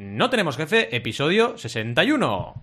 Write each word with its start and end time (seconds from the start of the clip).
No 0.00 0.30
tenemos 0.30 0.56
jefe, 0.56 0.96
episodio 0.96 1.58
61. 1.58 2.54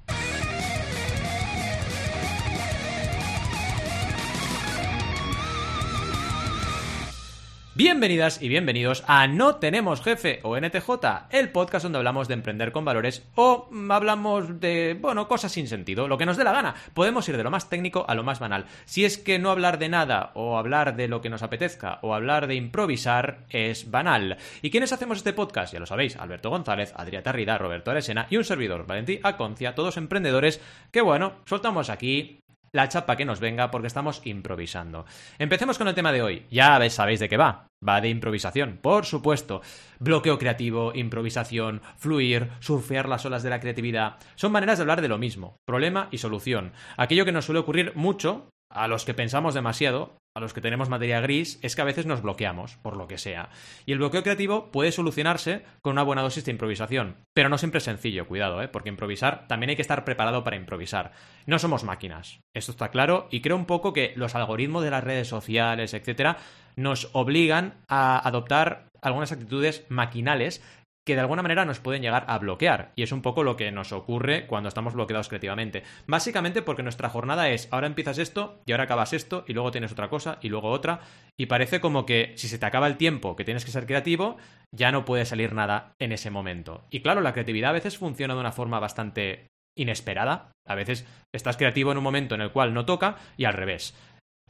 Bienvenidas 7.77 8.41
y 8.41 8.49
bienvenidos 8.49 9.03
a 9.05 9.27
No 9.27 9.57
Tenemos 9.57 10.01
Jefe 10.01 10.39
o 10.41 10.57
NTJ, 10.59 10.89
el 11.29 11.51
podcast 11.51 11.83
donde 11.83 11.99
hablamos 11.99 12.27
de 12.27 12.33
emprender 12.33 12.71
con 12.71 12.83
valores 12.83 13.29
o 13.35 13.69
hablamos 13.92 14.60
de, 14.60 14.97
bueno, 14.99 15.28
cosas 15.28 15.51
sin 15.51 15.67
sentido, 15.67 16.07
lo 16.07 16.18
que 16.18 16.25
nos 16.25 16.38
dé 16.38 16.43
la 16.43 16.54
gana. 16.54 16.74
Podemos 16.96 17.29
ir 17.29 17.38
de 17.38 17.43
lo 17.43 17.52
más 17.52 17.70
técnico 17.70 18.04
a 18.07 18.16
lo 18.16 18.24
más 18.24 18.39
banal. 18.39 18.66
Si 18.86 19.05
es 19.05 19.20
que 19.20 19.38
no 19.38 19.52
hablar 19.52 19.78
de 19.78 19.89
nada 19.89 20.32
o 20.34 20.57
hablar 20.57 20.96
de 20.96 21.07
lo 21.07 21.21
que 21.21 21.29
nos 21.29 21.43
apetezca 21.43 22.00
o 22.02 22.16
hablar 22.16 22.48
de 22.48 22.55
improvisar 22.55 23.46
es 23.50 23.91
banal. 23.91 24.38
¿Y 24.64 24.71
quiénes 24.71 24.91
hacemos 24.91 25.20
este 25.20 25.34
podcast? 25.34 25.71
Ya 25.71 25.80
lo 25.80 25.86
sabéis, 25.86 26.16
Alberto 26.16 26.50
González, 26.50 26.96
Adrià 26.96 27.21
Tarrida, 27.21 27.59
Roberto 27.59 27.91
Aresena 27.91 28.25
y 28.32 28.38
un 28.38 28.44
servidor, 28.44 28.88
Valentí 28.88 29.19
Aconcia, 29.21 29.75
todos 29.75 29.97
emprendedores 29.97 30.60
que, 30.91 31.02
bueno, 31.02 31.41
soltamos 31.46 31.91
aquí 31.91 32.39
la 32.71 32.89
chapa 32.89 33.16
que 33.16 33.26
nos 33.26 33.39
venga 33.39 33.71
porque 33.71 33.88
estamos 33.88 34.21
improvisando. 34.26 35.05
Empecemos 35.39 35.77
con 35.77 35.88
el 35.88 35.95
tema 35.95 36.12
de 36.12 36.21
hoy. 36.21 36.45
Ya 36.49 36.89
sabéis 36.89 37.20
de 37.20 37.30
qué 37.30 37.38
va. 37.38 37.67
Va 37.88 38.02
de 38.02 38.09
improvisación, 38.09 38.80
por 38.81 39.05
supuesto. 39.05 39.62
Bloqueo 39.99 40.39
creativo, 40.39 40.94
improvisación, 40.95 41.81
fluir, 41.98 42.49
surfear 42.59 43.08
las 43.08 43.25
olas 43.25 43.44
de 43.44 43.52
la 43.52 43.59
creatividad. 43.59 44.17
Son 44.35 44.52
maneras 44.52 44.77
de 44.77 44.81
hablar 44.81 45.02
de 45.02 45.08
lo 45.08 45.17
mismo. 45.17 45.58
Problema 45.66 46.08
y 46.11 46.17
solución. 46.17 46.73
Aquello 46.98 47.25
que 47.25 47.31
nos 47.31 47.45
suele 47.45 47.59
ocurrir 47.59 47.91
mucho 47.95 48.49
a 48.70 48.88
los 48.88 49.05
que 49.05 49.13
pensamos 49.13 49.53
demasiado, 49.53 50.17
a 50.35 50.39
los 50.39 50.53
que 50.53 50.62
tenemos 50.62 50.89
materia 50.89 51.20
gris, 51.20 51.59
es 51.63 51.75
que 51.75 51.81
a 51.81 51.85
veces 51.85 52.05
nos 52.05 52.21
bloqueamos, 52.21 52.77
por 52.77 52.95
lo 52.95 53.08
que 53.08 53.17
sea. 53.17 53.49
Y 53.85 53.91
el 53.91 53.98
bloqueo 53.98 54.21
creativo 54.21 54.71
puede 54.71 54.91
solucionarse 54.91 55.63
con 55.81 55.94
una 55.94 56.03
buena 56.03 56.21
dosis 56.21 56.45
de 56.45 56.52
improvisación. 56.52 57.17
Pero 57.34 57.49
no 57.49 57.58
siempre 57.58 57.80
es 57.80 57.85
sencillo, 57.85 58.27
cuidado, 58.27 58.61
¿eh? 58.61 58.67
porque 58.67 58.89
improvisar 58.89 59.48
también 59.48 59.72
hay 59.72 59.75
que 59.75 59.81
estar 59.81 60.05
preparado 60.05 60.44
para 60.44 60.58
improvisar. 60.58 61.14
No 61.47 61.58
somos 61.58 61.83
máquinas, 61.83 62.39
esto 62.56 62.72
está 62.72 62.89
claro, 62.89 63.28
y 63.31 63.41
creo 63.41 63.56
un 63.56 63.66
poco 63.66 63.94
que 63.94 64.14
los 64.16 64.36
algoritmos 64.36 64.84
de 64.84 64.91
las 64.91 65.03
redes 65.03 65.28
sociales, 65.28 65.94
etcétera, 65.94 66.38
nos 66.75 67.09
obligan 67.13 67.73
a 67.88 68.19
adoptar 68.28 68.88
algunas 69.02 69.31
actitudes 69.31 69.86
maquinales 69.89 70.61
que 71.08 71.16
de 71.16 71.22
alguna 71.22 71.41
manera 71.41 71.63
nos 71.63 71.80
pueden 71.80 72.02
llegar 72.02 72.25
a 72.27 72.38
bloquear. 72.38 72.91
Y 72.97 73.02
es 73.02 73.13
un 73.13 73.22
poco 73.22 73.41
lo 73.41 73.55
que 73.55 73.72
nos 73.72 73.94
ocurre 73.94 74.45
cuando 74.45 74.67
estamos 74.67 74.94
bloqueados 74.94 75.30
creativamente. 75.30 75.83
Básicamente 76.05 76.61
porque 76.61 76.83
nuestra 76.83 77.08
jornada 77.08 77.50
es, 77.50 77.69
ahora 77.72 77.88
empiezas 77.88 78.17
esto 78.17 78.59
y 78.66 78.73
ahora 78.73 78.83
acabas 78.83 79.13
esto 79.13 79.45
y 79.47 79.53
luego 79.53 79.72
tienes 79.72 79.94
otra 79.94 80.09
cosa 80.09 80.38
y 80.41 80.50
luego 80.50 80.69
otra. 80.69 81.00
Y 81.39 81.45
parece 81.45 81.80
como 81.80 82.05
que 82.05 82.33
si 82.35 82.50
se 82.50 82.59
te 82.59 82.66
acaba 82.66 82.88
el 82.88 82.97
tiempo 82.97 83.38
que 83.38 83.45
tienes 83.45 83.63
que 83.63 83.72
ser 83.72 83.85
creativo, 83.85 84.35
ya 84.75 84.91
no 84.91 85.05
puede 85.05 85.23
salir 85.23 85.53
nada 85.53 85.94
en 85.97 86.11
ese 86.11 86.30
momento. 86.30 86.83
Y 86.91 87.00
claro, 87.00 87.22
la 87.22 87.31
creatividad 87.31 87.69
a 87.69 87.73
veces 87.73 87.97
funciona 87.97 88.33
de 88.33 88.41
una 88.41 88.52
forma 88.52 88.81
bastante 88.81 89.47
inesperada. 89.78 90.52
A 90.67 90.75
veces 90.75 91.08
estás 91.33 91.55
creativo 91.55 91.94
en 91.94 92.00
un 92.00 92.03
momento 92.03 92.35
en 92.35 92.41
el 92.41 92.52
cual 92.52 92.73
no 92.73 92.85
toca 92.85 93.16
y 93.38 93.45
al 93.45 93.53
revés. 93.53 93.95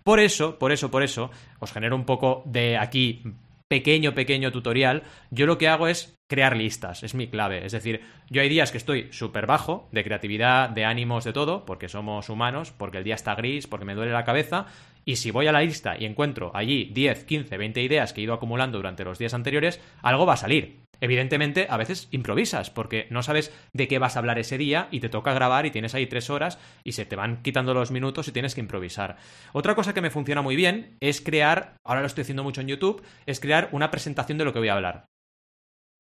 Por 0.04 0.20
eso, 0.20 0.58
por 0.58 0.72
eso, 0.72 0.90
por 0.90 1.04
eso, 1.04 1.30
os 1.60 1.72
genero 1.72 1.96
un 1.96 2.06
poco 2.06 2.42
de 2.46 2.78
aquí 2.78 3.22
pequeño, 3.68 4.14
pequeño 4.14 4.52
tutorial, 4.52 5.04
yo 5.30 5.46
lo 5.46 5.58
que 5.58 5.68
hago 5.68 5.88
es 5.88 6.18
crear 6.30 6.56
listas, 6.56 7.04
es 7.04 7.16
mi 7.16 7.28
clave. 7.28 7.66
Es 7.66 7.72
decir, 7.72 8.02
yo 8.30 8.42
hay 8.42 8.50
días 8.50 8.72
que 8.72 8.78
estoy 8.78 9.12
súper 9.12 9.46
bajo 9.46 9.88
de 9.92 10.04
creatividad, 10.04 10.70
de 10.70 10.86
ánimos, 10.86 11.24
de 11.24 11.34
todo, 11.34 11.66
porque 11.66 11.90
somos 11.90 12.30
humanos, 12.30 12.72
porque 12.72 13.00
el 13.00 13.04
día 13.04 13.16
está 13.16 13.36
gris, 13.36 13.68
porque 13.68 13.86
me 13.86 13.96
duele 13.96 14.12
la 14.12 14.26
cabeza, 14.26 14.68
y 15.08 15.16
si 15.16 15.32
voy 15.32 15.48
a 15.48 15.54
la 15.54 15.62
lista 15.62 15.96
y 15.98 16.04
encuentro 16.04 16.52
allí 16.54 16.92
10, 16.94 17.24
15, 17.24 17.58
20 17.58 17.82
ideas 17.82 18.12
que 18.12 18.20
he 18.20 18.26
ido 18.26 18.34
acumulando 18.34 18.78
durante 18.78 19.06
los 19.06 19.18
días 19.18 19.34
anteriores, 19.34 19.80
algo 20.02 20.26
va 20.26 20.34
a 20.34 20.38
salir. 20.38 20.82
Evidentemente, 21.00 21.68
a 21.70 21.78
veces 21.78 22.10
improvisas, 22.12 22.70
porque 22.70 23.08
no 23.10 23.24
sabes 23.24 23.54
de 23.72 23.88
qué 23.88 24.00
vas 24.00 24.18
a 24.18 24.20
hablar 24.20 24.38
ese 24.38 24.58
día 24.58 24.90
y 24.92 25.00
te 25.00 25.08
toca 25.08 25.34
grabar 25.34 25.66
y 25.66 25.72
tienes 25.72 25.96
ahí 25.96 26.08
tres 26.08 26.30
horas 26.30 26.60
y 26.84 26.92
se 26.92 27.06
te 27.06 27.16
van 27.16 27.42
quitando 27.42 27.74
los 27.74 27.90
minutos 27.90 28.28
y 28.28 28.34
tienes 28.34 28.54
que 28.54 28.60
improvisar. 28.60 29.16
Otra 29.54 29.76
cosa 29.76 29.94
que 29.94 30.02
me 30.02 30.10
funciona 30.10 30.42
muy 30.42 30.58
bien 30.58 30.98
es 31.00 31.22
crear, 31.22 31.78
ahora 31.86 32.02
lo 32.02 32.08
estoy 32.08 32.24
haciendo 32.24 32.44
mucho 32.44 32.60
en 32.60 32.68
YouTube, 32.68 33.02
es 33.26 33.40
crear 33.40 33.70
una 33.72 33.92
presentación 33.92 34.38
de 34.38 34.44
lo 34.44 34.52
que 34.52 34.60
voy 34.60 34.68
a 34.68 34.74
hablar. 34.74 35.06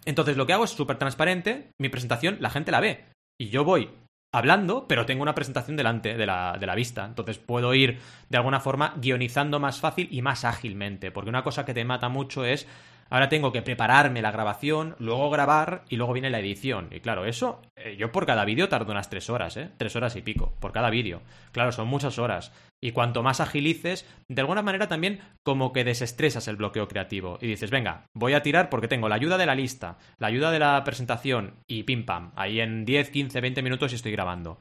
Entonces 0.03 0.35
lo 0.35 0.45
que 0.45 0.53
hago 0.53 0.65
es 0.65 0.71
súper 0.71 0.97
transparente, 0.97 1.69
mi 1.79 1.87
presentación 1.87 2.37
la 2.41 2.49
gente 2.49 2.73
la 2.73 2.81
ve. 2.81 3.05
Y 3.39 3.49
yo 3.49 3.63
voy 3.63 3.89
hablando, 4.37 4.87
pero 4.87 5.05
tengo 5.05 5.21
una 5.21 5.35
presentación 5.35 5.75
delante 5.77 6.15
de 6.15 6.25
la, 6.25 6.57
de 6.59 6.65
la, 6.65 6.75
vista. 6.75 7.05
Entonces 7.05 7.37
puedo 7.37 7.73
ir 7.73 7.99
de 8.29 8.37
alguna 8.37 8.59
forma 8.59 8.93
guionizando 8.97 9.59
más 9.59 9.79
fácil 9.79 10.07
y 10.11 10.21
más 10.21 10.45
ágilmente. 10.45 11.11
Porque 11.11 11.29
una 11.29 11.43
cosa 11.43 11.65
que 11.65 11.73
te 11.73 11.83
mata 11.85 12.09
mucho 12.09 12.45
es 12.45 12.67
Ahora 13.09 13.29
tengo 13.29 13.51
que 13.51 13.61
prepararme 13.61 14.21
la 14.21 14.31
grabación, 14.31 14.95
luego 14.99 15.29
grabar 15.29 15.83
y 15.89 15.95
luego 15.95 16.13
viene 16.13 16.29
la 16.29 16.39
edición. 16.39 16.89
Y 16.91 16.99
claro, 16.99 17.25
eso, 17.25 17.61
eh, 17.75 17.95
yo 17.97 18.11
por 18.11 18.25
cada 18.25 18.45
vídeo 18.45 18.69
tardo 18.69 18.91
unas 18.91 19.09
tres 19.09 19.29
horas, 19.29 19.57
¿eh? 19.57 19.69
Tres 19.77 19.95
horas 19.95 20.15
y 20.15 20.21
pico, 20.21 20.53
por 20.59 20.71
cada 20.71 20.89
vídeo. 20.89 21.21
Claro, 21.51 21.71
son 21.71 21.87
muchas 21.87 22.19
horas. 22.19 22.51
Y 22.81 22.91
cuanto 22.91 23.23
más 23.23 23.39
agilices, 23.39 24.05
de 24.27 24.41
alguna 24.41 24.61
manera 24.61 24.87
también 24.87 25.19
como 25.43 25.73
que 25.73 25.83
desestresas 25.83 26.47
el 26.47 26.57
bloqueo 26.57 26.87
creativo. 26.87 27.37
Y 27.41 27.47
dices, 27.47 27.71
venga, 27.71 28.05
voy 28.13 28.33
a 28.33 28.43
tirar 28.43 28.69
porque 28.69 28.87
tengo 28.87 29.09
la 29.09 29.15
ayuda 29.15 29.37
de 29.37 29.45
la 29.45 29.55
lista, 29.55 29.97
la 30.19 30.27
ayuda 30.27 30.51
de 30.51 30.59
la 30.59 30.83
presentación 30.83 31.55
y 31.67 31.83
pim 31.83 32.05
pam. 32.05 32.31
Ahí 32.35 32.59
en 32.59 32.85
10, 32.85 33.09
15, 33.09 33.41
20 33.41 33.61
minutos 33.61 33.93
estoy 33.93 34.11
grabando. 34.11 34.59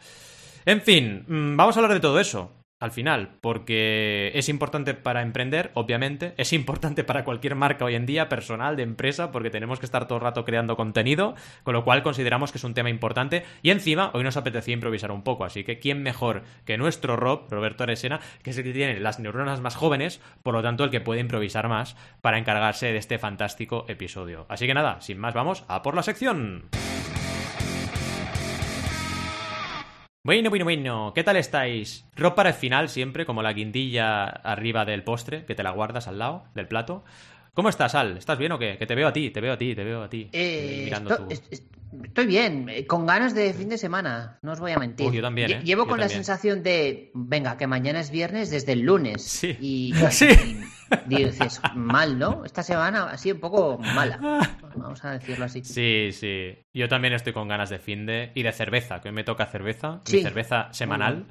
En 0.64 0.80
fin, 0.80 1.24
mm, 1.26 1.56
vamos 1.56 1.76
a 1.76 1.80
hablar 1.80 1.94
de 1.94 2.00
todo 2.00 2.18
eso 2.20 2.65
al 2.78 2.90
final, 2.90 3.38
porque 3.40 4.32
es 4.34 4.48
importante 4.50 4.92
para 4.92 5.22
emprender, 5.22 5.70
obviamente, 5.74 6.34
es 6.36 6.52
importante 6.52 7.04
para 7.04 7.24
cualquier 7.24 7.54
marca 7.54 7.86
hoy 7.86 7.94
en 7.94 8.04
día, 8.04 8.28
personal, 8.28 8.76
de 8.76 8.82
empresa, 8.82 9.32
porque 9.32 9.50
tenemos 9.50 9.78
que 9.78 9.86
estar 9.86 10.06
todo 10.06 10.18
el 10.18 10.24
rato 10.24 10.44
creando 10.44 10.76
contenido, 10.76 11.34
con 11.62 11.72
lo 11.72 11.84
cual 11.84 12.02
consideramos 12.02 12.52
que 12.52 12.58
es 12.58 12.64
un 12.64 12.74
tema 12.74 12.90
importante 12.90 13.44
y 13.62 13.70
encima 13.70 14.10
hoy 14.12 14.24
nos 14.24 14.36
apetecía 14.36 14.74
improvisar 14.74 15.10
un 15.10 15.22
poco, 15.22 15.44
así 15.44 15.64
que 15.64 15.78
¿quién 15.78 16.02
mejor 16.02 16.42
que 16.66 16.76
nuestro 16.76 17.16
Rob, 17.16 17.50
Roberto 17.50 17.84
Aresena, 17.84 18.20
que 18.42 18.50
es 18.50 18.58
el 18.58 18.64
que 18.64 18.72
tiene 18.72 19.00
las 19.00 19.20
neuronas 19.20 19.60
más 19.60 19.74
jóvenes, 19.74 20.20
por 20.42 20.54
lo 20.54 20.62
tanto 20.62 20.84
el 20.84 20.90
que 20.90 21.00
puede 21.00 21.20
improvisar 21.20 21.68
más 21.68 21.96
para 22.20 22.38
encargarse 22.38 22.92
de 22.92 22.98
este 22.98 23.18
fantástico 23.18 23.86
episodio. 23.88 24.44
Así 24.50 24.66
que 24.66 24.74
nada, 24.74 25.00
sin 25.00 25.18
más 25.18 25.32
vamos 25.32 25.64
a 25.68 25.82
por 25.82 25.94
la 25.94 26.02
sección. 26.02 26.68
Bueno, 30.26 30.50
bueno, 30.50 30.64
bueno, 30.64 31.12
¿qué 31.14 31.22
tal 31.22 31.36
estáis? 31.36 32.04
Rob 32.16 32.34
para 32.34 32.48
el 32.48 32.56
final 32.56 32.88
siempre, 32.88 33.24
como 33.24 33.44
la 33.44 33.52
guindilla 33.52 34.24
arriba 34.24 34.84
del 34.84 35.04
postre, 35.04 35.44
que 35.44 35.54
te 35.54 35.62
la 35.62 35.70
guardas 35.70 36.08
al 36.08 36.18
lado 36.18 36.42
del 36.52 36.66
plato. 36.66 37.04
¿Cómo 37.56 37.70
estás, 37.70 37.94
Al? 37.94 38.18
¿Estás 38.18 38.36
bien 38.36 38.52
o 38.52 38.58
qué? 38.58 38.76
Que 38.76 38.84
te 38.84 38.94
veo 38.94 39.08
a 39.08 39.14
ti, 39.14 39.30
te 39.30 39.40
veo 39.40 39.54
a 39.54 39.56
ti, 39.56 39.74
te 39.74 39.82
veo 39.82 40.02
a 40.02 40.10
ti. 40.10 40.28
Eh, 40.30 40.82
mirando 40.84 41.26
estoy, 41.30 42.26
bien, 42.26 42.68
eh, 42.68 42.86
con 42.86 43.06
ganas 43.06 43.34
de 43.34 43.54
fin 43.54 43.70
de 43.70 43.78
semana, 43.78 44.38
no 44.42 44.52
os 44.52 44.60
voy 44.60 44.72
a 44.72 44.78
mentir. 44.78 45.10
yo 45.10 45.22
también, 45.22 45.50
¿eh? 45.50 45.60
Llevo 45.64 45.86
con 45.86 45.98
la 45.98 46.10
sensación 46.10 46.62
de, 46.62 47.10
venga, 47.14 47.56
que 47.56 47.66
mañana 47.66 48.00
es 48.00 48.10
viernes 48.10 48.50
desde 48.50 48.72
el 48.72 48.82
lunes. 48.82 49.22
Sí. 49.22 49.56
Y, 49.58 49.94
sí. 50.10 50.26
dices, 51.06 51.62
mal, 51.74 52.18
¿no? 52.18 52.44
Esta 52.44 52.62
semana 52.62 53.04
ha 53.04 53.16
sido 53.16 53.36
un 53.36 53.40
poco 53.40 53.78
mala. 53.78 54.18
Vamos 54.76 55.02
a 55.06 55.12
decirlo 55.12 55.46
así. 55.46 55.64
Sí, 55.64 56.10
sí. 56.12 56.58
Yo 56.74 56.90
también 56.90 57.14
estoy 57.14 57.32
con 57.32 57.48
ganas 57.48 57.70
de 57.70 57.78
fin 57.78 58.04
de 58.04 58.32
y 58.34 58.42
de 58.42 58.52
cerveza, 58.52 59.00
que 59.00 59.08
hoy 59.08 59.14
me 59.14 59.24
toca 59.24 59.46
cerveza, 59.46 60.02
mi 60.12 60.20
cerveza 60.20 60.70
semanal. 60.74 61.24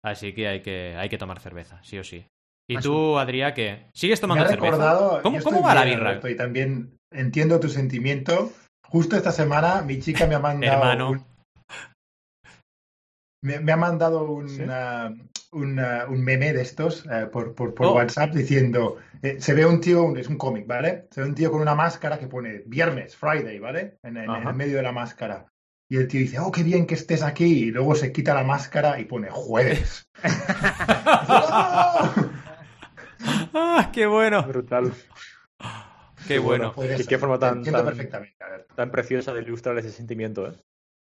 Así 0.00 0.32
que 0.32 0.46
hay 0.46 0.62
que 0.62 0.94
hay 0.96 1.08
que 1.08 1.18
tomar 1.18 1.40
cerveza, 1.40 1.80
sí 1.82 1.98
o 1.98 2.04
sí. 2.04 2.24
¿Y 2.68 2.78
tú, 2.78 3.18
Adrián, 3.18 3.54
qué? 3.54 3.86
¿Sigues 3.92 4.20
tomando 4.20 4.46
cerveza? 4.46 5.20
¿Cómo, 5.22 5.40
¿cómo 5.42 5.62
va 5.62 5.74
la 5.74 5.84
birra? 5.84 6.20
y 6.28 6.34
también 6.34 6.98
entiendo 7.12 7.60
tu 7.60 7.68
sentimiento. 7.68 8.52
Justo 8.88 9.16
esta 9.16 9.32
semana 9.32 9.82
mi 9.82 10.00
chica 10.00 10.26
me 10.26 10.34
ha 10.34 10.40
mandado 10.40 10.72
Hermano. 10.72 11.26
Me, 13.42 13.72
ha 13.72 13.76
mandado 13.76 14.32
un, 14.32 14.48
un 15.52 16.24
meme 16.24 16.52
de 16.52 16.62
estos 16.62 17.06
eh, 17.06 17.28
por, 17.30 17.54
por, 17.54 17.74
por 17.74 17.86
oh. 17.86 17.94
WhatsApp 17.94 18.34
diciendo, 18.34 18.96
eh, 19.22 19.40
se 19.40 19.54
ve 19.54 19.64
un 19.64 19.80
tío, 19.80 20.16
es 20.16 20.28
un 20.28 20.36
cómic, 20.36 20.66
¿vale? 20.66 21.06
Se 21.12 21.20
ve 21.20 21.28
un 21.28 21.34
tío 21.36 21.52
con 21.52 21.60
una 21.60 21.76
máscara 21.76 22.18
que 22.18 22.26
pone 22.26 22.64
viernes, 22.66 23.14
Friday, 23.14 23.60
¿vale? 23.60 23.98
En, 24.02 24.16
el 24.16 24.54
medio 24.54 24.78
de 24.78 24.82
la 24.82 24.90
máscara. 24.90 25.46
Y 25.88 25.98
el 25.98 26.08
tío 26.08 26.18
dice, 26.18 26.40
oh, 26.40 26.50
qué 26.50 26.64
bien 26.64 26.86
que 26.86 26.94
estés 26.94 27.22
aquí. 27.22 27.66
Y 27.66 27.70
luego 27.70 27.94
se 27.94 28.10
quita 28.10 28.34
la 28.34 28.42
máscara 28.42 28.98
y 28.98 29.04
pone 29.04 29.28
jueves. 29.30 30.02
¡Ah, 33.58 33.90
qué 33.92 34.06
bueno! 34.06 34.42
Brutal. 34.42 34.92
Qué 36.28 36.38
bueno. 36.38 36.74
qué 37.08 37.18
forma 37.18 37.38
tan, 37.38 37.62
tan 38.74 38.90
preciosa 38.90 39.32
de 39.32 39.42
ilustrar 39.42 39.78
ese 39.78 39.90
sentimiento, 39.90 40.48
¿eh? 40.48 40.52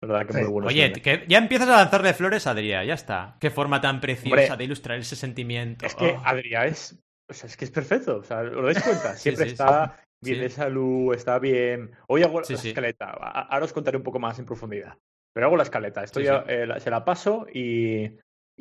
Oye, 0.00 0.92
que 0.92 1.24
ya 1.26 1.38
empiezas 1.38 1.68
a 1.68 1.76
lanzarle 1.76 2.14
flores 2.14 2.46
a 2.46 2.52
Adrián, 2.52 2.86
ya 2.86 2.94
está. 2.94 3.36
Qué 3.40 3.50
forma 3.50 3.80
tan 3.80 4.00
preciosa 4.00 4.56
de 4.56 4.64
ilustrar 4.64 4.98
ese 4.98 5.16
sentimiento. 5.16 5.84
Es 5.84 5.96
que 5.96 6.10
oh. 6.10 6.22
Adrián 6.24 6.68
es, 6.68 6.96
o 7.28 7.34
sea, 7.34 7.48
es 7.48 7.56
que 7.56 7.64
es 7.64 7.70
perfecto, 7.72 8.18
o 8.18 8.22
sea, 8.22 8.44
¿lo 8.44 8.62
dais 8.62 8.82
cuenta? 8.82 9.14
Siempre 9.16 9.46
está 9.46 10.00
bien 10.20 10.40
de 10.40 10.50
salud, 10.50 11.14
está 11.14 11.40
bien. 11.40 11.90
Hoy 12.06 12.22
hago 12.22 12.40
la 12.40 12.46
escaleta, 12.46 13.10
ahora 13.10 13.64
os 13.64 13.72
contaré 13.72 13.96
un 13.96 14.04
poco 14.04 14.20
más 14.20 14.38
en 14.38 14.46
profundidad. 14.46 14.96
Pero 15.34 15.46
hago 15.46 15.56
la 15.56 15.64
escaleta, 15.64 16.04
estoy 16.04 16.26
eh, 16.28 16.68
se 16.78 16.90
la 16.90 17.04
paso 17.04 17.46
y 17.52 18.08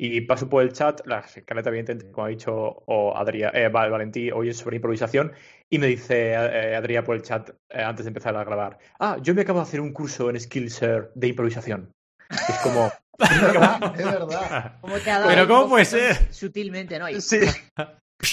Y 0.00 0.20
paso 0.20 0.48
por 0.48 0.62
el 0.62 0.72
chat, 0.72 1.04
la 1.06 1.18
escaleta, 1.18 1.70
evidentemente, 1.70 2.12
como 2.12 2.26
ha 2.26 2.30
dicho 2.30 2.54
o 2.54 3.16
Adrián, 3.16 3.50
eh, 3.52 3.68
Valentí, 3.68 4.30
hoy 4.30 4.50
es 4.50 4.56
sobre 4.56 4.76
improvisación, 4.76 5.32
y 5.68 5.78
me 5.78 5.88
dice 5.88 6.30
eh, 6.34 6.76
Adrián 6.76 7.02
por 7.02 7.16
el 7.16 7.22
chat 7.22 7.50
eh, 7.68 7.82
antes 7.82 8.04
de 8.04 8.10
empezar 8.10 8.36
a 8.36 8.44
grabar, 8.44 8.78
ah, 9.00 9.16
yo 9.20 9.34
me 9.34 9.42
acabo 9.42 9.58
de 9.58 9.64
hacer 9.64 9.80
un 9.80 9.92
curso 9.92 10.30
en 10.30 10.38
Skillshare 10.38 11.10
de 11.16 11.26
improvisación. 11.26 11.92
Es 12.30 12.58
como... 12.62 12.92
es 13.18 13.42
verdad, 13.42 13.94
es 13.98 14.04
verdad. 14.04 14.78
Pero 15.26 15.48
¿cómo 15.48 15.68
puede 15.68 15.84
ser? 15.84 16.32
Sutilmente, 16.32 16.96
¿no? 16.98 17.08
Sí. 17.20 17.40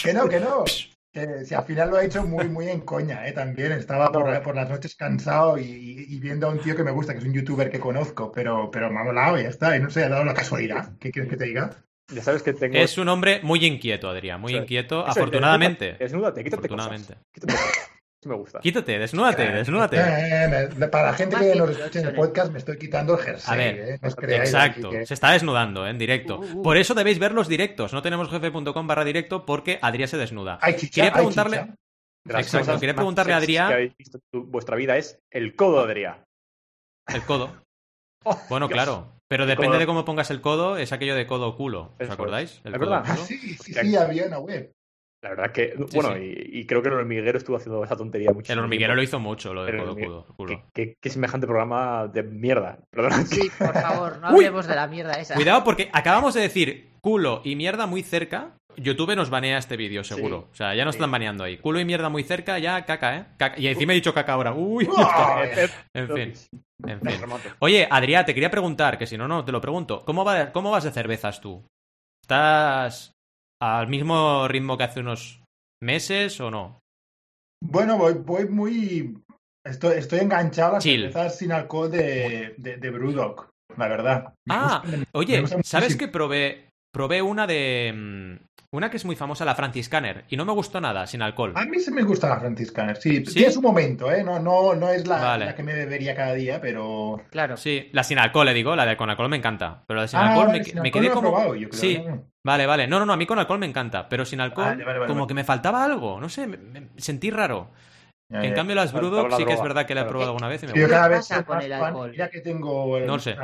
Que 0.03 0.13
no, 0.13 0.27
que 0.27 0.39
no. 0.39 0.65
si 1.45 1.53
al 1.53 1.63
final 1.63 1.89
lo 1.89 1.97
ha 1.97 2.03
hecho 2.03 2.23
muy, 2.23 2.47
muy 2.49 2.69
en 2.69 2.81
coña, 2.81 3.27
¿eh? 3.27 3.31
También 3.31 3.71
estaba 3.71 4.11
por, 4.11 4.41
por 4.43 4.55
las 4.55 4.69
noches 4.69 4.95
cansado 4.95 5.57
y, 5.57 6.19
viendo 6.19 6.47
a 6.47 6.51
un 6.51 6.59
tío 6.59 6.75
que 6.75 6.83
me 6.83 6.91
gusta, 6.91 7.13
que 7.13 7.19
es 7.19 7.25
un 7.25 7.33
youtuber 7.33 7.69
que 7.69 7.79
conozco, 7.79 8.31
pero, 8.31 8.69
pero 8.71 8.91
me 8.91 8.99
ha 8.99 9.03
molado 9.03 9.39
y 9.39 9.43
ya 9.43 9.49
está. 9.49 9.75
Y 9.77 9.79
no 9.79 9.89
sé, 9.89 10.03
ha 10.03 10.09
dado 10.09 10.25
la 10.25 10.33
casualidad. 10.33 10.97
¿Qué 10.99 11.11
quieres 11.11 11.29
que 11.29 11.37
te 11.37 11.45
diga? 11.45 11.71
Ya 12.13 12.21
sabes 12.21 12.43
que 12.43 12.53
tengo... 12.53 12.77
Es 12.77 12.97
un 12.97 13.09
hombre 13.09 13.39
muy 13.41 13.65
inquieto, 13.65 14.09
Adrián, 14.09 14.39
muy 14.39 14.55
inquieto, 14.55 15.05
afortunadamente. 15.05 15.95
Desnúdate, 15.97 16.43
quítate 16.43 16.67
afortunadamente. 16.67 17.15
Quítate 17.33 17.53
me 18.25 18.35
gusta. 18.35 18.59
Quítate, 18.59 18.99
desnúdate, 18.99 19.43
eh, 19.43 19.51
desnúdate. 19.51 19.97
Eh, 19.97 20.69
eh, 20.79 20.87
para 20.87 21.11
la 21.11 21.13
gente 21.13 21.37
que 21.37 21.55
nos 21.55 21.69
escucha 21.69 21.99
en 21.99 22.07
el 22.07 22.13
podcast, 22.13 22.51
me 22.51 22.59
estoy 22.59 22.77
quitando 22.77 23.17
el 23.17 23.23
jersey. 23.23 23.53
A 23.53 23.57
ver, 23.57 23.99
exacto. 24.01 24.91
Se 25.05 25.13
está 25.13 25.31
desnudando 25.31 25.87
en 25.87 25.97
directo. 25.97 26.39
Uh, 26.39 26.59
uh. 26.59 26.61
Por 26.61 26.77
eso 26.77 26.93
debéis 26.93 27.19
ver 27.19 27.31
los 27.31 27.47
directos. 27.47 27.93
No 27.93 28.01
tenemos 28.01 28.29
jefe.com 28.29 28.87
barra 28.87 29.03
directo 29.03 29.45
porque 29.45 29.79
Adrián 29.81 30.09
se 30.09 30.17
desnuda. 30.17 30.59
quería 30.59 31.13
preguntarle. 31.13 31.73
Exacto, 32.27 32.79
quería 32.79 32.95
preguntarle 32.95 33.33
a 33.33 33.37
Adrián. 33.37 33.67
Que 33.67 33.73
habéis 33.73 33.97
visto 33.97 34.19
vuestra 34.31 34.75
vida 34.75 34.97
es 34.97 35.19
el 35.29 35.55
codo 35.55 35.79
Adrián. 35.81 36.23
El 37.07 37.23
codo. 37.23 37.51
Oh, 38.27 38.35
bueno, 38.49 38.67
claro. 38.67 39.15
Pero 39.27 39.45
depende 39.45 39.77
de 39.77 39.85
cómo 39.85 40.03
pongas 40.03 40.31
el 40.31 40.41
codo, 40.41 40.77
es 40.77 40.91
aquello 40.91 41.13
de 41.15 41.27
codo 41.27 41.55
culo. 41.55 41.93
¿Os 41.99 42.09
acordáis? 42.09 42.59
El 42.63 42.73
¿Es 42.73 42.79
verdad? 42.79 43.03
Ah, 43.05 43.17
sí, 43.17 43.37
sí, 43.37 43.55
sí, 43.73 43.95
había 43.95 44.25
una 44.25 44.39
web. 44.39 44.71
La 45.25 45.31
verdad 45.31 45.51
que, 45.51 45.73
bueno, 45.91 46.15
Y, 46.19 46.67
creo 46.67 46.83
que 46.83 46.89
el 46.89 46.93
hormiguero 46.93 47.39
estuvo 47.39 47.57
haciendo 47.57 47.83
esa 47.83 47.95
tontería 47.95 48.31
mucho. 48.31 48.53
El 48.53 48.59
hormiguero 48.59 48.93
lo 48.93 49.01
hizo 49.01 49.19
mucho, 49.19 49.55
lo 49.55 49.65
de 49.65 49.75
codo, 49.75 50.27
culo. 50.37 50.63
Qué, 50.71 50.95
semejante 51.01 51.47
programa 51.47 52.07
de 52.07 52.21
mierda. 52.21 52.77
Sí, 53.25 53.49
por 53.57 53.73
favor, 53.73 54.19
no 54.19 54.27
hablemos 54.27 54.67
de 54.67 54.75
la 54.75 54.85
mierda 54.85 55.13
esa. 55.13 55.33
Cuidado, 55.33 55.63
porque 55.63 55.89
acabamos 55.93 56.35
de 56.35 56.41
decir 56.41 56.91
culo 57.01 57.41
y 57.43 57.55
mierda 57.55 57.87
muy 57.87 58.03
cerca. 58.03 58.51
YouTube 58.77 59.15
nos 59.15 59.31
banea 59.31 59.57
este 59.57 59.77
vídeo, 59.77 60.03
seguro. 60.03 60.49
o 60.51 60.55
sea, 60.55 60.75
ya 60.75 60.85
nos 60.85 60.93
están 60.93 61.09
baneando 61.09 61.43
ahí. 61.43 61.57
Culo 61.57 61.79
y 61.79 61.85
mierda 61.85 62.09
muy 62.09 62.21
cerca, 62.21 62.59
ya 62.59 62.85
caca, 62.85 63.17
¿eh? 63.17 63.25
Y 63.57 63.65
encima 63.65 63.93
he 63.93 63.95
dicho 63.95 64.13
caca 64.13 64.33
ahora. 64.33 64.53
Uy. 64.53 64.87
en 65.95 66.07
fin. 66.07 66.33
En 66.85 67.01
fin. 67.01 67.19
Oye, 67.59 67.87
Adrián, 67.89 68.25
te 68.25 68.35
quería 68.35 68.51
preguntar, 68.51 68.99
que 68.99 69.07
si 69.07 69.17
no, 69.17 69.27
no, 69.27 69.43
te 69.43 69.51
lo 69.51 69.59
pregunto. 69.59 70.03
¿Cómo, 70.05 70.23
va, 70.23 70.51
¿Cómo 70.51 70.69
vas 70.69 70.83
de 70.83 70.91
cervezas 70.91 71.41
tú? 71.41 71.65
¿Estás 72.21 73.14
al 73.61 73.87
mismo 73.87 74.47
ritmo 74.47 74.77
que 74.77 74.83
hace 74.83 74.99
unos 74.99 75.41
meses 75.81 76.39
o 76.39 76.51
no? 76.51 76.79
Bueno, 77.63 77.97
voy, 77.97 78.13
voy 78.13 78.47
muy. 78.47 79.17
Estoy, 79.65 79.97
estoy 79.97 80.19
enganchado 80.19 80.71
a 80.71 80.73
las 80.75 80.83
cervezas 80.83 81.37
sin 81.37 81.51
alcohol 81.51 81.89
de, 81.89 82.53
de, 82.57 82.77
de 82.77 82.89
Brewdog, 82.91 83.49
la 83.77 83.87
verdad. 83.87 84.33
ah, 84.49 84.83
oye, 85.13 85.43
¿sabes 85.63 85.95
que 85.95 86.07
probé, 86.07 86.69
probé 86.95 87.21
una 87.21 87.45
de. 87.45 87.93
Mm, 87.93 88.45
una 88.71 88.89
que 88.89 88.97
es 88.97 89.05
muy 89.05 89.17
famosa, 89.17 89.43
la 89.43 89.53
Franciscaner, 89.53 90.25
y 90.29 90.37
no 90.37 90.45
me 90.45 90.53
gustó 90.53 90.79
nada, 90.79 91.07
sin 91.07 91.21
alcohol. 91.21 91.53
A 91.55 91.65
mí 91.65 91.79
sí 91.79 91.91
me 91.91 92.03
gusta 92.03 92.29
la 92.29 92.39
Franciscaner, 92.39 92.97
sí. 92.97 93.25
sí. 93.25 93.33
Tiene 93.33 93.51
su 93.51 93.61
momento, 93.61 94.11
¿eh? 94.11 94.23
No, 94.23 94.39
no, 94.39 94.75
no 94.75 94.89
es 94.89 95.07
la, 95.07 95.37
la, 95.37 95.55
que 95.55 95.63
me 95.63 95.73
bebería 95.73 96.13
cada 96.13 96.33
día, 96.33 96.59
pero... 96.59 97.21
Claro. 97.29 97.55
Sí, 97.55 97.89
la 97.93 98.03
sin 98.03 98.19
alcohol, 98.19 98.45
le 98.45 98.53
digo, 98.53 98.75
la 98.75 98.85
de 98.85 98.97
con 98.97 99.09
alcohol 99.09 99.29
me 99.29 99.37
encanta. 99.37 99.83
Pero 99.87 99.95
la 99.97 100.01
de 100.01 100.07
sin 100.09 100.19
ah, 100.19 100.29
alcohol 100.29 100.51
me, 100.51 100.81
me 100.81 100.91
quedé 100.91 101.09
como... 101.09 101.31
Probado, 101.31 101.55
yo 101.55 101.69
creo, 101.69 101.79
sí, 101.79 102.03
vale, 102.43 102.65
vale. 102.65 102.87
No, 102.87 102.99
no, 102.99 103.05
no, 103.05 103.13
a 103.13 103.17
mí 103.17 103.25
con 103.25 103.39
alcohol 103.39 103.59
me 103.59 103.65
encanta, 103.65 104.09
pero 104.09 104.25
sin 104.25 104.41
alcohol 104.41 104.83
como 105.07 105.25
que 105.25 105.33
me 105.33 105.45
faltaba 105.45 105.83
algo, 105.83 106.19
no 106.19 106.27
sé, 106.27 106.47
me 106.47 106.89
sentí 106.97 107.29
raro 107.29 107.71
en 108.29 108.53
cambio, 108.53 108.75
las 108.75 108.91
Brewdog 108.91 109.35
sí 109.35 109.45
que 109.45 109.53
es 109.53 109.61
verdad 109.61 109.85
que 109.85 109.93
la 109.93 110.01
he 110.01 110.05
probado 110.05 110.31
alguna 110.31 110.47
vez 110.47 110.63
y 110.63 110.67
me 110.67 110.73
Yo 110.73 110.89
cada 110.89 111.07
vez 111.07 111.25
soy 111.25 111.43
con 111.43 111.61
el 111.61 112.15
ya 112.15 112.29
que 112.29 112.41
tengo 112.41 112.99
no 112.99 113.19
sé. 113.19 113.35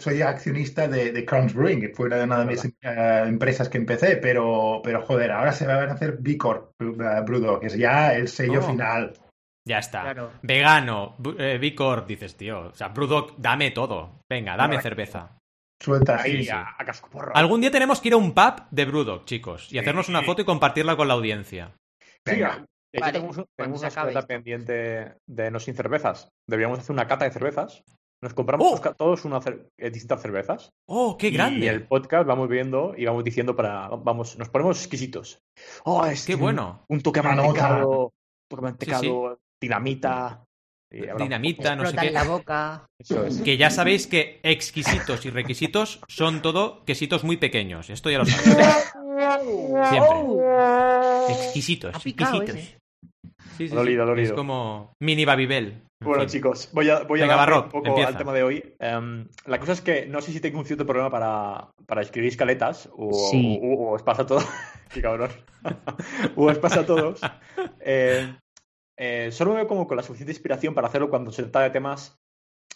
soy 0.00 0.22
accionista 0.22 0.88
de, 0.88 1.12
de 1.12 1.24
Crowns 1.24 1.54
Brewing, 1.54 1.80
que 1.80 1.88
fue 1.90 2.06
una 2.06 2.38
de 2.38 2.44
mis 2.46 2.64
eh, 2.64 3.24
empresas 3.26 3.68
que 3.68 3.78
empecé, 3.78 4.16
pero, 4.16 4.80
pero 4.82 5.02
joder, 5.02 5.30
ahora 5.30 5.52
se 5.52 5.66
va 5.66 5.74
a 5.74 5.92
hacer 5.92 6.16
B 6.20 6.38
Corp 6.38 6.72
Brewdog, 6.78 7.60
que 7.60 7.66
es 7.66 7.76
ya 7.76 8.14
el 8.14 8.28
sello 8.28 8.62
final. 8.62 9.12
Ya 9.68 9.78
está. 9.78 10.30
Vegano, 10.42 11.16
eh, 11.38 11.58
B 11.60 11.74
Corp, 11.74 12.06
dices, 12.06 12.34
tío. 12.36 12.68
O 12.68 12.74
sea, 12.74 12.88
Brewdog, 12.88 13.36
dame 13.36 13.70
todo. 13.70 14.20
Venga, 14.28 14.56
dame 14.56 14.80
cerveza. 14.80 15.36
Suelta 15.82 16.20
ahí 16.20 16.46
A, 16.48 16.76
Algún 17.34 17.60
día 17.60 17.70
tenemos 17.70 18.00
que 18.00 18.08
ir 18.08 18.14
a 18.14 18.18
un 18.18 18.32
pub 18.32 18.64
de 18.70 18.84
Brewdog, 18.84 19.24
chicos, 19.24 19.72
y 19.72 19.78
hacernos 19.78 20.08
una 20.08 20.22
foto 20.22 20.42
y 20.42 20.44
compartirla 20.44 20.96
con 20.96 21.08
la 21.08 21.14
audiencia. 21.14 21.72
Venga 22.24 22.64
tenemos, 22.92 23.38
una 23.80 23.90
carta 23.90 24.26
pendiente 24.26 25.14
de 25.26 25.50
no 25.50 25.60
sin 25.60 25.74
cervezas. 25.74 26.28
Deberíamos 26.46 26.80
hacer 26.80 26.92
una 26.92 27.06
cata 27.06 27.24
de 27.24 27.30
cervezas. 27.30 27.82
Nos 28.22 28.34
compramos 28.34 28.80
¡Oh! 28.80 28.94
todos 28.94 29.24
una 29.24 29.40
eh, 29.78 29.90
distintas 29.90 30.20
cervezas. 30.20 30.72
¡Oh, 30.86 31.16
qué 31.16 31.30
grande! 31.30 31.66
Y 31.66 31.68
el 31.68 31.86
podcast 31.86 32.26
vamos 32.26 32.48
viendo 32.48 32.94
y 32.96 33.06
vamos 33.06 33.24
diciendo 33.24 33.56
para. 33.56 33.88
Vamos, 33.88 34.36
nos 34.36 34.50
ponemos 34.50 34.78
exquisitos. 34.78 35.40
¡Oh, 35.84 36.04
es 36.04 36.26
¡Qué 36.26 36.34
bueno! 36.34 36.84
Un, 36.88 37.00
toque 37.00 37.22
mantecado, 37.22 38.12
toque 38.48 38.62
mantecado, 38.62 39.38
dinamita. 39.60 40.44
Dinamita, 40.90 41.76
no 41.76 41.86
sé 41.86 41.96
qué. 41.96 42.10
la 42.10 42.24
boca. 42.24 42.86
Que 43.44 43.56
ya 43.56 43.70
sabéis 43.70 44.08
que 44.08 44.40
exquisitos 44.42 45.24
y 45.24 45.30
requisitos 45.30 46.00
son 46.08 46.42
todo 46.42 46.84
quesitos 46.84 47.22
muy 47.22 47.36
pequeños. 47.36 47.90
Esto 47.90 48.10
ya 48.10 48.18
lo 48.18 48.24
sabéis. 48.26 48.92
Siempre. 49.88 50.99
Exquisitos, 51.30 51.94
exquisitos. 51.94 52.80
Sí, 53.56 53.68
sí, 53.68 53.76
Es 54.18 54.32
como 54.32 54.94
mini 55.00 55.24
Babybel. 55.24 55.82
Bueno, 56.02 56.24
chicos, 56.24 56.70
voy 56.72 56.88
a, 56.88 57.02
voy 57.02 57.20
a 57.20 57.26
dar 57.26 57.52
un 57.52 57.68
poco 57.68 58.06
al 58.06 58.16
tema 58.16 58.32
de 58.32 58.42
hoy. 58.42 58.74
Em, 58.78 59.28
la 59.44 59.58
cosa 59.58 59.72
es 59.72 59.82
que 59.82 60.06
no 60.06 60.22
sé 60.22 60.32
si 60.32 60.40
tengo 60.40 60.58
un 60.58 60.64
cierto 60.64 60.86
problema 60.86 61.10
para, 61.10 61.70
para 61.86 62.00
escribir 62.00 62.30
escaletas 62.30 62.88
o, 62.92 63.10
o, 63.62 63.92
os 63.92 64.02
pasa 64.02 64.22
a 64.22 64.26
todos. 64.26 64.46
Qué 64.92 65.02
cabrón. 65.02 65.30
o 66.36 66.46
os 66.46 66.58
pasa 66.58 66.80
a 66.80 66.86
todos. 66.86 67.20
Eh, 67.80 68.34
eh, 68.98 69.28
solo 69.30 69.54
veo 69.54 69.66
como 69.66 69.86
con 69.86 69.96
la 69.96 70.02
suficiente 70.02 70.32
inspiración 70.32 70.74
para 70.74 70.88
hacerlo 70.88 71.10
cuando 71.10 71.30
se 71.30 71.42
trata 71.42 71.60
de 71.60 71.70
temas 71.70 72.16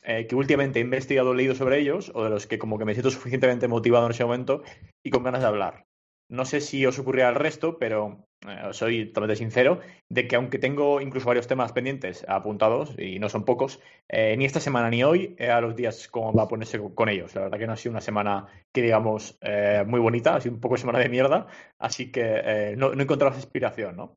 eh, 0.02 0.26
que 0.26 0.34
últimamente 0.34 0.78
he 0.78 0.82
investigado 0.82 1.30
o 1.30 1.34
leído 1.34 1.54
sobre 1.54 1.78
ellos 1.78 2.12
o 2.14 2.24
de 2.24 2.30
los 2.30 2.46
que 2.46 2.58
como 2.58 2.78
que 2.78 2.84
me 2.84 2.92
siento 2.92 3.10
suficientemente 3.10 3.68
motivado 3.68 4.04
en 4.04 4.12
ese 4.12 4.24
momento 4.24 4.62
y 5.02 5.10
con 5.10 5.22
ganas 5.22 5.40
de 5.40 5.48
hablar. 5.48 5.84
No 6.30 6.44
sé 6.44 6.60
si 6.60 6.84
os 6.84 6.98
ocurrirá 6.98 7.30
el 7.30 7.36
resto, 7.36 7.78
pero 7.78 8.23
soy 8.72 9.06
totalmente 9.06 9.36
sincero 9.36 9.80
de 10.08 10.28
que 10.28 10.36
aunque 10.36 10.58
tengo 10.58 11.00
incluso 11.00 11.26
varios 11.26 11.46
temas 11.46 11.72
pendientes 11.72 12.24
apuntados, 12.28 12.94
y 12.98 13.18
no 13.18 13.28
son 13.28 13.44
pocos, 13.44 13.80
eh, 14.08 14.36
ni 14.36 14.44
esta 14.44 14.60
semana 14.60 14.90
ni 14.90 15.02
hoy 15.04 15.36
a 15.38 15.60
los 15.60 15.76
días 15.76 16.08
como 16.08 16.32
va 16.32 16.44
a 16.44 16.48
ponerse 16.48 16.80
con 16.94 17.08
ellos. 17.08 17.34
La 17.34 17.42
verdad 17.42 17.58
que 17.58 17.66
no 17.66 17.72
ha 17.72 17.76
sido 17.76 17.92
una 17.92 18.00
semana 18.00 18.46
que 18.72 18.82
digamos 18.82 19.38
eh, 19.40 19.84
muy 19.86 20.00
bonita, 20.00 20.36
ha 20.36 20.40
sido 20.40 20.54
un 20.54 20.60
poco 20.60 20.76
semana 20.76 20.98
de 20.98 21.08
mierda, 21.08 21.46
así 21.78 22.10
que 22.10 22.74
no, 22.76 22.92
he 22.92 23.02
encontrado 23.02 23.32
esa 23.32 23.40
inspiración, 23.40 23.96
¿no? 23.96 24.16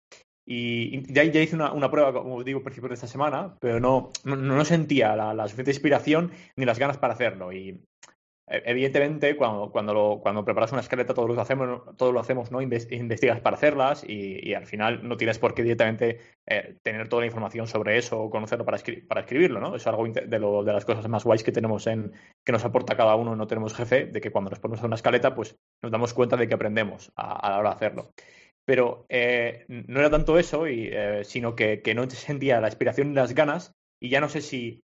Y 0.49 1.01
ya, 1.13 1.25
ya 1.25 1.41
hice 1.41 1.57
una, 1.57 1.91
prueba, 1.91 2.13
como 2.13 2.41
digo, 2.41 2.59
al 2.59 2.63
principio 2.63 2.87
de 2.87 2.95
esta 2.95 3.07
semana, 3.07 3.57
pero 3.59 3.81
no, 3.81 4.11
no, 4.23 4.63
sentía 4.63 5.13
la, 5.13 5.33
la, 5.33 5.43
suficiente 5.43 5.71
inspiración 5.71 6.31
ni 6.55 6.63
las 6.63 6.79
ganas 6.79 6.97
para 6.97 7.15
hacerlo. 7.15 7.51
Y 7.51 7.81
evidentemente, 8.47 9.35
cuando, 9.35 9.71
cuando, 9.71 10.19
cuando 10.21 10.45
preparas 10.45 10.71
una 10.71 10.81
escaleta, 10.81 11.13
todos 11.13 11.29
lo 11.29 11.41
hacemos, 11.41 11.97
todos 11.97 12.13
lo 12.13 12.19
hacemos 12.19 12.49
¿no? 12.51 12.61
investigas 12.61 13.41
para 13.41 13.57
hacerlas 13.57 14.05
y, 14.07 14.53
al 14.53 14.65
final 14.65 15.07
no 15.07 15.17
tienes 15.17 15.37
por 15.37 15.53
qué 15.53 15.63
directamente 15.63 16.19
eh, 16.45 16.77
tener 16.81 17.09
toda 17.09 17.21
la 17.21 17.25
información 17.27 17.67
sobre 17.67 17.97
eso 17.97 18.19
o 18.21 18.29
conocerlo 18.29 18.65
para, 18.65 18.77
para 19.07 19.21
escribirlo, 19.21 19.59
¿no? 19.59 19.75
Es 19.75 19.85
algo 19.85 20.07
de, 20.07 20.21
de 20.21 20.73
las 20.73 20.85
cosas 20.85 21.07
más 21.09 21.25
guays 21.25 21.43
que 21.43 21.51
tenemos 21.51 21.85
en 21.87 22.13
que 22.45 22.51
nos 22.53 22.63
aporta 22.63 22.95
cada 22.95 23.15
uno, 23.15 23.35
no 23.35 23.47
tenemos 23.47 23.73
jefe, 23.73 24.05
de 24.05 24.21
que 24.21 24.31
cuando 24.31 24.49
nos 24.49 24.59
ponemos 24.59 24.81
a 24.81 24.87
una 24.87 24.95
escaleta, 24.95 25.35
pues 25.35 25.57
nos 25.81 25.91
damos 25.91 26.13
cuenta 26.13 26.37
de 26.37 26.47
que 26.47 26.53
aprendemos 26.53 27.11
a, 27.15 27.49
la 27.49 27.59
hora 27.59 27.69
de 27.71 27.75
hacerlo. 27.75 28.11
Pero 28.65 29.05
eh, 29.09 29.65
no 29.67 29.99
era 29.99 30.09
tanto 30.09 30.37
eso, 30.39 30.67
y, 30.67 30.89
eh, 30.91 31.23
sino 31.23 31.55
que, 31.55 31.81
que 31.81 31.95
no 31.95 32.09
sentía 32.09 32.61
la 32.61 32.67
inspiración 32.67 33.11
y 33.11 33.15
las 33.15 33.33
ganas, 33.33 33.73
y 33.99 34.09
ya 34.09 34.21
no 34.21 34.29
sé 34.29 34.41
si 34.41 34.83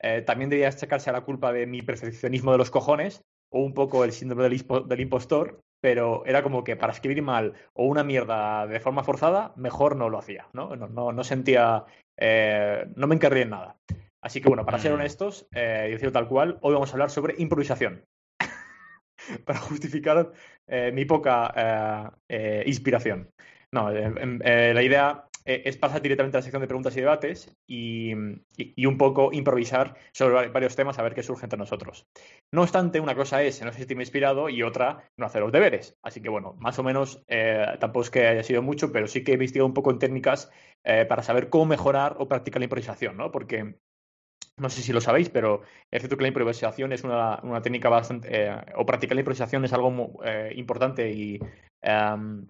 eh, 0.00 0.22
también 0.22 0.50
debería 0.50 0.72
sacarse 0.72 1.10
a 1.10 1.12
la 1.12 1.22
culpa 1.22 1.52
de 1.52 1.66
mi 1.66 1.82
perfeccionismo 1.82 2.52
de 2.52 2.58
los 2.58 2.70
cojones 2.70 3.24
o 3.50 3.60
un 3.60 3.74
poco 3.74 4.04
el 4.04 4.12
síndrome 4.12 4.42
del, 4.42 5.00
impostor, 5.00 5.60
pero 5.80 6.24
era 6.26 6.42
como 6.42 6.64
que 6.64 6.76
para 6.76 6.92
escribir 6.92 7.22
mal 7.22 7.54
o 7.72 7.86
una 7.86 8.02
mierda 8.02 8.66
de 8.66 8.80
forma 8.80 9.04
forzada, 9.04 9.52
mejor 9.56 9.96
no 9.96 10.10
lo 10.10 10.18
hacía, 10.18 10.48
¿no? 10.52 10.74
No, 10.76 11.24
sentía, 11.24 11.84
eh, 12.18 12.86
no 12.96 13.06
me 13.06 13.14
encargué 13.14 13.42
en 13.42 13.50
nada. 13.50 13.76
Así 14.20 14.40
que 14.40 14.48
bueno, 14.48 14.64
para 14.64 14.78
ser 14.78 14.92
mm. 14.92 14.94
honestos 14.94 15.46
eh, 15.54 15.86
y 15.88 15.92
decirlo 15.92 16.12
tal 16.12 16.28
cual, 16.28 16.58
hoy 16.62 16.72
vamos 16.72 16.90
a 16.90 16.94
hablar 16.94 17.10
sobre 17.10 17.34
improvisación. 17.38 18.04
para 19.46 19.58
justificar 19.60 20.32
mi 20.92 21.04
poca 21.04 22.12
inspiración. 22.66 23.30
No, 23.72 23.90
la 23.90 24.82
idea 24.82 25.24
eh, 25.46 25.62
es 25.66 25.76
pasar 25.76 26.00
directamente 26.00 26.36
a 26.36 26.40
la 26.40 26.42
sección 26.42 26.62
de 26.62 26.68
preguntas 26.68 26.96
y 26.96 27.00
debates 27.00 27.54
y, 27.66 28.14
un 28.14 28.98
poco 28.98 29.30
improvisar 29.32 29.94
sobre 30.12 30.48
varios 30.48 30.74
temas 30.74 30.98
a 30.98 31.02
ver 31.02 31.14
qué 31.14 31.22
surge 31.22 31.44
entre 31.44 31.58
nosotros. 31.58 32.06
No 32.52 32.62
obstante, 32.62 32.98
una 32.98 33.14
cosa 33.14 33.42
es 33.42 33.62
no 33.62 33.72
sentirme 33.72 34.04
inspirado 34.04 34.48
y 34.48 34.62
otra 34.62 35.10
no 35.18 35.26
hacer 35.26 35.42
los 35.42 35.52
deberes. 35.52 35.96
Así 36.02 36.22
que 36.22 36.30
bueno, 36.30 36.54
más 36.58 36.78
o 36.78 36.82
menos 36.82 37.22
eh, 37.28 37.66
tampoco 37.78 38.04
es 38.04 38.10
que 38.10 38.26
haya 38.26 38.42
sido 38.42 38.62
mucho, 38.62 38.90
pero 38.90 39.06
sí 39.06 39.22
que 39.22 39.32
he 39.32 39.34
investigado 39.34 39.66
un 39.66 39.74
poco 39.74 39.90
en 39.90 39.98
técnicas 39.98 40.50
eh, 40.82 41.04
para 41.04 41.22
saber 41.22 41.50
cómo 41.50 41.66
mejorar 41.66 42.16
o 42.18 42.28
practicar 42.28 42.60
la 42.60 42.64
improvisación, 42.64 43.16
¿no? 43.16 43.30
Porque 43.30 43.74
no 44.56 44.70
sé 44.70 44.80
si 44.80 44.92
lo 44.92 45.00
sabéis, 45.00 45.28
pero 45.28 45.62
es 45.90 46.00
cierto 46.00 46.16
que 46.16 46.22
la 46.22 46.28
improvisación 46.28 46.92
es 46.92 47.04
una, 47.04 47.40
técnica 47.62 47.88
bastante. 47.90 48.50
o 48.76 48.86
practicar 48.86 49.16
la 49.16 49.22
improvisación 49.22 49.64
es 49.64 49.72
algo 49.72 50.22
importante 50.54 51.10
y 51.10 51.40
em, 51.82 52.46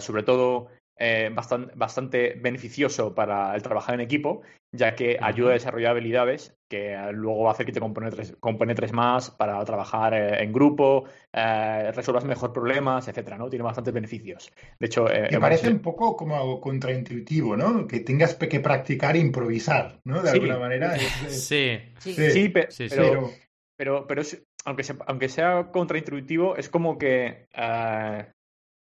sobre 0.00 0.24
todo 0.24 0.68
eh, 1.02 1.30
bastante, 1.32 2.34
beneficioso 2.34 3.14
para 3.14 3.54
el 3.54 3.62
trabajar 3.62 3.94
en 3.94 4.02
equipo, 4.02 4.42
ya 4.70 4.94
que 4.94 5.16
ayuda 5.18 5.50
a 5.50 5.54
desarrollar 5.54 5.92
habilidades 5.92 6.54
que 6.68 6.94
luego 7.14 7.44
va 7.44 7.50
a 7.50 7.52
hacer 7.54 7.64
que 7.64 7.72
te 7.72 7.80
compenetres, 7.80 8.92
más 8.92 9.30
para 9.30 9.64
trabajar 9.64 10.12
eh, 10.12 10.42
en 10.42 10.52
grupo, 10.52 11.04
eh, 11.32 11.90
resuelvas 11.94 12.26
mejor 12.26 12.52
problemas, 12.52 13.08
etcétera, 13.08 13.38
¿no? 13.38 13.48
Tiene 13.48 13.62
bastantes 13.62 13.94
beneficios. 13.94 14.52
De 14.78 14.86
hecho, 14.86 15.06
me 15.06 15.40
parece 15.40 15.70
un 15.70 15.80
poco 15.80 16.14
como 16.14 16.60
contraintuitivo, 16.60 17.56
¿no? 17.56 17.86
Que 17.86 18.00
tengas 18.00 18.34
que 18.34 18.60
practicar 18.60 19.16
e 19.16 19.20
improvisar, 19.20 20.00
¿no? 20.04 20.22
De 20.22 20.30
alguna 20.30 20.58
manera. 20.58 20.98
Sí. 21.28 21.80
Sí, 21.98 22.52
pero, 22.90 23.30
pero, 23.74 24.06
pero, 24.06 24.22
aunque, 24.66 24.84
sea, 24.84 24.96
aunque 25.06 25.30
sea 25.30 25.70
contraintuitivo, 25.72 26.56
es 26.56 26.68
como 26.68 26.98
que 26.98 27.46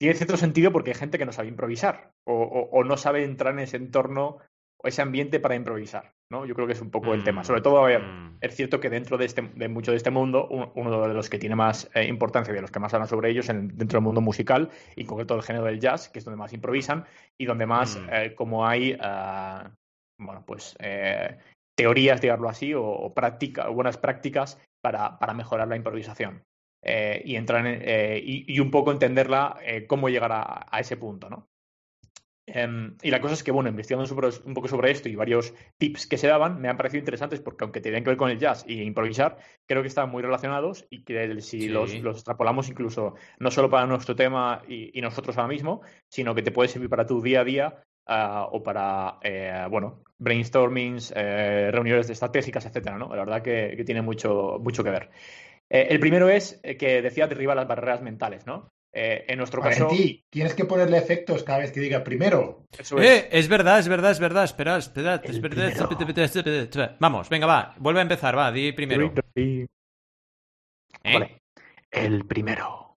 tiene 0.03 0.17
cierto 0.17 0.35
sentido 0.35 0.73
porque 0.73 0.91
hay 0.91 0.97
gente 0.97 1.17
que 1.17 1.25
no 1.25 1.31
sabe 1.31 1.47
improvisar 1.47 2.11
o, 2.25 2.83
no 2.83 2.97
sabe 2.97 3.23
entrar 3.23 3.53
en 3.53 3.59
ese 3.59 3.77
entorno 3.77 4.39
o 4.77 4.87
ese 4.89 5.01
ambiente 5.01 5.39
para 5.39 5.55
improvisar. 5.55 6.11
¿no? 6.29 6.45
Yo 6.45 6.55
creo 6.55 6.67
que 6.67 6.73
es 6.73 6.81
un 6.81 6.91
poco 6.91 7.13
el 7.13 7.23
tema. 7.23 7.39
Mm, 7.39 7.45
Sobre 7.45 7.61
todo, 7.61 7.87
mm. 7.87 8.39
es 8.41 8.53
cierto 8.53 8.81
que 8.81 8.89
dentro 8.89 9.17
de, 9.17 9.23
este, 9.23 9.43
de 9.55 9.69
mucho 9.69 9.91
de 9.91 9.97
este 9.97 10.11
mundo, 10.11 10.49
uno 10.75 11.07
de 11.07 11.13
los 11.13 11.29
que 11.29 11.39
tiene 11.39 11.55
más 11.55 11.89
eh, 11.93 12.05
importancia 12.05 12.51
y 12.51 12.55
de 12.55 12.59
los 12.59 12.69
que 12.69 12.79
más 12.79 12.93
hablan 12.93 13.07
sobre 13.07 13.29
ellos 13.29 13.47
en, 13.47 13.69
dentro 13.77 13.95
del 13.95 14.03
mundo 14.03 14.19
musical, 14.19 14.71
y 14.97 15.01
en 15.03 15.07
concreto 15.07 15.35
el 15.35 15.41
género 15.41 15.63
del 15.63 15.79
jazz, 15.79 16.09
que 16.09 16.19
es 16.19 16.25
donde 16.25 16.37
más 16.37 16.51
improvisan 16.51 17.05
y 17.39 17.45
donde 17.45 17.65
más, 17.65 17.95
mm. 17.95 18.09
eh, 18.11 18.35
como 18.35 18.67
hay, 18.67 18.97
ah, 18.99 19.71
bueno, 20.19 20.43
pues 20.45 20.75
eh, 20.79 21.37
teorías, 21.77 22.19
digamos 22.19 22.49
así, 22.49 22.73
o, 22.75 23.13
práctica, 23.13 23.69
buenas 23.69 23.97
prácticas 23.97 24.59
para, 24.81 25.17
para 25.17 25.33
mejorar 25.33 25.69
la 25.69 25.77
improvisación. 25.77 26.43
Eh, 26.85 27.21
y 27.23 27.35
entrar 27.37 27.65
eh, 27.65 28.21
y, 28.21 28.59
un 28.59 28.69
poco 28.69 28.91
entenderla 28.91 29.57
eh, 29.63 29.87
cómo 29.87 30.09
llegar 30.09 30.31
a, 30.33 30.79
ese 30.79 30.97
punto, 30.97 31.29
¿no? 31.29 31.47
Em, 32.45 32.97
y 33.01 33.09
la 33.09 33.21
cosa 33.21 33.35
es 33.35 33.43
que, 33.43 33.51
bueno, 33.51 33.69
investigando 33.69 34.13
un 34.45 34.53
poco 34.53 34.67
sobre 34.67 34.91
esto 34.91 35.07
y 35.07 35.15
varios 35.15 35.53
tips 35.77 36.07
que 36.07 36.17
se 36.17 36.27
daban, 36.27 36.59
me 36.59 36.67
han 36.67 36.75
parecido 36.75 36.99
interesantes 36.99 37.39
porque 37.39 37.63
aunque 37.63 37.79
tienen 37.79 38.03
que 38.03 38.09
ver 38.09 38.17
con 38.17 38.29
el 38.29 38.37
jazz 38.37 38.65
y 38.67 38.81
improvisar, 38.81 39.37
creo 39.65 39.81
que 39.81 39.87
están 39.87 40.09
muy 40.09 40.21
relacionados 40.21 40.85
y 40.89 41.05
que 41.05 41.39
si 41.39 41.69
los, 41.69 41.93
extrapolamos 41.93 42.67
incluso 42.67 43.15
no 43.39 43.49
solo 43.49 43.69
para 43.69 43.87
nuestro 43.87 44.13
tema 44.13 44.61
y, 44.67 44.99
nosotros 44.99 45.37
ahora 45.37 45.47
mismo, 45.53 45.83
sino 46.09 46.35
que 46.35 46.41
te 46.41 46.51
puede 46.51 46.67
servir 46.67 46.89
para 46.89 47.05
tu 47.05 47.21
día 47.21 47.39
a 47.39 47.45
día 47.45 47.83
ah, 48.07 48.49
o 48.51 48.61
para, 48.61 49.19
bueno, 49.69 50.03
brainstormings, 50.17 51.11
reuniones 51.11 52.09
estratégicas, 52.09 52.65
etcétera, 52.65 52.97
¿no? 52.97 53.07
La 53.15 53.23
verdad 53.23 53.41
que, 53.41 53.75
que 53.77 53.85
tiene 53.85 54.01
mucho, 54.01 54.59
mucho 54.59 54.83
que 54.83 54.89
ver. 54.89 55.09
Eh, 55.69 55.87
el 55.89 55.99
primero 55.99 56.29
es 56.29 56.59
eh, 56.63 56.77
que 56.77 57.01
decía 57.01 57.27
derriba 57.27 57.55
las 57.55 57.67
barreras 57.67 58.01
mentales, 58.01 58.45
¿no? 58.45 58.71
Eh, 58.95 59.25
en 59.27 59.37
nuestro 59.39 59.59
caso. 59.59 59.87
ti, 59.87 60.23
tienes 60.29 60.53
que 60.53 60.65
ponerle 60.65 60.99
efectos 60.99 61.43
cada 61.43 61.57
vez 61.59 61.71
que 61.71 61.79
diga 61.79 62.03
primero. 62.03 62.67
es. 62.77 62.91
es 63.31 63.47
verdad, 63.47 63.79
es 63.79 63.87
verdad, 63.87 64.11
es 64.11 64.19
verdad. 64.19 64.43
Espera, 64.43 64.77
espera, 64.77 65.15
espera. 65.15 66.97
Vamos, 66.99 67.27
venga, 67.27 67.47
va. 67.47 67.73
Vuelve 67.79 68.01
a 68.01 68.03
empezar, 68.03 68.37
va, 68.37 68.51
di 68.51 68.71
primero. 68.71 69.11
Vale. 71.03 71.41
El 71.89 72.25
primero. 72.25 72.97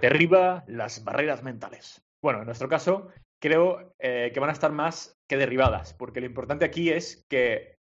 Derriba 0.00 0.64
las 0.66 1.04
barreras 1.04 1.44
mentales. 1.44 2.02
Bueno, 2.20 2.40
en 2.40 2.46
nuestro 2.46 2.68
caso, 2.68 3.08
creo 3.40 3.94
que 4.00 4.40
van 4.40 4.50
a 4.50 4.52
estar 4.52 4.72
más 4.72 5.16
que 5.28 5.36
derribadas, 5.36 5.94
porque 5.94 6.20
lo 6.20 6.26
importante 6.26 6.64
aquí 6.64 6.90
es 6.90 7.24
que 7.28 7.77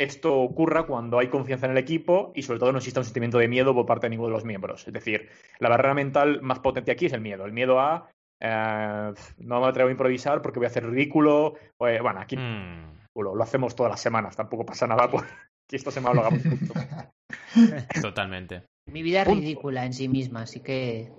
esto 0.00 0.34
ocurra 0.34 0.84
cuando 0.84 1.18
hay 1.18 1.28
confianza 1.28 1.66
en 1.66 1.72
el 1.72 1.78
equipo 1.78 2.32
y 2.34 2.42
sobre 2.42 2.58
todo 2.58 2.72
no 2.72 2.78
exista 2.78 3.00
un 3.00 3.04
sentimiento 3.04 3.36
de 3.36 3.48
miedo 3.48 3.74
por 3.74 3.84
parte 3.84 4.06
de 4.06 4.10
ninguno 4.10 4.28
de 4.28 4.34
los 4.34 4.46
miembros. 4.46 4.88
Es 4.88 4.94
decir, 4.94 5.28
la 5.58 5.68
barrera 5.68 5.92
mental 5.92 6.40
más 6.40 6.60
potente 6.60 6.90
aquí 6.90 7.04
es 7.04 7.12
el 7.12 7.20
miedo. 7.20 7.44
El 7.44 7.52
miedo 7.52 7.78
a 7.78 8.08
eh, 8.40 9.12
no 9.36 9.60
me 9.60 9.66
atrevo 9.66 9.88
a 9.88 9.92
improvisar 9.92 10.40
porque 10.40 10.58
voy 10.58 10.64
a 10.64 10.68
hacer 10.68 10.88
ridículo. 10.88 11.56
bueno, 11.78 12.18
aquí 12.18 12.34
mm. 12.34 13.10
lo, 13.14 13.42
hacemos 13.42 13.76
todas 13.76 13.90
las 13.90 14.00
semanas, 14.00 14.34
tampoco 14.34 14.64
pasa 14.64 14.86
nada 14.86 15.10
por 15.10 15.26
que 15.68 15.76
esto 15.76 15.90
se 15.90 16.00
me 16.00 16.14
lo 16.14 16.20
hagamos 16.22 16.42
Totalmente. 18.00 18.62
Mi 18.86 19.02
vida 19.02 19.20
es 19.20 19.28
ridícula 19.28 19.84
en 19.84 19.92
sí 19.92 20.08
misma, 20.08 20.42
así 20.42 20.60
que. 20.60 21.12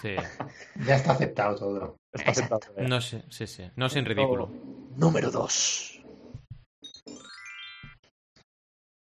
Sí. 0.00 0.14
Ya 0.86 0.94
está 0.94 1.12
aceptado 1.12 1.56
todo. 1.56 1.96
Está 2.12 2.30
aceptado. 2.30 2.60
No 2.76 3.00
sé, 3.00 3.24
sí, 3.28 3.48
sí. 3.48 3.68
No 3.74 3.88
sin 3.88 4.04
ridículo. 4.04 4.48
Número 4.96 5.32
dos. 5.32 5.97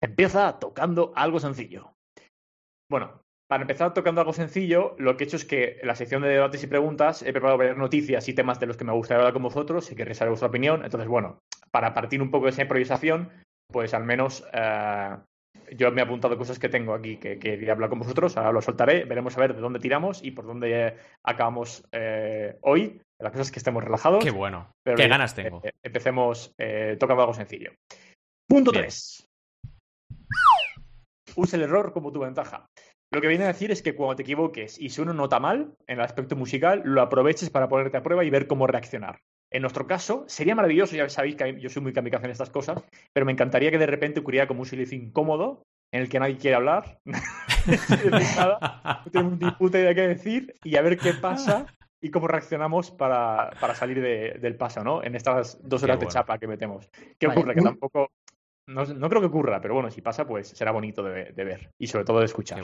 Empieza 0.06 0.60
tocando 0.60 1.14
algo 1.16 1.40
sencillo. 1.40 1.96
Bueno, 2.92 3.24
para 3.50 3.64
empezar 3.64 3.92
tocando 3.96 4.22
algo 4.22 4.34
sencillo, 4.34 4.96
lo 5.00 5.18
que 5.18 5.24
he 5.24 5.28
hecho 5.28 5.36
es 5.36 5.46
que 5.46 5.80
en 5.82 5.88
la 5.88 5.96
sección 5.96 6.22
de 6.22 6.30
debates 6.30 6.64
y 6.64 6.68
preguntas 6.68 7.24
he 7.24 7.32
preparado 7.32 7.58
varias 7.58 7.76
noticias 7.76 8.30
y 8.30 8.36
temas 8.36 8.60
de 8.60 8.68
los 8.68 8.78
que 8.78 8.84
me 8.84 8.94
gustaría 8.94 9.22
hablar 9.22 9.34
con 9.34 9.42
vosotros, 9.42 9.86
si 9.86 9.96
queréis 9.96 10.18
saber 10.18 10.30
vuestra 10.30 10.50
opinión. 10.50 10.86
Entonces, 10.86 11.10
bueno, 11.10 11.40
para 11.72 11.96
partir 11.96 12.22
un 12.22 12.30
poco 12.30 12.46
de 12.46 12.52
esa 12.52 12.62
improvisación, 12.62 13.32
pues 13.72 13.96
al 13.96 14.04
menos 14.04 14.48
eh, 14.54 15.18
yo 15.76 15.92
me 15.92 16.02
he 16.02 16.04
apuntado 16.04 16.38
cosas 16.38 16.60
que 16.60 16.70
tengo 16.70 16.94
aquí 16.94 17.18
que 17.18 17.40
quería 17.40 17.72
hablar 17.72 17.90
con 17.90 17.98
vosotros. 17.98 18.38
Ahora 18.38 18.52
lo 18.52 18.62
soltaré, 18.62 19.06
veremos 19.06 19.36
a 19.36 19.42
ver 19.42 19.56
de 19.56 19.62
dónde 19.62 19.80
tiramos 19.80 20.24
y 20.24 20.30
por 20.30 20.46
dónde 20.46 20.98
acabamos 21.24 21.84
eh, 21.92 22.60
hoy. 22.62 23.02
La 23.20 23.32
cosa 23.32 23.42
es 23.42 23.52
que 23.52 23.58
estemos 23.58 23.84
relajados. 23.84 24.24
Qué 24.24 24.30
bueno. 24.30 24.70
Qué 24.86 25.08
ganas 25.08 25.34
tengo. 25.34 25.62
Eh, 25.64 25.72
empecemos 25.82 26.54
tocando 27.00 27.24
algo 27.24 27.34
sencillo. 27.34 27.72
Punto 28.48 28.72
3 28.72 29.25
usa 31.36 31.58
el 31.58 31.64
error 31.64 31.94
como 31.94 32.12
tu 32.12 32.20
ventaja. 32.20 32.70
Lo 33.12 33.22
que 33.22 33.28
viene 33.28 33.46
a 33.46 33.48
decir 33.48 33.72
es 33.72 33.82
que 33.82 33.96
cuando 33.96 34.16
te 34.16 34.24
equivoques 34.24 34.80
y 34.80 34.90
si 34.90 35.02
uno 35.02 35.14
nota 35.14 35.40
mal 35.40 35.76
en 35.88 36.00
el 36.00 36.04
aspecto 36.04 36.36
musical, 36.36 36.82
lo 36.84 37.02
aproveches 37.02 37.50
para 37.50 37.70
ponerte 37.70 37.98
a 37.98 38.04
prueba 38.04 38.26
y 38.26 38.30
ver 38.30 38.48
cómo 38.48 38.68
reaccionar. 38.68 39.22
En 39.52 39.62
nuestro 39.62 39.88
caso, 39.88 40.26
sería 40.28 40.56
maravilloso, 40.56 40.96
ya 40.96 41.08
sabéis 41.08 41.36
que 41.36 41.60
yo 41.60 41.70
soy 41.70 41.82
muy 41.82 41.94
kamikaze 41.94 42.26
en 42.26 42.32
estas 42.32 42.50
cosas, 42.50 42.84
pero 43.14 43.26
me 43.26 43.32
encantaría 43.32 43.72
que 43.72 43.78
de 43.78 43.86
repente 43.86 44.20
ocurriera 44.20 44.48
como 44.48 44.62
un 44.62 44.66
silencio 44.66 44.98
incómodo 44.98 45.64
en 45.94 46.02
el 46.02 46.10
que 46.10 46.20
nadie 46.20 46.38
quiere 46.38 46.56
hablar, 46.56 47.00
no 47.06 49.02
tengo 49.12 49.38
ni 49.40 49.52
puta 49.52 49.80
idea 49.80 49.96
qué 49.96 50.08
decir 50.08 50.56
y 50.64 50.76
a 50.76 50.82
ver 50.82 50.98
qué 50.98 51.14
pasa 51.14 51.68
y 52.02 52.10
cómo 52.10 52.28
reaccionamos 52.28 52.92
para, 52.92 53.52
salir 53.76 54.02
del 54.02 54.56
paso, 54.58 54.84
¿no? 54.84 55.04
En 55.04 55.16
estas 55.16 55.58
dos 55.64 55.84
horas 55.84 56.00
de 56.00 56.08
chapa 56.08 56.38
que 56.38 56.48
metemos. 56.48 56.90
¿Qué 57.18 57.28
ocurre? 57.28 57.56
Que 57.56 57.62
tampoco 57.62 58.12
no, 58.68 59.10
creo 59.10 59.22
que 59.22 59.28
ocurra, 59.28 59.62
pero 59.62 59.74
bueno, 59.74 59.92
si 59.92 60.02
pasa, 60.02 60.26
pues 60.26 60.50
será 60.50 60.72
bonito 60.72 61.04
de, 61.04 61.32
ver 61.32 61.72
y 61.80 61.88
sobre 61.88 62.06
todo 62.06 62.20
de 62.20 62.26
escuchar. 62.26 62.62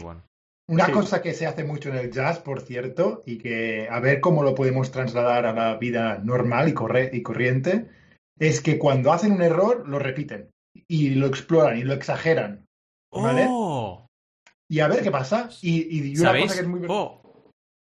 Una 0.67 0.91
cosa 0.91 1.21
que 1.21 1.33
se 1.33 1.45
hace 1.45 1.63
mucho 1.63 1.89
en 1.89 1.95
el 1.95 2.11
jazz, 2.11 2.39
por 2.39 2.61
cierto, 2.61 3.23
y 3.25 3.37
que 3.37 3.87
a 3.89 3.99
ver 3.99 4.21
cómo 4.21 4.43
lo 4.43 4.55
podemos 4.55 4.91
trasladar 4.91 5.45
a 5.45 5.53
la 5.53 5.77
vida 5.77 6.19
normal 6.23 6.69
y, 6.69 7.17
y 7.17 7.21
corriente, 7.21 7.89
es 8.39 8.61
que 8.61 8.79
cuando 8.79 9.11
hacen 9.11 9.33
un 9.33 9.41
error 9.41 9.87
lo 9.87 9.99
repiten 9.99 10.49
y 10.87 11.11
lo 11.11 11.27
exploran 11.27 11.77
y 11.77 11.83
lo 11.83 11.93
exageran. 11.93 12.65
¿Vale? 13.13 13.47
Oh. 13.49 14.07
Y 14.69 14.79
a 14.79 14.87
ver 14.87 15.03
qué 15.03 15.11
pasa. 15.11 15.49
Y, 15.61 16.17
una 16.19 16.39
cosa 16.39 16.53
que 16.55 16.61
es 16.61 16.67
muy. 16.67 16.81
Oh. 16.87 17.21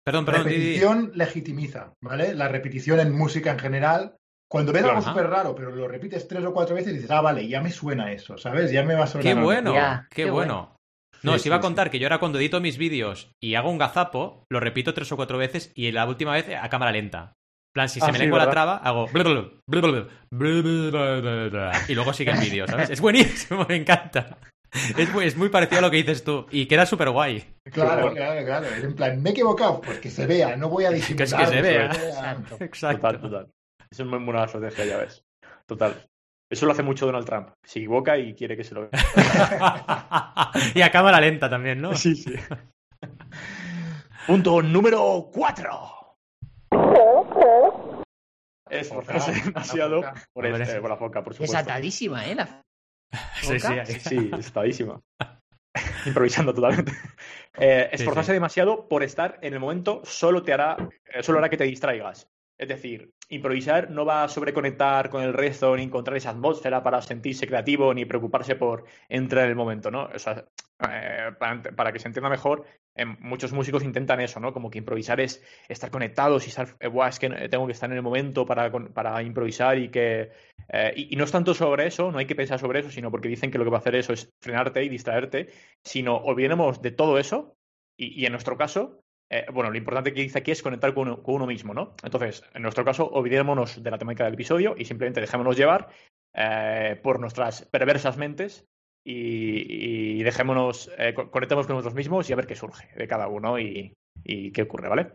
Perdón, 0.05 0.25
perdón. 0.25 0.43
Repetición 0.45 1.11
legitimiza, 1.15 1.93
¿vale? 2.03 2.33
La 2.35 2.47
repetición 2.47 2.99
en 2.99 3.13
música 3.13 3.51
en 3.51 3.59
general 3.59 4.17
cuando 4.51 4.73
ves 4.73 4.83
algo 4.83 5.01
súper 5.01 5.29
raro, 5.29 5.55
pero 5.55 5.73
lo 5.73 5.87
repites 5.87 6.27
tres 6.27 6.43
o 6.43 6.53
cuatro 6.53 6.75
veces 6.75 6.91
y 6.91 6.95
dices, 6.97 7.11
ah, 7.11 7.21
vale, 7.21 7.47
ya 7.47 7.61
me 7.61 7.71
suena 7.71 8.11
eso, 8.11 8.37
¿sabes? 8.37 8.69
Ya 8.69 8.83
me 8.83 8.95
va 8.95 9.05
a 9.05 9.07
sonar. 9.07 9.23
¡Qué 9.23 9.33
bueno! 9.33 9.73
qué, 10.09 10.29
bueno! 10.29 10.75
No, 11.23 11.35
os 11.35 11.45
iba 11.45 11.55
a 11.55 11.61
contar 11.61 11.89
que 11.89 11.99
yo 11.99 12.07
ahora 12.07 12.19
cuando 12.19 12.37
edito 12.37 12.59
mis 12.59 12.77
vídeos 12.77 13.31
y 13.41 13.55
hago 13.55 13.71
un 13.71 13.77
gazapo, 13.77 14.43
lo 14.51 14.59
repito 14.59 14.93
tres 14.93 15.09
o 15.13 15.15
cuatro 15.15 15.37
veces 15.37 15.71
y 15.73 15.89
la 15.93 16.05
última 16.05 16.33
vez 16.33 16.49
a 16.49 16.67
cámara 16.67 16.91
lenta. 16.91 17.31
En 17.69 17.73
plan, 17.75 17.87
si 17.87 18.01
se 18.01 18.07
ah, 18.07 18.11
me 18.11 18.19
lengua 18.19 18.39
la 18.39 18.49
traba, 18.49 18.75
hago... 18.75 19.07
Y 21.87 21.95
luego 21.95 22.11
sigue 22.11 22.31
el 22.31 22.39
vídeo, 22.41 22.67
¿sabes? 22.67 22.89
Es 22.89 22.99
buenísimo, 22.99 23.65
me 23.69 23.77
encanta. 23.77 24.37
Es 24.97 25.13
muy, 25.13 25.25
es 25.27 25.37
muy, 25.37 25.47
parecido 25.47 25.79
a 25.79 25.81
lo 25.83 25.91
que 25.91 25.97
dices 25.97 26.25
tú 26.25 26.45
y 26.51 26.65
queda 26.65 26.85
súper 26.85 27.09
guay. 27.11 27.55
Claro, 27.71 28.13
claro, 28.13 28.45
claro. 28.45 28.67
En 28.67 28.95
plan, 28.95 29.21
me 29.21 29.29
he 29.29 29.31
equivocado, 29.31 29.79
pues 29.79 29.99
que 29.99 30.09
se 30.09 30.25
vea, 30.25 30.57
no 30.57 30.67
voy 30.67 30.83
a 30.83 30.91
disimular. 30.91 31.17
Que, 31.17 31.23
es 31.23 31.33
que 31.33 31.45
se 31.45 31.61
vea. 31.61 31.85
Exacto. 31.85 32.57
Exacto. 32.59 33.19
Total, 33.19 33.47
es 33.91 34.05
muy 34.05 34.19
buena 34.19 34.45
estrategia, 34.45 34.85
ya 34.85 34.97
ves. 34.97 35.23
Total. 35.65 36.07
Eso 36.49 36.65
lo 36.65 36.71
hace 36.71 36.83
mucho 36.83 37.05
Donald 37.05 37.25
Trump. 37.25 37.49
Se 37.63 37.79
equivoca 37.79 38.17
y 38.17 38.33
quiere 38.33 38.57
que 38.57 38.63
se 38.63 38.75
lo 38.75 38.81
vea. 38.81 38.91
y 40.75 40.81
a 40.81 40.91
cámara 40.91 41.21
lenta 41.21 41.49
también, 41.49 41.81
¿no? 41.81 41.95
Sí, 41.95 42.15
sí. 42.15 42.33
Punto 44.27 44.61
número 44.61 45.29
4. 45.33 46.17
Esforzarse 48.69 49.33
demasiado 49.43 50.01
por, 50.33 50.45
este, 50.45 50.79
por, 50.79 50.89
la 50.89 50.97
foca, 50.97 51.23
por 51.23 51.33
supuesto. 51.33 51.57
Desatadísima, 51.57 52.25
¿eh? 52.25 52.35
La 52.35 52.61
sí, 53.41 53.59
sí, 53.59 53.99
sí, 53.99 54.29
desatadísima. 54.29 55.01
Improvisando 56.05 56.53
totalmente. 56.53 56.93
Eh, 57.57 57.89
esforzarse 57.91 58.33
demasiado 58.33 58.87
por 58.87 59.03
estar 59.03 59.39
en 59.41 59.53
el 59.53 59.59
momento 59.59 60.01
solo 60.03 60.43
te 60.43 60.53
hará, 60.53 60.77
eh, 61.05 61.23
solo 61.23 61.39
hará 61.39 61.49
que 61.49 61.57
te 61.57 61.65
distraigas. 61.65 62.29
Es 62.61 62.67
decir, 62.67 63.11
improvisar 63.29 63.89
no 63.89 64.05
va 64.05 64.23
a 64.23 64.27
sobreconectar 64.27 65.09
con 65.09 65.23
el 65.23 65.33
resto 65.33 65.75
ni 65.75 65.81
encontrar 65.81 66.15
esa 66.15 66.29
atmósfera 66.29 66.83
para 66.83 67.01
sentirse 67.01 67.47
creativo 67.47 67.91
ni 67.91 68.05
preocuparse 68.05 68.55
por 68.55 68.85
entrar 69.09 69.45
en 69.45 69.49
el 69.49 69.55
momento, 69.55 69.89
¿no? 69.89 70.07
Eh, 70.13 71.31
para, 71.39 71.91
que 71.91 71.97
se 71.97 72.07
entienda 72.07 72.29
mejor, 72.29 72.63
em, 72.93 73.17
muchos 73.19 73.51
músicos 73.51 73.83
intentan 73.83 74.21
eso, 74.21 74.39
¿no? 74.39 74.53
Como 74.53 74.69
que 74.69 74.77
improvisar 74.77 75.19
es 75.19 75.43
estar 75.67 75.89
conectados 75.89 76.45
y 76.45 76.49
estar, 76.49 76.67
eh, 76.79 76.91
es 77.09 77.17
que 77.17 77.29
tengo 77.49 77.65
que 77.65 77.73
estar 77.73 77.89
en 77.89 77.97
el 77.97 78.03
momento 78.03 78.45
para, 78.45 78.71
para 78.71 79.23
improvisar 79.23 79.79
y 79.79 79.89
que... 79.89 80.29
Eh, 80.69 80.93
y, 80.95 81.15
no 81.15 81.23
es 81.23 81.31
tanto 81.31 81.55
sobre 81.55 81.87
eso, 81.87 82.11
no 82.11 82.19
hay 82.19 82.27
que 82.27 82.35
pensar 82.35 82.59
sobre 82.59 82.81
eso, 82.81 82.91
sino 82.91 83.09
porque 83.09 83.27
dicen 83.27 83.49
que 83.49 83.57
lo 83.57 83.63
que 83.63 83.71
va 83.71 83.77
a 83.77 83.79
hacer 83.79 83.95
eso 83.95 84.13
es 84.13 84.29
frenarte 84.39 84.83
y 84.83 84.89
distraerte, 84.89 85.47
sino 85.83 86.15
olvidemos 86.15 86.79
de 86.79 86.91
todo 86.91 87.17
eso 87.17 87.55
y 87.97 88.25
en 88.25 88.31
nuestro 88.31 88.57
caso, 88.57 89.00
eh, 89.33 89.45
bueno, 89.53 89.71
lo 89.71 89.77
importante 89.77 90.13
que 90.13 90.21
dice 90.21 90.39
aquí 90.39 90.51
es 90.51 90.61
conectar 90.61 90.93
con 90.93 91.21
uno, 91.23 91.47
mismo, 91.47 91.73
¿no? 91.73 91.95
Entonces, 92.03 92.43
en 92.53 92.61
nuestro 92.63 92.83
caso, 92.83 93.09
olvidémonos 93.09 93.81
de 93.81 93.89
la 93.89 93.97
temática 93.97 94.25
del 94.25 94.33
episodio 94.33 94.75
y 94.77 94.83
simplemente 94.83 95.21
dejémonos 95.21 95.55
llevar 95.55 95.87
eh, 96.35 96.99
por 97.01 97.21
nuestras 97.21 97.63
perversas 97.63 98.17
mentes 98.17 98.65
y, 99.05 100.21
dejémonos, 100.21 100.91
eh, 100.97 101.13
conectemos 101.13 101.65
con 101.65 101.77
nosotros 101.77 101.95
mismos 101.95 102.29
y 102.29 102.33
a 102.33 102.35
ver 102.35 102.45
qué 102.45 102.55
surge 102.55 102.89
de 102.95 103.07
cada 103.07 103.29
uno 103.29 103.57
y, 103.57 103.93
qué 104.23 104.61
ocurre, 104.63 104.89
¿vale? 104.89 105.13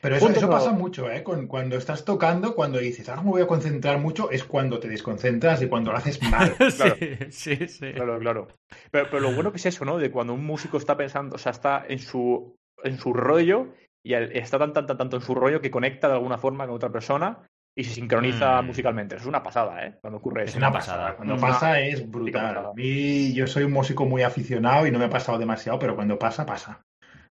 Pero 0.00 0.16
eso, 0.16 0.50
pasa 0.50 0.72
mucho, 0.72 1.08
¿eh? 1.08 1.22
cuando 1.22 1.76
estás 1.76 2.04
tocando, 2.04 2.56
cuando 2.56 2.80
dices, 2.80 3.08
ahora 3.08 3.22
me 3.22 3.30
voy 3.30 3.42
a 3.42 3.46
concentrar 3.46 4.00
mucho, 4.00 4.32
es 4.32 4.42
cuando 4.42 4.80
te 4.80 4.88
desconcentras 4.88 5.62
y 5.62 5.68
cuando 5.68 5.92
lo 5.92 5.98
haces 5.98 6.20
mal. 6.20 6.52
claro. 6.76 6.96
Sí, 7.30 7.68
sí, 7.68 7.92
Claro, 7.92 8.18
claro. 8.18 8.48
Pero, 8.90 9.06
pero, 9.08 9.20
lo 9.20 9.32
bueno 9.32 9.52
que 9.52 9.58
es 9.58 9.66
eso, 9.66 9.84
¿no? 9.84 9.98
De 9.98 10.10
cuando 10.10 10.34
un 10.34 10.44
músico 10.44 10.76
está 10.76 10.96
pensando, 10.96 11.36
o 11.36 11.38
sea, 11.38 11.52
está 11.52 11.84
en 11.88 12.00
su 12.00 12.56
en 12.84 12.98
su 12.98 13.12
rollo 13.12 13.74
y 14.04 14.14
está 14.14 14.58
tan, 14.58 14.72
tan, 14.72 14.86
tan, 14.86 14.98
tanto 14.98 15.16
en 15.16 15.22
su 15.22 15.34
rollo 15.34 15.60
que 15.60 15.70
conecta 15.70 16.08
de 16.08 16.14
alguna 16.14 16.38
forma 16.38 16.66
con 16.66 16.74
otra 16.74 16.90
persona 16.90 17.46
y 17.74 17.84
se 17.84 17.94
sincroniza 17.94 18.60
mm. 18.60 18.66
musicalmente. 18.66 19.16
Es 19.16 19.26
una 19.26 19.42
pasada, 19.42 19.86
¿eh? 19.86 19.98
Cuando 20.00 20.18
ocurre 20.18 20.42
es 20.42 20.50
eso. 20.50 20.58
Es 20.58 20.62
una 20.62 20.72
pasada. 20.72 21.16
Cuando 21.16 21.36
pasa 21.36 21.80
es 21.80 22.08
brutal. 22.10 22.56
A 22.58 22.72
mí, 22.74 23.32
yo 23.32 23.46
soy 23.46 23.64
un 23.64 23.72
músico 23.72 24.04
muy 24.04 24.22
aficionado 24.22 24.86
y 24.86 24.90
no 24.90 24.98
me 24.98 25.06
ha 25.06 25.10
pasado 25.10 25.38
demasiado, 25.38 25.78
pero 25.78 25.94
cuando 25.94 26.18
pasa, 26.18 26.44
pasa. 26.44 26.82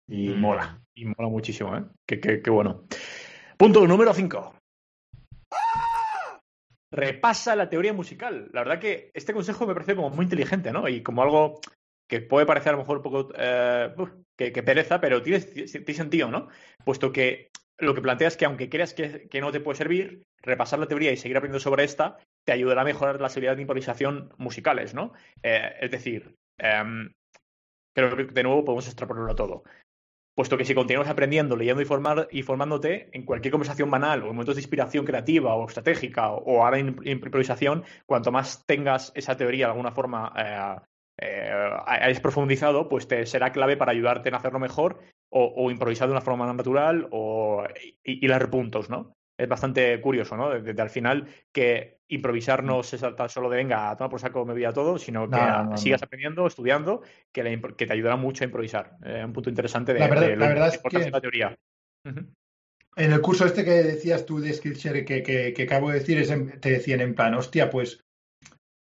Y 0.08 0.30
mm. 0.30 0.40
mola. 0.40 0.80
Y 0.96 1.06
mola 1.06 1.30
muchísimo, 1.30 1.76
¿eh? 1.76 1.84
Qué, 2.08 2.20
qué, 2.20 2.50
bueno. 2.50 2.84
Punto 3.58 3.86
número 3.86 4.14
5. 4.14 4.56
Repasa 6.92 7.56
la 7.56 7.70
teoría 7.70 7.94
musical. 7.94 8.50
La 8.54 8.62
verdad 8.62 8.80
que 8.80 9.12
este 9.14 9.34
consejo 9.34 9.68
me 9.68 9.74
parece 9.74 9.96
como 9.96 10.10
muy 10.10 10.24
inteligente, 10.24 10.72
¿no? 10.72 10.88
Y 10.88 11.04
como 11.04 11.22
algo 11.22 11.60
que 12.10 12.22
puede 12.22 12.48
parecer 12.48 12.70
a 12.70 12.72
lo 12.74 12.80
mejor 12.80 12.98
un 12.98 13.04
poco 13.04 13.30
eh, 13.38 13.94
que, 14.36 14.64
pereza, 14.64 15.00
pero 15.00 15.22
tiene, 15.22 15.40
sentido, 15.40 16.30
¿no? 16.30 16.48
Puesto 16.84 17.12
que 17.12 17.52
lo 17.78 17.94
que 17.94 18.02
planteas 18.02 18.34
es 18.34 18.38
que 18.38 18.46
aunque 18.46 18.68
creas 18.68 18.94
que, 18.96 19.30
no 19.40 19.52
te 19.52 19.60
puede 19.60 19.78
servir, 19.78 20.24
repasar 20.42 20.80
la 20.80 20.88
teoría 20.88 21.12
y 21.12 21.18
seguir 21.18 21.38
aprendiendo 21.38 21.62
sobre 21.62 21.84
esta 21.84 22.18
te 22.46 22.52
ayudará 22.52 22.82
a 22.82 22.86
mejorar 22.86 23.22
las 23.22 23.34
habilidades 23.34 23.58
de 23.58 23.62
improvisación 23.62 24.34
musicales, 24.38 24.96
¿no? 24.96 25.14
Eh, 25.44 25.76
es 25.82 25.92
decir, 25.92 26.36
em, 26.58 27.14
creo 27.96 28.18
que 28.18 28.24
de 28.26 28.44
nuevo 28.44 28.66
podemos 28.66 28.88
extrapolarlo 28.88 29.32
a 29.32 29.36
todo. 29.36 29.64
Puesto 30.36 30.58
que 30.58 30.66
si 30.66 30.74
continúas 30.74 31.10
aprendiendo, 31.10 31.56
leyendo 31.56 31.82
y, 31.82 31.86
formar, 31.86 32.28
y 32.32 32.42
formándote 32.42 33.10
en 33.12 33.24
cualquier 33.24 33.52
conversación 33.52 33.92
banal 33.92 34.24
o 34.24 34.30
en 34.30 34.32
momentos 34.32 34.56
de 34.56 34.62
inspiración 34.62 35.06
creativa 35.06 35.54
o 35.54 35.68
estratégica 35.68 36.32
o, 36.32 36.64
ahora 36.64 36.80
en, 36.80 36.98
improvisación, 37.04 37.84
cuanto 38.08 38.32
más 38.32 38.66
tengas 38.66 39.12
esa 39.14 39.38
teoría 39.38 39.68
de 39.68 39.72
alguna 39.74 39.92
forma 39.92 40.34
eh, 41.22 41.52
hayas 41.86 42.20
profundizado, 42.20 42.90
pues 42.90 43.08
te 43.08 43.26
será 43.26 43.52
clave 43.52 43.78
para 43.78 43.92
ayudarte 43.92 44.30
en 44.30 44.36
hacerlo 44.36 44.60
mejor 44.60 45.00
o, 45.32 45.70
improvisar 45.70 46.08
de 46.08 46.14
una 46.14 46.22
forma 46.22 46.46
más 46.46 46.56
natural 46.56 47.08
o 47.12 47.64
hilar 48.04 48.50
puntos, 48.50 48.90
¿no? 48.90 49.16
Es 49.38 49.48
bastante 49.48 50.02
curioso, 50.02 50.36
¿no? 50.36 50.50
Desde 50.50 50.82
al 50.82 50.90
final 50.90 51.28
que 51.52 52.00
improvisar 52.10 52.64
no 52.64 52.84
se 52.84 52.98
salta 52.98 53.30
solo 53.30 53.50
de 53.50 53.58
venga, 53.58 53.96
toma 53.96 54.10
por 54.10 54.20
saco 54.20 54.46
me 54.46 54.54
voy 54.54 54.66
a 54.66 54.74
todo, 54.74 54.98
sino 54.98 55.30
que 55.30 55.40
sigas 55.78 56.04
aprendiendo, 56.04 56.48
estudiando, 56.48 57.04
que, 57.32 57.44
te 57.44 57.94
ayudará 57.94 58.16
mucho 58.16 58.44
a 58.44 58.48
improvisar. 58.48 58.98
Es 59.04 59.16
eh, 59.16 59.26
un 59.26 59.34
punto 59.34 59.50
interesante 59.50 59.94
de 59.94 60.00
la 60.00 60.08
verdad, 60.08 60.36
la 60.36 60.48
verdad 60.48 60.68
es 60.68 60.78
que 60.80 61.10
la 61.12 61.22
teoría. 61.22 61.56
En 62.96 63.14
el 63.14 63.22
curso 63.22 63.46
este 63.46 63.64
que 63.64 63.84
decías 63.84 64.26
tú 64.26 64.40
de 64.40 64.52
Skillshare 64.52 65.06
que, 65.06 65.24
que, 65.24 65.64
acabo 65.64 65.90
de 65.90 66.00
decir, 66.00 66.22
te 66.60 66.72
decían 66.72 67.00
en 67.00 67.16
plan, 67.16 67.34
hostia, 67.36 67.70
pues 67.70 68.04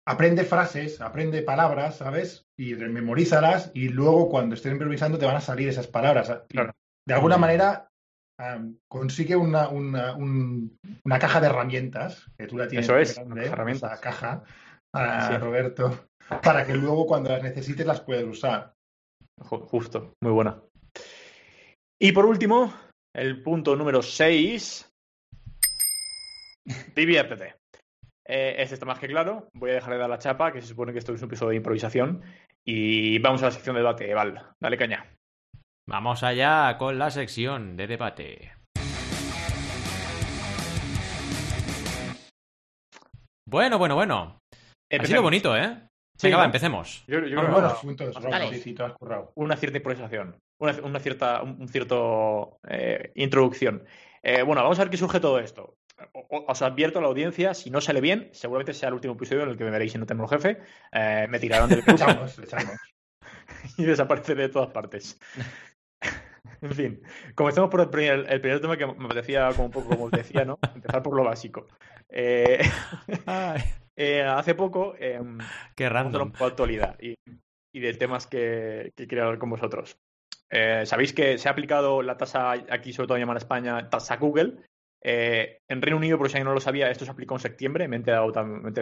aprende 0.05 0.43
frases, 0.43 1.01
aprende 1.01 1.41
palabras, 1.41 1.97
¿sabes? 1.97 2.45
Y 2.57 2.75
memorízalas 2.75 3.71
y 3.73 3.89
luego 3.89 4.29
cuando 4.29 4.55
estés 4.55 4.71
improvisando 4.71 5.17
te 5.17 5.25
van 5.25 5.35
a 5.35 5.41
salir 5.41 5.69
esas 5.69 5.87
palabras. 5.87 6.31
De 7.05 7.13
alguna 7.13 7.37
manera 7.37 7.89
consigue 8.87 9.35
una, 9.35 9.69
una, 9.69 10.15
una, 10.15 11.19
caja 11.19 11.39
de 11.39 11.47
herramientas, 11.47 12.25
que 12.37 12.47
tú 12.47 12.57
la 12.57 12.67
tienes. 12.67 12.85
Eso 12.85 12.97
es, 12.97 13.17
herramientas. 13.17 13.99
caja, 13.99 14.43
a 14.93 15.37
Roberto, 15.37 16.07
para 16.41 16.65
que 16.65 16.75
luego 16.75 17.05
cuando 17.05 17.29
las 17.29 17.43
necesites 17.43 17.85
las 17.85 18.01
puedas 18.01 18.25
usar. 18.25 18.73
Justo, 19.39 20.15
muy 20.21 20.31
buena. 20.31 20.61
Y 21.99 22.11
por 22.11 22.25
último, 22.25 22.73
el 23.15 23.41
punto 23.41 23.75
número 23.75 24.01
6. 24.01 24.91
Diviértete. 26.95 27.62
Eh, 28.25 28.55
este 28.59 28.75
está 28.75 28.85
más 28.85 28.99
que 28.99 29.07
claro. 29.07 29.49
Voy 29.53 29.71
a 29.71 29.75
dejar 29.75 29.93
de 29.93 29.99
dar 29.99 30.09
la 30.09 30.17
chapa, 30.17 30.51
que 30.51 30.61
se 30.61 30.67
supone 30.67 30.93
que 30.93 30.99
esto 30.99 31.13
es 31.13 31.21
un 31.21 31.27
episodio 31.27 31.49
de 31.51 31.57
improvisación. 31.57 32.21
Y 32.63 33.19
vamos 33.19 33.41
a 33.43 33.47
la 33.47 33.51
sección 33.51 33.75
de 33.75 33.81
debate, 33.81 34.13
Val. 34.13 34.53
Dale 34.59 34.77
caña. 34.77 35.05
Vamos 35.87 36.23
allá 36.23 36.77
con 36.77 36.97
la 36.97 37.11
sección 37.11 37.75
de 37.75 37.87
debate. 37.87 38.53
Bueno, 43.45 43.77
bueno, 43.77 43.95
bueno. 43.95 44.39
Ha 44.89 45.05
sido 45.05 45.21
bonito, 45.21 45.57
¿eh? 45.57 45.87
Venga, 46.21 46.37
va, 46.37 46.45
empecemos. 46.45 47.03
Yo, 47.07 47.19
yo 47.25 47.39
Una 49.35 49.57
cierta 49.57 49.77
improvisación. 49.77 50.37
Una, 50.59 50.99
cierta, 50.99 51.41
un 51.41 51.67
cierto 51.67 52.59
eh, 52.67 53.11
introducción. 53.15 53.83
Eh, 54.21 54.43
bueno, 54.43 54.61
vamos 54.61 54.79
a 54.79 54.83
ver 54.83 54.89
qué 54.89 54.97
surge 54.97 55.19
todo 55.19 55.39
esto 55.39 55.75
os 56.13 56.61
advierto 56.61 56.99
a 56.99 57.01
la 57.01 57.07
audiencia, 57.07 57.53
si 57.53 57.69
no 57.69 57.81
sale 57.81 58.01
bien, 58.01 58.29
seguramente 58.31 58.73
sea 58.73 58.89
el 58.89 58.95
último 58.95 59.13
episodio 59.13 59.43
en 59.43 59.49
el 59.49 59.57
que 59.57 59.63
me 59.63 59.71
veréis 59.71 59.91
si 59.91 59.97
no 59.97 60.05
tengo 60.05 60.27
jefe, 60.27 60.59
eh, 60.91 61.27
me 61.29 61.39
tirarán 61.39 61.69
del 61.69 61.81
grupo 61.85 62.03
y 63.77 63.83
desapareceré 63.83 64.43
de 64.43 64.49
todas 64.49 64.69
partes. 64.69 65.19
en 66.61 66.71
fin, 66.71 67.01
comencemos 67.35 67.69
por 67.69 67.81
el 67.81 67.89
primer, 67.89 68.25
el 68.29 68.41
primer, 68.41 68.61
tema 68.61 68.77
que 68.77 68.87
me 68.87 69.07
parecía 69.07 69.49
como 69.49 69.65
un 69.65 69.71
poco 69.71 69.89
como 69.89 70.05
os 70.05 70.11
decía, 70.11 70.45
¿no? 70.45 70.59
Empezar 70.75 71.03
por 71.03 71.15
lo 71.15 71.23
básico. 71.23 71.67
Eh, 72.09 72.59
eh, 73.95 74.21
hace 74.23 74.55
poco, 74.55 74.95
em, 74.97 75.37
Qué 75.75 75.89
random. 75.89 76.33
un 76.39 76.45
actualidad 76.47 76.97
y, 76.99 77.15
y, 77.73 77.79
de 77.79 77.93
temas 77.93 78.27
que, 78.27 78.91
que 78.95 79.07
quería 79.07 79.25
hablar 79.25 79.39
con 79.39 79.49
vosotros. 79.49 79.97
Sabéis 80.85 81.13
que 81.13 81.39
se 81.39 81.49
ha 81.49 81.51
aplicado 81.51 82.03
la 82.03 82.15
tasa 82.15 82.51
aquí, 82.51 82.93
sobre 82.93 83.07
todo 83.07 83.17
en 83.17 83.37
España, 83.37 83.89
tasa 83.89 84.17
Google, 84.17 84.59
eh, 85.05 85.59
en 85.67 85.81
Reino 85.81 85.97
Unido, 85.97 86.17
por 86.17 86.29
si 86.29 86.37
alguien 86.37 86.47
no 86.47 86.53
lo 86.53 86.61
sabía, 86.61 86.89
esto 86.89 87.03
se 87.03 87.11
aplicó 87.11 87.35
en 87.35 87.41
septiembre, 87.41 87.87
me 87.89 87.97
he 87.97 87.99
enterado, 87.99 88.31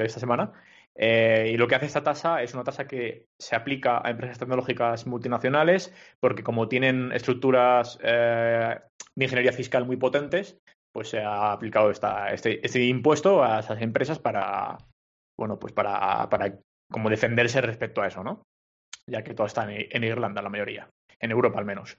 esta 0.04 0.20
semana. 0.20 0.54
Eh, 0.94 1.50
y 1.54 1.58
lo 1.58 1.68
que 1.68 1.76
hace 1.76 1.88
esta 1.88 2.04
tasa 2.04 2.44
es 2.44 2.54
una 2.54 2.64
tasa 2.64 2.88
que 2.88 3.28
se 3.40 3.56
aplica 3.56 4.06
a 4.06 4.12
empresas 4.12 4.38
tecnológicas 4.38 5.08
multinacionales, 5.08 5.94
porque 6.20 6.44
como 6.44 6.68
tienen 6.68 7.12
estructuras 7.12 7.98
eh, 8.04 8.80
de 9.16 9.26
ingeniería 9.26 9.52
fiscal 9.52 9.86
muy 9.86 9.98
potentes, 9.98 10.60
pues 10.94 11.10
se 11.10 11.22
ha 11.22 11.54
aplicado 11.54 11.90
este, 11.90 12.64
este, 12.66 12.84
impuesto 12.84 13.44
a 13.44 13.62
esas 13.62 13.82
empresas 13.82 14.20
para, 14.20 14.78
bueno, 15.40 15.58
pues 15.58 15.74
para, 15.74 16.30
para 16.30 16.60
como 16.92 17.10
defenderse 17.10 17.62
respecto 17.62 18.02
a 18.02 18.08
eso, 18.08 18.24
¿no? 18.24 18.44
Ya 19.08 19.24
que 19.24 19.34
todo 19.34 19.48
está 19.48 19.68
en 19.72 20.04
Irlanda, 20.04 20.42
la 20.42 20.50
mayoría, 20.50 20.90
en 21.20 21.32
Europa 21.32 21.58
al 21.58 21.66
menos. 21.66 21.98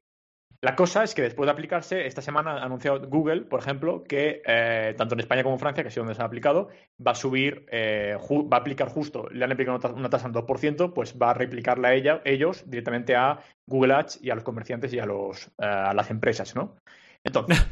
La 0.64 0.77
cosa 0.77 1.03
es 1.03 1.12
que 1.12 1.22
después 1.22 1.48
de 1.48 1.51
aplicarse, 1.51 2.07
esta 2.07 2.22
semana 2.22 2.53
ha 2.53 2.64
anunciado 2.64 3.01
Google, 3.09 3.40
por 3.40 3.59
ejemplo, 3.59 4.05
que 4.05 4.42
eh, 4.46 4.94
tanto 4.96 5.14
en 5.14 5.20
España 5.20 5.42
como 5.42 5.57
en 5.57 5.59
Francia, 5.59 5.83
que 5.83 5.88
es 5.88 5.94
donde 5.96 6.14
se 6.14 6.22
ha 6.22 6.25
aplicado, 6.25 6.68
va 7.05 7.11
a 7.11 7.14
subir, 7.16 7.66
eh, 7.72 8.16
va 8.16 8.59
a 8.59 8.61
aplicar 8.61 8.88
justo, 8.88 9.27
le 9.33 9.44
han 9.44 9.51
aplicado 9.51 9.81
una 9.94 10.09
tasa 10.09 10.29
del 10.29 10.40
2%, 10.40 10.92
pues 10.92 11.16
va 11.20 11.31
a 11.31 11.35
replicarla 11.35 11.88
a 11.88 11.94
ella, 11.94 12.22
ellos 12.25 12.62
directamente 12.70 13.16
a 13.16 13.40
Google 13.66 13.94
Ads 13.94 14.20
y 14.22 14.31
a 14.31 14.37
los 14.37 14.44
comerciantes 14.44 14.92
y 14.92 15.01
a, 15.01 15.05
los, 15.05 15.48
eh, 15.59 15.66
a 15.66 15.94
las 15.94 16.12
empresas, 16.12 16.55
¿no? 16.55 16.77
Entonces, 17.25 17.66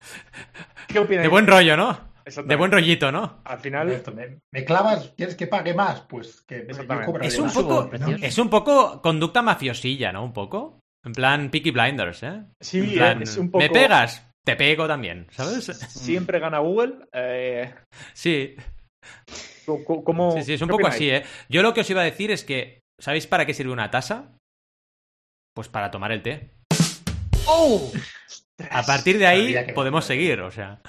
¿qué 0.88 0.98
opinas? 0.98 1.22
De 1.22 1.28
buen 1.28 1.46
rollo, 1.46 1.76
¿no? 1.76 2.14
De 2.46 2.56
buen 2.56 2.72
rollito, 2.72 3.12
¿no? 3.12 3.42
Al 3.44 3.60
final. 3.60 4.02
me, 4.50 4.64
clavas, 4.64 5.12
¿quieres 5.16 5.36
que 5.36 5.46
pague 5.46 5.72
más? 5.72 6.00
Pues 6.00 6.42
que 6.42 6.66
es 6.68 6.78
un, 6.80 6.86
poco, 7.52 7.90
es 7.92 8.38
un 8.38 8.50
poco 8.50 9.00
conducta 9.02 9.40
mafiosilla, 9.40 10.10
¿no? 10.10 10.24
Un 10.24 10.32
poco. 10.32 10.83
En 11.04 11.12
plan 11.12 11.50
Peaky 11.50 11.70
Blinders, 11.70 12.22
¿eh? 12.22 12.44
Sí, 12.60 12.98
es 12.98 13.36
un 13.36 13.50
poco... 13.50 13.62
¿Me 13.62 13.70
pegas? 13.70 14.26
Te 14.44 14.56
pego 14.56 14.86
también, 14.86 15.26
¿sabes? 15.30 15.64
Siempre 15.66 16.38
gana 16.38 16.58
Google. 16.58 17.06
Eh... 17.12 17.74
Sí. 18.12 18.54
¿Cómo, 20.04 20.32
sí, 20.32 20.44
sí, 20.44 20.52
es 20.54 20.62
un 20.62 20.68
poco 20.68 20.86
así, 20.86 21.10
¿eh? 21.10 21.24
Yo 21.48 21.62
lo 21.62 21.72
que 21.72 21.80
os 21.80 21.90
iba 21.90 22.02
a 22.02 22.04
decir 22.04 22.30
es 22.30 22.44
que, 22.44 22.82
¿sabéis 23.00 23.26
para 23.26 23.46
qué 23.46 23.54
sirve 23.54 23.72
una 23.72 23.90
taza? 23.90 24.36
Pues 25.54 25.68
para 25.68 25.90
tomar 25.90 26.12
el 26.12 26.22
té. 26.22 26.50
¡Oh! 27.46 27.90
A 28.70 28.82
partir 28.84 29.18
de 29.18 29.26
ahí 29.26 29.72
podemos 29.74 30.04
seguir, 30.04 30.40
o 30.40 30.50
sea. 30.50 30.80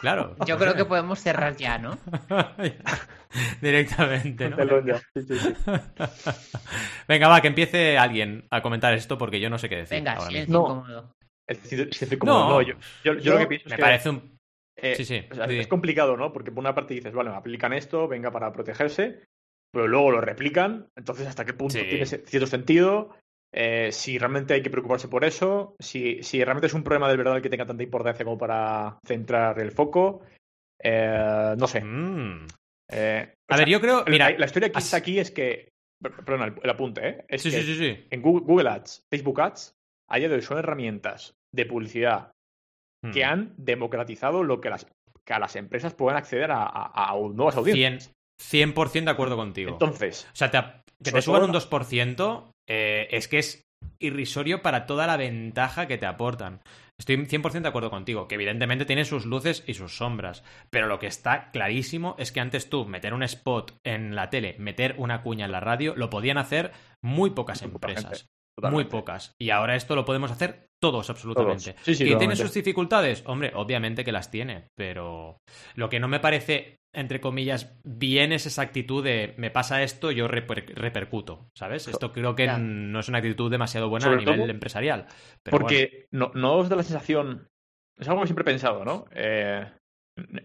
Claro. 0.00 0.34
Yo 0.46 0.56
creo 0.58 0.74
que 0.74 0.86
podemos 0.86 1.20
cerrar 1.20 1.56
ya, 1.56 1.78
¿no? 1.78 1.98
Directamente, 3.60 4.48
¿no? 4.48 4.56
Venga, 7.08 7.28
va, 7.28 7.42
que 7.42 7.48
empiece 7.48 7.98
alguien 7.98 8.46
a 8.50 8.62
comentar 8.62 8.94
esto 8.94 9.18
porque 9.18 9.40
yo 9.40 9.50
no 9.50 9.58
sé 9.58 9.68
qué 9.68 9.76
decir. 9.76 9.98
Venga, 9.98 10.18
silencio 10.20 10.52
no. 10.52 10.60
incómodo. 10.60 11.14
No, 12.48 12.62
yo, 12.62 12.74
lo 13.04 13.38
que 13.38 13.46
pienso 13.46 13.68
me 13.68 13.74
es 13.74 13.80
parece 13.80 14.08
un... 14.08 14.38
Eh, 14.76 14.94
sí, 14.94 15.04
sí, 15.04 15.22
Es 15.48 15.68
complicado, 15.68 16.16
¿no? 16.16 16.32
Porque 16.32 16.50
por 16.50 16.60
una 16.60 16.74
parte 16.74 16.94
dices, 16.94 17.12
vale, 17.12 17.28
aplican 17.30 17.74
esto, 17.74 18.08
venga 18.08 18.30
para 18.30 18.50
protegerse, 18.52 19.24
pero 19.70 19.86
luego 19.86 20.12
lo 20.12 20.22
replican, 20.22 20.88
entonces 20.96 21.26
hasta 21.26 21.44
qué 21.44 21.52
punto 21.52 21.78
tiene 21.78 22.06
cierto 22.06 22.46
sentido, 22.46 23.14
eh, 23.52 23.90
si 23.92 24.18
realmente 24.18 24.54
hay 24.54 24.62
que 24.62 24.70
preocuparse 24.70 25.08
por 25.08 25.24
eso, 25.24 25.74
si, 25.78 26.22
si 26.22 26.42
realmente 26.42 26.68
es 26.68 26.74
un 26.74 26.84
problema 26.84 27.08
de 27.08 27.16
verdad 27.16 27.42
que 27.42 27.50
tenga 27.50 27.66
tanta 27.66 27.82
importancia 27.82 28.24
como 28.24 28.38
para 28.38 28.98
centrar 29.04 29.60
el 29.60 29.72
foco, 29.72 30.22
eh, 30.78 31.54
no 31.58 31.66
sé. 31.66 31.82
Mm. 31.82 32.46
a 32.88 33.56
ver, 33.56 33.68
yo 33.68 33.80
creo. 33.80 34.04
Mira, 34.06 34.30
la, 34.30 34.46
historia 34.46 34.70
que 34.70 34.78
está 34.78 34.98
aquí 34.98 35.18
es 35.18 35.30
que. 35.30 35.68
Perdón, 36.00 36.56
el, 36.62 36.70
apunte, 36.70 37.08
¿eh? 37.08 37.24
Es 37.28 37.42
sí, 37.42 37.50
que 37.50 37.62
sí, 37.62 37.74
sí, 37.76 38.06
En 38.10 38.22
Google, 38.22 38.70
Ads, 38.70 39.02
Facebook 39.10 39.40
Ads, 39.40 39.74
a 40.08 40.16
día 40.16 40.28
de 40.28 40.36
hoy 40.36 40.42
son 40.42 40.58
herramientas 40.58 41.34
de 41.54 41.66
publicidad 41.66 42.32
que 43.12 43.24
hmm. 43.24 43.28
han 43.28 43.54
democratizado 43.56 44.42
lo 44.42 44.60
que 44.60 44.70
las, 44.70 44.86
que 45.24 45.32
a 45.34 45.38
las 45.38 45.56
empresas 45.56 45.94
puedan 45.94 46.16
acceder 46.16 46.50
a, 46.50 46.66
a, 46.66 47.14
nuevas 47.34 47.56
audiencias. 47.56 48.12
100%, 48.40 49.04
de 49.04 49.10
acuerdo 49.10 49.36
contigo. 49.36 49.72
Entonces. 49.72 50.26
O 50.32 50.36
sea, 50.36 50.50
te, 50.50 50.58
que 51.02 51.12
te 51.12 51.22
suban 51.22 51.42
un 51.42 51.52
2% 51.52 52.52
eh, 52.68 53.08
es 53.10 53.28
que 53.28 53.38
es 53.38 53.66
irrisorio 53.98 54.62
para 54.62 54.86
toda 54.86 55.06
la 55.06 55.16
ventaja 55.16 55.86
que 55.86 55.98
te 55.98 56.06
aportan. 56.06 56.60
Estoy 56.98 57.16
100% 57.16 57.62
de 57.62 57.68
acuerdo 57.68 57.90
contigo, 57.90 58.28
que 58.28 58.34
evidentemente 58.34 58.84
tiene 58.84 59.06
sus 59.06 59.24
luces 59.24 59.64
y 59.66 59.72
sus 59.72 59.96
sombras, 59.96 60.44
pero 60.68 60.86
lo 60.86 60.98
que 60.98 61.06
está 61.06 61.50
clarísimo 61.50 62.14
es 62.18 62.30
que 62.30 62.40
antes 62.40 62.68
tú 62.68 62.84
meter 62.84 63.14
un 63.14 63.22
spot 63.22 63.74
en 63.84 64.14
la 64.14 64.28
tele, 64.28 64.54
meter 64.58 64.94
una 64.98 65.22
cuña 65.22 65.46
en 65.46 65.52
la 65.52 65.60
radio, 65.60 65.94
lo 65.96 66.10
podían 66.10 66.36
hacer 66.36 66.72
muy 67.00 67.30
pocas 67.30 67.62
empresas. 67.62 68.28
Muy 68.56 68.84
pocas. 68.84 69.34
Y 69.38 69.50
ahora 69.50 69.76
esto 69.76 69.96
lo 69.96 70.04
podemos 70.04 70.30
hacer 70.30 70.70
todos, 70.80 71.10
absolutamente. 71.10 71.74
¿Que 71.84 72.16
tiene 72.16 72.36
sus 72.36 72.52
dificultades? 72.52 73.22
Hombre, 73.26 73.52
obviamente 73.54 74.04
que 74.04 74.12
las 74.12 74.30
tiene, 74.30 74.68
pero 74.74 75.38
lo 75.74 75.88
que 75.88 76.00
no 76.00 76.08
me 76.08 76.20
parece, 76.20 76.80
entre 76.94 77.20
comillas, 77.20 77.78
bien 77.84 78.32
es 78.32 78.46
esa 78.46 78.62
actitud 78.62 79.04
de 79.04 79.34
me 79.36 79.50
pasa 79.50 79.82
esto, 79.82 80.10
yo 80.10 80.26
repercuto, 80.26 81.50
¿sabes? 81.56 81.86
Esto 81.88 82.12
creo 82.12 82.34
que 82.34 82.46
no 82.46 83.00
es 83.00 83.08
una 83.08 83.18
actitud 83.18 83.50
demasiado 83.50 83.88
buena 83.88 84.10
a 84.10 84.16
nivel 84.16 84.50
empresarial. 84.50 85.06
porque 85.44 86.06
no, 86.10 86.32
no 86.34 86.56
os 86.56 86.68
da 86.68 86.76
la 86.76 86.82
sensación, 86.82 87.48
es 87.98 88.08
algo 88.08 88.22
que 88.22 88.28
siempre 88.28 88.42
he 88.42 88.52
pensado, 88.52 88.84
¿no? 88.84 89.06
Eh, 89.12 89.66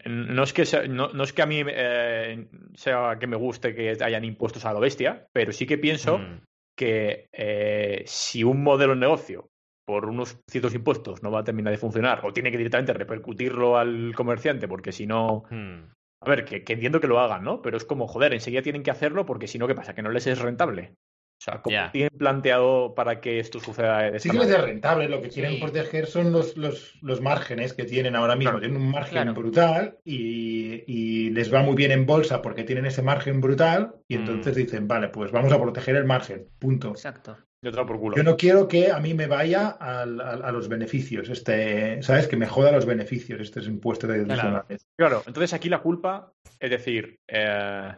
no 0.05 0.43
es 0.43 0.53
que 0.53 0.63
no, 0.87 1.23
es 1.23 1.33
que 1.33 1.41
a 1.41 1.45
mí 1.45 1.61
eh, 1.65 2.47
sea 2.75 3.17
que 3.19 3.27
me 3.27 3.35
guste 3.35 3.73
que 3.73 3.97
hayan 4.01 4.23
impuestos 4.23 4.63
a 4.65 4.73
la 4.73 4.79
bestia, 4.79 5.27
pero 5.33 5.51
sí 5.51 5.65
que 5.65 5.77
pienso 5.77 6.19
mm 6.19 6.41
que 6.75 7.27
eh, 7.31 8.03
si 8.05 8.43
un 8.43 8.63
modelo 8.63 8.93
de 8.93 8.99
negocio 8.99 9.49
por 9.85 10.05
unos 10.05 10.39
ciertos 10.49 10.73
impuestos 10.73 11.21
no 11.21 11.31
va 11.31 11.41
a 11.41 11.43
terminar 11.43 11.71
de 11.71 11.77
funcionar 11.77 12.25
o 12.25 12.33
tiene 12.33 12.51
que 12.51 12.57
directamente 12.57 12.93
repercutirlo 12.93 13.77
al 13.77 14.13
comerciante 14.15 14.67
porque 14.67 14.91
si 14.91 15.05
no... 15.05 15.43
Hmm. 15.49 15.91
A 16.21 16.29
ver, 16.29 16.45
que, 16.45 16.63
entiendo 16.73 16.99
que 16.99 17.07
lo 17.07 17.19
hagan, 17.19 17.43
¿no? 17.43 17.61
Pero 17.61 17.77
es 17.77 17.85
como, 17.85 18.07
joder, 18.07 18.33
enseguida 18.33 18.63
tienen 18.63 18.81
que 18.81 18.89
hacerlo 18.89 19.27
porque 19.27 19.47
si 19.47 19.59
no, 19.59 19.67
¿qué 19.67 19.75
pasa? 19.75 19.93
Que 19.93 20.01
no 20.01 20.09
les 20.09 20.25
es 20.25 20.39
rentable. 20.39 20.95
O 21.37 21.43
sea, 21.45 21.61
¿cómo 21.61 21.77
tienen 21.91 22.17
planteado 22.17 22.95
para 22.95 23.19
que 23.19 23.39
esto 23.39 23.59
suceda 23.59 24.09
de 24.09 24.19
Sí 24.19 24.29
que 24.29 24.37
les 24.37 24.49
es 24.49 24.61
rentable, 24.61 25.09
lo 25.09 25.21
que 25.21 25.29
quieren 25.29 25.59
proteger 25.59 26.07
son 26.07 26.31
los, 26.31 26.55
los, 26.57 26.97
los, 27.01 27.21
márgenes 27.21 27.73
que 27.73 27.83
tienen 27.83 28.15
ahora 28.15 28.35
mismo. 28.35 28.59
Tienen 28.59 28.77
un 28.77 28.89
margen 28.89 29.33
brutal 29.33 29.97
y, 30.03 30.83
y, 30.87 31.29
les 31.31 31.53
va 31.53 31.61
muy 31.61 31.75
bien 31.75 31.91
en 31.91 32.05
bolsa 32.05 32.41
porque 32.41 32.63
tienen 32.63 32.85
ese 32.85 33.01
margen 33.01 33.41
brutal 33.41 33.95
y 34.07 34.17
mm. 34.17 34.19
entonces 34.19 34.55
dicen, 34.55 34.87
vale, 34.87 35.09
pues 35.09 35.31
vamos 35.31 35.51
a 35.51 35.61
proteger 35.61 35.97
el 35.97 36.05
margen, 36.05 36.47
punto. 36.57 36.89
Exacto. 36.89 37.37
Yo 37.71 38.23
no 38.23 38.37
quiero 38.37 38.67
que 38.67 38.91
a 38.91 38.99
mí 38.99 39.15
me 39.15 39.25
vaya 39.25 39.75
a, 39.79 40.03
a, 40.03 40.51
los 40.51 40.67
beneficios, 40.67 41.29
este, 41.29 42.01
¿sabes? 42.03 42.27
Que 42.27 42.37
me 42.37 42.45
joda 42.45 42.71
los 42.71 42.85
beneficios 42.85 43.41
este 43.41 43.59
es 43.59 43.67
impuesto 43.67 44.05
de 44.05 44.23
claro. 44.23 44.65
claro, 44.95 45.23
entonces 45.25 45.53
aquí 45.53 45.67
la 45.67 45.81
culpa, 45.81 46.31
es 46.59 46.69
decir, 46.69 47.19
eh, 47.27 47.91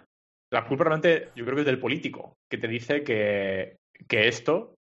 la 0.52 0.66
culpa 0.66 0.86
realmente 0.86 1.30
yo 1.36 1.44
creo 1.44 1.56
que 1.56 1.62
es 1.62 1.68
del 1.68 1.80
político, 1.80 2.38
que 2.50 2.58
te 2.58 2.68
dice 2.68 3.04
que, 3.04 3.78
que 4.08 4.28
esto 4.28 4.76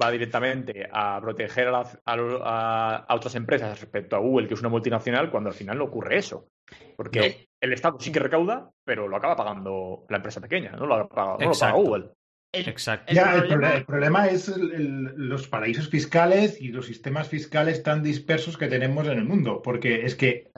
va 0.00 0.10
directamente 0.10 0.88
a 0.90 1.20
proteger 1.20 1.68
a, 1.68 1.82
a, 2.06 3.14
otras 3.14 3.34
empresas 3.34 3.80
respecto 3.80 4.16
a 4.16 4.20
Google, 4.20 4.48
que 4.48 4.54
es 4.54 4.60
una 4.60 4.68
multinacional, 4.68 5.30
cuando 5.30 5.50
al 5.50 5.54
final 5.54 5.78
no 5.78 5.84
ocurre 5.84 6.18
eso. 6.18 6.48
Porque 6.96 7.48
el 7.60 7.72
Estado 7.72 7.98
sí 7.98 8.12
que 8.12 8.20
recauda, 8.20 8.70
pero 8.84 9.08
lo 9.08 9.16
acaba 9.16 9.36
pagando 9.36 10.04
la 10.08 10.16
empresa 10.16 10.40
pequeña, 10.40 10.72
no 10.72 10.86
lo, 10.86 11.08
paga, 11.08 11.36
no 11.38 11.50
lo 11.50 11.58
paga 11.58 11.72
Google. 11.72 12.10
Exacto. 12.52 13.12
ya, 13.12 13.36
el, 13.36 13.84
problema... 13.84 14.26
es 14.26 14.52
los 14.56 15.46
paraísos 15.46 15.88
fiscales 15.88 16.60
y 16.60 16.68
los 16.68 16.86
sistemas 16.86 17.28
fiscales 17.28 17.82
tan 17.82 18.02
dispersos 18.02 18.56
que 18.56 18.66
tenemos 18.66 19.06
en 19.06 19.18
el 19.18 19.24
mundo. 19.24 19.62
Porque 19.62 20.04
es 20.04 20.16
que 20.16 20.50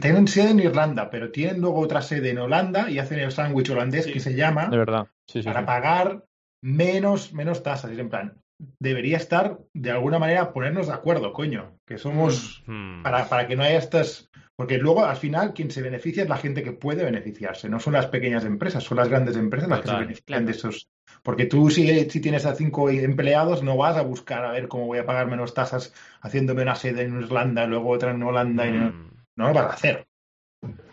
tienen 0.00 0.28
sede 0.28 0.50
en 0.50 0.60
Irlanda, 0.60 1.10
pero 1.10 1.32
tienen 1.32 1.60
luego 1.60 1.80
otra 1.80 2.02
sede 2.02 2.30
en 2.30 2.38
Holanda 2.38 2.90
y 2.90 2.98
hacen 2.98 3.18
el 3.18 3.32
sándwich 3.32 3.70
holandés 3.70 4.06
que 4.06 4.20
se 4.20 4.34
llama. 4.34 4.68
De 4.68 4.78
verdad. 4.78 5.08
para 5.44 5.66
pagar 5.66 6.24
menos, 6.62 7.32
menos 7.32 7.62
tasas. 7.62 7.90
en 7.90 8.08
plan, 8.08 8.40
debería 8.80 9.16
estar 9.16 9.58
de 9.74 9.90
alguna 9.90 10.18
manera 10.18 10.52
ponernos 10.52 10.86
de 10.86 10.92
acuerdo, 10.92 11.32
coño. 11.32 11.76
Que 11.86 11.98
somos. 11.98 12.62
Mm. 12.66 13.02
Para, 13.02 13.28
para 13.28 13.48
que 13.48 13.56
no 13.56 13.64
haya 13.64 13.78
estas 13.78 14.30
porque 14.56 14.78
luego, 14.78 15.04
al 15.04 15.16
final, 15.16 15.52
quien 15.52 15.70
se 15.70 15.82
beneficia 15.82 16.22
es 16.22 16.28
la 16.30 16.38
gente 16.38 16.62
que 16.62 16.72
puede 16.72 17.04
beneficiarse, 17.04 17.68
no 17.68 17.78
son 17.78 17.92
las 17.92 18.06
pequeñas 18.06 18.46
empresas, 18.46 18.82
son 18.82 18.96
las 18.96 19.08
grandes 19.08 19.36
empresas 19.36 19.68
las 19.68 19.82
que 19.82 19.88
se 19.88 19.96
benefician 19.96 20.46
de 20.46 20.52
esos. 20.52 20.88
Porque 21.26 21.46
tú, 21.46 21.70
si, 21.70 22.08
si, 22.08 22.20
tienes 22.20 22.46
a 22.46 22.54
cinco 22.54 22.88
empleados, 22.88 23.60
no 23.60 23.76
vas 23.76 23.96
a 23.96 24.02
buscar 24.02 24.44
a 24.44 24.52
ver 24.52 24.68
cómo 24.68 24.86
voy 24.86 24.98
a 24.98 25.06
pagar 25.06 25.26
menos 25.26 25.54
tasas 25.54 25.92
haciéndome 26.20 26.62
una 26.62 26.76
sede 26.76 27.02
en 27.02 27.20
Irlanda, 27.20 27.66
luego 27.66 27.90
otra 27.90 28.12
en 28.12 28.22
Holanda. 28.22 28.64
Y 28.64 28.70
no, 28.70 28.92
mm. 28.92 29.10
no, 29.36 29.48
lo 29.48 29.54
vas 29.54 29.66
a 29.66 29.74
hacer. 29.74 30.06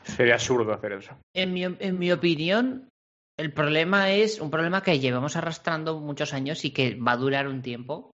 Sería 0.01 0.33
absurdo 0.33 0.73
hacer 0.73 0.93
eso. 0.93 1.15
En 1.35 1.53
mi, 1.53 1.63
en 1.65 1.99
mi 1.99 2.11
opinión, 2.11 2.89
el 3.37 3.53
problema 3.53 4.09
es 4.09 4.41
un 4.41 4.49
problema 4.49 4.81
que 4.81 4.99
llevamos 4.99 5.35
arrastrando 5.35 5.99
muchos 5.99 6.33
años 6.33 6.65
y 6.65 6.71
que 6.71 6.95
va 6.95 7.11
a 7.11 7.17
durar 7.17 7.47
un 7.47 7.61
tiempo, 7.61 8.09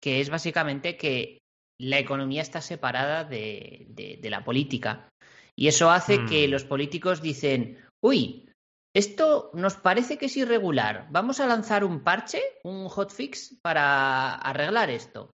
que 0.00 0.20
es 0.20 0.30
básicamente 0.30 0.96
que 0.96 1.38
la 1.80 1.98
economía 1.98 2.42
está 2.42 2.60
separada 2.60 3.24
de, 3.24 4.20
la 4.22 4.44
política. 4.44 5.08
Y 5.56 5.66
eso 5.66 5.90
hace 5.90 6.24
que 6.26 6.46
mm. 6.46 6.52
los 6.52 6.62
políticos 6.62 7.20
dicen, 7.20 7.78
uy, 8.00 8.48
esto 8.94 9.50
nos 9.54 9.74
parece 9.74 10.18
que 10.18 10.26
es 10.26 10.36
irregular, 10.36 11.08
vamos 11.10 11.40
a 11.40 11.46
lanzar 11.46 11.84
un 11.84 12.00
parche, 12.04 12.40
un 12.62 12.88
hotfix 12.88 13.58
para 13.60 14.34
arreglar 14.34 14.90
esto. 14.90 15.30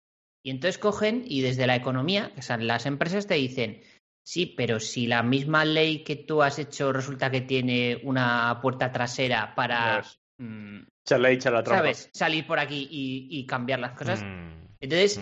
Y 0.43 0.51
entonces 0.51 0.77
cogen 0.77 1.23
y 1.25 1.41
desde 1.41 1.65
la 1.65 1.75
economía, 1.75 2.31
o 2.37 2.41
sea, 2.41 2.57
las 2.57 2.85
empresas 2.85 3.25
te 3.25 3.35
dicen, 3.35 3.81
sí, 4.23 4.45
pero 4.45 4.79
si 4.79 5.07
la 5.07 5.23
misma 5.23 5.65
ley 5.65 6.03
que 6.03 6.15
tú 6.15 6.43
has 6.43 6.59
hecho 6.59 6.93
resulta 6.93 7.31
que 7.31 7.41
tiene 7.41 7.99
una 8.03 8.59
puerta 8.61 8.91
trasera 8.91 9.55
para... 9.55 10.03
Mm, 10.37 10.83
¿Sabes? 11.77 12.09
Salir 12.13 12.45
por 12.45 12.59
aquí 12.59 12.87
y, 12.91 13.45
cambiar 13.47 13.79
las 13.79 13.97
cosas. 13.97 14.21
Mm. 14.21 14.67
Entonces, 14.81 15.19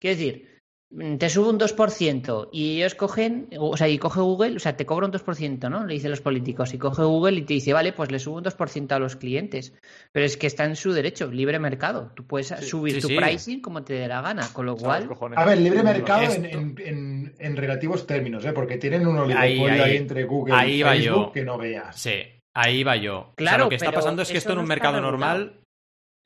Quiero 0.00 0.16
decir, 0.16 0.47
mm, 0.47 0.47
te 0.90 1.28
subo 1.28 1.50
un 1.50 1.58
2% 1.58 2.48
y 2.50 2.78
ellos 2.78 2.94
cogen, 2.94 3.50
o 3.58 3.76
sea, 3.76 3.88
y 3.88 3.98
coge 3.98 4.20
Google, 4.20 4.56
o 4.56 4.58
sea, 4.58 4.76
te 4.76 4.86
cobra 4.86 5.06
un 5.06 5.12
2%, 5.12 5.70
¿no? 5.70 5.84
Le 5.84 5.94
dicen 5.94 6.10
los 6.10 6.22
políticos, 6.22 6.72
y 6.72 6.78
coge 6.78 7.02
Google 7.02 7.38
y 7.38 7.42
te 7.42 7.54
dice, 7.54 7.74
vale, 7.74 7.92
pues 7.92 8.10
le 8.10 8.18
subo 8.18 8.38
un 8.38 8.44
2% 8.44 8.92
a 8.92 8.98
los 8.98 9.16
clientes. 9.16 9.74
Pero 10.12 10.24
es 10.24 10.38
que 10.38 10.46
está 10.46 10.64
en 10.64 10.76
su 10.76 10.92
derecho, 10.92 11.30
libre 11.30 11.58
mercado. 11.58 12.12
Tú 12.14 12.26
puedes 12.26 12.48
subir 12.66 13.02
tu 13.02 13.08
pricing 13.08 13.60
como 13.60 13.84
te 13.84 13.94
dé 13.94 14.08
la 14.08 14.22
gana, 14.22 14.48
con 14.52 14.64
lo 14.64 14.76
cual... 14.76 15.10
A 15.36 15.44
ver, 15.44 15.58
libre 15.58 15.82
mercado 15.82 16.32
en, 16.32 17.56
relativos 17.56 18.06
términos, 18.06 18.44
¿eh? 18.46 18.52
Porque 18.52 18.78
tienen 18.78 19.06
un 19.06 19.18
oligopolio 19.18 19.84
ahí, 19.84 19.96
entre 19.96 20.24
Google 20.24 20.70
y 20.70 20.82
Facebook 20.82 21.32
que 21.32 21.44
no 21.44 21.58
veas. 21.58 22.00
Sí, 22.00 22.22
ahí 22.54 22.82
va 22.82 22.96
yo. 22.96 23.32
Claro, 23.36 23.64
lo 23.64 23.68
que 23.68 23.76
está 23.76 23.92
pasando 23.92 24.22
es 24.22 24.30
que 24.30 24.38
esto 24.38 24.52
en 24.52 24.58
un 24.58 24.66
mercado 24.66 25.00
normal... 25.00 25.60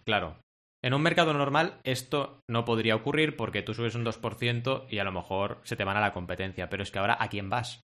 Claro, 0.04 0.36
en 0.82 0.94
un 0.94 1.02
mercado 1.02 1.32
normal 1.32 1.80
esto 1.84 2.40
no 2.48 2.64
podría 2.64 2.96
ocurrir 2.96 3.36
porque 3.36 3.62
tú 3.62 3.74
subes 3.74 3.94
un 3.94 4.04
2% 4.04 4.86
y 4.90 4.98
a 4.98 5.04
lo 5.04 5.12
mejor 5.12 5.60
se 5.64 5.76
te 5.76 5.84
van 5.84 5.96
a 5.96 6.00
la 6.00 6.12
competencia, 6.12 6.68
pero 6.68 6.82
es 6.82 6.90
que 6.90 6.98
ahora 6.98 7.16
¿a 7.20 7.28
quién 7.28 7.50
vas? 7.50 7.80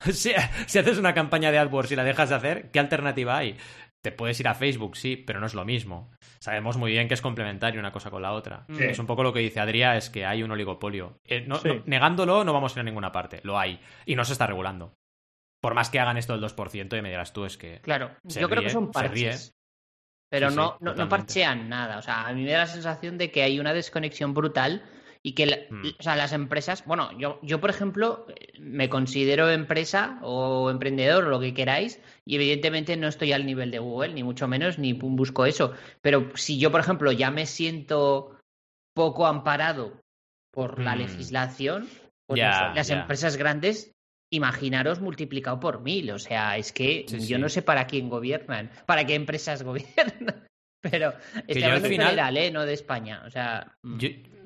si, 0.10 0.32
haces 0.34 0.98
una 0.98 1.14
campaña 1.14 1.52
de 1.52 1.58
AdWords 1.58 1.92
y 1.92 1.96
la 1.96 2.04
dejas 2.04 2.30
de 2.30 2.34
hacer, 2.34 2.70
¿qué 2.70 2.80
alternativa 2.80 3.36
hay? 3.36 3.56
te 4.02 4.10
puedes 4.10 4.38
ir 4.40 4.48
a 4.48 4.54
Facebook, 4.54 4.96
sí, 4.96 5.16
pero 5.16 5.38
no 5.38 5.46
es 5.46 5.54
lo 5.54 5.64
mismo. 5.64 6.10
Sabemos 6.40 6.76
muy 6.76 6.90
bien 6.90 7.06
que 7.06 7.14
es 7.14 7.22
complementario 7.22 7.78
una 7.78 7.92
cosa 7.92 8.10
con 8.10 8.20
la 8.20 8.32
otra. 8.32 8.66
Es 8.68 8.98
un 8.98 9.06
poco 9.06 9.22
lo 9.22 9.32
que 9.32 9.38
dice 9.38 9.60
Adrián, 9.60 9.96
es 9.96 10.10
que 10.10 10.26
hay 10.26 10.42
un 10.42 10.50
oligopolio. 10.50 11.20
Eh, 11.24 11.46
negándolo 11.86 12.42
no 12.42 12.52
vamos 12.52 12.72
a 12.72 12.78
ir 12.78 12.80
a 12.80 12.84
ninguna 12.84 13.12
parte, 13.12 13.40
lo 13.44 13.58
hay. 13.58 13.80
Y 14.04 14.16
no 14.16 14.24
se 14.24 14.32
está 14.32 14.48
regulando. 14.48 14.92
Por 15.60 15.74
más 15.74 15.88
que 15.88 16.00
hagan 16.00 16.16
esto 16.16 16.36
del 16.36 16.42
2%, 16.42 16.98
y 16.98 17.02
me 17.02 17.10
dirás 17.10 17.32
tú, 17.32 17.44
es 17.44 17.56
que. 17.56 17.80
Claro, 17.82 18.10
yo 18.24 18.48
creo 18.48 18.64
que 18.64 18.70
son 18.70 18.90
parches. 18.90 19.54
Pero 20.32 20.50
no, 20.50 20.78
no, 20.80 21.08
parchean 21.10 21.68
nada. 21.68 21.98
O 21.98 22.02
sea, 22.02 22.26
a 22.26 22.32
mí 22.32 22.42
me 22.42 22.52
da 22.52 22.60
la 22.60 22.66
sensación 22.66 23.18
de 23.18 23.30
que 23.30 23.42
hay 23.42 23.60
una 23.60 23.74
desconexión 23.74 24.32
brutal 24.32 24.82
y 25.22 25.34
que 25.34 25.68
mm. 25.70 25.88
o 26.00 26.02
sea, 26.02 26.16
las 26.16 26.32
empresas, 26.32 26.86
bueno, 26.86 27.10
yo, 27.18 27.38
yo 27.42 27.60
por 27.60 27.68
ejemplo 27.68 28.26
me 28.58 28.88
considero 28.88 29.50
empresa 29.50 30.18
o 30.22 30.70
emprendedor 30.70 31.24
o 31.24 31.28
lo 31.28 31.38
que 31.38 31.52
queráis 31.52 32.00
y 32.24 32.36
evidentemente 32.36 32.96
no 32.96 33.08
estoy 33.08 33.34
al 33.34 33.44
nivel 33.44 33.70
de 33.70 33.78
Google, 33.78 34.14
ni 34.14 34.22
mucho 34.22 34.48
menos, 34.48 34.78
ni 34.78 34.94
busco 34.94 35.44
eso. 35.44 35.74
Pero 36.00 36.30
si 36.34 36.58
yo, 36.58 36.72
por 36.72 36.80
ejemplo, 36.80 37.12
ya 37.12 37.30
me 37.30 37.44
siento 37.44 38.38
poco 38.94 39.26
amparado 39.26 40.00
por 40.50 40.80
la 40.80 40.94
mm. 40.94 40.98
legislación, 40.98 41.88
pues 42.26 42.40
las 42.40 42.88
empresas 42.88 43.36
grandes, 43.36 43.94
imaginaros 44.32 45.00
multiplicado 45.00 45.60
por 45.60 45.80
mil. 45.82 46.10
O 46.10 46.18
sea, 46.18 46.56
es 46.56 46.72
que 46.72 47.04
yo 47.06 47.38
no 47.38 47.48
sé 47.48 47.62
para 47.62 47.86
quién 47.86 48.08
gobiernan, 48.08 48.70
para 48.86 49.06
qué 49.06 49.14
empresas 49.14 49.62
gobiernan. 49.64 50.46
Pero 50.80 51.12
estoy 51.46 51.62
hablando 51.62 51.88
final... 51.88 52.06
general, 52.08 52.36
¿eh? 52.36 52.50
No 52.50 52.66
de 52.66 52.72
España. 52.72 53.22
O 53.24 53.30
sea. 53.30 53.76
Mm. 53.82 53.98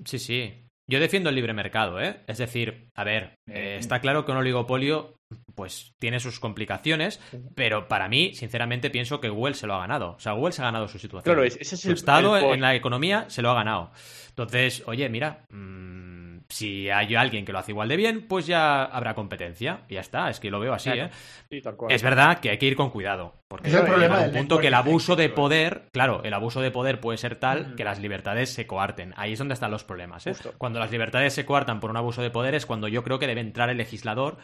Sí, 0.05 0.18
sí. 0.18 0.66
Yo 0.88 1.01
defiendo 1.01 1.31
el 1.31 1.35
libre 1.35 1.53
mercado, 1.53 2.01
¿eh? 2.01 2.20
Es 2.27 2.38
decir, 2.38 2.90
a 2.94 3.03
ver, 3.03 3.35
eh, 3.49 3.77
está 3.79 4.01
claro 4.01 4.25
que 4.25 4.31
un 4.31 4.38
oligopolio 4.38 5.16
pues 5.55 5.95
tiene 5.99 6.21
sus 6.21 6.39
complicaciones, 6.39 7.21
pero 7.55 7.89
para 7.89 8.09
mí, 8.09 8.35
sinceramente, 8.35 8.91
pienso 8.91 9.21
que 9.21 9.29
Google 9.29 9.55
se 9.55 9.67
lo 9.67 9.75
ha 9.75 9.81
ganado. 9.81 10.12
O 10.12 10.21
sea, 10.21 10.33
Google 10.33 10.53
se 10.53 10.62
ha 10.62 10.67
ganado 10.67 10.87
su 10.87 10.99
situación. 10.99 11.35
Claro, 11.35 11.45
ese 11.45 11.75
es 11.75 11.81
su 11.81 11.93
estado 11.93 12.37
en 12.37 12.61
la 12.61 12.75
economía 12.75 13.25
se 13.29 13.43
lo 13.43 13.51
ha 13.51 13.55
ganado. 13.55 13.91
Entonces, 14.29 14.83
oye, 14.87 15.09
mira, 15.09 15.47
mm, 15.51 16.17
si 16.49 16.91
hay 16.91 17.15
alguien 17.15 17.45
que 17.45 17.53
lo 17.53 17.59
hace 17.59 17.73
igual 17.73 17.89
de 17.89 17.97
bien, 17.97 18.27
pues 18.29 18.47
ya 18.47 18.85
habrá 18.85 19.15
competencia. 19.15 19.81
Y 19.89 19.95
ya 19.95 20.01
está, 20.01 20.31
es 20.31 20.41
que 20.41 20.51
lo 20.51 20.61
veo 20.61 20.73
así, 20.73 20.91
¿eh? 20.91 21.11
Es 21.89 22.03
verdad 22.03 22.39
que 22.41 22.51
hay 22.51 22.59
que 22.59 22.67
ir 22.67 22.77
con 22.77 22.91
cuidado. 22.91 23.35
Porque 23.49 23.69
es 23.69 23.75
el 23.75 23.85
problema 23.85 24.21
un 24.21 24.33
punto 24.33 24.59
que 24.59 24.69
el 24.69 24.75
abuso 24.75 25.17
de 25.17 25.29
poder, 25.29 25.89
claro, 25.93 26.23
el 26.25 26.35
abuso 26.35 26.61
de 26.61 26.71
poder 26.71 27.01
puede 27.01 27.19
ser 27.19 27.37
tal 27.37 27.75
que 27.77 27.85
las 27.85 28.01
libertades 28.01 28.53
se 28.53 28.67
coarten. 28.67 29.15
Ahí 29.17 29.33
es 29.33 29.39
donde 29.39 29.55
están 29.55 29.71
los 29.71 29.85
problemas, 29.85 30.27
¿eh? 30.27 30.35
Cuando 30.59 30.79
las 30.79 30.91
libertades 30.91 31.33
se 31.33 31.47
coartan 31.47 31.81
por 31.81 31.91
un 31.91 31.97
abuso 31.97 32.23
de 32.23 32.31
poder 32.31 32.55
es 32.55 32.67
cuando 32.67 32.89
yo 32.89 33.03
creo 33.03 33.19
que 33.19 33.27
debe 33.27 33.41
entrar 33.41 33.71
el 33.71 33.77
legislador 33.77 34.39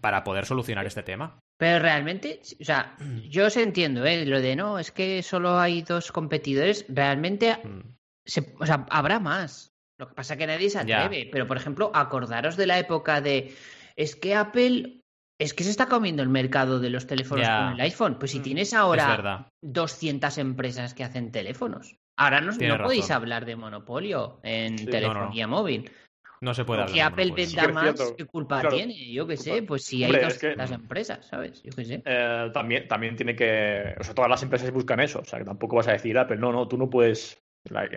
para 0.00 0.24
poder 0.24 0.46
solucionar 0.46 0.86
este 0.86 1.02
tema. 1.02 1.38
Pero 1.56 1.78
realmente, 1.78 2.40
o 2.60 2.64
sea, 2.64 2.96
yo 3.28 3.46
os 3.46 3.56
entiendo, 3.56 4.04
¿eh? 4.04 4.24
Lo 4.26 4.40
de 4.40 4.56
no, 4.56 4.78
es 4.78 4.90
que 4.92 5.22
solo 5.22 5.58
hay 5.58 5.82
dos 5.82 6.12
competidores. 6.12 6.84
Realmente, 6.88 7.56
mm. 7.56 8.60
o 8.60 8.66
sea, 8.66 8.86
habrá 8.90 9.20
más. 9.20 9.72
Lo 9.98 10.08
que 10.08 10.14
pasa 10.14 10.34
es 10.34 10.38
que 10.38 10.46
nadie 10.46 10.70
se 10.70 10.80
atreve. 10.80 11.28
Pero, 11.30 11.46
por 11.46 11.56
ejemplo, 11.56 11.90
acordaros 11.94 12.56
de 12.56 12.66
la 12.66 12.78
época 12.78 13.20
de. 13.20 13.54
Es 13.96 14.16
que 14.16 14.34
Apple. 14.34 15.00
Es 15.36 15.52
que 15.52 15.64
se 15.64 15.70
está 15.70 15.86
comiendo 15.86 16.22
el 16.22 16.28
mercado 16.28 16.78
de 16.78 16.90
los 16.90 17.08
teléfonos 17.08 17.48
con 17.48 17.72
el 17.74 17.80
iPhone. 17.80 18.18
Pues 18.20 18.30
si 18.30 18.38
mm, 18.38 18.42
tienes 18.42 18.72
ahora 18.72 19.48
200 19.62 20.38
empresas 20.38 20.94
que 20.94 21.02
hacen 21.02 21.32
teléfonos. 21.32 21.96
Ahora 22.16 22.40
no, 22.40 22.52
podéis 22.78 23.10
hablar 23.10 23.44
de 23.44 23.56
monopolio 23.56 24.38
en 24.44 24.76
telefonía 24.86 25.48
móvil. 25.48 25.90
No 26.44 26.52
se 26.52 26.66
puede 26.66 26.82
Porque 26.82 27.00
Apple 27.00 27.32
venda 27.32 27.68
más, 27.68 28.14
¿qué 28.18 28.26
culpa 28.26 28.68
tiene? 28.68 29.10
Yo 29.10 29.26
qué 29.26 29.38
sé, 29.38 29.62
pues 29.62 29.82
si 29.82 30.04
hay 30.04 30.12
200 30.12 30.70
empresas, 30.72 31.26
¿sabes? 31.26 31.62
Yo 31.62 31.70
qué 31.74 31.84
sé. 31.86 32.02
Eh, 32.04 32.50
también, 32.52 32.86
también 32.86 33.16
tiene 33.16 33.34
que. 33.34 33.94
O 33.98 34.04
sea, 34.04 34.14
todas 34.14 34.30
las 34.30 34.42
empresas 34.42 34.70
buscan 34.70 35.00
eso. 35.00 35.20
O 35.20 35.24
sea, 35.24 35.38
que 35.38 35.46
tampoco 35.46 35.76
vas 35.76 35.88
a 35.88 35.92
decir, 35.92 36.18
Apple, 36.18 36.36
no, 36.36 36.52
no, 36.52 36.68
tú 36.68 36.76
no 36.76 36.90
puedes 36.90 37.42
la, 37.70 37.88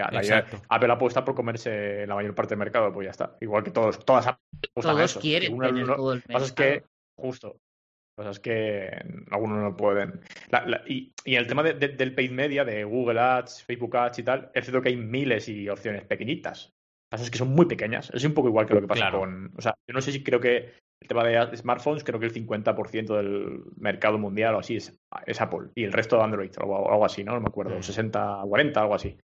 Apple 0.70 0.92
apuesta 0.94 1.26
por 1.26 1.36
comerse 1.36 2.08
la 2.08 2.16
mayor 2.16 2.34
parte 2.34 2.52
del 2.52 2.60
mercado, 2.60 2.94
pues 2.94 3.06
ya 3.06 3.12
está. 3.12 3.36
Igual 3.42 3.66
que 3.66 3.72
todos, 3.72 4.00
todas 4.06 4.34
Todos 4.74 5.18
quieren 5.18 5.60
tener 5.60 5.86
todo 5.88 6.14
el 6.14 6.24
mercado. 6.26 6.56
que, 6.56 6.84
justo, 7.18 7.60
cosas 8.16 8.40
que 8.40 8.90
algunos 9.30 9.62
no 9.62 9.76
pueden. 9.76 10.22
y, 10.88 11.12
y, 11.26 11.36
el 11.36 11.48
tema 11.48 11.64
del 11.64 12.16
paid 12.16 12.32
media, 12.32 12.64
de 12.64 12.86
Google 12.86 13.20
Ads, 13.20 13.64
Facebook 13.64 13.98
Ads 13.98 14.20
y 14.20 14.24
tal, 14.24 14.52
es 14.54 14.64
cierto 14.64 14.82
que 14.82 14.88
hay 14.88 14.96
miles 14.96 15.50
y 15.50 15.68
opciones 15.68 16.06
pequeñitas. 16.06 16.77
Pasa 17.10 17.24
es 17.24 17.32
que 17.32 17.38
son 17.38 17.50
muy 17.50 17.66
pequeñas. 17.66 18.12
Es 18.14 18.24
un 18.26 18.34
poco 18.34 18.50
igual 18.50 18.66
que 18.66 18.74
lo 18.74 18.82
que 18.82 18.88
pasa 18.88 19.12
con. 19.12 19.54
O 19.58 19.62
sea, 19.62 19.76
yo 19.88 19.94
no 19.94 20.02
sé 20.02 20.12
si 20.12 20.24
creo 20.24 20.40
que 20.40 20.74
el 21.02 21.08
tema 21.08 21.24
de 21.24 21.56
smartphones, 21.56 22.04
creo 22.04 22.20
que 22.20 22.26
el 22.26 22.34
50% 22.34 23.16
del 23.16 23.64
mercado 23.78 24.18
mundial 24.18 24.56
o 24.56 24.60
así 24.60 24.76
es, 24.76 24.98
es, 25.26 25.42
Apple. 25.42 25.70
Y 25.76 25.84
el 25.84 25.94
resto 25.94 26.18
de 26.18 26.24
Android, 26.24 26.52
o 26.60 26.92
algo, 26.92 27.06
así, 27.06 27.24
¿no? 27.24 27.34
No 27.34 27.42
me 27.42 27.48
acuerdo. 27.48 27.82
60, 27.82 28.44
mm. 28.44 28.50
40, 28.50 28.82
algo 28.82 28.96
así. 28.96 29.18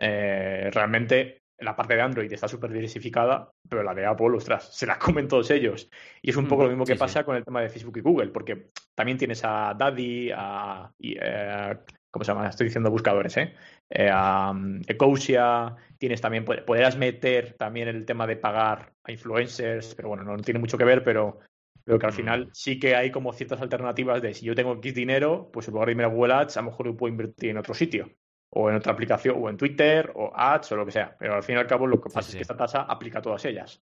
Eh, 0.00 0.70
realmente 0.72 1.40
la 1.60 1.76
parte 1.76 1.94
de 1.94 2.00
Android 2.00 2.32
está 2.32 2.48
súper 2.48 2.72
diversificada, 2.72 3.50
pero 3.68 3.82
la 3.82 3.94
de 3.94 4.06
Apple, 4.06 4.34
ostras, 4.34 4.74
se 4.74 4.86
la 4.86 4.98
comen 4.98 5.28
todos 5.28 5.50
ellos. 5.50 5.88
Y 6.22 6.30
es 6.30 6.36
un 6.36 6.48
poco 6.48 6.62
lo 6.62 6.68
mm, 6.68 6.72
mismo 6.72 6.84
que 6.86 6.96
pasa 6.96 7.24
con 7.24 7.36
el 7.36 7.44
tema 7.44 7.60
de 7.60 7.68
Facebook 7.68 7.98
y 7.98 8.00
Google, 8.00 8.30
porque 8.30 8.70
también 8.94 9.18
tienes 9.18 9.44
a 9.44 9.74
Daddy, 9.78 10.30
a. 10.34 10.90
Eh, 10.98 11.76
¿Cómo 12.10 12.24
se 12.24 12.32
llama? 12.32 12.48
Estoy 12.48 12.66
diciendo 12.66 12.90
buscadores, 12.90 13.36
¿eh? 13.36 13.54
eh 13.88 14.10
a 14.12 14.50
um, 14.50 14.80
Ecosia, 14.86 15.76
tienes 15.98 16.20
también, 16.20 16.44
podrías 16.44 16.96
meter 16.96 17.54
también 17.54 17.88
el 17.88 18.04
tema 18.04 18.26
de 18.26 18.36
pagar 18.36 18.92
a 19.04 19.12
influencers, 19.12 19.94
pero 19.94 20.08
bueno, 20.08 20.24
no, 20.24 20.36
tiene 20.38 20.58
mucho 20.58 20.76
que 20.76 20.84
ver, 20.84 21.04
pero 21.04 21.38
creo 21.84 21.98
que 21.98 22.06
al 22.06 22.12
mm. 22.12 22.16
final 22.16 22.50
sí 22.52 22.80
que 22.80 22.96
hay 22.96 23.10
como 23.10 23.32
ciertas 23.32 23.60
alternativas 23.60 24.20
de 24.22 24.34
si 24.34 24.44
yo 24.44 24.54
tengo 24.54 24.74
X 24.74 24.94
dinero, 24.94 25.50
pues 25.52 25.68
en 25.68 25.74
lugar 25.74 25.86
de 25.86 25.92
irme 25.92 26.04
a 26.04 26.08
Google 26.08 26.34
Ads, 26.34 26.56
a 26.56 26.62
lo 26.62 26.70
mejor 26.70 26.86
lo 26.86 26.96
puedo 26.96 27.12
invertir 27.12 27.50
en 27.50 27.58
otro 27.58 27.74
sitio 27.74 28.10
o 28.52 28.68
en 28.68 28.76
otra 28.76 28.92
aplicación, 28.92 29.36
o 29.38 29.48
en 29.48 29.56
Twitter, 29.56 30.12
o 30.14 30.32
Ads, 30.34 30.72
o 30.72 30.76
lo 30.76 30.84
que 30.84 30.92
sea. 30.92 31.16
Pero 31.18 31.34
al 31.34 31.42
fin 31.42 31.56
y 31.56 31.58
al 31.58 31.66
cabo 31.66 31.86
lo 31.86 32.00
que 32.00 32.10
pasa 32.10 32.28
es 32.30 32.34
que 32.34 32.42
esta 32.42 32.56
tasa 32.56 32.82
aplica 32.82 33.20
a 33.20 33.22
todas 33.22 33.44
ellas. 33.44 33.80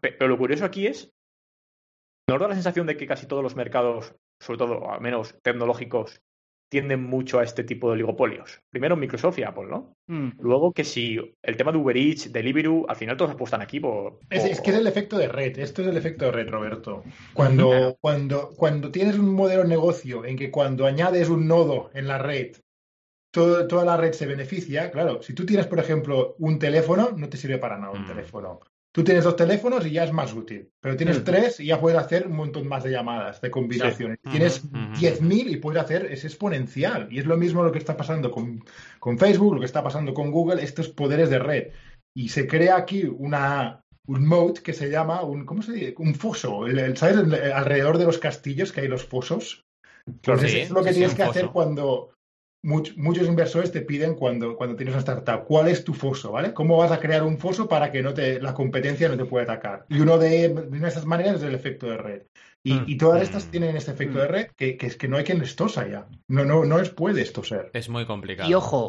Pero 0.00 0.28
lo 0.28 0.38
curioso 0.38 0.64
aquí 0.64 0.86
es, 0.86 1.12
nos 2.28 2.40
da 2.40 2.48
la 2.48 2.54
sensación 2.54 2.86
de 2.86 2.96
que 2.96 3.06
casi 3.06 3.26
todos 3.26 3.42
los 3.42 3.56
mercados, 3.56 4.14
sobre 4.40 4.58
todo 4.58 4.90
al 4.90 5.00
menos 5.00 5.36
tecnológicos, 5.42 6.22
tienden 6.70 7.02
mucho 7.02 7.40
a 7.40 7.44
este 7.44 7.64
tipo 7.64 7.88
de 7.88 7.94
oligopolios. 7.94 8.60
Primero 8.70 8.96
Microsoft 8.96 9.38
y 9.38 9.42
Apple, 9.42 9.66
¿no? 9.68 9.94
Mm. 10.06 10.40
Luego 10.40 10.72
que 10.72 10.84
si 10.84 11.18
el 11.42 11.56
tema 11.56 11.72
de 11.72 11.78
Uber 11.78 11.96
Eats, 11.96 12.32
Deliveroo, 12.32 12.86
al 12.88 12.96
final 12.96 13.16
todos 13.16 13.32
apuestan 13.32 13.60
aquí 13.60 13.80
por... 13.80 14.20
Es, 14.30 14.60
que 14.60 14.70
es 14.70 14.76
el 14.76 14.86
efecto 14.86 15.18
de 15.18 15.28
red, 15.28 15.58
esto 15.58 15.82
es 15.82 15.88
el 15.88 15.96
efecto 15.96 16.26
de 16.26 16.32
red, 16.32 16.48
Roberto. 16.48 17.02
Cuando, 17.34 17.96
cuando, 18.00 18.50
cuando 18.56 18.90
tienes 18.90 19.18
un 19.18 19.34
modelo 19.34 19.62
de 19.62 19.68
negocio 19.68 20.24
en 20.24 20.36
que 20.36 20.50
cuando 20.50 20.86
añades 20.86 21.28
un 21.28 21.48
nodo 21.48 21.90
en 21.92 22.06
la 22.06 22.18
red 22.18 22.56
toda 23.30 23.84
la 23.84 23.96
red 23.96 24.12
se 24.12 24.26
beneficia. 24.26 24.90
Claro, 24.90 25.22
si 25.22 25.34
tú 25.34 25.46
tienes, 25.46 25.66
por 25.66 25.78
ejemplo, 25.78 26.34
un 26.38 26.58
teléfono, 26.58 27.12
no 27.16 27.28
te 27.28 27.36
sirve 27.36 27.58
para 27.58 27.78
nada 27.78 27.92
un 27.92 28.04
mm. 28.04 28.08
teléfono. 28.08 28.60
Tú 28.92 29.04
tienes 29.04 29.22
dos 29.22 29.36
teléfonos 29.36 29.86
y 29.86 29.92
ya 29.92 30.04
es 30.04 30.12
más 30.12 30.34
útil. 30.34 30.68
Pero 30.80 30.96
tienes 30.96 31.22
tres 31.22 31.60
y 31.60 31.66
ya 31.66 31.80
puedes 31.80 31.98
hacer 31.98 32.26
un 32.26 32.34
montón 32.34 32.66
más 32.66 32.82
de 32.82 32.90
llamadas, 32.90 33.40
de 33.40 33.50
combinaciones. 33.50 34.18
Tienes 34.28 34.68
10.000 34.72 35.50
y 35.50 35.56
puedes 35.58 35.80
hacer, 35.80 36.06
es 36.06 36.24
exponencial. 36.24 37.06
Y 37.10 37.20
es 37.20 37.26
lo 37.26 37.36
mismo 37.36 37.62
lo 37.62 37.70
que 37.70 37.78
está 37.78 37.96
pasando 37.96 38.32
con, 38.32 38.64
con, 38.98 39.16
Facebook, 39.16 39.54
lo 39.54 39.60
que 39.60 39.66
está 39.66 39.84
pasando 39.84 40.12
con 40.12 40.32
Google, 40.32 40.62
estos 40.62 40.88
poderes 40.88 41.30
de 41.30 41.38
red. 41.38 41.68
Y 42.16 42.30
se 42.30 42.48
crea 42.48 42.76
aquí 42.76 43.04
una, 43.04 43.80
un 44.08 44.26
moat 44.26 44.58
que 44.58 44.72
se 44.72 44.90
llama, 44.90 45.22
un, 45.22 45.46
¿cómo 45.46 45.62
se 45.62 45.72
dice? 45.72 45.94
Un 45.98 46.16
foso. 46.16 46.64
¿Sabes? 46.96 47.16
alrededor 47.54 47.96
de 47.96 48.06
los 48.06 48.18
castillos 48.18 48.72
que 48.72 48.80
hay 48.80 48.88
los 48.88 49.04
fosos. 49.04 49.64
Entonces, 50.04 50.52
es 50.54 50.70
lo 50.70 50.82
que 50.82 50.92
tienes 50.92 51.14
que 51.14 51.22
hacer 51.22 51.46
cuando, 51.50 52.10
muchos 52.62 53.26
inversores 53.26 53.72
te 53.72 53.80
piden 53.80 54.14
cuando, 54.14 54.56
cuando 54.56 54.76
tienes 54.76 54.94
una 54.94 55.00
startup, 55.00 55.44
¿cuál 55.46 55.68
es 55.68 55.84
tu 55.84 55.94
foso? 55.94 56.32
¿Vale? 56.32 56.52
¿Cómo 56.52 56.76
vas 56.76 56.92
a 56.92 57.00
crear 57.00 57.22
un 57.22 57.38
foso 57.38 57.68
para 57.68 57.90
que 57.90 58.02
no 58.02 58.12
te, 58.12 58.40
la 58.40 58.54
competencia 58.54 59.08
no 59.08 59.16
te 59.16 59.24
pueda 59.24 59.44
atacar? 59.44 59.86
Y 59.88 60.00
uno 60.00 60.18
de, 60.18 60.48
de 60.48 60.88
esas 60.88 61.06
maneras 61.06 61.36
es 61.36 61.42
el 61.42 61.54
efecto 61.54 61.86
de 61.86 61.96
red. 61.96 62.22
Y, 62.62 62.74
hmm. 62.74 62.98
todas 62.98 63.22
estas 63.22 63.46
hmm. 63.46 63.50
tienen 63.50 63.76
este 63.76 63.92
efecto 63.92 64.18
de 64.18 64.28
hmm. 64.28 64.30
red 64.30 64.46
que, 64.56 64.76
es 64.80 64.96
que 64.96 65.08
no 65.08 65.16
hay 65.16 65.24
quien 65.24 65.38
les 65.38 65.56
tosa 65.56 65.88
ya. 65.88 66.06
No, 66.28 66.44
no, 66.44 66.64
no 66.64 66.78
les 66.78 66.90
puede 66.90 67.24
toser. 67.24 67.70
Es 67.72 67.88
muy 67.88 68.04
complicado. 68.04 68.48
Y 68.48 68.54
ojo, 68.54 68.88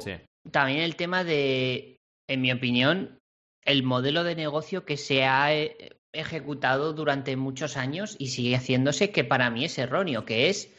también 0.51 0.81
el 0.81 0.95
tema 0.95 1.23
de, 1.23 1.97
en 2.27 2.41
mi 2.41 2.51
opinión, 2.51 3.17
el 3.63 3.83
modelo 3.83 4.23
de 4.23 4.35
negocio 4.35 4.85
que 4.85 4.97
se 4.97 5.23
ha 5.23 5.53
eh, 5.53 5.95
ejecutado 6.13 6.93
durante 6.93 7.37
muchos 7.37 7.77
años 7.77 8.15
y 8.19 8.27
sigue 8.27 8.55
haciéndose, 8.55 9.11
que 9.11 9.23
para 9.23 9.49
mí 9.49 9.63
es 9.63 9.77
erróneo, 9.77 10.25
que 10.25 10.49
es 10.49 10.73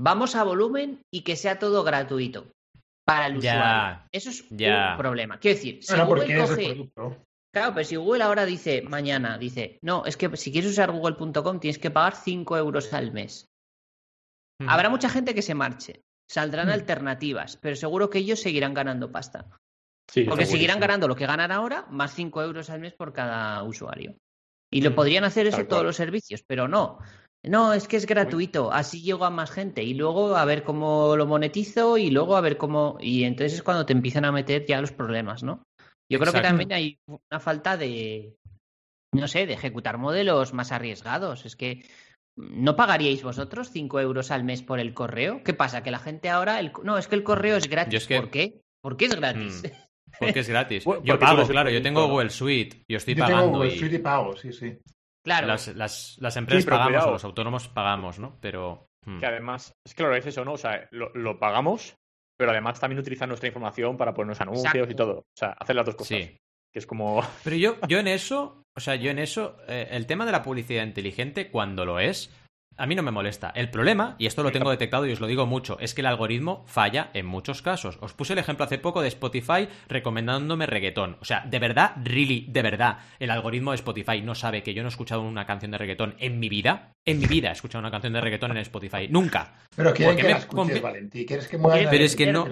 Vamos 0.00 0.36
a 0.36 0.44
volumen 0.44 1.02
y 1.12 1.22
que 1.22 1.34
sea 1.34 1.58
todo 1.58 1.82
gratuito 1.82 2.52
para 3.04 3.26
el 3.26 3.38
usuario. 3.38 4.02
Eso 4.12 4.30
es 4.30 4.42
un 4.42 4.96
problema. 4.96 5.40
Quiero 5.40 5.56
decir, 5.56 5.82
si 5.82 5.96
Google 5.96 6.38
coge. 6.38 6.90
Claro, 7.52 7.74
pero 7.74 7.84
si 7.84 7.96
Google 7.96 8.22
ahora 8.22 8.44
dice, 8.44 8.82
mañana, 8.82 9.38
dice, 9.38 9.78
no, 9.82 10.04
es 10.04 10.16
que 10.16 10.36
si 10.36 10.52
quieres 10.52 10.70
usar 10.70 10.92
google.com 10.92 11.58
tienes 11.58 11.78
que 11.78 11.90
pagar 11.90 12.14
5 12.14 12.56
euros 12.58 12.92
al 12.92 13.12
mes. 13.12 13.46
Habrá 14.66 14.88
mucha 14.88 15.08
gente 15.08 15.34
que 15.34 15.42
se 15.42 15.54
marche. 15.54 16.02
Saldrán 16.30 16.68
alternativas, 16.68 17.56
pero 17.56 17.74
seguro 17.74 18.10
que 18.10 18.18
ellos 18.18 18.40
seguirán 18.40 18.74
ganando 18.74 19.10
pasta. 19.10 19.46
Porque 20.28 20.46
seguirán 20.46 20.78
ganando 20.78 21.08
lo 21.08 21.16
que 21.16 21.26
ganan 21.26 21.50
ahora, 21.50 21.86
más 21.90 22.14
5 22.14 22.42
euros 22.42 22.70
al 22.70 22.80
mes 22.80 22.92
por 22.92 23.12
cada 23.12 23.62
usuario. 23.64 24.16
Y 24.70 24.82
lo 24.82 24.94
podrían 24.94 25.24
hacer 25.24 25.46
eso 25.46 25.66
todos 25.66 25.84
los 25.84 25.96
servicios, 25.96 26.44
pero 26.46 26.68
no. 26.68 26.98
No, 27.48 27.72
es 27.72 27.88
que 27.88 27.96
es 27.96 28.06
gratuito, 28.06 28.72
así 28.72 29.02
llego 29.02 29.24
a 29.24 29.30
más 29.30 29.50
gente 29.50 29.82
y 29.82 29.94
luego 29.94 30.36
a 30.36 30.44
ver 30.44 30.62
cómo 30.62 31.16
lo 31.16 31.26
monetizo 31.26 31.98
y 31.98 32.10
luego 32.10 32.36
a 32.36 32.40
ver 32.40 32.56
cómo... 32.56 32.98
Y 33.00 33.24
entonces 33.24 33.54
es 33.54 33.62
cuando 33.62 33.86
te 33.86 33.92
empiezan 33.92 34.24
a 34.24 34.32
meter 34.32 34.66
ya 34.66 34.80
los 34.80 34.92
problemas, 34.92 35.42
¿no? 35.42 35.62
Yo 36.10 36.18
creo 36.18 36.32
que 36.32 36.40
también 36.40 36.72
hay 36.72 36.98
una 37.06 37.40
falta 37.40 37.76
de, 37.76 38.36
no 39.14 39.28
sé, 39.28 39.46
de 39.46 39.52
ejecutar 39.52 39.98
modelos 39.98 40.54
más 40.54 40.72
arriesgados. 40.72 41.44
Es 41.44 41.54
que 41.54 41.84
¿No 42.38 42.76
pagaríais 42.76 43.24
vosotros 43.24 43.70
5 43.72 43.98
euros 43.98 44.30
al 44.30 44.44
mes 44.44 44.62
por 44.62 44.78
el 44.78 44.94
correo? 44.94 45.42
¿Qué 45.42 45.54
pasa? 45.54 45.82
Que 45.82 45.90
la 45.90 45.98
gente 45.98 46.28
ahora. 46.28 46.60
No, 46.84 46.96
es 46.96 47.08
que 47.08 47.16
el 47.16 47.24
correo 47.24 47.56
es 47.56 47.68
gratis. 47.68 48.06
¿Por 48.06 48.30
qué? 48.30 48.60
¿Por 48.80 48.96
qué 48.96 49.06
es 49.06 49.16
gratis? 49.16 49.64
Mm. 49.64 49.88
Porque 50.20 50.40
es 50.40 50.48
gratis. 50.48 50.84
yo 51.02 51.18
pago, 51.18 51.46
claro. 51.48 51.68
Yo 51.68 51.82
tengo 51.82 52.06
Google 52.06 52.30
Suite. 52.30 52.84
Yo 52.88 52.98
estoy 52.98 53.16
pagando. 53.16 53.42
Tengo 53.42 53.56
Google 53.56 53.76
Suite 53.76 53.96
y 53.96 53.98
pago, 53.98 54.36
sí, 54.36 54.52
sí. 54.52 54.78
Claro. 55.28 55.46
Las, 55.46 56.18
las, 56.18 56.36
empresas 56.36 56.64
pagamos, 56.64 57.06
los 57.06 57.24
autónomos 57.24 57.68
pagamos, 57.68 58.18
¿no? 58.18 58.38
Pero. 58.40 58.88
Hmm. 59.04 59.18
Que 59.18 59.26
además, 59.26 59.72
es 59.86 59.94
que 59.94 60.02
lo 60.02 60.14
es 60.14 60.26
eso, 60.26 60.44
¿no? 60.44 60.54
O 60.54 60.58
sea, 60.58 60.88
lo, 60.90 61.38
pagamos, 61.38 61.94
pero 62.38 62.50
además 62.50 62.80
también 62.80 62.98
utilizan 62.98 63.28
nuestra 63.28 63.46
información 63.46 63.96
para 63.96 64.14
ponernos 64.14 64.40
anuncios 64.40 64.90
y 64.90 64.94
todo. 64.94 65.18
O 65.18 65.36
sea, 65.36 65.50
hacer 65.58 65.76
las 65.76 65.86
dos 65.86 65.96
cosas. 65.96 66.18
Sí. 66.18 66.36
Que 66.72 66.78
es 66.78 66.86
como. 66.86 67.22
Pero 67.44 67.56
yo, 67.56 67.76
yo 67.88 67.98
en 67.98 68.08
eso, 68.08 68.62
o 68.76 68.80
sea, 68.80 68.94
yo 68.96 69.10
en 69.10 69.18
eso, 69.18 69.58
eh, 69.68 69.88
el 69.90 70.06
tema 70.06 70.26
de 70.26 70.32
la 70.32 70.42
publicidad 70.42 70.84
inteligente, 70.84 71.50
cuando 71.50 71.84
lo 71.84 72.00
es, 72.00 72.34
a 72.78 72.86
mí 72.86 72.94
no 72.94 73.02
me 73.02 73.10
molesta. 73.10 73.52
El 73.54 73.70
problema, 73.70 74.14
y 74.18 74.26
esto 74.26 74.42
lo 74.42 74.52
tengo 74.52 74.70
detectado 74.70 75.04
y 75.04 75.12
os 75.12 75.20
lo 75.20 75.26
digo 75.26 75.46
mucho, 75.46 75.78
es 75.80 75.94
que 75.94 76.00
el 76.00 76.06
algoritmo 76.06 76.64
falla 76.66 77.10
en 77.12 77.26
muchos 77.26 77.60
casos. 77.60 77.98
Os 78.00 78.12
puse 78.14 78.34
el 78.34 78.38
ejemplo 78.38 78.64
hace 78.64 78.78
poco 78.78 79.02
de 79.02 79.08
Spotify 79.08 79.68
recomendándome 79.88 80.66
reggaetón. 80.66 81.16
O 81.20 81.24
sea, 81.24 81.44
de 81.44 81.58
verdad, 81.58 81.92
really, 82.04 82.46
de 82.48 82.62
verdad, 82.62 82.98
el 83.18 83.30
algoritmo 83.30 83.72
de 83.72 83.76
Spotify 83.76 84.22
no 84.22 84.36
sabe 84.36 84.62
que 84.62 84.74
yo 84.74 84.82
no 84.82 84.88
he 84.88 84.90
escuchado 84.90 85.22
una 85.22 85.44
canción 85.44 85.72
de 85.72 85.78
reggaetón 85.78 86.14
en 86.20 86.38
mi 86.38 86.48
vida. 86.48 86.94
En 87.04 87.18
mi 87.18 87.26
vida 87.26 87.48
he 87.48 87.52
escuchado 87.52 87.80
una 87.80 87.90
canción 87.90 88.12
de 88.12 88.20
reggaetón 88.20 88.52
en 88.52 88.58
Spotify. 88.58 89.08
Nunca. 89.10 89.54
Pero 89.74 89.92
quieren 89.92 90.16
que 90.16 90.22
la 90.28 90.38
escuches, 90.38 90.80
Valentí. 90.80 91.26
¿Quieres 91.26 91.48
que 91.48 91.58
muevas 91.58 91.86
Pero 91.90 92.04
es 92.04 92.14
que 92.14 92.32
no, 92.32 92.46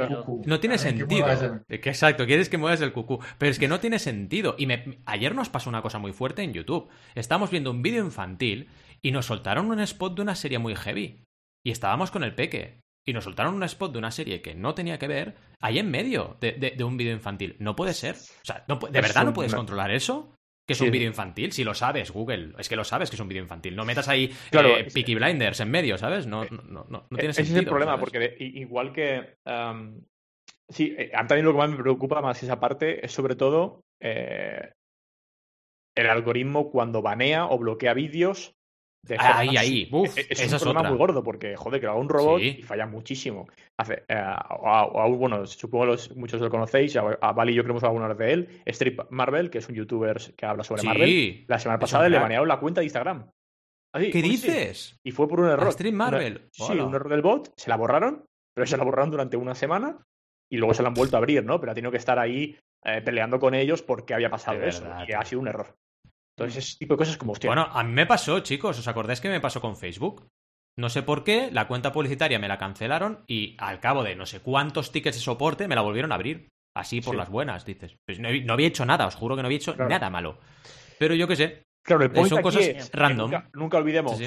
no 0.44 0.60
tiene 0.60 0.78
sentido. 0.78 1.26
Exacto, 1.68 2.26
quieres 2.26 2.48
que 2.48 2.58
muevas 2.58 2.80
el 2.80 2.92
cucú. 2.92 3.20
Pero 3.38 3.50
es 3.50 3.58
que 3.58 3.68
no 3.68 3.78
tiene 3.78 4.00
sentido. 4.00 4.56
Y 4.58 4.66
me... 4.66 4.98
ayer 5.06 5.34
nos 5.34 5.50
pasó 5.50 5.70
una 5.70 5.82
cosa 5.82 5.98
muy 5.98 6.12
fuerte 6.12 6.42
en 6.42 6.52
YouTube. 6.52 6.88
Estamos 7.14 7.50
viendo 7.50 7.70
un 7.70 7.82
vídeo 7.82 8.04
infantil 8.04 8.68
y 9.02 9.12
nos 9.12 9.26
soltaron 9.26 9.70
un 9.70 9.80
spot 9.80 10.16
de 10.16 10.22
una 10.22 10.34
serie 10.34 10.58
muy 10.58 10.74
heavy. 10.74 11.24
Y 11.64 11.70
estábamos 11.70 12.10
con 12.10 12.24
el 12.24 12.34
peque. 12.34 12.80
Y 13.08 13.12
nos 13.12 13.24
soltaron 13.24 13.54
un 13.54 13.62
spot 13.62 13.92
de 13.92 13.98
una 13.98 14.10
serie 14.10 14.42
que 14.42 14.54
no 14.54 14.74
tenía 14.74 14.98
que 14.98 15.06
ver 15.06 15.36
ahí 15.60 15.78
en 15.78 15.90
medio 15.90 16.36
de, 16.40 16.76
un 16.84 16.96
vídeo 16.96 17.12
infantil. 17.12 17.56
No 17.60 17.76
puede 17.76 17.94
ser. 17.94 18.16
O 18.16 18.44
sea, 18.44 18.64
¿de 18.66 19.00
verdad 19.00 19.24
no 19.24 19.32
puedes 19.32 19.54
controlar 19.54 19.92
eso? 19.92 20.32
Que 20.66 20.72
es 20.72 20.80
un 20.80 20.90
vídeo 20.90 21.06
infantil, 21.06 21.52
si 21.52 21.62
lo 21.62 21.74
sabes, 21.74 22.10
Google, 22.10 22.52
es 22.58 22.68
que 22.68 22.74
lo 22.74 22.82
sabes 22.82 23.08
que 23.08 23.14
es 23.14 23.20
un 23.20 23.28
vídeo 23.28 23.42
infantil. 23.42 23.76
No 23.76 23.84
metas 23.84 24.08
ahí 24.08 24.34
claro, 24.50 24.76
eh, 24.76 24.88
Peaky 24.92 25.14
Blinders 25.14 25.60
en 25.60 25.70
medio, 25.70 25.96
¿sabes? 25.96 26.26
No, 26.26 26.44
no, 26.44 26.84
no, 26.88 27.06
tiene 27.10 27.32
sentido. 27.32 27.42
Ese 27.42 27.52
es 27.52 27.58
el 27.58 27.66
problema, 27.66 28.00
porque 28.00 28.34
igual 28.40 28.92
que. 28.92 29.36
sí, 30.68 30.92
eh, 30.98 31.12
también 31.12 31.44
lo 31.44 31.52
que 31.52 31.58
más 31.58 31.70
me 31.70 31.76
preocupa 31.76 32.20
más 32.20 32.42
esa 32.42 32.58
parte 32.58 33.06
es 33.06 33.12
sobre 33.12 33.36
todo 33.36 33.84
eh, 34.00 34.72
el 35.94 36.06
algoritmo 36.08 36.72
cuando 36.72 37.00
banea 37.00 37.46
o 37.46 37.58
bloquea 37.58 37.94
vídeos 37.94 38.55
ahí, 39.18 39.56
ahí. 39.56 39.88
Uf, 39.92 40.16
es, 40.16 40.52
un 40.52 40.58
problema 40.58 40.88
muy 40.88 40.98
gordo 40.98 41.22
porque, 41.22 41.56
joder, 41.56 41.80
que 41.80 41.86
hago 41.86 42.00
un 42.00 42.08
robot 42.08 42.40
y 42.40 42.62
falla 42.62 42.86
muchísimo. 42.86 43.48
Hace, 43.78 44.04
eh, 44.08 44.24
bueno, 45.10 45.46
supongo 45.46 45.96
que 45.96 46.14
muchos 46.14 46.40
lo 46.40 46.50
conocéis, 46.50 46.96
a, 46.96 47.32
Vali 47.32 47.52
y 47.52 47.56
yo 47.56 47.64
creo 47.64 47.78
que 47.78 47.86
alguna 47.86 48.08
vez 48.08 48.18
de 48.18 48.32
él. 48.32 48.62
Strip 48.66 49.10
Marvel, 49.10 49.50
que 49.50 49.58
es 49.58 49.68
un 49.68 49.74
youtuber 49.74 50.18
que 50.34 50.46
habla 50.46 50.64
sobre 50.64 50.82
Marvel. 50.82 51.44
La 51.46 51.58
semana 51.58 51.78
pasada 51.78 52.08
le 52.08 52.18
banearon 52.18 52.48
la 52.48 52.58
cuenta 52.58 52.80
de 52.80 52.86
Instagram. 52.86 53.30
¿Qué 53.92 54.22
dices? 54.22 54.98
Y 55.02 55.10
fue 55.10 55.28
por 55.28 55.40
un 55.40 55.48
error. 55.48 55.68
Strip 55.68 55.94
Marvel. 55.94 56.48
sí, 56.52 56.72
un 56.72 56.94
error 56.94 57.08
del 57.08 57.22
bot, 57.22 57.52
se 57.56 57.70
la 57.70 57.76
borraron, 57.76 58.24
pero 58.54 58.66
se 58.66 58.76
la 58.76 58.84
borraron 58.84 59.10
durante 59.10 59.36
una 59.36 59.54
semana 59.54 59.98
y 60.50 60.58
luego 60.58 60.74
se 60.74 60.82
la 60.82 60.88
han 60.88 60.94
vuelto 60.94 61.16
a 61.16 61.18
abrir, 61.18 61.44
¿no? 61.44 61.58
Pero 61.60 61.72
ha 61.72 61.74
tenido 61.74 61.90
que 61.90 61.96
estar 61.96 62.18
ahí 62.18 62.56
eh, 62.84 63.02
peleando 63.02 63.38
con 63.38 63.54
ellos 63.54 63.82
porque 63.82 64.14
había 64.14 64.30
pasado 64.30 64.62
eso. 64.62 64.86
y 65.08 65.12
ha 65.12 65.24
sido 65.24 65.40
un 65.40 65.48
error. 65.48 65.74
Entonces, 66.38 66.64
ese 66.64 66.78
tipo 66.78 66.94
de 66.94 66.98
cosas 66.98 67.16
como, 67.16 67.32
hostia. 67.32 67.48
Bueno, 67.48 67.66
a 67.70 67.82
mí 67.82 67.92
me 67.92 68.06
pasó, 68.06 68.40
chicos. 68.40 68.78
¿Os 68.78 68.88
acordáis 68.88 69.20
que 69.20 69.30
me 69.30 69.40
pasó 69.40 69.60
con 69.60 69.76
Facebook? 69.76 70.28
No 70.78 70.90
sé 70.90 71.02
por 71.02 71.24
qué, 71.24 71.50
la 71.50 71.66
cuenta 71.68 71.92
publicitaria 71.92 72.38
me 72.38 72.48
la 72.48 72.58
cancelaron 72.58 73.24
y 73.26 73.56
al 73.58 73.80
cabo 73.80 74.02
de 74.02 74.14
no 74.14 74.26
sé 74.26 74.40
cuántos 74.40 74.92
tickets 74.92 75.16
de 75.16 75.22
soporte 75.22 75.68
me 75.68 75.74
la 75.74 75.80
volvieron 75.80 76.12
a 76.12 76.16
abrir. 76.16 76.48
Así 76.76 77.00
por 77.00 77.16
las 77.16 77.30
buenas, 77.30 77.64
dices. 77.64 77.96
Pues 78.04 78.20
no, 78.20 78.28
había 78.52 78.66
hecho 78.66 78.84
nada, 78.84 79.06
os 79.06 79.14
juro 79.14 79.34
que 79.34 79.40
no 79.40 79.46
había 79.46 79.56
hecho 79.56 79.74
nada 79.76 80.10
malo. 80.10 80.38
Pero 80.98 81.14
yo 81.14 81.26
qué 81.26 81.36
sé. 81.36 81.62
Claro, 81.82 82.04
el 82.04 82.28
son 82.28 82.42
cosas 82.42 82.90
random. 82.92 83.30
Nunca, 83.54 83.78
olvidemos. 83.78 84.20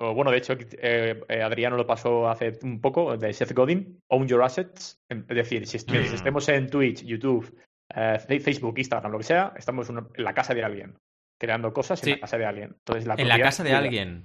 bueno, 0.00 0.32
de 0.32 0.38
hecho, 0.38 0.54
eh, 0.58 1.22
eh, 1.28 1.42
Adriano 1.42 1.76
lo 1.76 1.86
pasó 1.86 2.28
hace 2.28 2.58
un 2.62 2.80
poco, 2.80 3.16
de 3.16 3.32
Seth 3.32 3.52
Godin, 3.52 4.00
Own 4.08 4.26
Your 4.26 4.42
Assets. 4.42 4.98
Es 5.08 5.26
decir, 5.28 5.64
si, 5.68 5.78
mm. 5.78 6.14
estemos 6.14 6.48
en 6.48 6.68
Twitch, 6.68 7.04
YouTube, 7.04 7.56
eh, 7.94 8.18
Facebook, 8.18 8.76
Instagram, 8.78 9.12
lo 9.12 9.18
que 9.18 9.24
sea, 9.24 9.52
estamos 9.56 9.88
en 9.88 10.04
la 10.16 10.34
casa 10.34 10.54
de 10.54 10.64
alguien 10.64 10.96
creando 11.42 11.72
cosas 11.72 12.00
en 12.04 12.10
la 12.10 12.20
casa 12.20 12.38
de 12.38 12.46
alguien. 12.46 12.68
Entonces, 12.78 13.04
la 13.04 13.14
en 13.18 13.26
la 13.26 13.40
casa 13.40 13.64
de 13.64 13.72
alguien. 13.72 14.24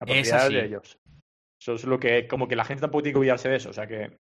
La 0.00 0.06
propiedad 0.06 0.48
de 0.48 0.64
ellos. 0.64 0.98
Eso 1.60 1.74
es 1.74 1.84
lo 1.84 2.00
que, 2.00 2.26
como 2.26 2.48
que 2.48 2.56
la 2.56 2.64
gente 2.64 2.80
tampoco 2.80 3.02
tiene 3.02 3.12
que 3.12 3.18
olvidarse 3.18 3.50
de 3.50 3.56
eso. 3.56 3.68
O 3.68 3.74
sea 3.74 3.86
que, 3.86 4.16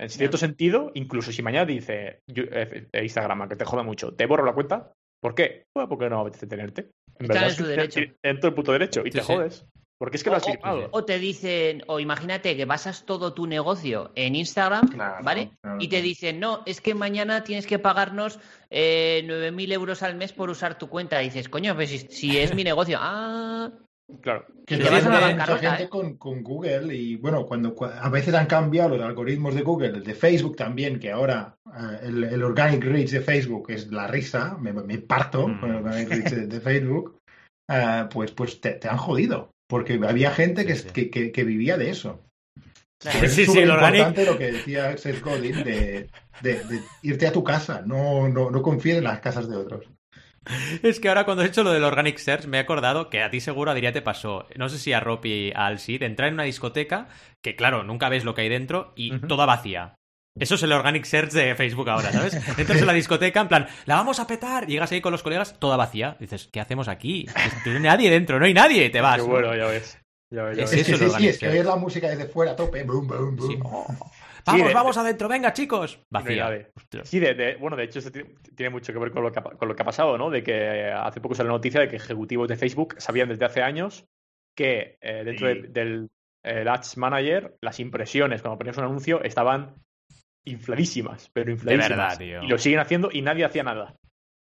en 0.00 0.10
cierto 0.10 0.36
sentido, 0.36 0.90
incluso 0.94 1.30
si 1.30 1.40
mañana 1.40 1.66
dice 1.66 2.18
eh, 2.26 2.88
eh, 2.92 3.02
Instagram, 3.02 3.48
que 3.48 3.54
te 3.54 3.64
joda 3.64 3.84
mucho, 3.84 4.12
te 4.12 4.26
borro 4.26 4.44
la 4.44 4.54
cuenta. 4.54 4.92
¿Por 5.22 5.36
qué? 5.36 5.66
Pues 5.72 5.86
porque 5.86 6.10
no 6.10 6.20
apetece 6.20 6.48
tenerte. 6.48 6.90
En 7.20 7.28
verdad, 7.28 7.48
en, 7.56 7.64
derecho. 7.64 8.00
en 8.24 8.40
todo 8.40 8.48
el 8.48 8.54
puto 8.54 8.72
derecho 8.72 9.02
y 9.04 9.10
te 9.10 9.20
jodes. 9.20 9.64
Porque 10.04 10.18
es 10.18 10.22
que 10.22 10.28
lo 10.28 10.36
has 10.36 10.44
firmado. 10.44 10.88
O, 10.90 11.06
te 11.06 11.18
dicen, 11.18 11.82
o 11.86 11.98
imagínate 11.98 12.58
que 12.58 12.66
basas 12.66 13.06
todo 13.06 13.32
tu 13.32 13.46
negocio 13.46 14.12
en 14.14 14.34
Instagram, 14.34 14.90
¿vale? 15.22 15.52
y 15.78 15.88
te 15.88 16.02
dicen, 16.02 16.38
no, 16.38 16.60
es 16.66 16.82
que 16.82 16.94
mañana 16.94 17.42
tienes 17.42 17.66
que 17.66 17.78
pagarnos 17.78 18.38
eh, 18.68 19.22
9.000 19.24 19.72
euros 19.72 20.02
al 20.02 20.14
mes 20.16 20.34
por 20.34 20.50
usar 20.50 20.76
tu 20.76 20.90
cuenta. 20.90 21.22
Y 21.22 21.30
dices, 21.30 21.48
coño, 21.48 21.74
pues 21.74 22.06
si, 22.10 22.36
es 22.36 22.54
mi 22.54 22.64
negocio, 22.64 22.98
ah. 23.00 23.70
Claro. 24.20 24.44
Que 24.66 24.76
te 24.76 24.90
vas 24.90 25.06
a 25.06 25.08
mucha 25.08 25.56
gente 25.56 25.84
¿eh? 25.84 25.88
con, 25.88 26.18
con, 26.18 26.42
Google 26.42 26.94
y 26.94 27.16
bueno, 27.16 27.46
cuando 27.46 27.74
a 27.82 28.10
veces 28.10 28.34
han 28.34 28.44
cambiado 28.44 28.98
los 28.98 29.06
algoritmos 29.06 29.54
de 29.54 29.62
Google, 29.62 29.88
el 29.88 30.04
de 30.04 30.12
Facebook 30.12 30.56
también, 30.56 31.00
que 31.00 31.12
ahora 31.12 31.56
eh, 31.66 32.08
el, 32.08 32.42
organic 32.42 32.84
reach 32.84 33.08
de 33.08 33.22
Facebook 33.22 33.70
es 33.70 33.90
la 33.90 34.06
risa, 34.06 34.58
me, 34.60 34.98
parto 34.98 35.44
con 35.58 35.70
el 35.70 35.76
organic 35.76 36.10
reach 36.10 36.30
de, 36.30 36.60
Facebook, 36.60 37.16
eh, 37.70 38.04
pues, 38.10 38.32
pues 38.32 38.60
te, 38.60 38.72
te, 38.74 38.86
han 38.86 38.98
jodido. 38.98 39.53
Porque 39.74 39.98
había 40.06 40.30
gente 40.30 40.64
que, 40.64 41.10
que, 41.10 41.32
que, 41.32 41.42
vivía 41.44 41.76
de 41.76 41.90
eso. 41.90 42.22
Sí, 43.00 43.44
sí, 43.44 43.58
importante 43.58 44.24
lo 44.24 44.38
que 44.38 44.52
decía 44.52 44.96
Seth 44.96 45.20
Godin 45.20 45.64
de, 45.64 46.08
de, 46.42 46.80
irte 47.02 47.26
a 47.26 47.32
tu 47.32 47.42
casa, 47.42 47.82
no, 47.84 48.28
no, 48.28 48.52
no 48.52 48.62
confíes 48.62 48.98
en 48.98 49.02
las 49.02 49.18
casas 49.18 49.48
de 49.48 49.56
otros. 49.56 49.84
Es 50.84 51.00
que 51.00 51.08
ahora 51.08 51.24
cuando 51.24 51.42
he 51.42 51.48
hecho 51.48 51.64
lo 51.64 51.72
del 51.72 51.82
Organic 51.82 52.18
Search 52.18 52.46
me 52.46 52.58
he 52.58 52.60
acordado 52.60 53.10
que 53.10 53.20
a 53.20 53.30
ti 53.30 53.40
seguro 53.40 53.72
a 53.72 53.74
diría 53.74 53.92
te 53.92 54.00
pasó, 54.00 54.46
no 54.54 54.68
sé 54.68 54.78
si 54.78 54.92
a 54.92 55.00
Ropi 55.00 55.50
al 55.56 55.80
Sid, 55.80 56.04
entrar 56.04 56.28
en 56.28 56.34
una 56.34 56.44
discoteca 56.44 57.08
que 57.42 57.56
claro, 57.56 57.82
nunca 57.82 58.08
ves 58.08 58.22
lo 58.24 58.36
que 58.36 58.42
hay 58.42 58.48
dentro 58.48 58.92
y 58.94 59.18
toda 59.26 59.44
vacía. 59.44 59.96
Eso 60.38 60.56
es 60.56 60.62
el 60.64 60.72
organic 60.72 61.04
search 61.04 61.30
de 61.30 61.54
Facebook 61.54 61.88
ahora, 61.88 62.10
¿sabes? 62.10 62.34
Entras 62.58 62.80
en 62.80 62.86
la 62.86 62.92
discoteca, 62.92 63.40
en 63.40 63.48
plan, 63.48 63.66
la 63.86 63.94
vamos 63.94 64.18
a 64.18 64.26
petar. 64.26 64.66
Llegas 64.66 64.90
ahí 64.90 65.00
con 65.00 65.12
los 65.12 65.22
colegas, 65.22 65.58
toda 65.60 65.76
vacía. 65.76 66.16
Dices, 66.18 66.48
¿qué 66.52 66.60
hacemos 66.60 66.88
aquí? 66.88 67.26
No 67.66 67.72
hay 67.72 67.80
nadie 67.80 68.10
dentro, 68.10 68.40
no 68.40 68.44
hay 68.44 68.54
nadie, 68.54 68.90
te 68.90 69.00
vas. 69.00 69.22
Qué 69.22 69.22
bueno, 69.22 69.54
ya 69.54 69.66
ves. 69.66 70.00
Ya 70.30 70.42
ves, 70.42 70.58
es, 70.58 70.70
que 70.70 70.96
sí, 70.96 71.10
sí, 71.10 71.28
es 71.28 71.38
que 71.38 71.48
oyes 71.48 71.64
la 71.64 71.76
música 71.76 72.08
desde 72.08 72.26
fuera 72.26 72.52
a 72.52 72.56
tope. 72.56 72.82
Boom, 72.82 73.06
boom, 73.06 73.36
boom. 73.36 73.62
Vamos, 74.46 74.72
vamos 74.74 74.96
adentro, 74.96 75.28
venga, 75.28 75.52
chicos. 75.52 76.00
Vacía. 76.10 76.68
sí, 77.04 77.20
de, 77.20 77.56
bueno, 77.60 77.76
de 77.76 77.84
hecho, 77.84 78.00
esto 78.00 78.10
tiene 78.56 78.70
mucho 78.70 78.92
que 78.92 78.98
ver 78.98 79.12
con 79.12 79.22
lo 79.22 79.30
que, 79.30 79.38
ha, 79.38 79.42
con 79.42 79.68
lo 79.68 79.76
que 79.76 79.82
ha 79.82 79.86
pasado, 79.86 80.18
¿no? 80.18 80.30
De 80.30 80.42
que 80.42 80.90
hace 80.90 81.20
poco 81.20 81.36
salió 81.36 81.52
la 81.52 81.58
noticia 81.58 81.80
de 81.80 81.88
que 81.88 81.96
ejecutivos 81.96 82.48
de 82.48 82.56
Facebook 82.56 82.96
sabían 82.98 83.28
desde 83.28 83.44
hace 83.44 83.62
años 83.62 84.04
que 84.56 84.98
eh, 85.00 85.22
dentro 85.24 85.48
del 85.48 86.10
Ads 86.42 86.96
Manager, 86.98 87.56
las 87.62 87.80
impresiones, 87.80 88.42
cuando 88.42 88.58
ponías 88.58 88.76
un 88.76 88.84
anuncio, 88.84 89.22
estaban 89.22 89.76
infladísimas, 90.44 91.30
pero 91.32 91.50
infladísimas. 91.50 91.88
De 91.88 91.96
verdad, 91.96 92.18
tío. 92.18 92.42
Y 92.42 92.48
lo 92.48 92.58
siguen 92.58 92.80
haciendo 92.80 93.10
y 93.12 93.22
nadie 93.22 93.44
hacía 93.44 93.62
nada. 93.62 93.96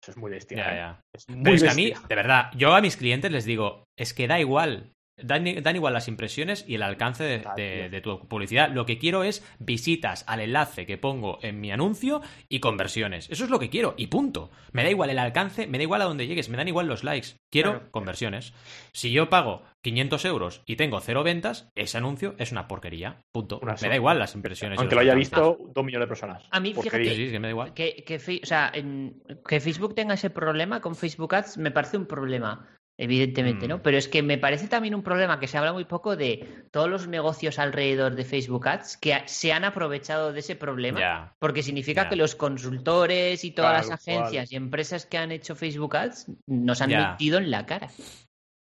Eso 0.01 0.11
es 0.11 0.17
muy 0.17 0.31
bestia. 0.31 0.57
Ya, 0.57 0.71
¿eh? 0.71 0.75
ya. 0.77 1.01
Es 1.13 1.27
muy 1.27 1.43
pero 1.43 1.55
es 1.55 1.63
que 1.63 1.69
a 1.69 1.73
mí, 1.73 1.93
de 2.07 2.15
verdad, 2.15 2.51
yo 2.55 2.73
a 2.73 2.81
mis 2.81 2.95
clientes 2.95 3.31
les 3.31 3.45
digo, 3.45 3.83
es 3.97 4.13
que 4.13 4.27
da 4.27 4.39
igual 4.39 4.93
Dan, 5.23 5.75
igual 5.75 5.93
las 5.93 6.07
impresiones 6.07 6.65
y 6.67 6.75
el 6.75 6.83
alcance 6.83 7.23
de, 7.23 8.01
tu 8.03 8.27
publicidad. 8.27 8.69
Lo 8.71 8.85
que 8.85 8.97
quiero 8.97 9.23
es 9.23 9.45
visitas 9.59 10.23
al 10.27 10.39
enlace 10.39 10.85
que 10.85 10.97
pongo 10.97 11.39
en 11.41 11.59
mi 11.59 11.71
anuncio 11.71 12.21
y 12.47 12.59
conversiones. 12.59 13.29
Eso 13.29 13.43
es 13.43 13.49
lo 13.49 13.59
que 13.59 13.69
quiero 13.69 13.95
y 13.97 14.07
punto. 14.07 14.51
Me 14.71 14.83
da 14.83 14.89
igual 14.89 15.09
el 15.09 15.19
alcance, 15.19 15.67
me 15.67 15.77
da 15.77 15.83
igual 15.83 16.01
a 16.01 16.05
dónde 16.05 16.27
llegues, 16.27 16.49
me 16.49 16.57
dan 16.57 16.67
igual 16.67 16.87
los 16.87 17.03
likes. 17.03 17.29
Quiero 17.49 17.91
conversiones. 17.91 18.53
Si 18.91 19.11
yo 19.11 19.29
pago 19.29 19.63
500 19.81 20.25
euros 20.25 20.61
y 20.65 20.75
tengo 20.75 20.99
cero 20.99 21.23
ventas, 21.23 21.71
ese 21.75 21.97
anuncio 21.97 22.35
es 22.37 22.51
una 22.51 22.67
porquería. 22.67 23.23
Punto. 23.31 23.59
me 23.81 23.89
da 23.89 23.95
igual 23.95 24.19
las 24.19 24.35
impresiones. 24.35 24.79
Aunque 24.79 24.95
lo 24.95 25.01
haya 25.01 25.15
visto 25.15 25.57
dos 25.73 25.85
millones 25.85 26.05
de 26.05 26.09
personas. 26.09 26.43
A 26.51 26.59
mí, 26.59 26.73
fíjate, 26.73 27.31
que, 27.31 27.39
me 27.39 27.47
da 27.47 27.49
igual. 27.49 27.73
Que, 27.73 28.03
que 28.05 29.59
Facebook 29.59 29.95
tenga 29.95 30.13
ese 30.13 30.29
problema 30.29 30.81
con 30.81 30.95
Facebook 30.95 31.35
Ads 31.35 31.57
me 31.57 31.71
parece 31.71 31.97
un 31.97 32.05
problema. 32.05 32.67
Evidentemente, 32.99 33.67
¿no? 33.67 33.77
Mm. 33.77 33.81
Pero 33.81 33.97
es 33.97 34.07
que 34.07 34.21
me 34.21 34.37
parece 34.37 34.67
también 34.67 34.93
un 34.93 35.01
problema 35.01 35.39
que 35.39 35.47
se 35.47 35.57
habla 35.57 35.73
muy 35.73 35.85
poco 35.85 36.15
de 36.15 36.65
todos 36.71 36.89
los 36.89 37.07
negocios 37.07 37.57
alrededor 37.57 38.15
de 38.15 38.25
Facebook 38.25 38.67
Ads 38.67 38.97
que 38.97 39.17
se 39.25 39.53
han 39.53 39.63
aprovechado 39.63 40.33
de 40.33 40.41
ese 40.41 40.55
problema, 40.55 41.33
porque 41.39 41.63
significa 41.63 42.09
que 42.09 42.15
los 42.17 42.35
consultores 42.35 43.43
y 43.43 43.51
todas 43.51 43.87
las 43.87 43.99
cual. 44.03 44.17
agencias 44.19 44.51
y 44.51 44.55
empresas 44.57 45.05
que 45.05 45.17
han 45.17 45.31
hecho 45.31 45.55
Facebook 45.55 45.95
Ads 45.95 46.27
nos 46.47 46.81
han 46.81 46.89
metido 46.91 47.37
en 47.39 47.49
la 47.49 47.65
cara. 47.65 47.89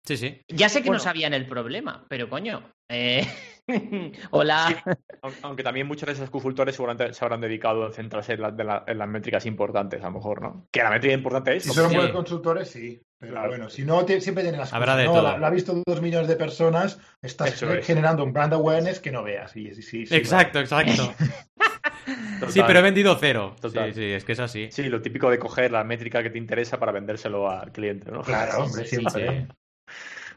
Sí, 0.03 0.17
sí. 0.17 0.41
Ya 0.47 0.67
sé 0.67 0.79
que 0.81 0.87
Bueno. 0.89 0.97
no 0.97 1.03
sabían 1.03 1.33
el 1.35 1.45
problema, 1.45 2.05
pero 2.09 2.27
coño, 2.27 2.63
eh, 2.89 3.23
hola. 4.31 4.83
Aun- 5.21 5.35
Aunque 5.43 5.61
también 5.63 5.87
muchos 5.87 6.07
de 6.07 6.13
esos 6.13 6.29
consultores 6.29 6.75
seguramente 6.75 7.13
se 7.13 7.23
habrán 7.23 7.41
dedicado 7.41 7.85
a 7.85 7.91
centrarse 7.91 8.33
en, 8.33 8.41
la- 8.41 8.51
de 8.51 8.63
la- 8.63 8.83
en 8.87 8.97
las 8.97 9.07
métricas 9.07 9.45
importantes, 9.45 10.01
a 10.01 10.05
lo 10.05 10.13
mejor, 10.13 10.41
¿no? 10.41 10.67
Que 10.71 10.81
la 10.81 10.89
métrica 10.89 11.13
importante 11.13 11.55
es. 11.55 11.63
Si 11.63 11.69
son 11.69 11.89
Sí. 11.89 11.95
buenos 11.95 12.13
consultores, 12.15 12.69
sí. 12.69 12.99
Pero 13.21 13.33
Claro. 13.33 13.49
bueno, 13.49 13.69
si 13.69 13.85
no, 13.85 14.05
siempre 14.07 14.41
tienen 14.43 14.59
las 14.59 14.73
Habrá 14.73 14.95
de 14.97 15.05
¿no? 15.05 15.13
todo. 15.13 15.21
La, 15.23 15.37
la 15.37 15.47
ha 15.47 15.51
visto 15.51 15.81
dos 15.85 16.01
millones 16.01 16.27
de 16.27 16.35
personas, 16.35 16.97
estás 17.21 17.53
Eso 17.53 17.71
es. 17.71 17.85
generando 17.85 18.23
un 18.23 18.33
brand 18.33 18.51
awareness 18.53 18.99
que 18.99 19.11
no 19.11 19.23
veas. 19.23 19.51
Sí, 19.51 19.73
sí, 19.81 20.05
exacto, 20.09 20.59
exacto. 20.59 21.13
Total. 22.39 22.51
Sí, 22.51 22.61
pero 22.65 22.79
he 22.79 22.81
vendido 22.81 23.15
cero. 23.19 23.55
Total. 23.61 23.93
Sí, 23.93 23.99
sí, 24.01 24.05
es 24.11 24.25
que 24.25 24.31
es 24.31 24.39
así. 24.39 24.69
Sí, 24.71 24.83
lo 24.89 25.03
típico 25.03 25.29
de 25.29 25.37
coger 25.37 25.71
la 25.71 25.83
métrica 25.83 26.23
que 26.23 26.31
te 26.31 26.39
interesa 26.39 26.79
para 26.79 26.91
vendérselo 26.91 27.47
al 27.49 27.71
cliente, 27.71 28.09
¿no? 28.11 28.21
Claro, 28.23 28.63
hombre, 28.63 28.85
Sí, 28.87 28.95
sí, 28.95 29.01
siempre. 29.07 29.47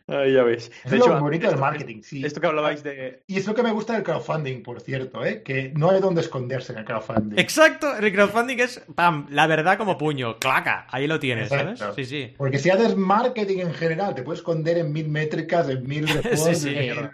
Ahí 0.06 0.34
ya 0.34 0.42
ves. 0.42 0.70
Es 0.84 0.90
De 0.90 0.98
lo 0.98 1.04
hecho, 1.06 1.18
bonito 1.20 1.48
del 1.48 1.58
marketing, 1.58 2.02
sí. 2.02 2.24
Esto 2.24 2.40
que 2.40 2.46
hablabais 2.46 2.82
de. 2.82 3.22
Y 3.26 3.38
es 3.38 3.46
lo 3.46 3.54
que 3.54 3.62
me 3.62 3.70
gusta 3.72 3.94
del 3.94 4.02
crowdfunding, 4.02 4.62
por 4.62 4.80
cierto, 4.82 5.24
¿eh? 5.24 5.42
que 5.42 5.72
no 5.74 5.90
hay 5.90 6.00
donde 6.00 6.20
esconderse 6.20 6.72
en 6.72 6.80
el 6.80 6.84
crowdfunding. 6.84 7.38
Exacto, 7.38 7.96
el 7.96 8.12
crowdfunding 8.12 8.58
es, 8.60 8.82
pam, 8.94 9.26
la 9.30 9.46
verdad 9.46 9.78
como 9.78 9.96
puño, 9.96 10.38
claca, 10.38 10.86
ahí 10.90 11.06
lo 11.06 11.18
tienes, 11.18 11.48
¿sabes? 11.48 11.72
Exacto. 11.72 11.94
Sí, 11.94 12.04
sí. 12.04 12.34
Porque 12.36 12.58
si 12.58 12.68
haces 12.68 12.96
marketing 12.96 13.60
en 13.60 13.72
general, 13.74 14.14
te 14.14 14.22
puedes 14.22 14.40
esconder 14.40 14.76
en 14.76 14.92
mil 14.92 15.08
métricas, 15.08 15.68
en 15.70 15.86
mil 15.86 16.06
reports, 16.08 16.58
sí. 16.58 16.68
en 16.74 16.96
mil- 16.96 17.10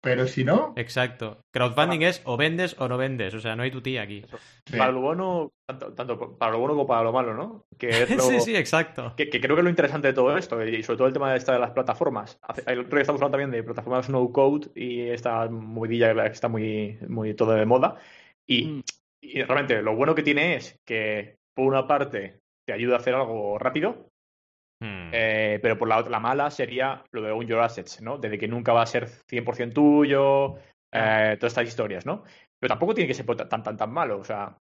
pero 0.00 0.26
si 0.26 0.44
no, 0.44 0.72
Exacto. 0.76 1.40
Crowdfunding 1.52 2.02
es 2.02 2.22
o 2.24 2.36
vendes 2.36 2.76
o 2.78 2.88
no 2.88 2.96
vendes, 2.96 3.34
o 3.34 3.40
sea, 3.40 3.56
no 3.56 3.62
hay 3.64 3.70
tu 3.70 3.80
tía 3.82 4.02
aquí. 4.02 4.24
Sí. 4.66 4.76
Para 4.76 4.92
lo 4.92 5.00
bueno, 5.00 5.50
tanto, 5.68 5.92
tanto 5.94 6.36
para 6.38 6.52
lo 6.52 6.58
bueno 6.60 6.74
como 6.74 6.86
para 6.86 7.02
lo 7.02 7.12
malo, 7.12 7.34
¿no? 7.34 7.64
Que 7.78 7.88
es 8.02 8.10
lo, 8.16 8.22
Sí, 8.22 8.40
sí, 8.40 8.56
exacto. 8.56 9.14
Que, 9.16 9.28
que 9.28 9.40
creo 9.40 9.56
que 9.56 9.60
es 9.60 9.64
lo 9.64 9.70
interesante 9.70 10.08
de 10.08 10.14
todo 10.14 10.36
esto, 10.36 10.64
y 10.64 10.82
sobre 10.82 10.98
todo 10.98 11.06
el 11.08 11.12
tema 11.12 11.32
de, 11.32 11.38
esta 11.38 11.52
de 11.52 11.58
las 11.58 11.72
plataformas. 11.72 12.38
Hace- 12.42 12.62
El 12.70 12.80
otro 12.80 12.96
día 12.96 13.02
estamos 13.02 13.20
hablando 13.20 13.38
también 13.38 13.50
de 13.50 13.62
plataformas 13.64 14.08
no 14.08 14.30
code 14.32 14.68
y 14.74 15.00
esta 15.08 15.48
movidilla 15.48 16.14
que 16.14 16.28
está 16.30 16.48
muy, 16.48 16.98
muy 17.08 17.34
todo 17.34 17.52
de 17.54 17.66
moda. 17.66 17.96
Y, 18.46 18.64
Mm. 18.66 18.82
y 19.22 19.42
realmente 19.42 19.82
lo 19.82 19.94
bueno 19.96 20.14
que 20.14 20.22
tiene 20.22 20.54
es 20.56 20.78
que, 20.86 21.36
por 21.54 21.66
una 21.66 21.86
parte, 21.86 22.38
te 22.66 22.72
ayuda 22.72 22.96
a 22.96 22.98
hacer 22.98 23.14
algo 23.14 23.58
rápido, 23.58 24.10
Hmm. 24.80 25.10
eh, 25.12 25.58
pero 25.60 25.76
por 25.76 25.88
la 25.88 25.98
otra, 25.98 26.10
la 26.12 26.20
mala 26.20 26.50
sería 26.50 27.02
lo 27.10 27.22
de 27.22 27.32
Own 27.32 27.46
Your 27.46 27.60
Assets, 27.60 28.00
¿no? 28.00 28.16
Desde 28.18 28.38
que 28.38 28.46
nunca 28.46 28.72
va 28.72 28.82
a 28.82 28.86
ser 28.86 29.08
100% 29.28 29.72
tuyo, 29.74 30.56
eh, 30.92 31.36
todas 31.38 31.52
estas 31.52 31.66
historias, 31.68 32.06
¿no? 32.06 32.22
Pero 32.60 32.70
tampoco 32.72 32.94
tiene 32.94 33.08
que 33.08 33.14
ser 33.14 33.26
tan, 33.26 33.62
tan, 33.62 33.76
tan 33.76 33.92
malo. 33.92 34.18
O 34.18 34.24
sea, 34.24 34.56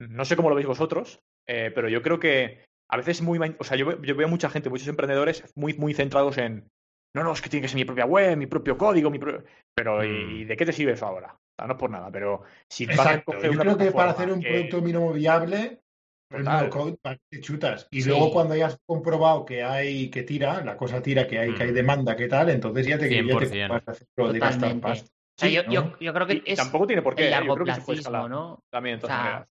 no 0.00 0.24
sé 0.24 0.36
cómo 0.36 0.48
lo 0.50 0.54
veis 0.54 0.66
vosotros, 0.68 1.20
eh, 1.48 1.72
pero 1.74 1.88
yo 1.88 2.00
creo 2.02 2.18
que 2.20 2.64
a 2.90 2.96
veces 2.96 3.22
muy... 3.22 3.38
O 3.58 3.64
sea, 3.64 3.76
yo, 3.76 3.86
veo- 3.86 4.02
yo 4.02 4.14
veo 4.14 4.28
mucha 4.28 4.48
gente, 4.50 4.70
muchos 4.70 4.88
emprendedores 4.88 5.42
muy, 5.56 5.74
muy 5.74 5.94
centrados 5.94 6.38
en... 6.38 6.68
No, 7.14 7.24
no, 7.24 7.32
es 7.32 7.40
que 7.40 7.48
tiene 7.48 7.62
que 7.62 7.68
ser 7.68 7.76
mi 7.76 7.84
propia 7.84 8.04
web, 8.04 8.36
mi 8.36 8.46
propio 8.46 8.76
código, 8.78 9.10
mi 9.10 9.18
propio... 9.18 9.42
Pero 9.74 10.04
¿y 10.04 10.44
Mm. 10.44 10.48
de 10.48 10.56
qué 10.56 10.66
te 10.66 10.72
sirve 10.72 10.92
eso 10.92 11.06
ahora? 11.06 11.34
O 11.34 11.56
sea, 11.58 11.66
no 11.66 11.72
es 11.74 11.78
por 11.80 11.90
nada, 11.90 12.10
pero 12.12 12.42
si 12.70 12.86
vas 12.86 12.98
a 13.00 13.02
exacto. 13.02 13.32
coger 13.32 13.44
Yo 13.46 13.50
una 13.52 13.62
creo 13.62 13.78
que 13.78 13.90
para 13.92 14.10
hacer 14.12 14.30
un 14.30 14.40
que- 14.42 14.48
producto 14.48 14.80
mínimo 14.82 15.12
viable, 15.12 15.80
el 16.30 17.40
chutas. 17.40 17.86
Y 17.90 18.02
Sí. 18.02 18.08
luego 18.08 18.32
cuando 18.32 18.54
hayas 18.54 18.78
comprobado 18.84 19.44
que 19.44 19.62
hay 19.62 20.10
que 20.10 20.22
tira, 20.22 20.64
la 20.64 20.76
cosa 20.76 21.00
tira, 21.02 21.26
que 21.26 21.38
hay, 21.38 21.54
que 21.54 21.62
hay 21.64 21.70
Mm. 21.70 21.74
demanda, 21.74 22.16
que 22.16 22.28
tal, 22.28 22.50
entonces 22.50 22.86
ya 22.86 22.98
te, 22.98 23.04
ya 23.10 23.38
te 23.38 23.46
100%. 23.46 23.68
vas 23.74 23.82
a 23.86 23.90
hacerlo 23.92 24.32
de 24.32 24.38
gastar 24.38 24.80
pasta. 24.80 25.06
O 25.08 25.38
sea, 25.38 25.48
Sí, 25.48 25.54
yo, 25.54 25.62
¿no? 25.64 25.72
yo, 25.72 25.98
yo 26.00 26.14
creo 26.14 26.26
que 26.26 26.34
y 26.34 26.42
es 26.46 26.56
tampoco 26.58 26.86
tiene 26.86 27.02
por 27.02 27.14
qué. 27.14 27.26
el 27.26 27.30
¿no? 28.28 28.64
también, 28.70 28.96
de 28.98 28.98
O 28.98 29.00
todas 29.02 29.16
sea, 29.16 29.24
maneras. 29.24 29.48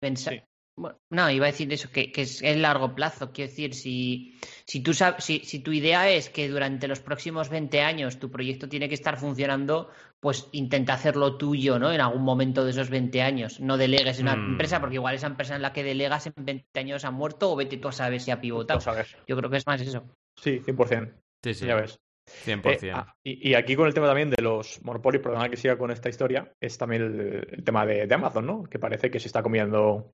Pensa- 0.00 0.30
Sí. 0.30 0.42
Bueno, 0.80 0.98
no, 1.10 1.30
iba 1.30 1.44
a 1.44 1.50
decir 1.50 1.70
eso, 1.74 1.90
que, 1.92 2.10
que 2.10 2.22
es 2.22 2.40
el 2.42 2.62
largo 2.62 2.94
plazo. 2.94 3.32
Quiero 3.32 3.50
decir, 3.50 3.74
si, 3.74 4.38
si, 4.64 4.80
tú 4.82 4.92
sab- 4.92 5.20
si, 5.20 5.40
si 5.40 5.58
tu 5.58 5.72
idea 5.72 6.08
es 6.08 6.30
que 6.30 6.48
durante 6.48 6.88
los 6.88 7.00
próximos 7.00 7.50
20 7.50 7.82
años 7.82 8.18
tu 8.18 8.30
proyecto 8.30 8.66
tiene 8.66 8.88
que 8.88 8.94
estar 8.94 9.18
funcionando, 9.18 9.90
pues 10.20 10.48
intenta 10.52 10.94
hacerlo 10.94 11.36
tuyo, 11.36 11.78
¿no? 11.78 11.92
En 11.92 12.00
algún 12.00 12.22
momento 12.22 12.64
de 12.64 12.70
esos 12.70 12.88
20 12.88 13.20
años. 13.20 13.60
No 13.60 13.76
delegues 13.76 14.18
en 14.20 14.24
una 14.28 14.36
Mm. 14.36 14.50
empresa, 14.52 14.80
porque 14.80 14.94
igual 14.94 15.14
esa 15.14 15.26
empresa 15.26 15.54
en 15.54 15.60
la 15.60 15.74
que 15.74 15.84
delegas 15.84 16.26
en 16.26 16.32
20 16.38 16.80
años 16.80 17.04
ha 17.04 17.10
muerto 17.10 17.52
o 17.52 17.56
vete 17.56 17.76
tú 17.76 17.88
a 17.88 17.92
saber 17.92 18.18
si 18.20 18.30
ha 18.30 18.40
pivotado. 18.40 18.80
Yo 19.28 19.36
creo 19.36 19.50
que 19.50 19.58
es 19.58 19.66
más 19.66 19.82
eso. 19.82 20.02
Sí, 20.40 20.60
100%. 20.64 21.12
Sí, 21.44 21.52
sí. 21.52 21.66
Ya 21.66 21.74
ves. 21.74 21.98
100%. 22.46 22.86
Eh, 22.86 22.92
ah, 22.94 23.14
y, 23.24 23.50
y 23.50 23.54
aquí 23.54 23.74
con 23.76 23.86
el 23.86 23.92
tema 23.92 24.06
también 24.06 24.30
de 24.30 24.40
los 24.40 24.80
monopolios, 24.84 25.22
perdona 25.22 25.48
que 25.48 25.56
siga 25.56 25.76
con 25.76 25.90
esta 25.90 26.08
historia, 26.08 26.50
es 26.60 26.78
también 26.78 27.02
el, 27.02 27.48
el 27.50 27.64
tema 27.64 27.84
de, 27.84 28.06
de 28.06 28.14
Amazon, 28.14 28.46
¿no? 28.46 28.62
Que 28.62 28.78
parece 28.78 29.10
que 29.10 29.18
se 29.18 29.26
está 29.26 29.42
comiendo, 29.42 30.12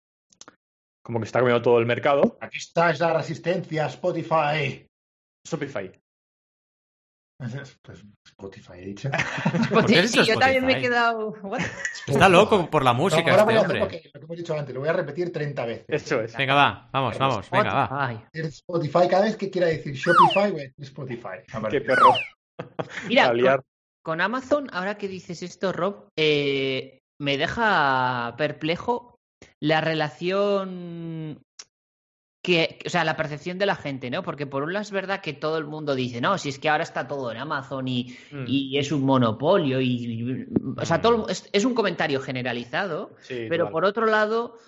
como 1.06 1.20
que 1.20 1.26
está 1.26 1.38
comiendo 1.38 1.62
todo 1.62 1.78
el 1.78 1.86
mercado. 1.86 2.36
Aquí 2.40 2.58
está 2.58 2.90
esa 2.90 3.12
resistencia, 3.12 3.86
Spotify. 3.86 4.84
Shopify. 5.48 5.92
Pues 7.38 8.04
Spotify 8.26 8.72
he 8.78 8.86
dicho. 8.86 9.08
¿Por 9.72 9.86
qué 9.86 9.98
has 10.00 10.10
Sí, 10.10 10.18
dicho 10.20 10.32
yo 10.32 10.38
también 10.38 10.64
me 10.66 10.72
he 10.72 10.76
Spotify? 10.76 10.88
quedado. 10.88 11.28
¿what? 11.42 11.60
Está 12.08 12.28
loco 12.28 12.68
por 12.68 12.82
la 12.82 12.92
No, 12.92 12.98
música 12.98 13.30
ahora 13.30 13.44
voy 13.44 13.54
este 13.54 13.62
a 13.62 13.66
hacer 13.68 13.82
hombre. 13.82 13.96
lo 13.96 14.02
que, 14.02 14.08
lo 14.08 14.20
que 14.20 14.24
hemos 14.24 14.36
dicho 14.38 14.58
antes, 14.58 14.74
lo 14.74 14.80
voy 14.80 14.88
a 14.88 14.92
repetir 14.94 15.32
30 15.32 15.66
veces. 15.66 15.84
Eso 15.88 16.20
es. 16.22 16.36
Venga, 16.36 16.54
va, 16.54 16.88
vamos, 16.92 17.16
vamos, 17.18 17.50
venga, 17.50 17.72
va. 17.86 18.28
Spotify, 18.32 19.06
cada 19.08 19.24
vez 19.26 19.36
que 19.36 19.48
quiera 19.50 19.68
decir 19.68 19.94
Shopify, 19.94 20.50
voy 20.50 20.60
a 20.62 20.64
decir 20.64 20.84
Spotify. 20.84 21.28
A 21.52 21.68
Qué 21.68 21.80
perro. 21.82 22.12
Mira. 23.06 23.62
Con 24.02 24.20
Amazon, 24.20 24.68
ahora 24.72 24.96
que 24.96 25.08
dices 25.08 25.42
esto, 25.42 25.72
Rob, 25.72 26.08
eh, 26.16 27.00
me 27.20 27.36
deja 27.36 28.34
perplejo 28.38 29.15
la 29.60 29.80
relación 29.80 31.42
que, 32.42 32.78
o 32.86 32.88
sea, 32.88 33.04
la 33.04 33.16
percepción 33.16 33.58
de 33.58 33.66
la 33.66 33.74
gente, 33.74 34.08
¿no? 34.08 34.22
Porque 34.22 34.46
por 34.46 34.62
un 34.62 34.72
lado 34.72 34.82
es 34.82 34.92
verdad 34.92 35.20
que 35.20 35.32
todo 35.32 35.58
el 35.58 35.64
mundo 35.66 35.96
dice, 35.96 36.20
no, 36.20 36.38
si 36.38 36.48
es 36.50 36.60
que 36.60 36.68
ahora 36.68 36.84
está 36.84 37.08
todo 37.08 37.32
en 37.32 37.38
Amazon 37.38 37.88
y, 37.88 38.16
Mm, 38.30 38.44
y 38.46 38.78
es 38.78 38.92
un 38.92 39.02
monopolio 39.02 39.80
y, 39.80 39.88
y- 39.88 40.46
o 40.76 40.84
sea, 40.84 40.98
Mm. 40.98 41.02
todo, 41.02 41.28
es, 41.28 41.48
es 41.52 41.64
un 41.64 41.74
comentario 41.74 42.20
generalizado, 42.20 43.16
sí, 43.20 43.46
pero 43.48 43.70
por 43.70 43.84
otro 43.84 44.06
lado, 44.06 44.58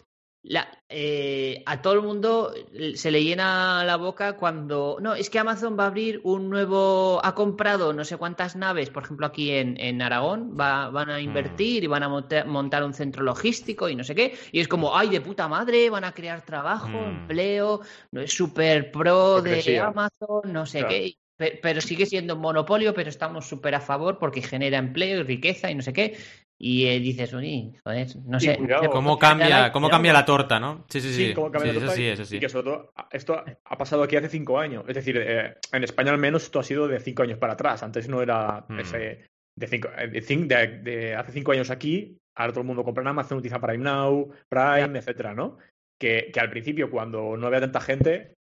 la- 0.51 0.67
eh, 0.89 1.63
a 1.67 1.83
todo 1.83 1.93
el 1.93 2.01
mundo 2.01 2.55
se 2.95 3.11
le 3.11 3.23
llena 3.23 3.85
la 3.85 3.97
boca 3.97 4.37
cuando. 4.37 4.97
No, 5.01 5.15
es 5.15 5.29
que 5.29 5.39
Amazon 5.39 5.79
va 5.79 5.85
a 5.85 5.87
abrir 5.89 6.21
un 6.25 6.49
nuevo. 6.49 7.21
Ha 7.23 7.35
comprado 7.35 7.93
no 7.93 8.03
sé 8.05 8.17
cuántas 8.17 8.57
naves, 8.57 8.89
por 8.89 9.03
ejemplo, 9.03 9.27
aquí 9.27 9.51
en, 9.51 9.79
en 9.79 10.01
Aragón. 10.01 10.57
Va, 10.59 10.89
van 10.89 11.11
a 11.11 11.21
invertir 11.21 11.85
y 11.85 11.87
van 11.87 12.03
a 12.03 12.09
monta- 12.09 12.47
montar 12.47 12.83
un 12.83 12.95
centro 12.95 13.23
logístico 13.23 13.91
y 13.91 13.95
no 13.97 14.05
sé 14.05 14.15
qué. 14.15 14.39
Y 14.51 14.61
es 14.61 14.69
como, 14.69 14.97
ay, 14.97 15.11
de 15.11 15.21
puta 15.21 15.49
madre, 15.49 15.91
van 15.91 16.05
a 16.05 16.13
crear 16.13 16.41
trabajo, 16.43 16.89
Mm. 16.89 17.21
empleo, 17.21 17.81
no 18.13 18.23
es 18.23 18.33
súper 18.33 18.91
pro 18.91 19.43
de. 19.43 19.79
Amazon, 19.79 20.41
no 20.53 20.65
sé 20.65 20.79
Claro. 20.79 20.95
qué. 20.95 21.15
Pe- 21.37 21.61
Pero 21.63 21.81
sigue 21.83 22.07
siendo 22.07 22.35
un 22.37 22.41
monopolio, 22.41 22.95
pero 22.95 23.11
estamos 23.11 23.47
súper 23.47 23.75
a 23.75 23.81
favor 23.81 24.19
porque 24.19 24.41
genera 24.43 24.79
empleo 24.79 25.21
y 25.21 25.23
riqueza 25.25 25.71
y 25.71 25.75
no 25.75 25.83
sé 25.83 25.93
qué. 25.93 26.17
Y 26.61 26.87
eh, 26.87 26.99
dices, 26.99 27.33
uy, 27.35 27.73
joder, 27.85 28.09
no 28.27 28.41
sé. 28.41 28.57
cuidado, 28.57 28.91
¿Cómo 28.91 29.17
cambia, 29.17 29.71
cómo 29.71 29.89
cambia 29.89 30.13
la 30.13 30.25
torta, 30.25 30.59
no? 30.59 30.85
Sí, 30.89 31.01
sí, 31.01 31.13
sí. 31.15 31.33
cómo 31.35 31.53
cambia 31.53 31.71
Sí, 31.73 31.79
la 31.79 31.79
eso 31.79 31.81
torta 31.87 31.95
sí, 31.97 32.07
eso 32.09 32.25
sí. 32.25 32.37
Y 32.37 32.41
que 32.41 32.49
sobre 32.49 32.65
todo, 32.65 32.93
esto 33.13 33.35
ha- 33.65 33.79
pasado 33.79 34.03
aquí 34.03 34.17
hace 34.17 34.29
cinco 34.29 34.59
años. 34.59 34.85
Es 34.89 34.97
decir, 34.97 35.17
eh, 35.25 35.55
en 35.73 35.85
España 35.85 36.11
al 36.11 36.19
menos 36.19 36.43
esto 36.43 36.59
ha 36.59 36.65
sido 36.65 36.89
de 36.89 36.99
cinco 36.99 37.23
años 37.23 37.39
para 37.39 37.53
atrás. 37.53 37.85
Antes 37.85 38.09
no 38.09 38.21
era 38.23 38.65
Mm. 38.69 38.81
ese 38.81 39.27
de, 39.57 39.67
cinco, 39.69 39.89
eh, 39.97 40.09
de, 40.09 40.21
de- 40.21 40.79
de 40.79 41.15
hace 41.15 41.31
cinco 41.33 41.53
años 41.53 41.71
aquí. 41.71 42.19
Ahora 42.35 42.53
todo 42.53 42.63
el 42.63 42.67
mundo 42.67 42.83
compra 42.85 43.03
en 43.03 43.09
Amazon, 43.09 43.39
utiliza 43.39 43.61
Prime 43.61 43.85
Now, 43.85 44.29
Prime, 44.49 44.99
etcétera, 44.99 45.35
¿no? 45.35 45.59
Que, 46.01 46.31
que 46.33 46.41
al 46.41 46.51
principio, 46.51 46.91
cuando 46.91 47.37
no 47.37 47.47
había 47.47 47.61
tanta 47.61 47.81
gente, 47.81 48.35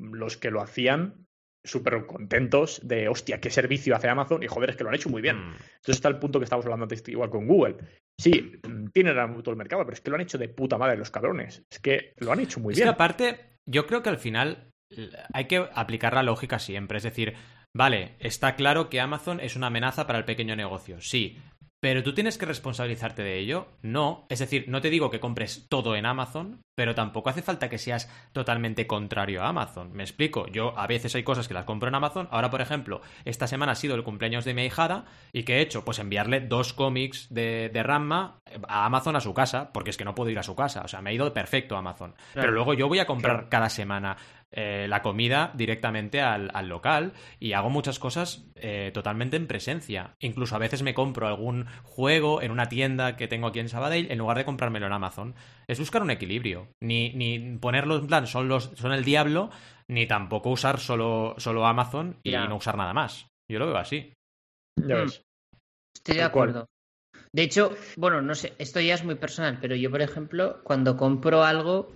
los 0.00 0.36
que 0.36 0.50
lo 0.50 0.60
hacían 0.62 1.25
súper 1.66 2.06
contentos 2.06 2.80
de, 2.82 3.08
hostia, 3.08 3.40
qué 3.40 3.50
servicio 3.50 3.94
hace 3.94 4.08
Amazon 4.08 4.42
y 4.42 4.46
joder, 4.46 4.70
es 4.70 4.76
que 4.76 4.84
lo 4.84 4.88
han 4.90 4.94
hecho 4.96 5.10
muy 5.10 5.20
bien. 5.22 5.36
Mm. 5.36 5.50
Entonces 5.52 5.96
está 5.96 6.08
el 6.08 6.18
punto 6.18 6.38
que 6.38 6.44
estamos 6.44 6.64
hablando 6.64 6.84
antes 6.84 7.02
igual 7.08 7.30
con 7.30 7.46
Google. 7.46 7.76
Sí, 8.18 8.52
tienen 8.92 9.18
a 9.18 9.32
todo 9.42 9.50
el 9.50 9.56
mercado, 9.58 9.84
pero 9.84 9.94
es 9.94 10.00
que 10.00 10.10
lo 10.10 10.16
han 10.16 10.22
hecho 10.22 10.38
de 10.38 10.48
puta 10.48 10.78
madre 10.78 10.96
los 10.96 11.10
cabrones. 11.10 11.62
Es 11.70 11.78
que 11.80 12.12
lo 12.18 12.32
han 12.32 12.40
hecho 12.40 12.60
muy 12.60 12.72
Es 12.72 12.78
que 12.78 12.84
bien. 12.84 12.94
aparte, 12.94 13.40
yo 13.66 13.86
creo 13.86 14.02
que 14.02 14.08
al 14.08 14.18
final 14.18 14.70
l- 14.90 15.10
hay 15.34 15.44
que 15.46 15.68
aplicar 15.74 16.14
la 16.14 16.22
lógica 16.22 16.58
siempre. 16.58 16.96
Es 16.98 17.04
decir, 17.04 17.34
vale, 17.74 18.14
está 18.20 18.54
claro 18.56 18.88
que 18.88 19.00
Amazon 19.00 19.40
es 19.40 19.54
una 19.56 19.66
amenaza 19.66 20.06
para 20.06 20.18
el 20.18 20.24
pequeño 20.24 20.56
negocio, 20.56 21.00
sí. 21.00 21.38
Pero 21.80 22.02
tú 22.02 22.14
tienes 22.14 22.38
que 22.38 22.46
responsabilizarte 22.46 23.22
de 23.22 23.38
ello. 23.38 23.68
No. 23.82 24.26
Es 24.28 24.38
decir, 24.38 24.64
no 24.68 24.80
te 24.80 24.90
digo 24.90 25.10
que 25.10 25.20
compres 25.20 25.66
todo 25.68 25.94
en 25.94 26.06
Amazon, 26.06 26.62
pero 26.74 26.94
tampoco 26.94 27.30
hace 27.30 27.42
falta 27.42 27.68
que 27.68 27.78
seas 27.78 28.10
totalmente 28.32 28.86
contrario 28.86 29.42
a 29.42 29.48
Amazon. 29.48 29.92
Me 29.92 30.02
explico. 30.02 30.46
Yo 30.48 30.78
a 30.78 30.86
veces 30.86 31.14
hay 31.14 31.22
cosas 31.22 31.48
que 31.48 31.54
las 31.54 31.64
compro 31.64 31.88
en 31.88 31.94
Amazon. 31.94 32.28
Ahora, 32.30 32.50
por 32.50 32.60
ejemplo, 32.62 33.02
esta 33.24 33.46
semana 33.46 33.72
ha 33.72 33.76
sido 33.76 33.94
el 33.94 34.04
cumpleaños 34.04 34.44
de 34.44 34.54
mi 34.54 34.62
ahijada. 34.62 35.04
¿Y 35.32 35.42
qué 35.42 35.56
he 35.56 35.60
hecho? 35.60 35.84
Pues 35.84 35.98
enviarle 35.98 36.40
dos 36.40 36.72
cómics 36.72 37.26
de, 37.30 37.70
de 37.72 37.82
Ramma 37.82 38.38
a 38.68 38.86
Amazon 38.86 39.16
a 39.16 39.20
su 39.20 39.34
casa, 39.34 39.70
porque 39.72 39.90
es 39.90 39.96
que 39.96 40.04
no 40.04 40.14
puedo 40.14 40.30
ir 40.30 40.38
a 40.38 40.42
su 40.42 40.56
casa. 40.56 40.82
O 40.82 40.88
sea, 40.88 41.02
me 41.02 41.10
ha 41.10 41.12
ido 41.12 41.32
perfecto 41.32 41.76
Amazon. 41.76 42.14
Pero 42.34 42.52
luego 42.52 42.74
yo 42.74 42.88
voy 42.88 43.00
a 43.00 43.06
comprar 43.06 43.48
cada 43.48 43.68
semana 43.68 44.16
eh, 44.52 44.86
la 44.88 45.02
comida 45.02 45.52
directamente 45.54 46.20
al, 46.20 46.50
local 46.68 47.12
y 47.40 47.52
hago 47.52 47.68
muchas 47.68 47.98
cosas 47.98 48.46
eh, 48.54 48.90
totalmente 48.94 49.36
en 49.36 49.46
presencia. 49.46 50.14
Incluso 50.20 50.54
a 50.54 50.60
veces 50.60 50.82
me 50.82 50.94
compro 50.94 51.26
algún 51.26 51.66
juego 51.82 52.40
en 52.42 52.50
una 52.50 52.68
tienda 52.68 53.16
que 53.16 53.28
tengo 53.28 53.48
aquí 53.48 53.58
en 53.58 53.68
Sabadell 53.68 54.10
en 54.10 54.18
lugar 54.18 54.38
de 54.38 54.44
comprármelo 54.44 54.86
en 54.86 54.92
Amazon. 54.92 55.34
Es 55.66 55.78
buscar 55.78 56.02
un 56.02 56.10
equilibrio. 56.10 56.68
Ni, 56.80 57.12
ni 57.12 57.58
ponerlo 57.58 57.96
en 57.96 58.06
plan, 58.06 58.26
son, 58.26 58.48
los, 58.48 58.70
son 58.76 58.92
el 58.92 59.04
diablo, 59.04 59.50
ni 59.88 60.06
tampoco 60.06 60.50
usar 60.50 60.78
solo, 60.78 61.34
solo 61.38 61.66
Amazon 61.66 62.18
y 62.22 62.32
no 62.32 62.56
usar 62.56 62.76
nada 62.76 62.94
más. 62.94 63.26
Yo 63.50 63.58
lo 63.58 63.66
veo 63.66 63.76
así. 63.76 64.12
Ya 64.76 64.96
ves. 64.96 65.22
Estoy 65.94 66.16
de 66.16 66.22
acuerdo. 66.22 66.66
De 67.32 67.42
hecho, 67.42 67.74
bueno, 67.96 68.22
no 68.22 68.34
sé, 68.34 68.54
esto 68.58 68.80
ya 68.80 68.94
es 68.94 69.04
muy 69.04 69.16
personal, 69.16 69.58
pero 69.60 69.74
yo, 69.74 69.90
por 69.90 70.00
ejemplo, 70.00 70.62
cuando 70.64 70.96
compro 70.96 71.42
algo, 71.42 71.92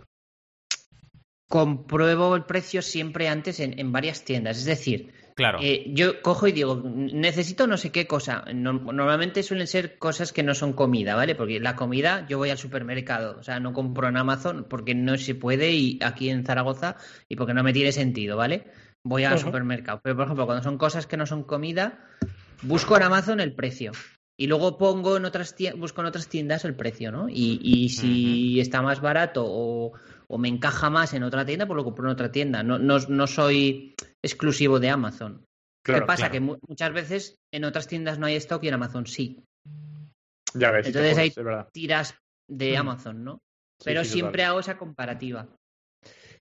compruebo 1.51 2.37
el 2.37 2.45
precio 2.45 2.81
siempre 2.81 3.29
antes 3.29 3.59
en, 3.59 3.91
varias 3.91 4.25
tiendas. 4.25 4.59
Es 4.59 4.67
decir, 4.67 5.13
claro. 5.35 5.59
Eh, 5.61 5.87
yo 5.89 6.23
cojo 6.23 6.47
y 6.47 6.53
digo, 6.53 6.81
necesito 6.85 7.67
no 7.67 7.77
sé 7.77 7.91
qué 7.91 8.07
cosa. 8.07 8.45
normalmente 8.55 9.43
suelen 9.43 9.67
ser 9.67 9.99
cosas 9.99 10.33
que 10.33 10.45
no 10.45 10.55
son 10.55 10.75
comida, 10.75 11.17
¿vale? 11.17 11.35
Porque 11.35 11.59
la 11.59 11.75
comida 11.75 12.25
yo 12.29 12.39
voy 12.39 12.51
al 12.51 12.57
supermercado, 12.57 13.37
o 13.41 13.43
sea, 13.43 13.59
no 13.59 13.73
compro 13.73 14.07
en 14.07 14.17
Amazon 14.17 14.65
porque 14.71 14.95
no 14.95 15.19
se 15.19 15.35
puede 15.35 15.73
y 15.73 15.99
aquí 16.05 16.31
en 16.31 16.45
Zaragoza 16.45 16.95
y 17.29 17.35
porque 17.35 17.53
no 17.53 17.65
me 17.65 17.73
tiene 17.73 17.91
sentido, 17.91 18.37
¿vale? 18.37 18.67
Voy 19.03 19.25
al 19.25 19.41
supermercado. 19.41 20.01
Pero, 20.05 20.15
por 20.15 20.27
ejemplo, 20.27 20.47
cuando 20.47 20.63
son 20.63 20.79
cosas 20.79 21.09
que 21.09 21.17
no 21.17 21.27
son 21.27 21.43
comida, 21.43 22.07
busco 22.63 22.97
en 22.97 23.03
Amazon 23.03 23.41
el 23.41 23.55
precio. 23.55 23.91
Y 24.37 24.47
luego 24.47 24.79
pongo 24.79 25.17
en 25.17 25.25
otras 25.25 25.57
busco 25.77 26.01
en 26.01 26.07
otras 26.07 26.29
tiendas 26.29 26.65
el 26.65 26.77
precio, 26.77 27.11
¿no? 27.11 27.27
Y, 27.29 27.89
si 27.89 28.61
está 28.61 28.83
más 28.83 29.01
barato 29.01 29.45
o, 29.45 29.95
o 30.31 30.39
me 30.39 30.49
encaja 30.49 30.91
más 30.91 31.13
en 31.13 31.25
otra 31.25 31.45
tienda, 31.45 31.67
pues 31.67 31.77
lo 31.77 31.85
compro 31.85 32.05
en 32.05 32.13
otra 32.13 32.31
tienda. 32.31 32.63
No, 32.63 32.79
no, 32.79 32.99
no 33.01 33.27
soy 33.27 33.95
exclusivo 34.23 34.79
de 34.79 34.89
Amazon. 34.89 35.45
¿Qué 35.85 36.01
pasa? 36.03 36.31
Que 36.31 36.39
muchas 36.39 36.93
veces 36.93 37.35
en 37.53 37.65
otras 37.65 37.89
tiendas 37.89 38.19
no 38.19 38.27
hay 38.27 38.37
stock 38.37 38.63
y 38.63 38.69
en 38.69 38.75
Amazon 38.75 39.07
sí. 39.07 39.43
Ya 40.55 40.71
ves. 40.71 40.87
Entonces 40.87 41.19
hay 41.19 41.33
tiras 41.73 42.15
de 42.49 42.75
mm. 42.75 42.81
Amazon, 42.81 43.25
¿no? 43.25 43.41
Pero 43.85 44.05
siempre 44.05 44.45
hago 44.45 44.61
esa 44.61 44.79
comparativa. 44.79 45.49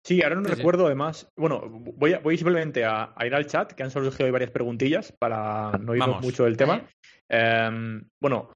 Sí, 0.03 0.21
ahora 0.21 0.35
no 0.35 0.43
recuerdo 0.43 0.85
además. 0.85 1.27
Bueno, 1.35 1.61
voy, 1.67 2.13
voy 2.21 2.37
simplemente 2.37 2.85
a, 2.85 3.15
ir 3.25 3.33
al 3.33 3.47
chat, 3.47 3.71
que 3.73 3.81
han 3.81 3.91
surgido 3.91 4.25
ahí 4.25 4.31
varias 4.31 4.51
preguntillas 4.51 5.11
para 5.19 5.71
no 5.79 5.95
irnos 5.95 6.21
mucho 6.21 6.43
del 6.43 6.57
tema. 6.57 6.87
Em, 7.27 8.07
bueno, 8.21 8.51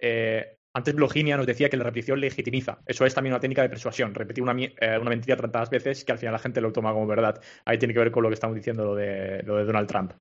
eh, 0.00 0.56
antes 0.74 0.94
Bloginia 0.94 1.36
nos 1.36 1.46
decía 1.46 1.68
que 1.68 1.76
la 1.76 1.84
repetición 1.84 2.20
legitimiza. 2.20 2.78
Eso 2.86 3.04
es 3.04 3.14
también 3.14 3.34
una 3.34 3.40
técnica 3.40 3.62
de 3.62 3.68
persuasión. 3.68 4.14
Repetir 4.14 4.42
una, 4.42 4.54
eh, 4.58 4.98
una, 4.98 5.10
mentira 5.10 5.36
tantas 5.36 5.68
veces 5.68 6.04
que 6.04 6.12
al 6.12 6.18
final 6.18 6.32
la 6.32 6.38
gente 6.38 6.60
lo 6.60 6.72
toma 6.72 6.92
como 6.92 7.06
verdad. 7.06 7.40
Ahí 7.64 7.78
tiene 7.78 7.92
que 7.92 8.00
ver 8.00 8.10
con 8.10 8.22
lo 8.22 8.30
que 8.30 8.34
estamos 8.34 8.56
diciendo, 8.56 8.84
lo 8.84 8.94
de, 8.94 9.42
lo 9.42 9.56
de 9.56 9.64
Donald 9.64 9.86
Trump, 9.86 10.12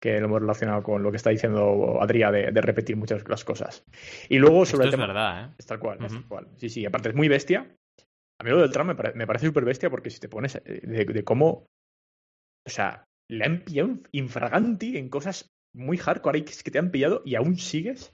que 0.00 0.18
lo 0.18 0.26
hemos 0.26 0.40
relacionado 0.40 0.82
con 0.82 1.02
lo 1.02 1.10
que 1.10 1.18
está 1.18 1.30
diciendo 1.30 2.00
Adrià 2.00 2.32
de, 2.32 2.60
repetir 2.60 2.96
muchas 2.96 3.26
las 3.28 3.44
cosas. 3.44 3.84
Y 4.28 4.38
luego 4.38 4.66
sobre 4.66 4.86
Esto 4.86 4.96
el 4.96 5.02
es 5.02 5.08
verdad, 5.08 5.44
¿eh? 5.44 5.54
Es 5.58 5.66
tal 5.66 5.78
cual, 5.78 6.04
es 6.04 6.12
tal 6.12 6.26
cual. 6.26 6.48
Sí, 6.56 6.68
sí, 6.68 6.84
aparte 6.84 7.10
es 7.10 7.14
muy 7.14 7.28
bestia. 7.28 7.72
A 8.40 8.44
mí 8.44 8.50
lo 8.50 8.60
del 8.60 8.72
Trump 8.72 8.98
me, 9.14 9.26
parece 9.26 9.46
súper 9.46 9.64
bestia 9.64 9.88
porque 9.88 10.10
si 10.10 10.18
te 10.18 10.28
pones 10.28 10.56
eh, 10.56 10.80
de, 10.84 11.24
cómo. 11.24 11.66
O 12.66 12.70
sea, 12.70 13.04
le 13.30 13.44
han 13.44 13.60
pillado 13.60 13.98
infraganti 14.10 14.96
en 14.96 15.08
cosas 15.08 15.48
muy 15.74 15.96
hardcore 15.96 16.44
que 16.44 16.70
te 16.70 16.78
han 16.78 16.90
pillado 16.90 17.22
y 17.24 17.36
aún 17.36 17.56
sigues 17.56 18.12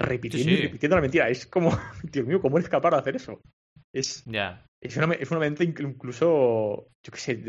repitiendo 0.00 0.52
y 0.52 0.56
repitiendo 0.56 0.96
la 0.96 1.02
mentira. 1.02 1.28
Es 1.28 1.46
como, 1.46 1.70
Dios 2.02 2.26
mío, 2.26 2.40
¿cómo 2.40 2.58
eres 2.58 2.68
capaz 2.68 2.90
de 2.90 2.96
hacer 2.96 3.16
eso? 3.16 3.40
Es, 3.92 4.24
es, 4.80 4.96
una, 4.96 5.14
es 5.14 5.30
una 5.30 5.40
mente 5.40 5.64
incluso, 5.64 6.88
yo 7.04 7.12
qué 7.12 7.18
sé, 7.18 7.42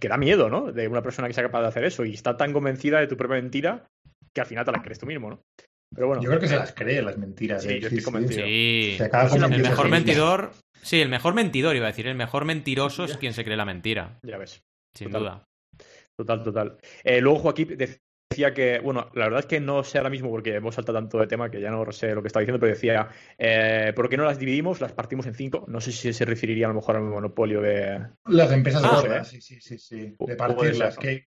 que 0.00 0.08
da 0.08 0.16
miedo, 0.16 0.48
¿no? 0.48 0.72
De 0.72 0.86
una 0.86 1.02
persona 1.02 1.26
que 1.26 1.34
sea 1.34 1.44
capaz 1.44 1.62
de 1.62 1.68
hacer 1.68 1.84
eso 1.84 2.04
y 2.04 2.14
está 2.14 2.36
tan 2.36 2.52
convencida 2.52 3.00
de 3.00 3.08
tu 3.08 3.16
propia 3.16 3.40
mentira 3.40 3.84
que 4.32 4.40
al 4.40 4.46
final 4.46 4.64
te 4.64 4.72
la 4.72 4.82
crees 4.82 4.98
tú 4.98 5.06
mismo, 5.06 5.30
¿no? 5.30 5.42
Pero 5.94 6.06
bueno. 6.06 6.22
Yo 6.22 6.28
creo 6.28 6.40
que 6.40 6.48
se 6.48 6.56
las 6.56 6.72
cree 6.72 7.02
las 7.02 7.18
mentiras. 7.18 7.62
Sí, 7.62 7.70
¿eh? 7.70 7.80
yo 7.80 7.88
estoy 7.88 8.02
convencido. 8.02 8.46
Sí. 8.46 8.96
el 8.98 9.62
mejor 9.62 9.88
mentidor, 9.88 10.52
sí, 10.82 11.00
el 11.00 11.08
mejor 11.08 11.34
mentidor 11.34 11.76
iba 11.76 11.86
a 11.86 11.90
decir, 11.90 12.06
el 12.06 12.14
mejor 12.14 12.44
mentiroso 12.44 13.04
es 13.04 13.16
quien 13.16 13.34
se 13.34 13.44
cree 13.44 13.56
la 13.56 13.64
mentira. 13.64 14.18
Ya 14.22 14.38
ves. 14.38 14.62
Sin 14.94 15.10
duda. 15.10 15.44
Total, 16.16 16.42
total. 16.42 16.78
Eh, 17.04 17.20
luego 17.20 17.38
Joaquín 17.38 17.76
decía 18.32 18.54
que, 18.54 18.80
bueno, 18.80 19.08
la 19.14 19.24
verdad 19.24 19.40
es 19.40 19.46
que 19.46 19.60
no 19.60 19.84
sé 19.84 19.98
ahora 19.98 20.10
mismo 20.10 20.30
porque 20.30 20.56
hemos 20.56 20.74
saltado 20.74 20.98
tanto 20.98 21.18
de 21.18 21.26
tema 21.26 21.50
que 21.50 21.60
ya 21.60 21.70
no 21.70 21.90
sé 21.92 22.14
lo 22.14 22.22
que 22.22 22.28
estaba 22.28 22.42
diciendo, 22.42 22.60
pero 22.60 22.72
decía, 22.72 23.08
eh, 23.38 23.92
¿por 23.94 24.08
qué 24.08 24.16
no 24.16 24.24
las 24.24 24.38
dividimos? 24.38 24.80
Las 24.80 24.92
partimos 24.92 25.26
en 25.26 25.34
cinco. 25.34 25.64
No 25.68 25.80
sé 25.80 25.92
si 25.92 26.12
se 26.12 26.24
referiría 26.24 26.66
a 26.66 26.68
lo 26.68 26.74
mejor 26.74 26.96
al 26.96 27.02
monopolio 27.02 27.60
de... 27.60 28.00
Las 28.26 28.52
empresas 28.52 28.82
ah, 28.84 29.24
sí, 29.24 29.40
sí, 29.40 29.60
sí, 29.60 29.78
sí. 29.78 30.14
Repartirlas. 30.18 30.98
Que, 30.98 31.26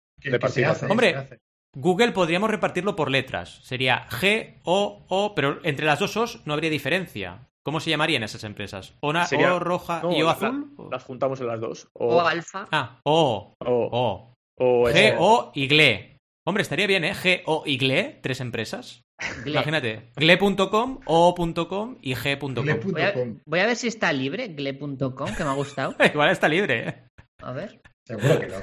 Hombre, 0.89 1.41
Google 1.75 2.13
podríamos 2.13 2.51
repartirlo 2.51 2.97
por 2.97 3.11
letras. 3.11 3.61
Sería 3.63 4.07
G, 4.09 4.61
O, 4.65 5.07
O, 5.09 5.35
pero 5.35 5.61
entre 5.63 5.87
las 5.87 5.99
dos 5.99 6.17
O's 6.17 6.43
no 6.45 6.53
habría 6.53 6.71
diferencia. 6.71 7.49
¿Cómo 7.63 7.81
se 7.81 7.91
llamarían 7.91 8.23
esas 8.23 8.45
empresas? 8.45 8.95
¿O, 9.01 9.11
o 9.11 9.59
roja 9.59 10.03
y 10.11 10.23
O 10.23 10.31
azul? 10.31 10.75
las 10.91 11.05
juntamos 11.05 11.41
en 11.41 11.47
las 11.47 11.61
dos. 11.61 11.89
O, 11.93 12.21
alfa. 12.21 12.67
Ah, 12.73 13.01
O. 13.05 13.55
O. 13.65 14.35
O. 14.59 14.89
G, 14.89 15.17
O 15.19 15.53
y 15.55 15.69
GLE. 15.69 16.17
Hombre, 16.47 16.63
estaría 16.63 16.87
bien, 16.87 17.05
¿eh? 17.05 17.15
G, 17.15 17.43
O 17.47 17.65
y 17.67 17.77
GLE, 17.77 18.19
tres 18.23 18.41
empresas. 18.41 19.05
Imagínate, 19.45 20.11
gle.com, 20.17 21.01
o.com 21.05 21.99
y 22.01 22.15
g.com. 22.15 23.41
Voy, 23.45 23.61
a 23.61 23.67
ver 23.67 23.77
si 23.77 23.89
está 23.89 24.13
libre, 24.13 24.49
gle.com, 24.49 25.35
que 25.37 25.45
me 25.45 25.51
ha 25.51 25.55
gustado. 25.55 25.95
Igual 26.13 26.31
está 26.31 26.49
libre, 26.49 26.89
¿eh? 26.89 27.05
A 27.43 27.53
ver. 27.53 27.81
Seguro 28.07 28.41
que 28.41 28.47
no. 28.47 28.57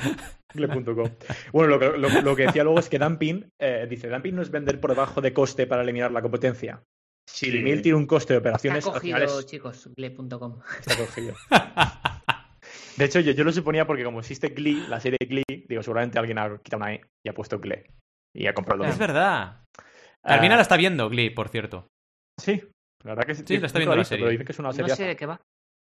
Gle.com. 0.53 1.09
Bueno, 1.53 1.77
lo, 1.77 2.35
que 2.35 2.47
decía 2.47 2.63
luego 2.63 2.79
es 2.79 2.89
que 2.89 2.97
dumping, 2.97 3.51
eh, 3.59 3.85
dice, 3.87 4.09
dumping 4.09 4.35
no 4.35 4.41
es 4.41 4.49
vender 4.49 4.79
por 4.79 4.91
debajo 4.91 5.21
de 5.21 5.33
coste 5.33 5.67
para 5.67 5.83
eliminar 5.83 6.11
la 6.11 6.21
competencia. 6.21 6.83
Si 7.27 7.49
el 7.49 7.57
email 7.57 7.81
tiene 7.81 7.97
un 7.97 8.07
coste 8.07 8.33
de 8.33 8.39
operaciones... 8.39 8.85
Está 8.85 8.99
cogido, 8.99 9.41
chicos, 9.43 9.89
gle.com. 9.95 10.61
Está 10.79 10.97
cogido. 10.97 11.35
De 12.97 13.05
hecho, 13.05 13.19
yo, 13.19 13.31
yo 13.31 13.43
lo 13.43 13.51
suponía 13.51 13.85
porque 13.85 14.03
como 14.03 14.19
existe 14.19 14.49
Glee, 14.49 14.85
la 14.87 14.99
serie 14.99 15.19
Glee, 15.19 15.65
digo, 15.67 15.83
seguramente 15.83 16.17
alguien 16.17 16.39
ha 16.39 16.57
quitado 16.57 16.83
una 16.83 16.93
E 16.93 17.01
y 17.25 17.29
ha 17.29 17.33
puesto 17.33 17.59
Glee. 17.59 17.85
Y 18.35 18.47
ha 18.47 18.53
comprado 18.53 18.85
Es 18.85 18.97
verdad. 18.97 19.63
Carmina 20.23 20.55
la 20.55 20.61
está 20.63 20.77
viendo, 20.77 21.09
Glee, 21.09 21.29
por 21.29 21.49
cierto. 21.49 21.87
Sí, 22.39 22.61
la 23.03 23.11
verdad 23.11 23.25
que 23.25 23.35
sí. 23.35 23.57
la 23.57 23.67
está 23.67 23.79
viendo 23.79 23.95
la 23.95 24.03
serie. 24.03 24.23
Pero 24.23 24.31
dice 24.31 24.45
que 24.45 24.51
es 24.51 24.59
una 24.59 24.73
serie. 24.73 24.89
No 24.89 24.95
sé 24.95 25.05
de 25.05 25.15
qué 25.15 25.25
va. 25.25 25.39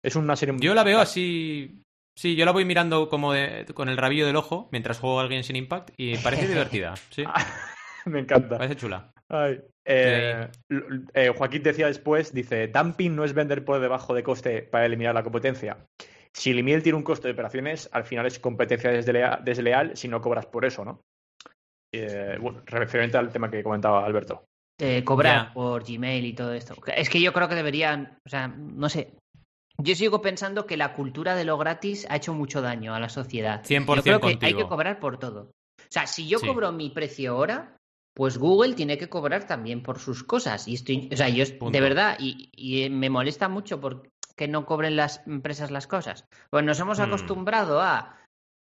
Es 0.04 0.16
una 0.16 0.36
serie 0.36 0.56
Yo 0.60 0.74
la 0.74 0.84
veo 0.84 1.00
así. 1.00 1.82
Sí, 2.18 2.36
yo 2.36 2.46
la 2.46 2.52
voy 2.52 2.64
mirando 2.66 3.10
como 3.10 3.34
con 3.74 3.90
el 3.90 3.98
rabillo 3.98 4.26
del 4.26 4.36
ojo 4.38 4.70
mientras 4.72 5.00
juego 5.00 5.20
a 5.20 5.24
alguien 5.24 5.44
sin 5.44 5.56
impact 5.56 5.92
y 5.98 6.18
parece 6.18 6.48
divertida. 6.48 6.96
Sí. 7.10 7.24
Me 8.06 8.20
encanta. 8.20 8.58
Parece 8.58 8.76
chula. 8.76 9.12
Ay. 9.30 9.62
Eh, 9.88 10.48
eh, 11.14 11.34
Joaquín 11.36 11.64
decía 11.64 11.88
después, 11.88 12.34
dice, 12.34 12.68
dumping 12.68 13.16
no 13.16 13.24
es 13.24 13.34
vender 13.34 13.66
por 13.66 13.80
debajo 13.80 14.14
de 14.14 14.24
coste 14.24 14.62
para 14.62 14.86
eliminar 14.86 15.14
la 15.14 15.24
competencia. 15.24 15.78
Si 16.36 16.52
el 16.52 16.60
email 16.60 16.84
tiene 16.84 16.98
un 16.98 17.04
costo 17.04 17.28
de 17.28 17.34
operaciones, 17.34 17.90
al 17.94 18.04
final 18.04 18.26
es 18.26 18.40
competencia 18.40 18.92
desleal, 18.92 19.96
si 19.96 20.10
no 20.10 20.20
cobras 20.20 20.46
por 20.46 20.66
eso, 20.66 20.84
¿no? 20.84 21.00
Eh, 21.94 22.38
bueno, 22.42 22.62
referente 22.66 23.18
al 23.18 23.32
tema 23.32 23.50
que 23.50 23.64
comentaba 23.64 24.06
Alberto. 24.06 24.44
cobrar 25.06 25.54
por 25.54 25.86
Gmail 25.86 26.26
y 26.26 26.34
todo 26.34 26.54
esto. 26.54 26.76
Es 26.94 27.10
que 27.10 27.22
yo 27.22 27.32
creo 27.32 27.48
que 27.48 27.56
deberían, 27.56 28.18
o 28.26 28.30
sea, 28.30 28.50
no 28.50 28.90
sé. 28.90 29.14
Yo 29.78 29.96
sigo 29.96 30.22
pensando 30.22 30.66
que 30.66 30.76
la 30.76 30.94
cultura 30.94 31.36
de 31.36 31.46
lo 31.46 31.58
gratis 31.58 32.06
ha 32.10 32.18
hecho 32.18 32.34
mucho 32.34 32.62
daño 32.62 32.94
a 32.94 33.00
la 33.00 33.10
sociedad. 33.10 33.64
100% 33.64 33.96
yo 33.96 34.04
creo 34.04 34.20
que 34.20 34.46
hay 34.46 34.54
que 34.54 34.68
cobrar 34.68 35.00
por 35.00 35.18
todo. 35.18 35.52
O 35.80 35.88
sea, 35.90 36.06
si 36.06 36.28
yo 36.28 36.42
cobro 36.42 36.72
mi 36.74 36.90
precio 36.90 37.32
ahora, 37.32 37.78
pues 38.14 38.38
Google 38.38 38.74
tiene 38.74 38.98
que 38.98 39.10
cobrar 39.10 39.46
también 39.46 39.84
por 39.84 40.00
sus 40.00 40.24
cosas. 40.24 40.68
Y 40.68 40.76
estoy, 40.76 41.10
o 41.12 41.18
sea, 41.18 41.30
yo 41.30 41.46
de 41.46 41.82
verdad, 41.82 42.18
y, 42.20 42.50
y, 42.54 42.90
me 42.90 43.10
molesta 43.10 43.50
mucho 43.50 43.80
porque 43.82 44.10
que 44.38 44.48
no 44.48 44.66
cobren 44.66 44.96
las 44.96 45.26
empresas 45.28 45.72
las 45.72 45.88
cosas. 45.88 46.26
Pues 46.50 46.64
nos 46.64 46.80
hemos 46.80 47.00
mm. 47.00 47.04
acostumbrado 47.04 47.82
a 47.82 48.18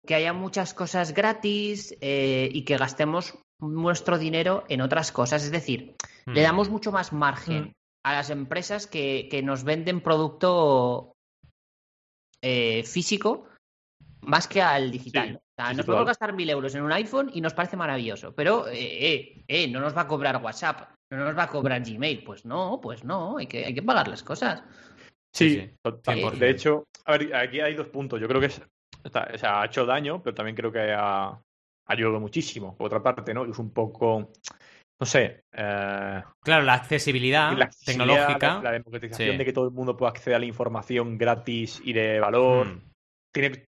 que 0.05 0.15
haya 0.15 0.33
muchas 0.33 0.73
cosas 0.73 1.13
gratis 1.13 1.95
eh, 2.01 2.49
y 2.51 2.65
que 2.65 2.77
gastemos 2.77 3.39
nuestro 3.59 4.17
dinero 4.17 4.65
en 4.69 4.81
otras 4.81 5.11
cosas. 5.11 5.43
Es 5.43 5.51
decir, 5.51 5.95
le 6.25 6.41
mm. 6.41 6.43
damos 6.43 6.69
mucho 6.69 6.91
más 6.91 7.13
margen 7.13 7.63
mm. 7.63 7.71
a 8.03 8.13
las 8.13 8.29
empresas 8.29 8.87
que, 8.87 9.41
nos 9.43 9.63
venden 9.63 10.01
producto 10.01 11.13
eh, 12.41 12.83
físico 12.83 13.47
más 14.25 14.47
que 14.47 14.61
al 14.61 14.91
digital. 14.91 15.35
o 15.35 15.53
sea, 15.55 15.73
nos 15.73 15.85
podemos 15.85 16.07
gastar 16.07 16.33
mil 16.33 16.49
euros 16.49 16.73
en 16.75 16.83
un 16.83 16.91
iPhone 16.91 17.29
y 17.33 17.41
nos 17.41 17.53
parece 17.53 17.77
maravilloso, 17.77 18.33
pero 18.33 18.67
eh, 18.69 19.43
eh, 19.47 19.67
no 19.67 19.79
nos 19.79 19.95
va 19.95 20.01
a 20.01 20.07
cobrar 20.07 20.41
WhatsApp, 20.43 20.91
no 21.11 21.17
nos 21.17 21.37
va 21.37 21.43
a 21.43 21.49
cobrar 21.49 21.83
Gmail. 21.83 22.23
Pues 22.23 22.45
no, 22.45 22.79
pues 22.81 23.03
no, 23.03 23.37
hay 23.37 23.47
que, 23.47 23.65
hay 23.65 23.73
que 23.73 23.83
pagar 23.83 24.07
las 24.07 24.23
cosas. 24.23 24.63
Sí, 25.33 25.69
de 26.37 26.49
hecho, 26.49 26.85
a 27.05 27.17
ver, 27.17 27.35
aquí 27.35 27.59
hay 27.59 27.73
dos 27.73 27.87
puntos. 27.87 28.21
Yo 28.21 28.27
creo 28.27 28.39
que 28.39 28.47
es, 28.47 28.61
o 29.03 29.37
sea, 29.37 29.61
ha 29.61 29.65
hecho 29.65 29.85
daño, 29.85 30.21
pero 30.21 30.35
también 30.35 30.55
creo 30.55 30.71
que 30.71 30.93
ha 30.93 31.39
ayudado 31.87 32.19
muchísimo. 32.19 32.75
Por 32.77 32.87
otra 32.87 33.01
parte, 33.01 33.33
¿no? 33.33 33.45
Es 33.45 33.57
un 33.57 33.71
poco 33.71 34.31
no 35.03 35.05
sé. 35.05 35.43
Eh, 35.51 36.23
claro, 36.41 36.63
la 36.63 36.75
accesibilidad, 36.75 37.51
tecnológica. 37.85 38.61
La, 38.63 38.71
democratización 38.71 39.37
de 39.37 39.43
que 39.43 39.51
todo 39.51 39.65
el 39.65 39.73
mundo 39.73 39.97
pueda 39.97 40.11
acceder 40.11 40.37
a 40.37 40.39
la 40.39 40.45
información 40.45 41.17
gratis 41.17 41.81
y 41.83 41.91
de 41.91 42.21
valor. 42.21 42.67
Hmm. 42.67 42.81
Tiene 43.33 43.65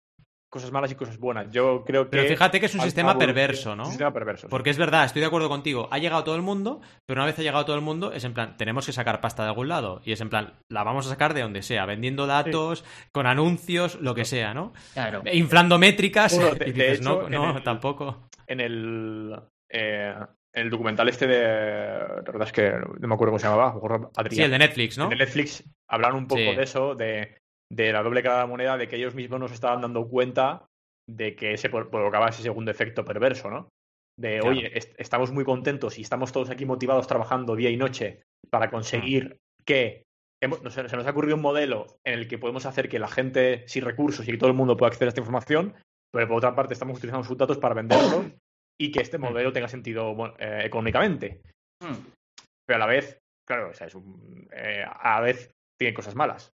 cosas 0.53 0.71
malas 0.71 0.91
y 0.91 0.95
cosas 0.95 1.17
buenas. 1.17 1.49
Yo 1.49 1.83
creo 1.83 2.03
que. 2.03 2.11
Pero 2.11 2.27
fíjate 2.27 2.59
que 2.59 2.67
es 2.67 2.75
un 2.75 2.81
sistema 2.81 3.17
perverso, 3.17 3.75
¿no? 3.75 3.85
Un 3.85 3.89
sistema 3.89 4.13
perverso. 4.13 4.47
Porque 4.49 4.69
es 4.69 4.77
verdad, 4.77 5.05
estoy 5.05 5.21
de 5.21 5.25
acuerdo 5.25 5.49
contigo. 5.49 5.87
Ha 5.89 5.97
llegado 5.97 6.23
todo 6.23 6.35
el 6.35 6.43
mundo, 6.43 6.79
pero 7.07 7.19
una 7.19 7.25
vez 7.25 7.39
ha 7.39 7.41
llegado 7.41 7.65
todo 7.65 7.75
el 7.75 7.81
mundo, 7.81 8.13
es 8.13 8.23
en 8.23 8.35
plan, 8.35 8.55
tenemos 8.55 8.85
que 8.85 8.91
sacar 8.91 9.19
pasta 9.19 9.41
de 9.41 9.49
algún 9.49 9.67
lado. 9.67 10.03
Y 10.05 10.11
es 10.11 10.21
en 10.21 10.29
plan, 10.29 10.53
la 10.69 10.83
vamos 10.83 11.07
a 11.07 11.09
sacar 11.09 11.33
de 11.33 11.41
donde 11.41 11.63
sea, 11.63 11.87
vendiendo 11.87 12.27
datos, 12.27 12.85
con 13.11 13.25
anuncios, 13.25 13.99
lo 13.99 14.13
que 14.13 14.25
sea, 14.25 14.53
¿no? 14.53 14.73
Claro. 14.93 15.23
Inflando 15.33 15.79
métricas. 15.79 16.39
y 16.67 16.71
dices, 16.71 17.01
no, 17.01 17.27
no, 17.29 17.63
tampoco. 17.63 18.29
En 18.45 18.59
el. 18.59 19.35
Eh, 19.69 20.13
el 20.53 20.69
documental 20.69 21.09
este 21.09 21.25
de. 21.25 21.41
La 21.41 22.31
verdad 22.31 22.43
es 22.47 22.51
que 22.51 22.69
no 22.99 23.07
me 23.07 23.15
acuerdo 23.15 23.31
cómo 23.31 23.39
se 23.39 23.47
llamaba. 23.47 23.73
Sí, 24.29 24.43
el 24.43 24.51
de 24.51 24.59
Netflix, 24.59 24.99
¿no? 24.99 25.05
El 25.05 25.17
de 25.17 25.25
Netflix 25.25 25.63
hablan 25.87 26.13
un 26.13 26.27
poco 26.27 26.41
de 26.41 26.61
eso, 26.61 26.93
de, 26.93 27.37
de 27.73 27.91
la 27.91 28.03
doble 28.03 28.21
cara 28.21 28.35
de 28.35 28.41
la 28.41 28.47
moneda, 28.47 28.77
de 28.77 28.87
que 28.87 28.97
ellos 28.97 29.15
mismos 29.15 29.39
nos 29.39 29.51
estaban 29.51 29.81
dando 29.81 30.07
cuenta 30.07 30.67
de 31.09 31.35
que 31.35 31.57
se 31.57 31.69
provocaba 31.69 32.29
ese 32.29 32.43
segundo 32.43 32.71
efecto 32.71 33.03
perverso, 33.03 33.49
¿no? 33.49 33.69
De, 34.19 34.41
oye, 34.41 34.71
estamos 34.97 35.31
muy 35.31 35.43
contentos 35.43 35.97
y 35.97 36.01
estamos 36.01 36.31
todos 36.31 36.51
aquí 36.51 36.65
motivados 36.65 37.07
trabajando 37.07 37.55
día 37.55 37.71
y 37.71 37.77
noche 37.77 38.21
para 38.51 38.69
conseguir 38.69 39.37
que 39.65 40.03
se 40.69 40.83
nos 40.97 41.07
ha 41.07 41.09
ocurrido 41.09 41.35
un 41.35 41.41
modelo 41.41 41.87
en 42.05 42.19
el 42.19 42.27
que 42.27 42.37
podemos 42.37 42.65
hacer 42.67 42.89
que 42.89 42.99
la 42.99 43.07
gente 43.07 43.63
sin 43.67 43.83
recursos 43.83 44.27
y 44.27 44.31
que 44.31 44.37
todo 44.37 44.49
el 44.49 44.55
mundo 44.55 44.77
pueda 44.77 44.89
acceder 44.89 45.07
a 45.07 45.09
esta 45.09 45.21
información, 45.21 45.73
pero 46.11 46.27
por 46.27 46.37
otra 46.37 46.53
parte 46.53 46.73
estamos 46.73 46.97
utilizando 46.97 47.25
sus 47.25 47.37
datos 47.37 47.57
para 47.57 47.73
venderlos 47.73 48.25
y 48.79 48.91
que 48.91 49.01
este 49.01 49.17
mm. 49.17 49.21
modelo 49.21 49.51
tenga 49.51 49.67
sentido 49.67 50.15
eh, 50.37 50.61
económicamente. 50.65 51.41
Mm. 51.81 52.05
Pero 52.67 52.75
a 52.75 52.79
la 52.79 52.85
vez, 52.85 53.19
claro, 53.47 53.71
o 53.71 53.73
sea, 53.73 53.87
es 53.87 53.95
un, 53.95 54.47
eh, 54.51 54.85
a 54.87 55.15
la 55.15 55.21
vez 55.21 55.51
tiene 55.79 55.95
cosas 55.95 56.15
malas, 56.15 56.52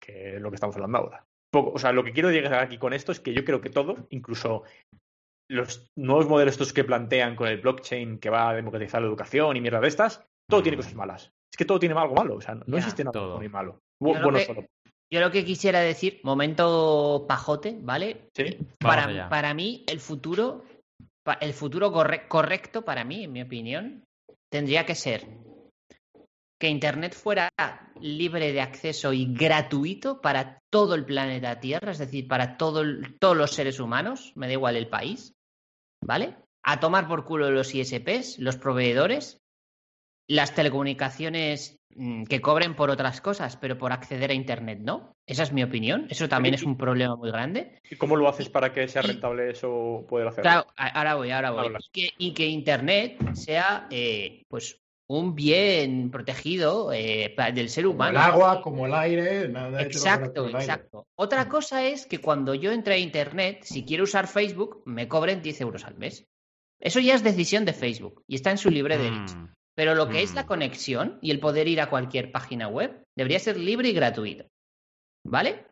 que 0.00 0.36
es 0.36 0.42
lo 0.42 0.50
que 0.50 0.56
estamos 0.56 0.74
hablando 0.76 0.98
ahora. 0.98 1.26
o 1.52 1.78
sea, 1.78 1.92
lo 1.92 2.04
que 2.04 2.12
quiero 2.12 2.30
llegar 2.30 2.54
aquí 2.54 2.78
con 2.78 2.92
esto 2.92 3.12
es 3.12 3.20
que 3.20 3.34
yo 3.34 3.44
creo 3.44 3.60
que 3.60 3.70
todo, 3.70 4.06
incluso 4.10 4.64
los 5.48 5.90
nuevos 5.96 6.28
modelos 6.28 6.54
estos 6.54 6.72
que 6.72 6.84
plantean 6.84 7.34
con 7.36 7.48
el 7.48 7.60
blockchain 7.60 8.18
que 8.18 8.30
va 8.30 8.50
a 8.50 8.54
democratizar 8.54 9.02
la 9.02 9.08
educación 9.08 9.56
y 9.56 9.60
mierda 9.60 9.80
de 9.80 9.88
estas, 9.88 10.24
todo 10.48 10.62
tiene 10.62 10.76
mm. 10.76 10.80
cosas 10.80 10.94
malas. 10.94 11.32
Es 11.52 11.56
que 11.56 11.64
todo 11.64 11.80
tiene 11.80 11.94
algo 11.98 12.14
malo, 12.14 12.36
o 12.36 12.40
sea, 12.40 12.54
no, 12.54 12.76
existe 12.76 13.02
nada 13.02 13.12
todo. 13.12 13.36
muy 13.36 13.48
malo. 13.48 13.80
bueno, 13.98 14.38
solo. 14.40 14.64
Yo 15.12 15.20
lo 15.20 15.32
que 15.32 15.44
quisiera 15.44 15.80
decir, 15.80 16.20
momento 16.22 17.24
pajote, 17.28 17.76
¿vale? 17.80 18.28
Sí. 18.32 18.56
Para, 18.78 19.28
para 19.28 19.54
mí, 19.54 19.84
el 19.88 19.98
futuro 19.98 20.62
el 21.40 21.52
futuro 21.52 21.92
correcto 21.92 22.84
para 22.84 23.04
mí, 23.04 23.24
en 23.24 23.32
mi 23.32 23.42
opinión, 23.42 24.04
tendría 24.50 24.86
que 24.86 24.94
ser 24.94 25.26
que 26.60 26.68
Internet 26.68 27.14
fuera 27.14 27.50
libre 28.00 28.52
de 28.52 28.60
acceso 28.60 29.12
y 29.12 29.32
gratuito 29.34 30.20
para 30.20 30.60
todo 30.70 30.94
el 30.94 31.04
planeta 31.04 31.58
Tierra, 31.58 31.92
es 31.92 31.98
decir, 31.98 32.28
para 32.28 32.56
todos 32.56 32.86
los 32.86 33.50
seres 33.50 33.80
humanos, 33.80 34.32
me 34.36 34.46
da 34.46 34.52
igual 34.52 34.76
el 34.76 34.88
país, 34.88 35.32
¿vale? 36.04 36.36
A 36.62 36.78
tomar 36.78 37.08
por 37.08 37.24
culo 37.24 37.50
los 37.50 37.74
ISPs, 37.74 38.38
los 38.38 38.56
proveedores, 38.56 39.40
las 40.28 40.54
telecomunicaciones 40.54 41.80
Mm, 41.96 42.24
que 42.24 42.40
cobren 42.40 42.76
por 42.76 42.88
otras 42.90 43.20
cosas, 43.20 43.56
pero 43.56 43.76
por 43.76 43.92
acceder 43.92 44.30
a 44.30 44.34
Internet 44.34 44.78
no. 44.80 45.12
Esa 45.26 45.42
es 45.42 45.52
mi 45.52 45.62
opinión. 45.62 46.06
Eso 46.08 46.28
también 46.28 46.54
es 46.54 46.62
un 46.62 46.76
problema 46.76 47.16
muy 47.16 47.30
grande. 47.30 47.80
¿Y 47.90 47.96
cómo 47.96 48.16
lo 48.16 48.28
haces 48.28 48.48
para 48.48 48.72
que 48.72 48.86
sea 48.86 49.02
rentable 49.02 49.50
eso 49.50 50.06
poder 50.08 50.28
hacerlo? 50.28 50.42
Claro, 50.42 50.66
ahora 50.76 51.14
voy, 51.16 51.30
ahora 51.30 51.50
voy. 51.50 51.74
Y 51.92 52.32
que, 52.32 52.46
Internet 52.46 53.34
sea 53.34 53.88
eh, 53.90 54.42
pues 54.48 54.80
un 55.10 55.34
bien 55.34 56.12
protegido 56.12 56.92
eh, 56.92 57.34
del 57.52 57.68
ser 57.68 57.88
humano. 57.88 58.16
Como 58.16 58.26
el 58.26 58.32
agua, 58.32 58.62
como 58.62 58.86
el 58.86 58.94
aire, 58.94 59.48
nada 59.48 59.82
Exacto, 59.82 60.48
exacto. 60.48 61.08
Otra 61.16 61.48
cosa 61.48 61.84
es 61.84 62.06
que 62.06 62.20
cuando 62.20 62.54
yo 62.54 62.70
entre 62.70 62.94
a 62.94 62.98
Internet, 62.98 63.64
si 63.64 63.84
quiero 63.84 64.04
usar 64.04 64.28
Facebook, 64.28 64.84
me 64.86 65.08
cobren 65.08 65.42
10 65.42 65.62
euros 65.62 65.84
al 65.84 65.96
mes. 65.96 66.28
Eso 66.78 67.00
ya 67.00 67.16
es 67.16 67.24
decisión 67.24 67.64
de 67.64 67.72
Facebook 67.72 68.22
y 68.28 68.36
está 68.36 68.52
en 68.52 68.58
su 68.58 68.70
libre 68.70 68.98
derecho. 68.98 69.34
Mm. 69.34 69.52
Pero 69.74 69.96
lo 69.96 70.08
que 70.08 70.22
es 70.22 70.32
la 70.34 70.44
mm. 70.44 70.46
conexión 70.46 71.18
y 71.20 71.32
el 71.32 71.40
poder 71.40 71.66
ir 71.66 71.80
a 71.80 71.90
cualquier 71.90 72.30
página 72.30 72.68
web 72.68 73.02
debería 73.16 73.40
ser 73.40 73.58
libre 73.58 73.88
y 73.88 73.92
gratuito. 73.92 74.44
¿Vale? 75.24 75.66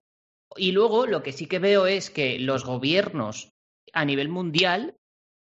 Y 0.57 0.73
luego 0.73 1.07
lo 1.07 1.23
que 1.23 1.31
sí 1.31 1.47
que 1.47 1.61
veo 1.61 1.87
es 1.87 2.11
que 2.11 2.41
los 2.41 2.65
gobiernos 2.65 3.53
a 3.93 4.05
nivel 4.05 4.31
mundial 4.31 4.97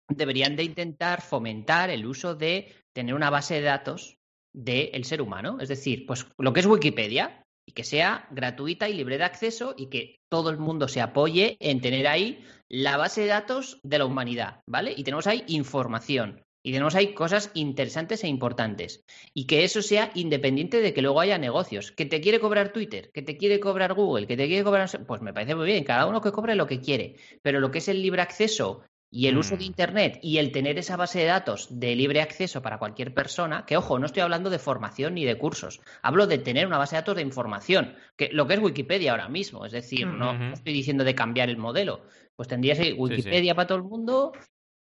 deberían 0.08 0.56
de 0.56 0.64
intentar 0.64 1.20
fomentar 1.20 1.90
el 1.90 2.06
uso 2.06 2.34
de 2.34 2.72
tener 2.94 3.14
una 3.14 3.30
base 3.30 3.54
de 3.54 3.62
datos 3.62 4.18
del 4.54 5.04
ser 5.04 5.22
humano. 5.22 5.58
Es 5.60 5.68
decir, 5.68 6.06
pues 6.06 6.26
lo 6.38 6.52
que 6.52 6.60
es 6.60 6.66
Wikipedia 6.66 7.42
y 7.66 7.72
que 7.72 7.84
sea 7.84 8.26
gratuita 8.30 8.88
y 8.88 8.94
libre 8.94 9.18
de 9.18 9.24
acceso 9.24 9.74
y 9.76 9.86
que 9.86 10.16
todo 10.30 10.50
el 10.50 10.58
mundo 10.58 10.88
se 10.88 11.00
apoye 11.00 11.56
en 11.60 11.80
tener 11.80 12.06
ahí 12.06 12.44
la 12.68 12.96
base 12.96 13.22
de 13.22 13.28
datos 13.28 13.78
de 13.82 13.98
la 13.98 14.04
humanidad, 14.04 14.60
¿vale? 14.66 14.94
Y 14.96 15.04
tenemos 15.04 15.26
ahí 15.26 15.44
información. 15.46 16.42
Y 16.64 16.70
tenemos 16.70 16.94
ahí 16.94 17.12
cosas 17.12 17.50
interesantes 17.54 18.22
e 18.22 18.28
importantes. 18.28 19.04
Y 19.34 19.46
que 19.46 19.64
eso 19.64 19.82
sea 19.82 20.12
independiente 20.14 20.80
de 20.80 20.94
que 20.94 21.02
luego 21.02 21.20
haya 21.20 21.36
negocios. 21.36 21.90
Que 21.90 22.06
te 22.06 22.20
quiere 22.20 22.38
cobrar 22.38 22.72
Twitter, 22.72 23.10
que 23.12 23.22
te 23.22 23.36
quiere 23.36 23.58
cobrar 23.58 23.94
Google, 23.94 24.28
que 24.28 24.36
te 24.36 24.46
quiere 24.46 24.62
cobrar... 24.62 24.88
Pues 25.04 25.22
me 25.22 25.32
parece 25.32 25.56
muy 25.56 25.66
bien, 25.66 25.82
cada 25.82 26.06
uno 26.06 26.20
que 26.20 26.30
cobre 26.30 26.54
lo 26.54 26.68
que 26.68 26.80
quiere. 26.80 27.16
Pero 27.42 27.58
lo 27.58 27.72
que 27.72 27.78
es 27.78 27.88
el 27.88 28.00
libre 28.00 28.22
acceso 28.22 28.84
y 29.14 29.26
el 29.26 29.36
uso 29.36 29.56
de 29.56 29.64
mm. 29.64 29.66
Internet 29.66 30.18
y 30.22 30.38
el 30.38 30.50
tener 30.50 30.78
esa 30.78 30.96
base 30.96 31.20
de 31.20 31.26
datos 31.26 31.68
de 31.70 31.94
libre 31.94 32.22
acceso 32.22 32.62
para 32.62 32.78
cualquier 32.78 33.12
persona, 33.12 33.66
que 33.66 33.76
ojo, 33.76 33.98
no 33.98 34.06
estoy 34.06 34.22
hablando 34.22 34.48
de 34.48 34.58
formación 34.58 35.14
ni 35.14 35.24
de 35.26 35.36
cursos, 35.36 35.82
hablo 36.00 36.26
de 36.26 36.38
tener 36.38 36.66
una 36.66 36.78
base 36.78 36.96
de 36.96 37.02
datos 37.02 37.16
de 37.16 37.22
información, 37.22 37.94
que 38.16 38.30
lo 38.32 38.46
que 38.46 38.54
es 38.54 38.60
Wikipedia 38.60 39.12
ahora 39.12 39.28
mismo, 39.28 39.66
es 39.66 39.72
decir, 39.72 40.06
no, 40.06 40.52
estoy 40.52 40.72
diciendo 40.72 41.04
de 41.04 41.14
cambiar 41.14 41.50
el 41.50 41.58
modelo, 41.58 42.02
pues 42.34 42.48
tendrías 42.48 42.78
Wikipedia 42.96 43.54
para 43.54 43.66
todo 43.66 43.78
el 43.78 43.84
mundo, 43.84 44.32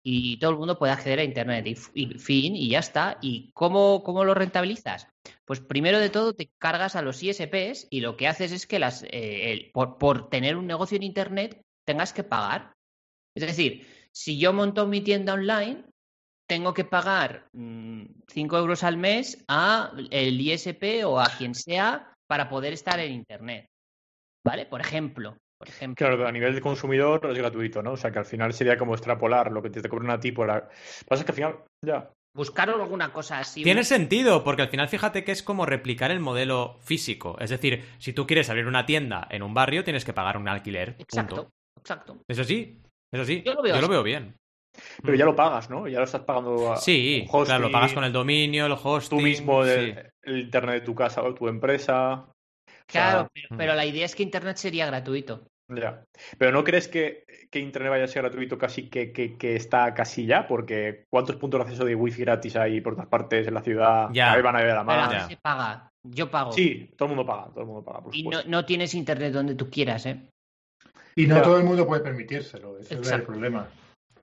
y 0.03 0.37
todo 0.37 0.51
el 0.51 0.57
mundo 0.57 0.79
puede 0.79 0.93
acceder 0.93 1.19
a 1.19 1.23
Internet 1.23 1.67
y, 1.93 2.05
fin, 2.17 2.55
y 2.55 2.69
ya 2.69 2.79
está. 2.79 3.19
¿Y 3.21 3.51
cómo, 3.53 4.01
cómo, 4.01 4.25
lo 4.25 4.33
rentabilizas? 4.33 5.07
Pues 5.45 5.59
primero 5.59 5.99
de 5.99 6.09
todo 6.09 6.33
te 6.33 6.49
cargas 6.57 6.95
a 6.95 7.03
los 7.03 7.21
ISPs 7.21 7.87
y 7.89 8.01
lo 8.01 8.17
que 8.17 8.27
haces 8.27 8.51
es 8.51 8.65
que 8.65 8.79
las, 8.79 9.03
eh, 9.07 9.69
por, 9.73 10.29
tener 10.29 10.57
un 10.57 10.65
negocio 10.65 10.95
en 10.95 11.03
Internet 11.03 11.61
tengas 11.85 12.13
que 12.13 12.23
pagar. 12.23 12.73
Es 13.35 13.45
decir, 13.45 13.85
si 14.13 14.37
yo 14.37 14.53
monto 14.53 14.87
mi 14.87 15.01
tienda 15.01 15.33
online, 15.33 15.85
tengo 16.47 16.73
que 16.73 16.83
pagar 16.83 17.47
5 17.53 17.53
mm, 17.53 18.55
euros 18.55 18.83
al 18.83 18.97
mes 18.97 19.43
a 19.47 19.93
el 20.09 20.39
ISP 20.39 21.05
o 21.05 21.19
a 21.19 21.27
quien 21.37 21.55
sea 21.55 22.13
para 22.27 22.49
poder 22.49 22.73
estar 22.73 22.99
en 22.99 23.13
Internet. 23.13 23.67
¿Vale? 24.45 24.65
Por 24.65 24.81
ejemplo. 24.81 25.37
Claro, 25.95 26.27
a 26.27 26.31
nivel 26.31 26.55
de 26.55 26.61
consumidor 26.61 27.25
es 27.29 27.37
gratuito, 27.37 27.83
¿no? 27.83 27.91
O 27.93 27.97
sea, 27.97 28.11
que 28.11 28.19
al 28.19 28.25
final 28.25 28.51
sería 28.53 28.77
como 28.77 28.95
extrapolar 28.95 29.51
lo 29.51 29.61
que 29.61 29.69
te 29.69 29.87
cobran 29.87 30.09
a 30.09 30.19
ti 30.19 30.31
por... 30.31 30.47
La... 30.47 30.67
Pasa 31.07 31.23
que 31.23 31.31
al 31.31 31.35
final, 31.35 31.59
ya... 31.85 32.11
Buscaros 32.33 32.81
alguna 32.81 33.11
cosa 33.11 33.39
así. 33.39 33.63
Tiene 33.63 33.83
sentido, 33.83 34.43
porque 34.43 34.61
al 34.61 34.69
final 34.69 34.87
fíjate 34.87 35.23
que 35.23 35.33
es 35.33 35.43
como 35.43 35.65
replicar 35.65 36.11
el 36.11 36.21
modelo 36.21 36.79
físico. 36.79 37.37
Es 37.39 37.49
decir, 37.49 37.85
si 37.97 38.13
tú 38.13 38.25
quieres 38.25 38.49
abrir 38.49 38.67
una 38.67 38.85
tienda 38.85 39.27
en 39.29 39.43
un 39.43 39.53
barrio, 39.53 39.83
tienes 39.83 40.05
que 40.05 40.13
pagar 40.13 40.37
un 40.37 40.47
alquiler. 40.47 40.95
Exacto, 40.97 41.49
exacto. 41.77 42.23
Eso 42.27 42.43
sí, 42.45 42.81
eso 43.11 43.25
sí. 43.25 43.43
Yo 43.45 43.53
lo 43.53 43.61
veo, 43.87 44.03
bien. 44.03 44.35
Pero 45.03 45.15
ya 45.15 45.25
lo 45.25 45.35
pagas, 45.35 45.69
¿no? 45.69 45.87
Ya 45.87 45.99
lo 45.99 46.05
estás 46.05 46.21
pagando. 46.21 46.73
A 46.73 46.77
sí, 46.77 47.27
claro, 47.29 47.63
lo 47.63 47.71
pagas 47.71 47.93
con 47.93 48.03
el 48.03 48.13
dominio, 48.13 48.65
el 48.65 48.75
hosting. 48.81 49.17
Tú 49.17 49.23
mismo, 49.23 49.65
el, 49.65 50.11
internet 50.23 50.75
de 50.75 50.81
tu 50.81 50.95
casa 50.95 51.21
o 51.21 51.33
tu 51.33 51.47
empresa. 51.47 52.25
Claro, 52.85 53.29
pero, 53.57 53.73
la 53.73 53.85
idea 53.85 54.05
es 54.05 54.15
que 54.15 54.23
Internet 54.23 54.57
sería 54.57 54.85
gratuito. 54.85 55.47
Ya. 55.69 56.03
Pero 56.37 56.51
¿no 56.51 56.63
crees 56.63 56.89
que, 56.89 57.23
Internet 57.53 57.91
vaya 57.91 58.03
a 58.03 58.07
ser 58.07 58.23
gratuito 58.23 58.57
casi 58.57 58.89
que, 58.89 59.13
que, 59.13 59.55
está 59.55 59.93
casi 59.93 60.25
ya? 60.25 60.45
Porque 60.47 61.05
¿cuántos 61.09 61.37
puntos 61.37 61.59
de 61.59 61.63
acceso 61.63 61.85
de 61.85 61.95
wifi 61.95 62.21
gratis 62.21 62.55
hay 62.57 62.81
por 62.81 62.95
todas 62.95 63.07
partes 63.07 63.47
en 63.47 63.53
la 63.53 63.61
ciudad? 63.61 64.09
Ya. 64.11 64.35
van 64.41 64.55
a 64.55 64.61
ver 64.61 64.71
a 64.71 64.83
más. 64.83 65.27
se 65.27 65.37
paga. 65.37 65.89
Yo 66.03 66.29
pago. 66.29 66.51
Sí, 66.51 66.91
todo 66.97 67.07
el 67.09 67.15
mundo 67.15 67.25
paga. 67.25 67.49
Todo 67.49 67.61
el 67.61 67.67
mundo 67.67 67.83
paga 67.83 68.01
y 68.11 68.23
no, 68.23 68.39
no, 68.45 68.65
tienes 68.65 68.93
Internet 68.93 69.31
donde 69.31 69.55
tú 69.55 69.69
quieras, 69.69 70.05
¿eh? 70.05 70.19
Y 71.21 71.27
no 71.27 71.41
todo 71.41 71.57
el 71.57 71.63
mundo 71.63 71.85
puede 71.85 72.01
permitírselo. 72.01 72.77
Ese 72.77 72.95
es 72.95 73.11
el 73.11 73.23
problema. 73.23 73.67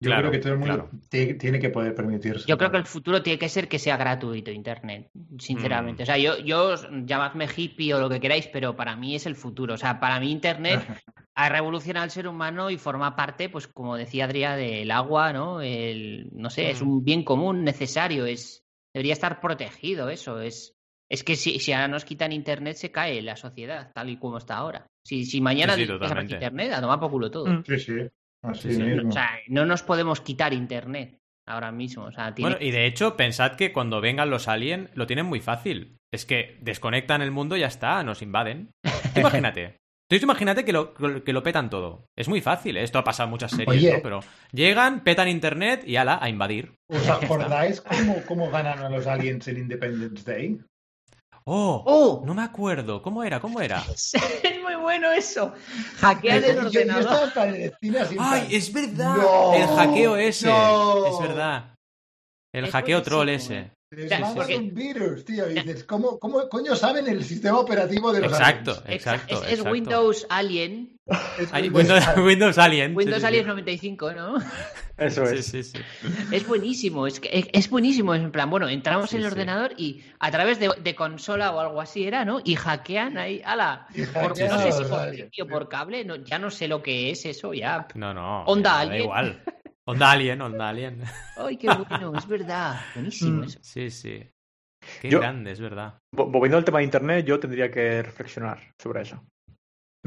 Yo 0.01 0.13
creo 0.13 0.31
que 0.31 0.39
todo 0.39 0.53
el 0.53 0.59
mundo 0.61 0.91
tiene 1.09 1.59
que 1.59 1.71
poder 1.71 1.95
permitirse. 1.95 2.47
Yo 2.47 2.57
creo 2.57 2.71
que 2.71 2.77
el 2.77 2.87
futuro 2.87 3.23
tiene 3.23 3.39
que 3.39 3.49
ser 3.49 3.69
que 3.69 3.79
sea 3.79 3.97
gratuito 3.97 4.51
Internet, 4.51 5.11
sinceramente. 5.39 6.03
Mm. 6.03 6.05
O 6.05 6.07
sea, 6.07 6.19
yo, 6.19 6.39
yo 6.39 6.75
llamadme 7.05 7.49
hippie 7.55 7.95
o 7.95 8.01
lo 8.01 8.09
que 8.09 8.21
queráis, 8.21 8.47
pero 8.47 8.77
para 8.77 8.97
mí 8.97 9.17
es 9.17 9.27
el 9.27 9.35
futuro. 9.35 9.75
O 9.75 9.77
sea, 9.77 9.99
para 9.99 10.21
mí 10.21 10.31
Internet 10.31 10.81
ha 11.35 11.49
revolucionado 11.49 12.05
al 12.05 12.11
ser 12.11 12.29
humano 12.29 12.71
y 12.71 12.79
forma 12.79 13.17
parte, 13.17 13.49
pues 13.49 13.67
como 13.67 13.97
decía 13.97 14.27
Adrián, 14.27 14.57
del 14.57 14.91
agua, 14.93 15.33
¿no? 15.33 15.61
El, 15.61 16.29
no 16.33 16.51
sé, 16.51 16.71
es 16.71 16.83
mm. 16.83 16.89
un 16.89 17.05
bien 17.05 17.25
común 17.25 17.65
necesario, 17.65 18.25
es 18.27 18.65
debería 18.95 19.15
estar 19.15 19.41
protegido 19.41 20.11
eso. 20.11 20.41
Es, 20.41 20.78
es 21.11 21.25
que 21.25 21.37
si, 21.37 21.59
si 21.59 21.73
ahora 21.73 21.89
nos 21.89 22.05
quitan 22.05 22.33
Internet 22.33 22.77
se 22.77 22.93
cae 22.93 23.23
la 23.23 23.37
sociedad, 23.37 23.91
tal 23.95 24.11
y 24.11 24.19
como 24.19 24.39
está 24.39 24.57
ahora. 24.57 24.87
Si, 25.07 25.25
si 25.25 25.41
mañana 25.41 25.75
sí, 25.75 25.83
Internet, 25.83 26.73
a 26.73 26.81
tomar 26.81 27.01
por 27.01 27.11
culo 27.11 27.31
todo. 27.31 27.63
Sí, 27.65 27.79
sí. 27.79 27.93
O 28.43 28.55
sea, 28.55 29.31
no 29.49 29.67
nos 29.67 29.83
podemos 29.83 30.21
quitar 30.21 30.53
Internet. 30.53 31.19
ahora 31.47 31.73
mismo. 31.73 32.05
O 32.05 32.13
sea, 32.13 32.35
Bueno, 32.39 32.57
y 32.61 32.71
de 32.71 32.87
hecho, 32.87 33.17
pensad 33.17 33.57
que 33.57 33.73
cuando 33.73 34.01
vengan 34.01 34.31
los 34.31 34.49
aliens 34.49 34.91
lo 34.95 35.07
tienen 35.07 35.27
muy 35.27 35.41
fácil. 35.41 35.97
Es 36.13 36.27
que 36.27 36.59
desconectan 36.61 37.23
el 37.23 37.31
mundo 37.31 37.57
y 37.57 37.61
ya 37.61 37.67
está, 37.67 38.03
nos 38.03 38.23
invaden. 38.23 38.71
Imagínate. 39.17 39.77
Entonces 40.11 40.23
imagínate 40.23 40.65
que 40.65 40.73
lo, 40.73 40.95
que 40.95 41.33
lo 41.35 41.43
petan 41.43 41.69
todo. 41.69 42.07
Es 42.17 42.29
muy 42.29 42.41
fácil, 42.41 42.79
¿eh? 42.79 42.83
esto 42.83 42.99
ha 42.99 43.05
pasado 43.05 43.27
en 43.27 43.31
muchas 43.31 43.51
series, 43.51 43.93
¿no? 43.93 44.03
Pero 44.03 44.21
llegan, 44.53 45.05
petan 45.05 45.29
internet 45.29 45.83
y 45.87 45.97
ala, 45.97 46.19
a 46.23 46.31
invadir. 46.31 46.73
¿Os 46.89 47.07
acordáis 47.11 47.83
cómo, 47.83 48.23
cómo 48.27 48.51
ganaron 48.51 48.91
los 48.91 49.07
aliens 49.07 49.49
en 49.49 49.59
Independence 49.59 50.25
Day? 50.25 50.59
Oh, 51.51 51.83
oh, 51.87 52.23
no 52.27 52.35
me 52.35 52.43
acuerdo. 52.43 53.01
¿Cómo 53.01 53.25
era? 53.25 53.41
¿Cómo 53.41 53.59
era? 53.63 53.83
es 53.95 54.13
muy 54.63 54.75
bueno 54.75 55.11
eso. 55.13 55.55
Hackear 55.97 56.45
el 56.45 56.59
ordenador. 56.59 57.33
Ay, 58.19 58.49
es 58.51 58.71
verdad. 58.71 59.17
el 59.57 59.67
hackeo 59.67 60.17
ese. 60.19 60.51
Es 60.51 61.19
verdad. 61.21 61.75
El 62.53 62.71
hackeo 62.71 63.03
troll 63.03 63.31
ese. 63.31 63.71
son 63.91 64.75
virus, 64.75 65.25
tío. 65.25 65.47
dices, 65.47 65.85
¿cómo, 65.85 66.19
¿cómo, 66.19 66.51
coño 66.51 66.77
saben 66.77 67.09
el 67.09 67.25
sistema 67.25 67.59
operativo 67.59 68.13
de 68.13 68.21
los 68.21 68.33
Exacto, 68.33 68.83
exacto. 68.87 69.43
Es, 69.45 69.63
Windows 69.63 70.27
Alien. 70.29 70.98
Windows, 71.73 72.05
Windows, 72.19 72.59
Alien. 72.59 72.97
Windows 72.97 73.25
Alien 73.25 73.47
95, 73.47 74.13
¿no? 74.13 74.39
Eso 74.97 75.25
es. 75.25 75.47
Sí, 75.47 75.63
sí, 75.63 75.79
Es 76.33 76.47
buenísimo, 76.47 77.07
es, 77.07 77.21
es 77.31 77.71
buenísimo. 77.71 78.15
en 78.15 78.31
plan, 78.31 78.51
bueno, 78.51 78.69
entramos 78.69 79.13
en 79.15 79.21
el 79.21 79.27
ordenador 79.27 79.73
y 79.77 80.03
a 80.19 80.31
través 80.31 80.59
de, 80.59 80.71
de, 80.83 80.95
consola 80.95 81.53
o 81.53 81.61
algo 81.61 81.81
así 81.81 82.07
era, 82.07 82.25
¿no? 82.25 82.41
Y 82.45 82.57
hackean 82.57 83.17
ahí, 83.17 83.41
ala. 83.45 83.87
Por, 84.13 84.39
no 84.39 84.59
sé 84.59 84.73
si 84.73 84.85
por, 84.85 85.49
por 85.49 85.69
cable, 85.69 86.05
no, 86.05 86.17
ya 86.17 86.39
no 86.39 86.51
sé 86.51 86.69
lo 86.69 86.83
que 86.83 87.11
es 87.11 87.25
eso, 87.25 87.55
ya. 87.55 87.87
No, 87.95 88.13
no. 88.13 88.45
Onda 88.45 88.81
Alien. 88.81 88.99
Da 88.99 89.05
igual. 89.05 89.43
Onda 89.85 90.11
Alien, 90.11 90.43
Onda 90.43 90.69
Alien. 90.69 91.03
Ay, 91.37 91.57
qué 91.57 91.69
bueno, 91.69 92.13
es 92.19 92.27
verdad. 92.27 92.81
Buenísimo 92.95 93.43
mm. 93.43 93.45
eso. 93.45 93.59
Sí, 93.63 93.91
sí. 93.91 94.23
Qué 95.01 95.09
grande, 95.09 95.53
es 95.53 95.61
verdad. 95.61 95.99
Volviendo 96.13 96.57
al 96.57 96.65
tema 96.65 96.79
de 96.79 96.85
Internet, 96.85 97.27
yo 97.27 97.41
tendría 97.41 97.71
que 97.71 98.03
reflexionar 98.03 98.59
sobre 98.79 99.03
eso. 99.03 99.25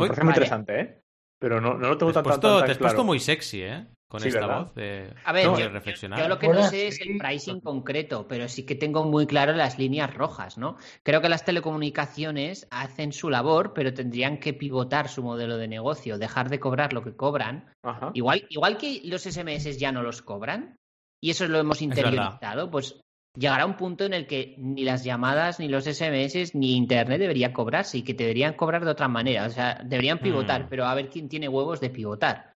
Me 0.02 0.08
parece 0.08 0.24
muy 0.24 0.32
interesante, 0.32 0.80
¿eh? 0.80 1.02
Pero 1.40 1.60
no, 1.60 1.74
no 1.74 1.90
lo 1.90 1.98
tengo 1.98 2.14
tan, 2.14 2.24
puesto, 2.24 2.64
Te 2.64 2.72
has 2.72 2.78
puesto 2.78 3.04
muy 3.04 3.20
sexy, 3.20 3.64
¿eh? 3.64 3.88
Con 4.08 4.22
esta 4.28 4.46
voz 4.46 4.76
de, 4.76 5.14
a 5.24 5.32
ver, 5.32 5.46
yo, 5.46 5.70
reflexionar. 5.70 6.20
Yo 6.20 6.28
lo 6.28 6.38
que 6.38 6.50
no 6.50 6.64
sé 6.64 6.88
es 6.88 7.00
el 7.00 7.18
pricing 7.18 7.62
concreto, 7.62 8.28
pero 8.28 8.50
sí 8.50 8.66
que 8.66 8.76
tengo 8.76 9.06
muy 9.06 9.26
claro 9.26 9.54
las 9.54 9.80
líneas 9.80 10.14
rojas, 10.14 10.58
¿no? 10.58 10.76
Creo 11.04 11.22
que 11.22 11.30
las 11.30 11.46
telecomunicaciones 11.46 12.68
hacen 12.72 13.14
su 13.14 13.30
labor, 13.30 13.72
pero 13.74 13.94
tendrían 13.94 14.38
que 14.38 14.54
pivotar 14.54 15.08
su 15.08 15.24
modelo 15.24 15.56
de 15.56 15.70
negocio, 15.70 16.18
dejar 16.18 16.50
de 16.50 16.60
cobrar 16.60 16.92
lo 16.92 17.04
que 17.04 17.16
cobran. 17.16 17.74
Igual, 18.14 18.46
igual 18.50 18.78
que 18.78 19.00
los 19.06 19.24
SMS 19.24 19.80
ya 19.80 19.94
no 19.94 20.04
los 20.04 20.22
cobran, 20.22 20.76
y 21.24 21.30
eso 21.30 21.48
lo 21.48 21.60
hemos 21.60 21.82
interiorizado, 21.82 22.70
pues 22.70 23.00
llegará 23.36 23.66
un 23.66 23.78
punto 23.78 24.06
en 24.06 24.14
el 24.14 24.28
que 24.28 24.56
ni 24.58 24.84
las 24.84 25.04
llamadas, 25.04 25.60
ni 25.60 25.68
los 25.68 25.86
SMS, 25.86 26.54
ni 26.56 26.76
Internet 26.76 27.20
debería 27.20 27.54
cobrarse 27.54 28.00
y 28.00 28.04
que 28.04 28.14
te 28.14 28.24
deberían 28.24 28.54
cobrar 28.54 28.84
de 28.84 28.92
otra 28.92 29.08
manera. 29.08 29.46
O 29.46 29.50
sea, 29.50 29.82
deberían 29.84 30.20
pivotar, 30.20 30.66
mm. 30.66 30.68
pero 30.70 30.86
a 30.86 30.96
ver 30.96 31.10
quién 31.10 31.30
tiene 31.30 31.48
huevos 31.48 31.80
de 31.80 31.90
pivotar. 31.90 32.54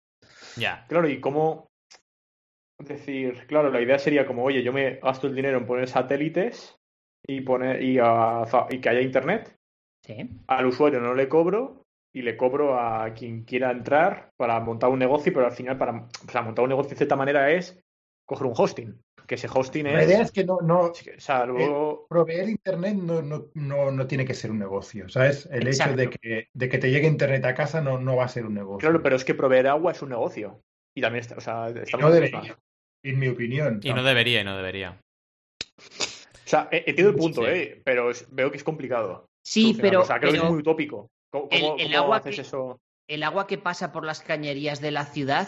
Ya. 0.57 0.85
Claro, 0.87 1.07
y 1.07 1.19
cómo. 1.19 1.67
Es 2.79 2.87
decir, 2.87 3.45
claro, 3.47 3.69
la 3.69 3.81
idea 3.81 3.99
sería 3.99 4.25
como, 4.25 4.43
oye, 4.43 4.63
yo 4.63 4.73
me 4.73 4.95
gasto 4.95 5.27
el 5.27 5.35
dinero 5.35 5.57
en 5.57 5.65
poner 5.65 5.87
satélites 5.87 6.75
y, 7.25 7.41
poner, 7.41 7.81
y, 7.81 7.99
y 8.69 8.81
que 8.81 8.89
haya 8.89 9.01
Internet. 9.01 9.55
Sí. 10.05 10.29
Al 10.47 10.65
usuario 10.65 10.99
no 10.99 11.13
le 11.13 11.29
cobro 11.29 11.83
y 12.13 12.23
le 12.23 12.35
cobro 12.35 12.77
a 12.77 13.13
quien 13.13 13.43
quiera 13.43 13.71
entrar 13.71 14.31
para 14.37 14.59
montar 14.59 14.89
un 14.89 14.99
negocio, 14.99 15.31
pero 15.31 15.45
al 15.45 15.53
final 15.53 15.77
para 15.77 15.91
o 15.93 16.43
montar 16.43 16.63
un 16.63 16.69
negocio 16.69 16.89
de 16.89 16.97
cierta 16.97 17.15
manera 17.15 17.51
es 17.51 17.79
coger 18.25 18.47
un 18.47 18.53
hosting 18.55 18.99
que 19.33 19.47
ese 19.47 19.49
hosting 19.51 19.87
es... 19.87 19.93
La 19.93 20.03
idea 20.03 20.21
es 20.21 20.31
que 20.31 20.43
no... 20.43 20.59
no 20.61 20.91
eh, 20.93 21.97
proveer 22.07 22.49
Internet 22.49 22.95
no, 22.95 23.21
no, 23.21 23.91
no, 23.91 24.07
tiene 24.07 24.25
que 24.25 24.35
ser 24.35 24.51
un 24.51 24.59
negocio, 24.59 25.09
¿sabes? 25.09 25.49
El 25.51 25.67
hecho 25.67 25.95
de 25.95 26.09
que, 26.11 26.49
de 26.53 26.69
que 26.69 26.77
te 26.77 26.91
llegue 26.91 27.07
Internet 27.07 27.43
a 27.45 27.55
casa 27.55 27.81
no, 27.81 27.97
no 27.97 28.15
va 28.15 28.25
a 28.25 28.29
ser 28.29 28.45
un 28.45 28.53
negocio. 28.53 28.77
Claro, 28.77 29.01
pero 29.01 29.15
es 29.15 29.25
que 29.25 29.33
proveer 29.33 29.67
agua 29.67 29.91
es 29.91 30.01
un 30.03 30.09
negocio. 30.09 30.61
Y 30.95 31.01
también 31.01 31.21
está... 31.21 31.35
O 31.37 31.41
sea, 31.41 31.73
no 31.99 32.11
debería, 32.11 32.59
en 33.03 33.19
mi 33.19 33.27
opinión. 33.27 33.79
Y 33.81 33.91
no 33.91 34.03
debería, 34.03 34.41
y 34.41 34.43
no 34.43 34.55
debería. 34.55 34.99
O 35.79 36.47
sea, 36.47 36.69
entiendo 36.71 37.09
el 37.09 37.17
punto, 37.17 37.47
¿eh? 37.47 37.81
Pero 37.83 38.11
veo 38.29 38.51
que 38.51 38.57
es 38.57 38.63
complicado. 38.63 39.25
Sí, 39.43 39.75
pero... 39.81 40.01
O 40.01 40.05
sea, 40.05 40.19
creo 40.19 40.31
que 40.31 40.37
es 40.37 40.43
muy 40.43 40.59
utópico. 40.59 41.07
¿Cómo, 41.31 41.47
el, 41.79 41.95
agua 41.95 42.17
haces 42.17 42.37
eso? 42.37 42.79
El 43.09 43.23
agua 43.23 43.47
que 43.47 43.57
pasa 43.57 43.91
por 43.91 44.05
las 44.05 44.21
cañerías 44.21 44.79
de 44.79 44.91
la 44.91 45.05
ciudad 45.05 45.47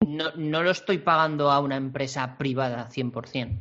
no, 0.00 0.30
no 0.36 0.62
lo 0.62 0.70
estoy 0.70 0.98
pagando 0.98 1.50
a 1.50 1.60
una 1.60 1.76
empresa 1.76 2.36
privada 2.38 2.88
100%. 2.90 3.60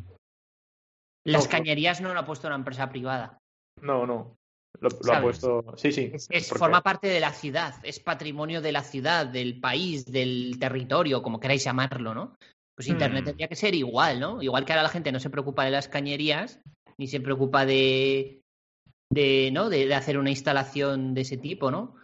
Las 1.26 1.48
cañerías 1.48 2.02
no 2.02 2.14
lo 2.14 2.20
ha 2.20 2.26
puesto 2.26 2.48
una 2.48 2.58
empresa 2.58 2.90
privada. 2.90 3.38
No, 3.82 4.06
no. 4.06 4.36
Lo, 4.80 4.90
ha 5.14 5.22
puesto. 5.22 5.64
Sí, 5.78 5.92
sí. 5.92 6.12
Es, 6.14 6.50
forma 6.50 6.82
parte 6.82 7.08
de 7.08 7.20
la 7.20 7.32
ciudad, 7.32 7.76
es 7.84 8.00
patrimonio 8.00 8.62
de 8.62 8.72
la 8.72 8.82
ciudad, 8.82 9.28
del 9.28 9.60
país, 9.60 10.06
del 10.06 10.58
territorio, 10.60 11.22
como 11.22 11.40
queráis 11.40 11.64
llamarlo, 11.64 12.14
¿no? 12.14 12.36
Pues 12.76 12.88
Internet 12.88 13.22
mm. 13.22 13.26
tendría 13.26 13.48
que 13.48 13.56
ser 13.56 13.76
igual, 13.76 14.20
¿no? 14.20 14.42
Igual 14.42 14.66
que 14.66 14.74
ahora 14.74 14.84
la 14.84 14.90
gente 14.90 15.12
no 15.12 15.20
se 15.20 15.30
preocupa 15.30 15.64
de 15.64 15.72
las 15.72 15.88
cañerías, 15.88 16.60
ni 16.98 17.08
se 17.08 17.22
preocupa 17.22 17.66
de, 17.66 18.42
de 19.12 19.52
¿no? 19.54 19.70
de 19.70 19.94
hacer 19.94 20.18
una 20.18 20.32
instalación 20.32 21.14
de 21.14 21.22
ese 21.22 21.38
tipo, 21.38 21.70
¿no? 21.70 21.96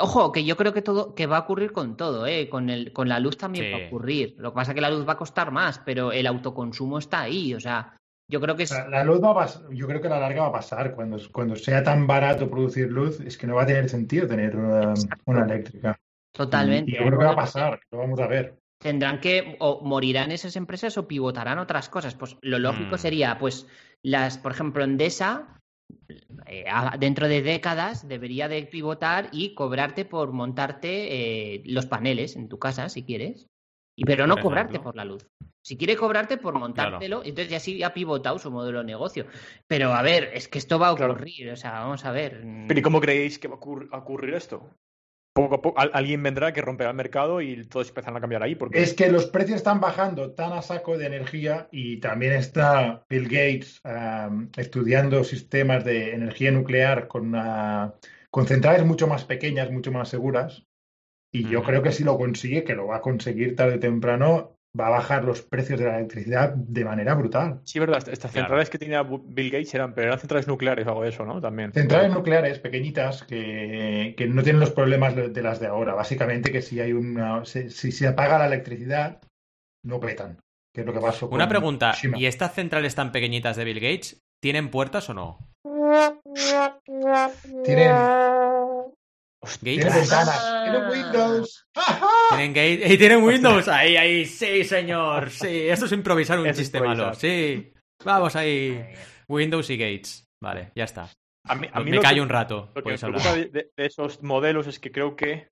Ojo, 0.00 0.32
que 0.32 0.44
yo 0.44 0.56
creo 0.56 0.72
que 0.72 0.80
todo, 0.80 1.14
que 1.14 1.26
va 1.26 1.36
a 1.36 1.40
ocurrir 1.40 1.72
con 1.72 1.96
todo, 1.96 2.26
¿eh? 2.26 2.48
Con, 2.48 2.70
el, 2.70 2.92
con 2.92 3.08
la 3.08 3.20
luz 3.20 3.36
también 3.36 3.74
va 3.74 3.84
a 3.84 3.86
ocurrir. 3.88 4.34
Lo 4.38 4.52
que 4.52 4.54
pasa 4.54 4.70
es 4.70 4.74
que 4.74 4.80
la 4.80 4.90
luz 4.90 5.06
va 5.06 5.12
a 5.12 5.18
costar 5.18 5.50
más, 5.50 5.80
pero 5.80 6.12
el 6.12 6.26
autoconsumo 6.26 6.98
está 6.98 7.20
ahí. 7.20 7.52
O 7.52 7.60
sea, 7.60 7.94
yo 8.30 8.40
creo 8.40 8.56
que 8.56 8.62
es... 8.62 8.70
La, 8.70 9.04
luz 9.04 9.22
va 9.22 9.44
a 9.44 9.74
yo 9.74 9.86
creo 9.86 10.00
que 10.00 10.06
a 10.06 10.10
la 10.10 10.20
larga 10.20 10.42
va 10.42 10.48
a 10.48 10.52
pasar. 10.52 10.94
Cuando, 10.94 11.18
cuando 11.30 11.56
sea 11.56 11.82
tan 11.82 12.06
barato 12.06 12.48
producir 12.48 12.90
luz, 12.90 13.20
es 13.20 13.36
que 13.36 13.46
no 13.46 13.56
va 13.56 13.64
a 13.64 13.66
tener 13.66 13.88
sentido 13.90 14.26
tener 14.26 14.56
una, 14.56 14.94
una 15.26 15.44
eléctrica. 15.44 15.98
Totalmente. 16.32 16.92
Y 16.92 16.94
yo 16.94 17.06
creo 17.06 17.18
que 17.18 17.24
va 17.26 17.32
a 17.32 17.36
pasar, 17.36 17.80
lo 17.90 17.98
vamos 17.98 18.18
a 18.20 18.26
ver. 18.26 18.58
Tendrán 18.78 19.20
que, 19.20 19.56
o 19.60 19.82
morirán 19.82 20.32
esas 20.32 20.56
empresas 20.56 20.96
o 20.96 21.06
pivotarán 21.06 21.58
otras 21.58 21.90
cosas. 21.90 22.14
Pues 22.14 22.36
lo 22.40 22.58
lógico 22.58 22.94
mm. 22.94 22.98
sería, 22.98 23.38
pues, 23.38 23.66
las, 24.02 24.38
por 24.38 24.52
ejemplo, 24.52 24.84
Endesa 24.84 25.60
eh, 26.46 26.64
dentro 26.98 27.28
de 27.28 27.42
décadas 27.42 28.06
debería 28.08 28.48
de 28.48 28.62
pivotar 28.64 29.28
y 29.32 29.54
cobrarte 29.54 30.04
por 30.04 30.32
montarte 30.32 31.54
eh, 31.54 31.62
los 31.66 31.86
paneles 31.86 32.36
en 32.36 32.48
tu 32.48 32.58
casa, 32.58 32.88
si 32.88 33.02
quieres, 33.02 33.48
y, 33.96 34.04
pero 34.04 34.26
no 34.26 34.38
cobrarte 34.38 34.78
por 34.78 34.94
la 34.94 35.04
luz. 35.04 35.26
Si 35.62 35.76
quiere 35.76 35.96
cobrarte 35.96 36.36
por 36.36 36.56
montártelo, 36.56 37.22
entonces 37.24 37.48
ya 37.48 37.58
sí 37.58 37.82
ha 37.82 37.92
pivotado 37.92 38.38
su 38.38 38.52
modelo 38.52 38.78
de 38.78 38.84
negocio. 38.84 39.26
Pero 39.66 39.92
a 39.94 40.02
ver, 40.02 40.30
es 40.32 40.46
que 40.46 40.58
esto 40.58 40.78
va 40.78 40.88
a 40.88 40.92
ocurrir, 40.92 41.50
o 41.50 41.56
sea, 41.56 41.72
vamos 41.80 42.04
a 42.04 42.12
ver. 42.12 42.44
Pero 42.68 42.78
¿y 42.78 42.82
cómo 42.82 43.00
creéis 43.00 43.38
que 43.38 43.48
va 43.48 43.56
a 43.56 43.98
ocurrir 43.98 44.34
esto? 44.34 44.70
Poco 45.36 45.54
a 45.56 45.62
poco 45.62 45.80
alguien 45.92 46.22
vendrá 46.22 46.52
que 46.52 46.62
romperá 46.62 46.90
el 46.90 46.96
mercado 46.96 47.42
y 47.42 47.62
todos 47.66 47.88
empezarán 47.88 48.16
a 48.16 48.20
cambiar 48.20 48.42
ahí. 48.42 48.54
Porque... 48.54 48.82
Es 48.82 48.94
que 48.94 49.10
los 49.10 49.26
precios 49.26 49.58
están 49.58 49.80
bajando 49.80 50.32
tan 50.32 50.52
a 50.52 50.62
saco 50.62 50.96
de 50.96 51.06
energía 51.06 51.68
y 51.70 51.98
también 51.98 52.32
está 52.32 53.04
Bill 53.08 53.28
Gates 53.28 53.82
estudiando 54.56 55.22
sistemas 55.24 55.84
de 55.84 56.14
energía 56.14 56.50
nuclear 56.50 57.06
con, 57.06 57.36
con 58.30 58.46
centrales 58.46 58.84
mucho 58.86 59.06
más 59.06 59.24
pequeñas, 59.24 59.70
mucho 59.70 59.92
más 59.92 60.08
seguras. 60.08 60.66
Y 61.30 61.46
yo 61.50 61.62
creo 61.62 61.82
que 61.82 61.92
si 61.92 62.02
lo 62.02 62.16
consigue, 62.16 62.64
que 62.64 62.74
lo 62.74 62.86
va 62.86 62.96
a 62.96 63.02
conseguir 63.02 63.56
tarde 63.56 63.74
o 63.74 63.80
temprano, 63.80 64.55
va 64.78 64.88
a 64.88 64.90
bajar 64.90 65.24
los 65.24 65.42
precios 65.42 65.78
de 65.78 65.86
la 65.86 65.98
electricidad 65.98 66.54
de 66.54 66.84
manera 66.84 67.14
brutal. 67.14 67.60
Sí, 67.64 67.78
verdad. 67.78 68.06
Estas 68.08 68.32
centrales 68.32 68.70
que 68.70 68.78
tenía 68.78 69.02
Bill 69.02 69.50
Gates 69.50 69.74
eran, 69.74 69.94
pero 69.94 70.08
eran 70.08 70.18
centrales 70.18 70.46
nucleares 70.46 70.86
o 70.86 70.90
algo 70.90 71.02
de 71.02 71.10
eso, 71.10 71.24
¿no? 71.24 71.40
También. 71.40 71.72
Centrales 71.72 72.12
nucleares 72.12 72.58
pequeñitas 72.58 73.22
que, 73.22 74.14
que 74.16 74.26
no 74.26 74.42
tienen 74.42 74.60
los 74.60 74.70
problemas 74.70 75.14
de, 75.14 75.42
las 75.42 75.60
de 75.60 75.66
ahora. 75.66 75.94
Básicamente 75.94 76.52
que 76.52 76.62
si 76.62 76.80
hay 76.80 76.92
una, 76.92 77.44
si, 77.44 77.70
se 77.70 78.06
apaga 78.06 78.38
la 78.38 78.46
electricidad, 78.46 79.20
no 79.84 80.00
petan. 80.00 80.38
Que 80.74 80.82
es 80.82 80.86
lo 80.86 80.92
que 80.92 81.00
pasó 81.00 81.28
Una 81.28 81.48
pregunta. 81.48 81.94
¿Y 82.16 82.26
estas 82.26 82.54
centrales 82.54 82.94
tan 82.94 83.12
pequeñitas 83.12 83.56
de 83.56 83.64
Bill 83.64 83.80
Gates 83.80 84.22
tienen 84.40 84.70
puertas 84.70 85.08
o 85.08 85.14
no? 85.14 85.38
Tienen 87.64 87.94
tienen 89.62 89.92
ventanas. 89.92 90.55
Tienen 90.70 90.90
Windows. 90.90 91.66
tienen 92.30 92.52
gate 92.52 92.92
y 92.92 92.98
tienen 92.98 93.22
Windows. 93.24 93.68
Ahí, 93.68 93.96
ahí. 93.96 94.24
Sí, 94.24 94.64
señor. 94.64 95.30
Sí, 95.30 95.68
esto 95.68 95.86
es 95.86 95.92
improvisar 95.92 96.40
un 96.40 96.52
chiste 96.52 96.80
malo. 96.80 97.14
Sí. 97.14 97.72
Vamos 98.04 98.34
ahí. 98.36 98.84
Windows 99.28 99.70
y 99.70 99.76
Gates. 99.76 100.24
Vale, 100.42 100.72
ya 100.74 100.84
está. 100.84 101.08
A 101.48 101.54
mí, 101.54 101.68
me 101.90 102.00
callo 102.00 102.22
un 102.22 102.28
rato. 102.28 102.72
Lo 102.74 102.82
que 102.82 102.90
me 102.90 102.98
preocupa 102.98 103.34
de, 103.34 103.70
esos 103.76 104.22
modelos 104.22 104.66
es 104.66 104.80
que 104.80 104.90
creo 104.90 105.14
que. 105.14 105.48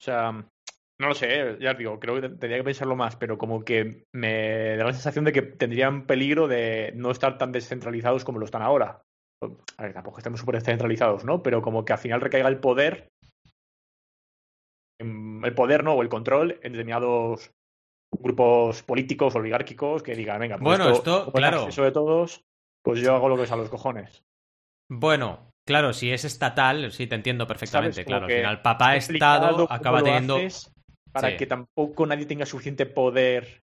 O 0.00 0.02
sea, 0.02 0.32
no 0.32 1.08
lo 1.08 1.14
sé, 1.14 1.58
ya 1.60 1.72
os 1.72 1.78
digo, 1.78 2.00
creo 2.00 2.14
que 2.14 2.28
tendría 2.28 2.56
que 2.56 2.64
pensarlo 2.64 2.96
más, 2.96 3.16
pero 3.16 3.36
como 3.36 3.62
que 3.64 4.04
me 4.14 4.76
da 4.76 4.84
la 4.84 4.92
sensación 4.94 5.26
de 5.26 5.32
que 5.32 5.42
tendrían 5.42 6.06
peligro 6.06 6.48
de 6.48 6.92
no 6.96 7.10
estar 7.10 7.36
tan 7.36 7.52
descentralizados 7.52 8.24
como 8.24 8.38
lo 8.38 8.46
están 8.46 8.62
ahora 8.62 9.02
a 9.76 9.82
ver, 9.82 9.92
tampoco 9.94 10.18
estamos 10.18 10.40
súper 10.40 10.56
descentralizados, 10.56 11.24
¿no? 11.24 11.42
Pero 11.42 11.62
como 11.62 11.84
que 11.84 11.92
al 11.92 11.98
final 11.98 12.20
recaiga 12.20 12.48
el 12.48 12.58
poder, 12.58 13.09
el 15.00 15.54
poder, 15.54 15.82
¿no? 15.84 15.94
O 15.94 16.02
el 16.02 16.08
control 16.08 16.58
en 16.62 16.72
determinados 16.72 17.52
grupos 18.12 18.82
políticos, 18.82 19.34
oligárquicos, 19.34 20.02
que 20.02 20.14
digan, 20.14 20.40
venga, 20.40 20.58
pues 20.58 20.78
bueno, 20.78 20.90
esto, 20.90 21.32
claro. 21.32 21.68
Eso 21.68 21.82
de 21.84 21.92
todos, 21.92 22.44
pues 22.82 23.00
yo 23.00 23.14
hago 23.14 23.28
lo 23.28 23.36
que 23.36 23.44
es 23.44 23.52
a 23.52 23.56
los 23.56 23.68
cojones. 23.68 24.24
Bueno, 24.88 25.52
claro, 25.66 25.92
si 25.92 26.10
es 26.12 26.24
estatal, 26.24 26.90
sí 26.92 27.06
te 27.06 27.14
entiendo 27.14 27.46
perfectamente, 27.46 28.04
claro. 28.04 28.26
Al 28.26 28.32
final, 28.32 28.62
papá 28.62 28.96
Estado 28.96 29.66
acaba 29.70 30.02
teniendo. 30.02 30.38
Para 31.12 31.36
que 31.36 31.46
tampoco 31.46 32.06
nadie 32.06 32.26
tenga 32.26 32.46
suficiente 32.46 32.86
poder 32.86 33.64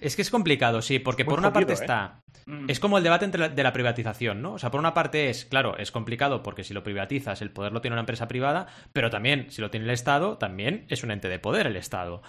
es 0.00 0.16
que 0.16 0.22
es 0.22 0.30
complicado, 0.30 0.82
sí, 0.82 0.98
porque 0.98 1.24
por 1.24 1.38
una 1.38 1.52
parte 1.52 1.72
¿eh? 1.72 1.74
está. 1.74 2.22
Mm. 2.46 2.70
Es 2.70 2.80
como 2.80 2.98
el 2.98 3.04
debate 3.04 3.24
entre 3.24 3.48
de 3.48 3.62
la 3.62 3.72
privatización, 3.72 4.42
¿no? 4.42 4.54
O 4.54 4.58
sea, 4.58 4.70
por 4.70 4.80
una 4.80 4.94
parte 4.94 5.30
es, 5.30 5.44
claro, 5.44 5.76
es 5.76 5.90
complicado 5.90 6.42
porque 6.42 6.64
si 6.64 6.74
lo 6.74 6.82
privatizas, 6.82 7.42
el 7.42 7.50
poder 7.50 7.72
lo 7.72 7.80
tiene 7.80 7.94
una 7.94 8.00
empresa 8.00 8.28
privada, 8.28 8.66
pero 8.92 9.10
también, 9.10 9.50
si 9.50 9.60
lo 9.60 9.70
tiene 9.70 9.86
el 9.86 9.92
Estado, 9.92 10.38
también 10.38 10.86
es 10.88 11.02
un 11.02 11.10
ente 11.10 11.28
de 11.28 11.38
poder 11.38 11.66
el 11.66 11.76
Estado. 11.76 12.22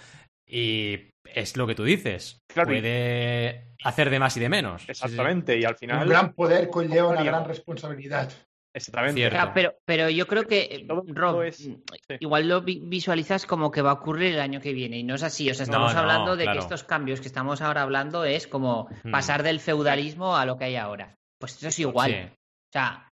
Y 0.45 1.11
es 1.25 1.55
lo 1.57 1.67
que 1.67 1.75
tú 1.75 1.83
dices. 1.83 2.41
puede 2.53 3.67
hacer 3.83 4.09
de 4.09 4.19
más 4.19 4.35
y 4.37 4.39
de 4.39 4.49
menos. 4.49 4.89
Exactamente, 4.89 5.59
y 5.59 5.63
al 5.63 5.75
final. 5.75 6.03
Un 6.03 6.09
gran 6.09 6.33
poder 6.33 6.69
conlleva 6.69 7.09
una 7.09 7.23
gran 7.23 7.45
responsabilidad. 7.45 8.31
Exactamente. 8.73 9.29
pero, 9.53 9.75
pero 9.85 10.09
yo 10.09 10.27
creo 10.27 10.45
que, 10.45 10.85
Rob, 10.87 11.43
mm, 11.43 12.15
igual 12.19 12.47
lo 12.47 12.61
visualizas 12.61 13.45
como 13.45 13.71
que 13.71 13.81
va 13.81 13.91
a 13.91 13.93
ocurrir 13.93 14.33
el 14.33 14.39
año 14.39 14.61
que 14.61 14.73
viene 14.73 14.99
y 14.99 15.03
no 15.03 15.15
es 15.15 15.23
así. 15.23 15.49
O 15.49 15.53
sea, 15.53 15.63
estamos 15.63 15.95
hablando 15.95 16.35
de 16.35 16.45
que 16.45 16.57
estos 16.57 16.83
cambios 16.83 17.21
que 17.21 17.27
estamos 17.27 17.61
ahora 17.61 17.81
hablando 17.81 18.25
es 18.25 18.47
como 18.47 18.89
pasar 19.11 19.43
del 19.43 19.59
feudalismo 19.59 20.37
a 20.37 20.45
lo 20.45 20.57
que 20.57 20.65
hay 20.65 20.75
ahora. 20.75 21.15
Pues 21.39 21.57
eso 21.57 21.69
es 21.69 21.79
igual. 21.79 22.31
O 22.31 22.71
sea, 22.71 23.09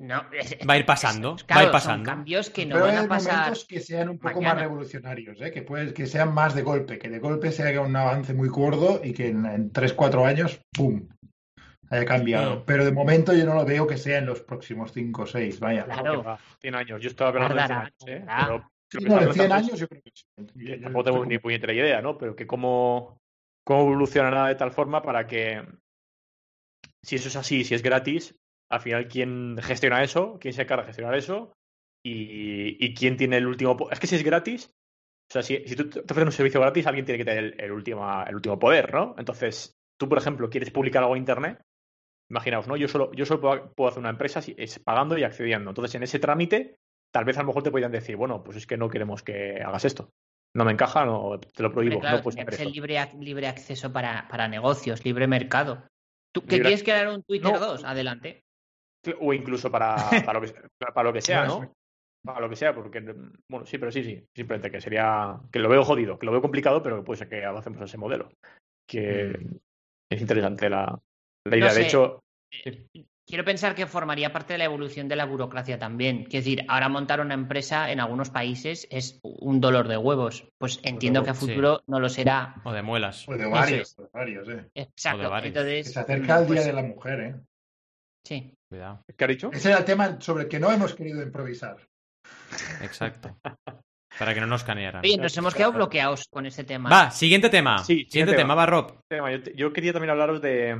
no, 0.00 0.24
va 0.66 0.74
a 0.74 0.78
ir 0.78 0.86
pasando, 0.86 1.36
va 1.50 1.60
a 1.60 1.64
ir 1.64 1.70
pasando. 1.70 2.06
Son 2.06 2.16
cambios 2.16 2.48
que 2.48 2.64
no 2.64 2.80
van 2.80 2.96
a 2.96 3.06
pasar. 3.06 3.38
momentos 3.40 3.66
que 3.66 3.80
sean 3.80 4.08
un 4.08 4.18
poco 4.18 4.40
más 4.40 4.58
revolucionarios, 4.58 5.38
¿eh? 5.42 5.50
que, 5.50 5.60
puede, 5.60 5.92
que 5.92 6.06
sean 6.06 6.32
más 6.32 6.54
de 6.54 6.62
golpe, 6.62 6.98
que 6.98 7.10
de 7.10 7.18
golpe 7.18 7.52
se 7.52 7.64
haga 7.64 7.82
un 7.82 7.94
avance 7.94 8.32
muy 8.32 8.48
gordo 8.48 9.02
y 9.04 9.12
que 9.12 9.28
en, 9.28 9.44
en 9.44 9.70
3-4 9.70 10.26
años, 10.26 10.60
¡pum! 10.72 11.06
Haya 11.90 12.04
cambiado. 12.04 12.64
Pero 12.64 12.84
de 12.84 12.92
momento 12.92 13.34
yo 13.34 13.44
no 13.44 13.54
lo 13.54 13.64
veo 13.64 13.86
que 13.86 13.96
sea 13.96 14.18
en 14.18 14.26
los 14.26 14.40
próximos 14.40 14.92
5 14.92 15.22
o 15.22 15.26
6, 15.26 15.60
vaya. 15.60 15.84
Claro. 15.84 16.38
100 16.60 16.74
años. 16.74 17.02
Yo 17.02 17.08
estaba 17.08 17.30
hablando 17.30 17.54
de 17.54 17.66
100 17.66 17.72
años, 17.72 17.94
¿eh? 18.06 18.24
Pero, 18.92 19.26
de 19.26 19.32
100 19.32 19.52
años 19.52 19.78
yo 19.78 19.88
creo 19.88 20.02
que 20.02 20.10
sí. 20.14 20.80
Tampoco 20.80 21.04
tengo 21.04 21.26
ni 21.26 21.38
puñetera 21.38 21.72
idea, 21.72 22.00
¿no? 22.00 22.16
Pero 22.16 22.34
que 22.34 22.46
cómo, 22.46 23.20
cómo 23.64 23.82
evolucionará 23.82 24.46
de 24.46 24.54
tal 24.54 24.72
forma 24.72 25.02
para 25.02 25.26
que, 25.26 25.62
si 27.02 27.16
eso 27.16 27.28
es 27.28 27.36
así, 27.36 27.64
si 27.64 27.74
es 27.74 27.82
gratis, 27.82 28.36
al 28.70 28.80
final 28.80 29.08
quién 29.08 29.58
gestiona 29.60 30.02
eso, 30.02 30.38
quién 30.40 30.54
se 30.54 30.62
encarga 30.62 30.84
de 30.84 30.88
gestionar 30.88 31.16
eso 31.16 31.52
y, 32.04 32.84
y 32.84 32.94
quién 32.94 33.16
tiene 33.16 33.36
el 33.38 33.46
último... 33.46 33.76
Es 33.90 33.98
que 33.98 34.06
si 34.06 34.16
es 34.16 34.24
gratis, 34.24 34.72
o 35.28 35.32
sea, 35.32 35.42
si, 35.42 35.62
si 35.66 35.76
tú 35.76 35.88
te 35.88 36.00
ofreces 36.00 36.24
un 36.24 36.32
servicio 36.32 36.60
gratis, 36.60 36.86
alguien 36.86 37.04
tiene 37.04 37.18
que 37.18 37.24
tener 37.24 37.44
el, 37.44 37.60
el, 37.60 37.72
último, 37.72 38.24
el 38.24 38.34
último 38.34 38.58
poder, 38.58 38.92
¿no? 38.92 39.14
Entonces, 39.18 39.76
tú, 39.96 40.08
por 40.08 40.18
ejemplo, 40.18 40.50
quieres 40.50 40.70
publicar 40.70 41.02
algo 41.02 41.14
en 41.14 41.22
Internet 41.22 41.62
Imaginaos, 42.30 42.68
¿no? 42.68 42.76
Yo 42.76 42.86
solo, 42.86 43.12
yo 43.12 43.26
solo 43.26 43.40
puedo, 43.74 43.88
hacer 43.88 43.98
una 43.98 44.10
empresa 44.10 44.40
si, 44.40 44.54
es 44.56 44.78
pagando 44.78 45.18
y 45.18 45.24
accediendo. 45.24 45.70
Entonces, 45.70 45.96
en 45.96 46.04
ese 46.04 46.20
trámite, 46.20 46.76
tal 47.12 47.24
vez 47.24 47.36
a 47.36 47.40
lo 47.40 47.48
mejor 47.48 47.64
te 47.64 47.72
podrían 47.72 47.90
decir, 47.90 48.16
bueno, 48.16 48.44
pues 48.44 48.56
es 48.56 48.66
que 48.68 48.76
no 48.76 48.88
queremos 48.88 49.24
que 49.24 49.60
hagas 49.60 49.84
esto. 49.84 50.10
No 50.54 50.64
me 50.64 50.72
encaja, 50.72 51.04
no, 51.04 51.40
te 51.40 51.62
lo 51.62 51.72
prohíbo. 51.72 52.00
no 52.00 52.18
es 52.18 52.60
el 52.60 52.72
libre, 52.72 52.98
libre 53.18 53.48
acceso 53.48 53.92
para, 53.92 54.28
para 54.28 54.46
negocios, 54.46 55.04
libre 55.04 55.26
mercado. 55.26 55.84
¿Tú 56.32 56.42
qué 56.42 56.60
quieres 56.60 56.84
crear 56.84 57.08
un 57.08 57.22
Twitter 57.24 57.58
2? 57.58 57.84
Adelante. 57.84 58.44
O 59.20 59.32
incluso 59.32 59.70
para, 59.70 59.96
para, 60.24 60.38
lo, 60.38 60.46
que, 60.46 60.54
para 60.78 61.08
lo 61.08 61.12
que 61.12 61.22
sea, 61.22 61.46
¿no? 61.46 61.72
Para 62.24 62.40
lo 62.40 62.48
que 62.48 62.56
sea, 62.56 62.74
porque, 62.74 63.00
bueno, 63.48 63.66
sí, 63.66 63.78
pero 63.78 63.90
sí, 63.90 64.04
sí. 64.04 64.24
Simplemente 64.36 64.70
que 64.70 64.80
sería, 64.80 65.40
que 65.50 65.58
lo 65.58 65.68
veo 65.68 65.84
jodido, 65.84 66.18
que 66.18 66.26
lo 66.26 66.32
veo 66.32 66.42
complicado, 66.42 66.82
pero 66.82 67.02
puede 67.02 67.18
ser 67.18 67.28
que 67.28 67.44
avancemos 67.44 67.82
ese 67.82 67.98
modelo. 67.98 68.30
Que 68.86 69.36
mm. 69.36 69.56
es 70.10 70.20
interesante 70.20 70.68
la, 70.68 71.00
la 71.44 71.56
idea, 71.56 71.74
de 71.74 71.82
hecho. 71.82 72.22
Eh, 72.64 72.86
quiero 73.26 73.44
pensar 73.44 73.74
que 73.74 73.86
formaría 73.86 74.32
parte 74.32 74.54
de 74.54 74.58
la 74.58 74.64
evolución 74.64 75.08
de 75.08 75.16
la 75.16 75.24
burocracia 75.24 75.78
también. 75.78 76.24
Quiero 76.24 76.44
decir, 76.44 76.64
ahora 76.68 76.88
montar 76.88 77.20
una 77.20 77.34
empresa 77.34 77.90
en 77.90 78.00
algunos 78.00 78.30
países 78.30 78.88
es 78.90 79.20
un 79.22 79.60
dolor 79.60 79.88
de 79.88 79.96
huevos. 79.96 80.48
Pues 80.58 80.80
entiendo 80.82 81.22
que 81.22 81.30
a 81.30 81.34
futuro 81.34 81.82
no 81.86 82.00
lo 82.00 82.08
será. 82.08 82.56
O 82.64 82.72
de 82.72 82.82
muelas. 82.82 83.28
O 83.28 83.36
de 83.36 83.46
varios, 83.46 83.96
de 83.96 84.06
varios, 84.12 84.48
eh. 84.48 84.68
Exacto. 84.74 85.36
Entonces, 85.38 85.92
se 85.92 86.00
acerca 86.00 86.38
el 86.38 86.46
Día 86.46 86.54
pues 86.56 86.66
de 86.66 86.72
la 86.72 86.82
Mujer, 86.82 87.20
¿eh? 87.20 87.34
Sí. 88.26 88.54
Cuidado. 88.68 89.02
¿Qué 89.16 89.24
ha 89.24 89.28
dicho? 89.28 89.50
Ese 89.52 89.70
era 89.70 89.78
el 89.78 89.84
tema 89.84 90.20
sobre 90.20 90.44
el 90.44 90.48
que 90.48 90.60
no 90.60 90.70
hemos 90.70 90.94
querido 90.94 91.22
improvisar. 91.22 91.76
Exacto. 92.82 93.36
Para 94.18 94.34
que 94.34 94.40
no 94.40 94.46
nos 94.46 94.64
canearan. 94.64 95.02
Oye, 95.04 95.16
nos 95.16 95.36
hemos 95.36 95.54
quedado 95.54 95.72
bloqueados 95.72 96.26
con 96.30 96.44
ese 96.44 96.64
tema. 96.64 96.90
Va, 96.90 97.10
siguiente 97.10 97.48
tema. 97.48 97.78
Sí, 97.78 98.06
siguiente, 98.10 98.34
tema. 98.34 98.54
va 98.54 98.66
Rob. 98.66 99.00
Yo, 99.54 99.72
quería 99.72 99.92
también 99.92 100.10
hablaros 100.10 100.42
de, 100.42 100.76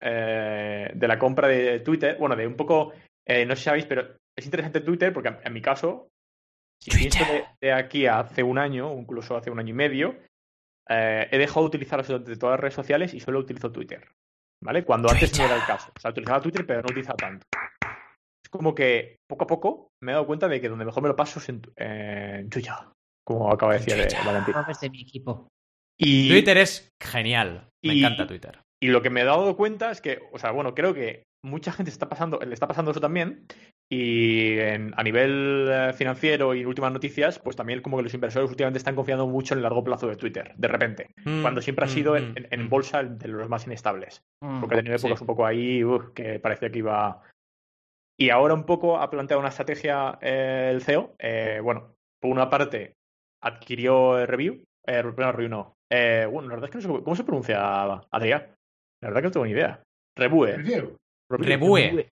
eh, 0.00 0.90
de 0.94 1.08
la 1.08 1.18
compra 1.18 1.48
de 1.48 1.80
Twitter. 1.80 2.16
Bueno, 2.18 2.36
de 2.36 2.46
un 2.46 2.56
poco, 2.56 2.92
eh, 3.26 3.44
no 3.44 3.54
sé 3.54 3.60
si 3.60 3.64
sabéis, 3.64 3.86
pero 3.86 4.16
es 4.36 4.44
interesante 4.44 4.80
Twitter 4.80 5.12
porque 5.12 5.36
en 5.42 5.52
mi 5.52 5.60
caso, 5.60 6.08
si 6.82 6.90
pienso 6.90 7.24
de, 7.60 7.72
aquí 7.72 8.06
a 8.06 8.20
hace 8.20 8.42
un 8.42 8.58
año, 8.58 8.92
incluso 8.98 9.36
hace 9.36 9.50
un 9.50 9.58
año 9.58 9.70
y 9.70 9.74
medio, 9.74 10.16
eh, 10.88 11.28
he 11.30 11.38
dejado 11.38 11.62
de 11.62 11.68
utilizar 11.68 12.00
absolutamente 12.00 12.38
todas 12.38 12.54
las 12.54 12.60
redes 12.60 12.74
sociales 12.74 13.14
y 13.14 13.20
solo 13.20 13.38
utilizo 13.38 13.70
Twitter. 13.70 14.08
¿Vale? 14.62 14.84
Cuando 14.84 15.10
antes 15.10 15.38
no 15.38 15.46
era 15.46 15.56
el 15.56 15.64
caso. 15.64 15.90
O 15.96 16.00
sea, 16.00 16.10
utilizaba 16.10 16.42
Twitter, 16.42 16.66
pero 16.66 16.82
no 16.82 16.86
utilizaba 16.86 17.16
tanto. 17.16 17.46
Es 18.44 18.50
como 18.50 18.74
que 18.74 19.16
poco 19.26 19.44
a 19.44 19.46
poco 19.46 19.88
me 20.02 20.12
he 20.12 20.14
dado 20.14 20.26
cuenta 20.26 20.48
de 20.48 20.60
que 20.60 20.68
donde 20.68 20.84
mejor 20.84 21.02
me 21.02 21.08
lo 21.08 21.16
paso 21.16 21.40
es 21.40 21.48
en, 21.48 22.50
Twitter. 22.50 22.74
Como 23.26 23.50
acaba 23.50 23.72
de 23.74 23.78
decir 23.78 24.18
Valentín. 24.24 24.54
de 24.80 24.90
mi 24.90 25.02
equipo. 25.02 25.48
Y... 25.98 26.28
Twitter 26.28 26.58
es 26.58 26.88
genial. 27.02 27.68
Me 27.82 27.98
encanta 27.98 28.26
Twitter. 28.26 28.60
Y 28.82 28.88
lo 28.88 29.02
que 29.02 29.10
me 29.10 29.20
he 29.20 29.24
dado 29.24 29.56
cuenta 29.56 29.90
es 29.90 30.00
que, 30.00 30.20
o 30.32 30.38
sea, 30.38 30.52
bueno, 30.52 30.74
creo 30.74 30.94
que 30.94 31.24
mucha 31.42 31.72
gente 31.72 31.90
está 31.90 32.08
pasando, 32.08 32.38
le 32.40 32.54
está 32.54 32.66
pasando 32.66 32.90
eso 32.90 33.00
también. 33.00 33.46
Y 33.92 34.58
a 34.60 35.02
nivel 35.02 35.68
eh, 35.68 35.92
financiero 35.94 36.54
y 36.54 36.64
últimas 36.64 36.92
noticias, 36.92 37.40
pues 37.40 37.56
también 37.56 37.82
como 37.82 37.96
que 37.96 38.04
los 38.04 38.14
inversores 38.14 38.48
últimamente 38.48 38.78
están 38.78 38.94
confiando 38.94 39.26
mucho 39.26 39.54
en 39.54 39.58
el 39.58 39.64
largo 39.64 39.82
plazo 39.82 40.06
de 40.06 40.16
Twitter, 40.16 40.52
de 40.56 40.68
repente, 40.68 41.10
mm, 41.24 41.42
cuando 41.42 41.60
siempre 41.60 41.84
ha 41.84 41.88
mm, 41.88 41.90
sido 41.90 42.16
en, 42.16 42.34
mm, 42.34 42.68
bolsa 42.68 43.02
de 43.02 43.28
los 43.28 43.48
más 43.48 43.66
inestables. 43.66 44.22
porque 44.60 44.76
ha 44.76 44.78
tenido 44.78 44.96
épocas 44.96 45.20
un 45.20 45.26
poco 45.26 45.44
ahí 45.44 45.82
que 46.14 46.38
parecía 46.38 46.70
que 46.70 46.78
iba. 46.78 47.20
Y 48.16 48.30
ahora 48.30 48.54
un 48.54 48.64
poco 48.64 48.98
ha 48.98 49.10
planteado 49.10 49.40
una 49.40 49.48
estrategia 49.48 50.18
eh, 50.20 50.70
el 50.72 50.82
CEO. 50.82 51.14
Eh, 51.18 51.60
bueno, 51.62 51.94
por 52.20 52.30
una 52.30 52.48
parte, 52.48 52.94
adquirió 53.42 54.24
Review. 54.24 54.62
Eh, 54.86 55.02
Review 55.02 55.48
no. 55.48 55.74
bueno, 55.90 56.48
la 56.48 56.54
verdad 56.54 56.64
es 56.64 56.70
que 56.70 56.78
no 56.78 56.96
sé 56.96 57.02
cómo 57.02 57.16
se 57.16 57.24
pronuncia 57.24 57.82
Adrián. 58.10 58.46
La 59.02 59.08
verdad 59.08 59.20
que 59.20 59.26
no 59.28 59.30
tengo 59.32 59.46
ni 59.46 59.52
idea. 59.52 59.82
Rebue. 60.16 60.56
Rebue. 61.28 62.10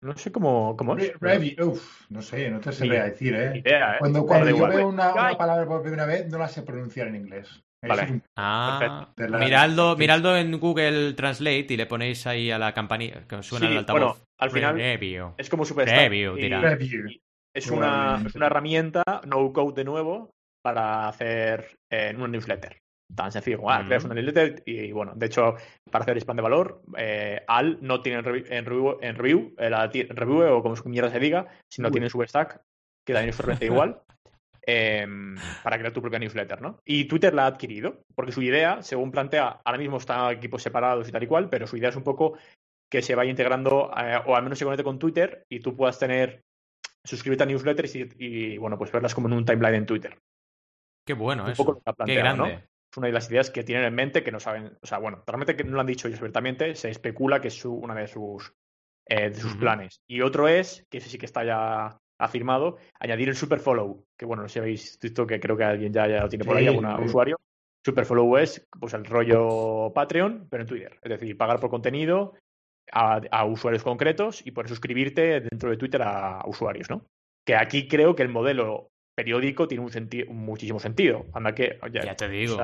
No 0.00 0.16
sé 0.16 0.30
cómo, 0.30 0.76
cómo 0.76 0.96
es. 0.96 1.12
Uf, 1.60 2.10
no 2.10 2.22
sé, 2.22 2.50
no 2.50 2.60
te 2.60 2.72
sé 2.72 2.86
decir, 2.86 3.34
¿eh? 3.34 3.58
Idea, 3.58 3.94
¿eh? 3.94 3.96
Cuando, 3.98 4.24
cuando 4.24 4.50
yo 4.50 4.68
veo 4.68 4.88
una, 4.88 5.12
una, 5.12 5.36
palabra 5.36 5.66
por 5.66 5.82
primera 5.82 6.06
vez, 6.06 6.28
no 6.28 6.38
la 6.38 6.48
sé 6.48 6.62
pronunciar 6.62 7.08
en 7.08 7.16
inglés. 7.16 7.62
Vale. 7.82 8.22
Ah, 8.36 9.12
Miraldo, 9.16 9.96
Miraldo 9.96 10.36
en 10.36 10.58
Google 10.58 11.14
Translate 11.14 11.66
y 11.70 11.76
le 11.76 11.86
ponéis 11.86 12.26
ahí 12.26 12.50
a 12.50 12.58
la 12.58 12.74
campanilla 12.74 13.26
que 13.28 13.42
suena 13.42 13.66
sí, 13.66 13.72
el 13.72 13.78
altavoz. 13.78 14.00
Bueno, 14.00 14.16
al 14.38 14.50
final 14.50 14.74
Review. 14.76 15.34
es 15.36 15.48
como 15.48 15.64
super 15.64 15.88
Review, 15.88 16.34
dirá. 16.34 16.76
Es 17.54 17.70
una, 17.70 18.22
una 18.34 18.46
herramienta 18.46 19.02
no 19.26 19.52
code 19.52 19.74
de 19.74 19.84
nuevo 19.84 20.30
para 20.62 21.08
hacer 21.08 21.78
eh, 21.90 22.12
una 22.16 22.28
newsletter. 22.28 22.78
Tan 23.14 23.32
sencillo 23.32 23.58
como, 23.58 23.70
ah, 23.70 23.82
creas 23.86 24.04
una 24.04 24.14
newsletter 24.14 24.62
y, 24.66 24.92
bueno, 24.92 25.12
de 25.16 25.26
hecho, 25.26 25.54
para 25.90 26.02
hacer 26.02 26.18
spam 26.18 26.36
de 26.36 26.42
valor, 26.42 26.82
eh, 26.98 27.42
Al 27.48 27.78
no 27.80 28.02
tiene 28.02 28.18
en, 28.18 28.64
review, 28.64 28.98
en 29.00 29.16
review, 29.16 29.54
eh, 29.56 29.70
la, 29.70 29.86
review 29.86 30.42
o 30.42 30.62
como 30.62 30.74
mierda 30.84 31.10
se 31.10 31.18
diga, 31.18 31.46
si 31.72 31.80
no 31.80 31.90
tiene 31.90 32.10
Substack, 32.10 32.60
que 33.06 33.14
también 33.14 33.34
es 33.34 33.62
igual, 33.62 34.02
em, 34.62 35.36
para 35.62 35.78
crear 35.78 35.92
tu 35.92 36.02
propia 36.02 36.18
newsletter, 36.18 36.60
¿no? 36.60 36.80
Y 36.84 37.06
Twitter 37.06 37.32
la 37.32 37.44
ha 37.44 37.46
adquirido, 37.46 38.02
porque 38.14 38.32
su 38.32 38.42
idea, 38.42 38.82
según 38.82 39.10
plantea, 39.10 39.62
ahora 39.64 39.78
mismo 39.78 39.96
están 39.96 40.30
equipos 40.30 40.62
separados 40.62 41.08
y 41.08 41.12
tal 41.12 41.22
y 41.22 41.26
cual, 41.26 41.48
pero 41.48 41.66
su 41.66 41.78
idea 41.78 41.88
es 41.88 41.96
un 41.96 42.04
poco 42.04 42.36
que 42.90 43.00
se 43.00 43.14
vaya 43.14 43.30
integrando, 43.30 43.90
eh, 43.96 44.20
o 44.26 44.36
al 44.36 44.42
menos 44.42 44.58
se 44.58 44.66
conecte 44.66 44.84
con 44.84 44.98
Twitter 44.98 45.46
y 45.48 45.60
tú 45.60 45.74
puedas 45.74 45.98
tener, 45.98 46.42
suscribirte 47.04 47.44
a 47.44 47.46
newsletters 47.46 47.96
y, 47.96 48.08
y, 48.18 48.58
bueno, 48.58 48.76
pues 48.76 48.92
verlas 48.92 49.14
como 49.14 49.28
en 49.28 49.34
un 49.34 49.46
timeline 49.46 49.76
en 49.76 49.86
Twitter. 49.86 50.18
Qué 51.06 51.14
bueno 51.14 51.48
eso. 51.48 51.80
Qué 52.04 52.14
grande 52.14 52.68
una 52.96 53.08
de 53.08 53.12
las 53.12 53.30
ideas 53.30 53.50
que 53.50 53.64
tienen 53.64 53.84
en 53.84 53.94
mente 53.94 54.22
que 54.22 54.32
no 54.32 54.40
saben, 54.40 54.76
o 54.80 54.86
sea, 54.86 54.98
bueno, 54.98 55.22
realmente 55.26 55.56
que 55.56 55.64
no 55.64 55.72
lo 55.72 55.80
han 55.80 55.86
dicho 55.86 56.08
ellos 56.08 56.20
abiertamente, 56.20 56.74
se 56.74 56.90
especula 56.90 57.40
que 57.40 57.48
es 57.48 57.64
una 57.64 57.94
de 57.94 58.06
sus, 58.06 58.52
eh, 59.06 59.30
de 59.30 59.34
sus 59.34 59.56
planes. 59.56 60.00
Y 60.08 60.22
otro 60.22 60.48
es, 60.48 60.86
que 60.90 60.98
ese 60.98 61.08
sí 61.08 61.18
que 61.18 61.26
está 61.26 61.44
ya 61.44 61.98
afirmado, 62.18 62.78
añadir 62.98 63.28
el 63.28 63.36
super 63.36 63.60
follow, 63.60 64.04
que 64.16 64.26
bueno, 64.26 64.42
no 64.42 64.48
sé 64.48 64.54
si 64.54 64.58
habéis 64.58 64.98
visto 65.00 65.26
que 65.26 65.38
creo 65.38 65.56
que 65.56 65.64
alguien 65.64 65.92
ya, 65.92 66.08
ya 66.08 66.22
lo 66.22 66.28
tiene 66.28 66.44
por 66.44 66.56
ahí, 66.56 66.66
algún 66.66 66.86
usuario. 66.86 67.38
Super 67.84 68.04
follow 68.04 68.36
es 68.36 68.66
pues 68.78 68.92
el 68.94 69.04
rollo 69.04 69.92
Patreon, 69.94 70.48
pero 70.50 70.62
en 70.62 70.68
Twitter. 70.68 70.98
Es 71.02 71.10
decir, 71.10 71.36
pagar 71.36 71.60
por 71.60 71.70
contenido 71.70 72.34
a, 72.92 73.20
a 73.30 73.44
usuarios 73.44 73.84
concretos 73.84 74.44
y 74.44 74.50
poder 74.50 74.68
suscribirte 74.68 75.40
dentro 75.40 75.70
de 75.70 75.76
Twitter 75.76 76.02
a, 76.02 76.42
usuarios, 76.46 76.90
¿no? 76.90 77.06
Que 77.46 77.54
aquí 77.54 77.88
creo 77.88 78.14
que 78.14 78.22
el 78.22 78.28
modelo 78.28 78.90
periódico 79.18 79.66
tiene 79.66 79.82
un 79.82 79.90
sentido, 79.90 80.32
muchísimo 80.32 80.78
sentido. 80.78 81.26
Anda 81.32 81.52
que, 81.52 81.80
ya 81.90 82.14
te 82.14 82.28
digo. 82.28 82.56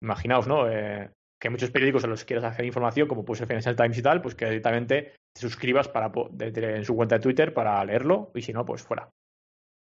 imaginaos, 0.00 0.46
¿no? 0.46 0.70
Eh, 0.70 1.10
que 1.40 1.48
hay 1.48 1.50
muchos 1.50 1.72
periódicos 1.72 2.04
en 2.04 2.10
los 2.10 2.20
que 2.20 2.28
quieras 2.28 2.44
hacer 2.44 2.64
información, 2.64 3.08
como 3.08 3.24
puede 3.24 3.38
ser 3.38 3.48
Financial 3.48 3.74
Times 3.74 3.98
y 3.98 4.02
tal, 4.02 4.22
pues 4.22 4.36
que 4.36 4.44
directamente 4.44 5.16
te 5.34 5.40
suscribas 5.40 5.88
para, 5.88 6.12
en 6.38 6.84
su 6.84 6.94
cuenta 6.94 7.16
de 7.16 7.20
Twitter 7.20 7.52
para 7.52 7.84
leerlo 7.84 8.30
y 8.32 8.42
si 8.42 8.52
no, 8.52 8.64
pues 8.64 8.82
fuera. 8.82 9.10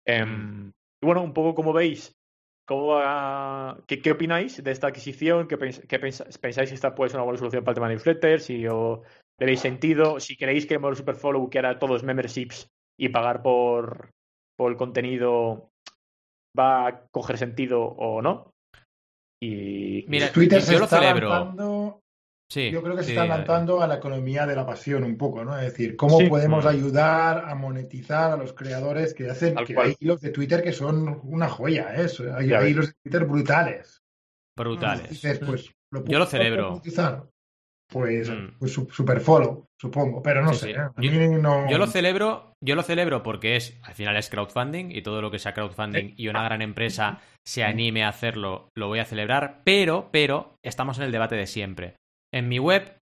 Em, 0.08 0.72
y 1.02 1.06
bueno, 1.06 1.22
un 1.22 1.34
poco 1.34 1.54
como 1.54 1.74
veis, 1.74 2.16
¿cómo 2.66 3.02
qué, 3.86 4.02
qué, 4.02 4.12
opináis 4.12 4.64
de 4.64 4.72
esta 4.72 4.88
adquisición? 4.88 5.50
¿Qué, 5.50 5.58
pensáis 5.58 6.70
que 6.70 6.76
esta 6.76 6.96
puede 6.96 7.10
ser 7.10 7.18
una 7.18 7.26
buena 7.26 7.40
solución 7.40 7.66
para 7.66 7.74
el 7.74 7.76
tema 7.76 7.90
de 7.90 7.96
newsletters? 7.96 8.46
Si 8.46 8.66
o, 8.68 9.04
le 9.38 9.46
veis 9.46 9.60
sentido, 9.60 10.22
si 10.22 10.38
creéis 10.38 10.66
que 10.66 10.76
el 10.76 10.80
modelo 10.80 10.96
Superfollow, 10.96 11.50
que 11.50 11.60
era 11.60 11.78
todos 11.78 12.04
memberships 12.04 12.70
y 12.98 13.10
pagar 13.10 13.42
por, 13.42 14.12
por 14.56 14.72
el 14.72 14.78
contenido, 14.78 15.69
va 16.58 16.88
a 16.88 17.06
coger 17.12 17.38
sentido 17.38 17.82
o 17.82 18.22
no. 18.22 18.52
Y 19.42 20.06
Mira, 20.08 20.32
Twitter 20.32 20.62
se 20.62 20.76
está 20.76 21.00
lanzando, 21.00 22.02
sí, 22.52 22.72
yo 22.72 22.84
creo 22.84 22.96
que 22.98 23.04
se 23.04 23.12
está 23.12 23.26
lanzando 23.26 23.82
a 23.82 23.88
la 23.88 23.96
economía 23.96 24.46
de 24.46 24.56
la 24.56 24.66
pasión 24.66 25.06
un 25.06 25.18
poco, 25.18 25.46
¿no? 25.46 25.58
Es 25.58 25.64
decir, 25.72 25.96
cómo 25.96 26.20
podemos 26.28 26.66
mm. 26.66 26.68
ayudar 26.68 27.46
a 27.50 27.56
monetizar 27.56 28.32
a 28.32 28.38
los 28.38 28.52
creadores 28.52 29.14
que 29.14 29.30
hacen 29.30 29.56
que 29.66 29.80
hay 29.80 29.96
hilos 30.00 30.20
de 30.20 30.32
Twitter 30.32 30.62
que 30.62 30.74
son 30.74 31.22
una 31.24 31.48
joya, 31.48 31.94
¿eh? 31.96 32.08
Hay, 32.36 32.52
hilos 32.72 32.88
de 32.88 32.94
Twitter 33.02 33.26
brutales. 33.26 34.02
Brutales. 34.58 35.22
pues, 35.46 35.74
yo 36.06 36.20
lo 36.20 36.26
celebro. 36.26 36.82
Pues, 37.92 38.30
mm. 38.30 38.60
pues 38.60 38.74
super 38.74 39.20
follow, 39.20 39.66
supongo, 39.80 40.22
pero 40.22 40.44
no 40.44 40.54
sé. 40.54 40.72
¿eh? 40.72 40.78
Yo, 41.70 41.78
lo 41.80 41.88
celebro, 41.88 42.54
yo 42.64 42.76
lo 42.76 42.84
celebro 42.84 43.24
porque 43.24 43.56
es, 43.56 43.80
al 43.84 43.96
final 43.96 44.16
es 44.16 44.30
crowdfunding 44.30 44.92
y 44.92 45.02
todo 45.02 45.22
lo 45.22 45.32
que 45.32 45.40
sea 45.40 45.56
crowdfunding 45.56 46.14
y 46.16 46.28
una 46.28 46.44
gran 46.44 46.62
empresa 46.62 47.20
se 47.48 47.64
anime 47.64 48.04
a 48.04 48.10
hacerlo, 48.10 48.70
lo 48.78 48.88
voy 48.88 49.00
a 49.00 49.06
celebrar, 49.06 49.62
pero, 49.64 50.10
pero, 50.12 50.54
estamos 50.64 51.00
en 51.00 51.06
el 51.06 51.12
debate 51.12 51.36
de 51.36 51.48
siempre. 51.48 51.96
En 52.32 52.48
mi 52.48 52.60
web 52.60 52.96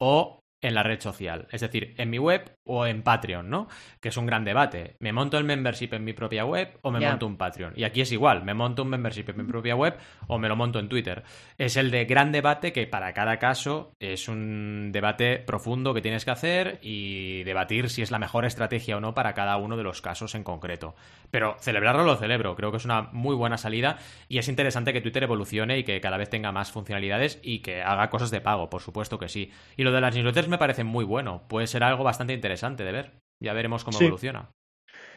o 0.00 0.38
en 0.60 0.74
la 0.74 0.82
red 0.82 1.00
social, 1.00 1.46
es 1.52 1.60
decir, 1.60 1.94
en 1.98 2.10
mi 2.10 2.18
web 2.18 2.56
o 2.64 2.84
en 2.86 3.02
Patreon, 3.02 3.48
¿no? 3.48 3.68
Que 4.00 4.08
es 4.08 4.16
un 4.16 4.26
gran 4.26 4.44
debate. 4.44 4.96
¿Me 4.98 5.12
monto 5.12 5.38
el 5.38 5.44
membership 5.44 5.90
en 5.92 6.04
mi 6.04 6.12
propia 6.12 6.44
web 6.44 6.78
o 6.82 6.90
me 6.90 7.00
monto 7.00 7.26
un 7.26 7.36
Patreon? 7.36 7.74
Y 7.76 7.84
aquí 7.84 8.00
es 8.00 8.10
igual, 8.10 8.44
¿me 8.44 8.54
monto 8.54 8.82
un 8.82 8.88
membership 8.88 9.28
en 9.28 9.36
mi 9.36 9.44
propia 9.44 9.76
web 9.76 9.96
o 10.26 10.38
me 10.38 10.48
lo 10.48 10.56
monto 10.56 10.80
en 10.80 10.88
Twitter? 10.88 11.22
Es 11.58 11.76
el 11.76 11.90
de 11.90 12.04
gran 12.06 12.32
debate 12.32 12.72
que 12.72 12.86
para 12.86 13.12
cada 13.14 13.38
caso 13.38 13.94
es 14.00 14.28
un 14.28 14.90
debate 14.92 15.38
profundo 15.38 15.94
que 15.94 16.02
tienes 16.02 16.24
que 16.24 16.32
hacer 16.32 16.78
y 16.82 17.44
debatir 17.44 17.88
si 17.88 18.02
es 18.02 18.10
la 18.10 18.18
mejor 18.18 18.44
estrategia 18.44 18.96
o 18.96 19.00
no 19.00 19.14
para 19.14 19.34
cada 19.34 19.56
uno 19.56 19.76
de 19.76 19.84
los 19.84 20.02
casos 20.02 20.34
en 20.34 20.42
concreto. 20.42 20.96
Pero 21.30 21.56
celebrarlo 21.60 22.04
lo 22.04 22.16
celebro, 22.16 22.56
creo 22.56 22.70
que 22.72 22.78
es 22.78 22.84
una 22.84 23.02
muy 23.12 23.36
buena 23.36 23.58
salida 23.58 23.98
y 24.28 24.38
es 24.38 24.48
interesante 24.48 24.92
que 24.92 25.00
Twitter 25.00 25.22
evolucione 25.22 25.78
y 25.78 25.84
que 25.84 26.00
cada 26.00 26.16
vez 26.16 26.30
tenga 26.30 26.50
más 26.50 26.72
funcionalidades 26.72 27.38
y 27.42 27.60
que 27.60 27.82
haga 27.82 28.10
cosas 28.10 28.30
de 28.30 28.40
pago, 28.40 28.68
por 28.68 28.82
supuesto 28.82 29.18
que 29.18 29.28
sí. 29.28 29.52
Y 29.76 29.84
lo 29.84 29.92
de 29.92 30.00
las 30.00 30.14
newsletters 30.14 30.47
me 30.48 30.58
parece 30.58 30.84
muy 30.84 31.04
bueno, 31.04 31.46
puede 31.48 31.66
ser 31.66 31.82
algo 31.82 32.04
bastante 32.04 32.32
interesante 32.32 32.84
de 32.84 32.92
ver. 32.92 33.12
Ya 33.40 33.52
veremos 33.52 33.84
cómo 33.84 34.00
evoluciona. 34.00 34.50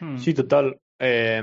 Hmm. 0.00 0.16
Sí, 0.16 0.34
total. 0.34 0.78
Eh, 1.00 1.42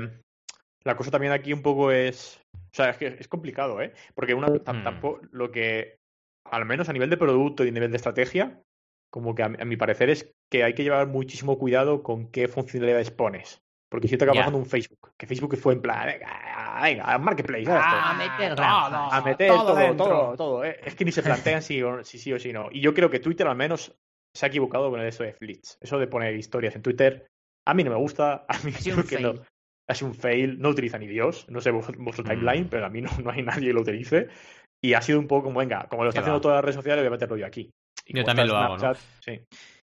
la 0.84 0.96
cosa 0.96 1.10
también 1.10 1.32
aquí 1.32 1.52
un 1.52 1.62
poco 1.62 1.90
es. 1.90 2.40
O 2.54 2.74
sea, 2.74 2.90
es 2.90 2.96
que 2.96 3.06
es 3.18 3.28
complicado, 3.28 3.80
¿eh? 3.82 3.92
Porque 4.14 4.34
una, 4.34 4.48
hmm. 4.48 4.82
tampoco 4.82 5.20
lo 5.30 5.50
que. 5.50 5.98
Al 6.50 6.64
menos 6.64 6.88
a 6.88 6.92
nivel 6.92 7.10
de 7.10 7.16
producto 7.16 7.64
y 7.64 7.68
a 7.68 7.72
nivel 7.72 7.90
de 7.90 7.96
estrategia, 7.96 8.62
como 9.10 9.34
que 9.34 9.42
a, 9.42 9.48
mi 9.48 9.76
parecer 9.76 10.08
es 10.10 10.32
que 10.50 10.64
hay 10.64 10.74
que 10.74 10.82
llevar 10.82 11.06
muchísimo 11.06 11.58
cuidado 11.58 12.02
con 12.02 12.30
qué 12.30 12.48
funcionalidades 12.48 13.10
pones. 13.10 13.62
Porque 13.90 14.06
si 14.06 14.16
te 14.16 14.24
acabas 14.24 14.46
yeah. 14.46 14.56
un 14.56 14.66
Facebook, 14.66 15.12
que 15.18 15.26
Facebook 15.26 15.56
fue 15.56 15.74
en 15.74 15.82
plan, 15.82 16.06
venga, 16.06 16.80
venga, 16.80 17.18
marketplace, 17.18 17.66
a 17.68 18.14
meter 18.14 18.54
todo, 18.54 18.64
a 18.66 19.20
meter 19.20 19.48
todo, 19.48 19.96
todo, 19.96 20.36
todo, 20.36 20.64
¿eh? 20.64 20.78
Es 20.84 20.94
que 20.94 21.04
ni 21.04 21.10
se 21.10 21.22
plantean 21.22 21.60
si, 21.60 21.82
si 22.04 22.18
sí 22.18 22.32
o 22.32 22.38
si 22.38 22.52
no. 22.52 22.68
Y 22.70 22.80
yo 22.80 22.94
creo 22.94 23.10
que 23.10 23.18
Twitter 23.18 23.48
al 23.48 23.56
menos 23.56 23.92
se 24.32 24.46
ha 24.46 24.48
equivocado 24.48 24.90
con 24.90 25.00
eso 25.00 25.24
de 25.24 25.32
Flits. 25.32 25.76
Eso 25.80 25.98
de 25.98 26.06
poner 26.06 26.36
historias 26.36 26.76
en 26.76 26.82
Twitter, 26.82 27.26
a 27.66 27.74
mí 27.74 27.82
no 27.82 27.90
me 27.90 27.96
gusta, 27.96 28.44
a 28.48 28.58
mí 28.64 28.72
creo 28.72 29.04
que 29.04 29.18
no. 29.18 29.34
Ha 29.88 30.04
un 30.04 30.14
fail, 30.14 30.60
no 30.60 30.68
utiliza 30.68 30.98
ni 30.98 31.08
Dios, 31.08 31.46
no 31.48 31.60
sé 31.60 31.72
vuestro, 31.72 31.94
mm. 31.98 32.28
timeline, 32.28 32.68
pero 32.68 32.86
a 32.86 32.90
mí 32.90 33.00
no, 33.00 33.10
no 33.24 33.30
hay 33.32 33.42
nadie 33.42 33.68
que 33.68 33.72
lo 33.72 33.80
utilice. 33.80 34.28
Y 34.82 34.94
ha 34.94 35.02
sido 35.02 35.18
un 35.18 35.26
poco 35.26 35.44
como, 35.44 35.58
venga, 35.58 35.88
como 35.88 36.04
lo 36.04 36.10
está 36.10 36.20
haciendo 36.20 36.40
todas 36.40 36.58
las 36.58 36.64
redes 36.64 36.76
sociales, 36.76 37.02
voy 37.02 37.08
a 37.08 37.10
meterlo 37.10 37.36
yo 37.36 37.44
aquí. 37.44 37.70
yo 38.06 38.24
también 38.24 38.48
lo 38.48 38.56
hago, 38.56 38.78
¿no? 38.78 38.94
Sí. 39.20 39.42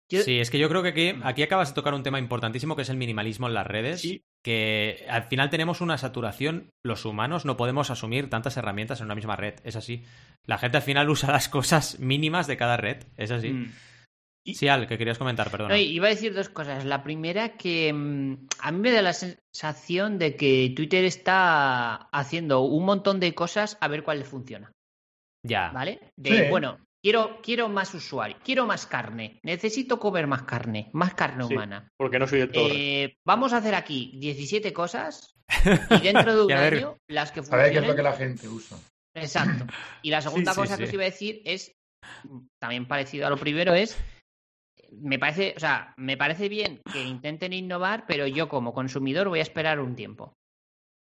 Sí, 0.09 0.39
es 0.39 0.51
que 0.51 0.59
yo 0.59 0.69
creo 0.69 0.83
que 0.83 0.89
aquí, 0.89 1.13
aquí, 1.23 1.43
acabas 1.43 1.69
de 1.69 1.75
tocar 1.75 1.93
un 1.93 2.03
tema 2.03 2.19
importantísimo 2.19 2.75
que 2.75 2.83
es 2.83 2.89
el 2.89 2.97
minimalismo 2.97 3.47
en 3.47 3.53
las 3.53 3.65
redes. 3.65 4.01
Sí. 4.01 4.23
Que 4.43 5.05
al 5.09 5.23
final 5.23 5.49
tenemos 5.49 5.81
una 5.81 5.97
saturación, 5.97 6.69
los 6.83 7.05
humanos 7.05 7.45
no 7.45 7.57
podemos 7.57 7.89
asumir 7.89 8.29
tantas 8.29 8.57
herramientas 8.57 8.99
en 8.99 9.05
una 9.05 9.15
misma 9.15 9.35
red, 9.35 9.55
es 9.63 9.75
así. 9.75 10.03
La 10.45 10.59
gente 10.59 10.77
al 10.77 10.83
final 10.83 11.09
usa 11.09 11.31
las 11.31 11.49
cosas 11.49 11.99
mínimas 11.99 12.45
de 12.47 12.57
cada 12.57 12.77
red, 12.77 13.03
es 13.17 13.31
así. 13.31 13.49
Mm. 13.49 13.71
Sí, 14.53 14.67
Al, 14.67 14.87
que 14.87 14.99
querías 14.99 15.17
comentar, 15.17 15.49
perdón. 15.49 15.75
iba 15.75 16.05
a 16.05 16.11
decir 16.11 16.35
dos 16.35 16.49
cosas. 16.49 16.85
La 16.85 17.01
primera, 17.01 17.57
que 17.57 17.91
mm, 17.91 18.47
a 18.59 18.71
mí 18.71 18.79
me 18.79 18.91
da 18.91 19.01
la 19.01 19.13
sensación 19.13 20.19
de 20.19 20.35
que 20.35 20.71
Twitter 20.75 21.03
está 21.03 21.95
haciendo 22.11 22.61
un 22.61 22.85
montón 22.85 23.19
de 23.19 23.33
cosas 23.33 23.75
a 23.81 23.87
ver 23.87 24.03
cuál 24.03 24.19
le 24.19 24.25
funciona. 24.25 24.71
Ya. 25.43 25.71
¿Vale? 25.71 26.11
De, 26.15 26.49
bueno, 26.49 26.77
quiero, 27.05 27.39
quiero 27.43 27.69
más 27.69 27.93
usuarios, 27.93 28.39
quiero 28.43 28.65
más 28.65 28.87
carne, 28.87 29.39
necesito 29.43 29.99
comer 29.99 30.25
más 30.25 30.41
carne, 30.41 30.89
más 30.93 31.13
carne 31.13 31.45
humana. 31.45 31.87
Porque 31.95 32.17
no 32.17 32.25
soy 32.25 32.41
el 32.41 32.51
todo. 32.51 32.67
Eh, 32.67 33.15
vamos 33.23 33.53
a 33.53 33.57
hacer 33.57 33.75
aquí 33.75 34.13
17 34.15 34.73
cosas 34.73 35.35
y 35.91 35.99
dentro 35.99 36.35
de 36.35 36.45
un 36.45 36.51
año 36.51 36.97
las 37.07 37.31
que 37.31 37.43
funcionen. 37.43 37.59
A 37.59 37.63
ver 37.63 37.73
qué 37.73 37.79
es 37.79 37.87
lo 37.87 37.95
que 37.95 38.01
la 38.01 38.13
gente 38.13 38.47
usa. 38.47 38.79
Exacto. 39.13 39.67
Y 40.01 40.09
la 40.09 40.21
segunda 40.23 40.55
cosa 40.55 40.77
que 40.77 40.85
os 40.85 40.93
iba 40.93 41.03
a 41.03 41.05
decir 41.05 41.43
es, 41.45 41.75
también 42.59 42.87
parecido 42.87 43.27
a 43.27 43.29
lo 43.29 43.37
primero, 43.37 43.75
es 43.75 43.95
me 44.91 45.19
parece, 45.19 45.53
o 45.55 45.59
sea, 45.59 45.93
me 45.97 46.17
parece 46.17 46.49
bien 46.49 46.81
que 46.91 47.03
intenten 47.03 47.53
innovar, 47.53 48.05
pero 48.07 48.25
yo 48.25 48.49
como 48.49 48.73
consumidor 48.73 49.29
voy 49.29 49.39
a 49.39 49.43
esperar 49.43 49.79
un 49.79 49.95
tiempo. 49.95 50.33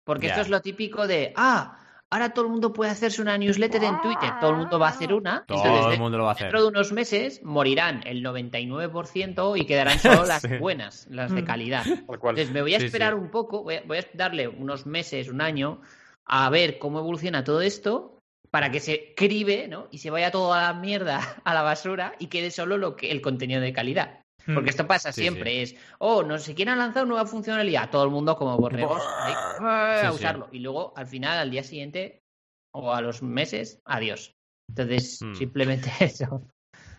Porque 0.04 0.26
esto 0.26 0.40
es 0.40 0.48
lo 0.48 0.60
típico 0.60 1.06
de, 1.06 1.32
ah, 1.36 1.83
ahora 2.14 2.30
todo 2.30 2.44
el 2.44 2.52
mundo 2.52 2.72
puede 2.72 2.92
hacerse 2.92 3.20
una 3.20 3.36
newsletter 3.36 3.82
en 3.82 4.00
Twitter, 4.00 4.30
todo 4.40 4.50
el 4.50 4.56
mundo 4.58 4.78
va 4.78 4.86
a 4.86 4.90
hacer 4.90 5.12
una. 5.12 5.44
Todo 5.46 5.90
el 5.90 5.98
mundo 5.98 6.16
lo 6.16 6.24
va 6.24 6.30
a 6.30 6.32
hacer. 6.34 6.44
Dentro 6.44 6.62
de 6.62 6.68
unos 6.68 6.92
meses 6.92 7.42
morirán 7.42 8.02
el 8.06 8.24
99% 8.24 9.58
y 9.58 9.66
quedarán 9.66 9.98
solo 9.98 10.24
las 10.26 10.46
buenas, 10.60 11.08
las 11.10 11.34
de 11.34 11.42
mm. 11.42 11.44
calidad. 11.44 11.84
Entonces 12.08 12.52
me 12.52 12.62
voy 12.62 12.74
a 12.74 12.78
esperar 12.78 13.16
un 13.16 13.32
poco, 13.32 13.64
voy 13.64 13.74
a 13.76 14.06
darle 14.14 14.46
unos 14.46 14.86
meses, 14.86 15.28
un 15.28 15.40
año, 15.40 15.80
a 16.24 16.48
ver 16.50 16.78
cómo 16.78 17.00
evoluciona 17.00 17.42
todo 17.42 17.60
esto 17.60 18.20
para 18.52 18.70
que 18.70 18.78
se 18.78 19.12
cribe, 19.16 19.66
¿no? 19.66 19.88
Y 19.90 19.98
se 19.98 20.10
vaya 20.10 20.30
toda 20.30 20.62
la 20.62 20.74
mierda 20.78 21.18
a 21.44 21.52
la 21.52 21.62
basura 21.62 22.14
y 22.20 22.28
quede 22.28 22.52
solo 22.52 22.78
lo 22.78 22.94
que 22.94 23.10
el 23.10 23.22
contenido 23.22 23.60
de 23.60 23.72
calidad. 23.72 24.23
Porque 24.52 24.70
esto 24.70 24.86
pasa 24.86 25.12
siempre, 25.12 25.62
es, 25.62 25.74
oh, 25.98 26.22
no 26.22 26.38
sé 26.38 26.54
quién 26.54 26.68
ha 26.68 26.76
lanzado 26.76 27.04
una 27.04 27.14
nueva 27.14 27.26
funcionalidad, 27.26 27.90
todo 27.90 28.04
el 28.04 28.10
mundo 28.10 28.36
como 28.36 28.56
borregos 28.58 29.02
a 29.60 30.10
usarlo. 30.12 30.48
Y 30.52 30.58
luego, 30.58 30.92
al 30.96 31.06
final, 31.06 31.38
al 31.38 31.50
día 31.50 31.62
siguiente 31.62 32.22
o 32.74 32.92
a 32.92 33.00
los 33.00 33.22
meses, 33.22 33.80
adiós. 33.84 34.34
Entonces, 34.68 35.20
hmm. 35.22 35.34
simplemente 35.34 35.90
eso. 36.00 36.46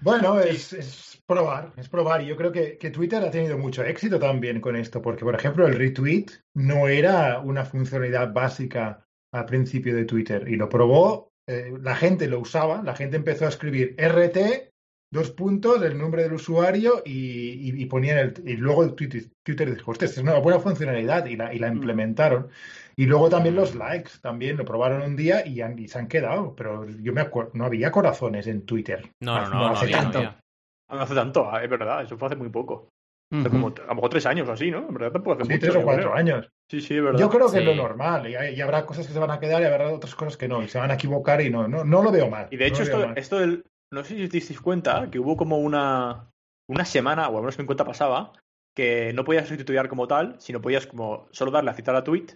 Bueno, 0.02 0.40
es, 0.40 1.22
probar, 1.26 1.74
es 1.78 1.90
probar. 1.90 2.22
Y 2.22 2.28
yo 2.28 2.36
creo 2.36 2.52
que, 2.52 2.78
que, 2.78 2.92
Twitter 2.92 3.24
ha 3.24 3.32
tenido 3.32 3.58
mucho 3.58 3.84
éxito 3.84 4.20
también 4.20 4.62
con 4.62 4.76
esto, 4.76 5.02
porque, 5.02 5.24
por 5.24 5.36
ejemplo, 5.36 5.68
el 5.68 5.76
retweet 5.76 6.28
no 6.56 6.88
era 6.88 7.40
una 7.40 7.66
funcionalidad 7.66 8.32
básica 8.34 9.06
al 9.34 9.46
principio 9.46 9.96
de 9.96 10.06
Twitter 10.06 10.48
y 10.48 10.56
lo 10.56 10.70
probó 10.70 11.32
eh, 11.48 11.78
la 11.80 11.96
gente 11.96 12.28
lo 12.28 12.40
usaba, 12.40 12.82
la 12.82 12.96
gente 12.96 13.18
empezó 13.18 13.46
a 13.46 13.50
escribir 13.50 13.96
RT, 14.00 14.74
dos 15.12 15.32
puntos, 15.32 15.82
el 15.82 15.98
nombre 15.98 16.24
del 16.24 16.34
usuario 16.34 17.02
y, 17.06 17.82
y, 17.82 17.86
ponían 17.86 18.18
el, 18.18 18.34
y 18.46 18.58
luego 18.58 18.84
el 18.84 18.96
Twitter, 18.96 19.24
Twitter 19.44 19.74
dijo, 19.74 19.94
es 19.94 20.18
una 20.18 20.38
buena 20.40 20.60
funcionalidad 20.60 21.26
y 21.26 21.36
la, 21.36 21.54
y 21.54 21.60
la 21.60 21.72
mm. 21.72 21.76
implementaron. 21.76 22.50
Y 22.98 23.06
luego 23.06 23.30
también 23.30 23.56
los 23.56 23.76
likes, 23.76 24.12
también 24.22 24.58
lo 24.58 24.66
probaron 24.66 25.02
un 25.02 25.16
día 25.16 25.46
y, 25.46 25.62
y 25.62 25.88
se 25.88 26.00
han 26.00 26.08
quedado, 26.08 26.56
pero 26.56 26.88
yo 26.88 27.14
me 27.14 27.22
acuerdo, 27.22 27.52
no 27.54 27.66
había 27.66 27.92
corazones 27.92 28.48
en 28.48 28.66
Twitter. 28.66 29.12
No, 29.22 29.40
no, 29.42 29.50
no, 29.50 29.68
hace 29.68 29.90
tanto. 29.90 30.22
No, 30.22 31.00
hace 31.00 31.16
tanto, 31.16 31.60
es 31.60 31.70
verdad, 31.70 32.04
eso 32.04 32.18
fue 32.18 32.28
hace 32.28 32.38
muy 32.38 32.50
poco. 32.50 32.90
como, 33.30 33.68
a 33.68 33.88
lo 33.88 33.96
mejor 33.96 34.10
tres 34.10 34.26
años 34.26 34.48
o 34.48 34.54
así, 34.54 34.72
¿no? 34.72 34.88
En 34.88 34.94
verdad 34.94 35.12
tampoco 35.12 35.42
hace 35.42 35.54
sí, 35.54 35.60
tres 35.60 35.76
o 35.76 35.82
cuatro 35.82 36.14
años. 36.14 36.50
Sí, 36.70 36.80
sí, 36.80 36.96
es 36.96 37.04
verdad. 37.04 37.20
Yo 37.20 37.30
creo 37.30 37.52
que 37.52 37.60
es 37.60 37.66
lo 37.66 37.76
normal. 37.76 38.30
Y, 38.30 38.62
habrá 38.62 38.86
cosas 38.86 39.08
que 39.08 39.14
se 39.14 39.20
van 39.20 39.32
a 39.32 39.40
quedar 39.40 39.62
y 39.62 39.66
habrá 39.66 39.92
otras 39.92 40.16
cosas 40.16 40.38
que 40.38 40.48
no. 40.48 40.64
Y 40.64 40.68
se 40.68 40.80
van 40.80 40.92
a 40.92 40.94
equivocar 40.94 41.42
y 41.42 41.50
no, 41.50 41.68
no, 41.68 41.84
no 41.84 42.02
lo 42.02 42.12
veo 42.12 42.30
mal. 42.30 42.48
Y 42.50 42.58
de 42.58 42.68
hecho, 42.68 42.84
esto, 42.84 43.14
esto 43.16 43.40
del. 43.40 43.66
No 43.92 44.04
sé 44.04 44.16
si 44.16 44.24
os 44.24 44.30
disteis 44.30 44.62
cuenta 44.62 45.10
que 45.10 45.20
hubo 45.20 45.38
como 45.38 45.58
una, 45.60 46.30
una 46.70 46.86
semana, 46.86 47.28
o 47.30 47.36
al 47.36 47.42
menos 47.42 47.56
que 47.56 47.62
en 47.62 47.68
cuenta 47.68 47.86
pasaba, 47.86 48.34
que 48.76 49.14
no 49.14 49.24
podías 49.24 49.50
retuitear 49.50 49.88
como 49.88 50.08
tal, 50.08 50.36
sino 50.40 50.62
podías 50.62 50.88
como 50.88 51.28
solo 51.32 51.52
darle 51.52 51.72
a 51.72 51.76
citar 51.76 51.96
a 51.96 52.04
tweet. 52.04 52.28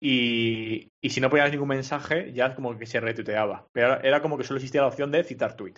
Y, 0.00 0.88
y 1.02 1.10
si 1.10 1.20
no 1.20 1.30
ponías 1.30 1.50
ningún 1.50 1.68
mensaje, 1.68 2.32
ya 2.32 2.54
como 2.54 2.76
que 2.78 2.86
se 2.86 3.00
retuiteaba. 3.00 3.66
Pero 3.72 4.00
era 4.02 4.22
como 4.22 4.38
que 4.38 4.44
solo 4.44 4.58
existía 4.58 4.82
la 4.82 4.88
opción 4.88 5.10
de 5.10 5.24
citar 5.24 5.56
tweet. 5.56 5.74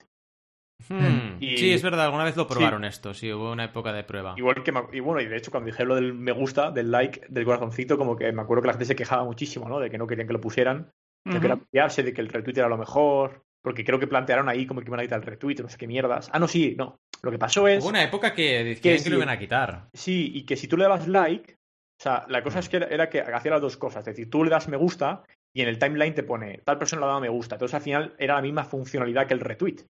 Hmm. 0.88 1.40
Sí, 1.40 1.72
es 1.72 1.82
verdad, 1.82 2.04
alguna 2.04 2.24
vez 2.24 2.36
lo 2.36 2.46
probaron 2.46 2.84
esto, 2.84 3.12
sí, 3.12 3.32
hubo 3.32 3.50
una 3.50 3.64
época 3.64 3.92
de 3.92 4.04
prueba. 4.04 4.34
Igual 4.36 4.62
que, 4.62 4.72
y 4.92 5.00
bueno, 5.00 5.20
y 5.20 5.26
de 5.26 5.36
hecho 5.36 5.50
cuando 5.50 5.66
dije 5.66 5.84
lo 5.84 5.96
del 5.96 6.14
me 6.14 6.30
gusta, 6.30 6.70
del 6.70 6.92
like, 6.92 7.26
del 7.28 7.44
corazoncito, 7.44 7.98
como 7.98 8.16
que 8.16 8.30
me 8.32 8.42
acuerdo 8.42 8.62
que 8.62 8.66
la 8.68 8.72
gente 8.74 8.84
se 8.84 8.96
quejaba 8.96 9.24
muchísimo, 9.24 9.68
¿no? 9.68 9.80
De 9.80 9.90
que 9.90 9.98
no 9.98 10.06
querían 10.06 10.28
que 10.28 10.32
lo 10.32 10.40
pusieran. 10.40 10.92
Uh 11.26 11.32
de 11.32 12.12
que 12.14 12.20
el 12.20 12.28
retweet 12.28 12.56
era 12.56 12.68
lo 12.68 12.78
mejor, 12.78 13.44
porque 13.62 13.84
creo 13.84 13.98
que 13.98 14.06
plantearon 14.06 14.48
ahí 14.48 14.66
como 14.66 14.80
que 14.80 14.88
iban 14.88 15.00
a 15.00 15.02
quitar 15.02 15.20
el 15.20 15.26
retweet, 15.26 15.56
no 15.62 15.68
sé 15.68 15.76
qué 15.76 15.86
mierdas. 15.86 16.30
Ah, 16.32 16.38
no, 16.38 16.48
sí, 16.48 16.74
no. 16.76 16.98
Lo 17.22 17.30
que 17.30 17.38
pasó 17.38 17.66
es... 17.66 17.82
Hubo 17.82 17.90
una 17.90 18.02
época 18.02 18.34
que 18.34 18.78
que, 18.80 19.02
que 19.02 19.10
lo 19.10 19.16
iban 19.16 19.28
a 19.28 19.38
quitar. 19.38 19.88
Sí, 19.92 20.30
y 20.34 20.44
que 20.44 20.56
si 20.56 20.68
tú 20.68 20.76
le 20.76 20.84
dabas 20.84 21.08
like, 21.08 21.54
o 21.54 22.02
sea, 22.02 22.24
la 22.28 22.42
cosa 22.42 22.60
es 22.60 22.68
que 22.68 22.76
era, 22.76 23.10
que 23.10 23.20
hacía 23.20 23.50
las 23.50 23.60
dos 23.60 23.76
cosas. 23.76 24.00
Es 24.00 24.14
decir, 24.14 24.30
tú 24.30 24.44
le 24.44 24.50
das 24.50 24.68
me 24.68 24.76
gusta 24.76 25.24
y 25.52 25.62
en 25.62 25.68
el 25.68 25.78
timeline 25.78 26.14
te 26.14 26.22
pone 26.22 26.58
tal 26.58 26.78
persona 26.78 27.00
le 27.00 27.06
ha 27.06 27.08
dado 27.08 27.20
me 27.20 27.28
gusta. 27.28 27.56
Entonces 27.56 27.74
al 27.74 27.82
final 27.82 28.14
era 28.18 28.36
la 28.36 28.42
misma 28.42 28.64
funcionalidad 28.64 29.26
que 29.26 29.34
el 29.34 29.40
retweet. 29.40 29.84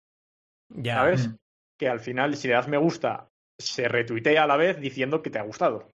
Ya. 0.70 0.96
¿Sabes? 0.96 1.30
Que 1.78 1.88
al 1.88 2.00
final, 2.00 2.36
si 2.36 2.48
le 2.48 2.54
das 2.54 2.68
me 2.68 2.78
gusta, 2.78 3.28
se 3.58 3.88
retuitea 3.88 4.44
a 4.44 4.46
la 4.46 4.56
vez 4.56 4.80
diciendo 4.80 5.22
que 5.22 5.30
te 5.30 5.38
ha 5.38 5.42
gustado 5.42 5.88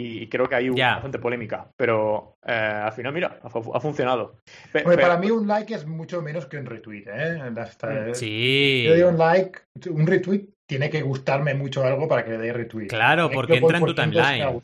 y 0.00 0.28
creo 0.28 0.48
que 0.48 0.54
hay 0.54 0.70
bastante 0.70 1.18
polémica. 1.18 1.68
Pero 1.76 2.36
eh, 2.46 2.52
al 2.52 2.92
final, 2.92 3.12
mira, 3.12 3.40
ha, 3.42 3.80
funcionado. 3.80 4.36
Para 4.72 5.18
mí 5.18 5.28
un 5.30 5.48
like 5.48 5.74
es 5.74 5.86
mucho 5.86 6.22
menos 6.22 6.46
que 6.46 6.56
un 6.56 6.66
retweet. 6.66 7.04
¿eh? 7.08 7.50
Mm. 7.50 8.14
sí. 8.14 8.84
Yo 8.86 8.94
digo 8.94 9.08
un 9.08 9.18
like, 9.18 9.58
un 9.90 10.06
retweet 10.06 10.50
tiene 10.68 10.88
que 10.88 11.02
gustarme 11.02 11.54
mucho 11.54 11.84
algo 11.84 12.06
para 12.06 12.24
que 12.24 12.30
le 12.30 12.38
dé 12.38 12.52
retweet. 12.52 12.86
Claro, 12.86 13.28
porque 13.28 13.56
entra 13.56 13.78
en 13.78 13.84
tu 13.84 13.94
timeline. 13.94 14.62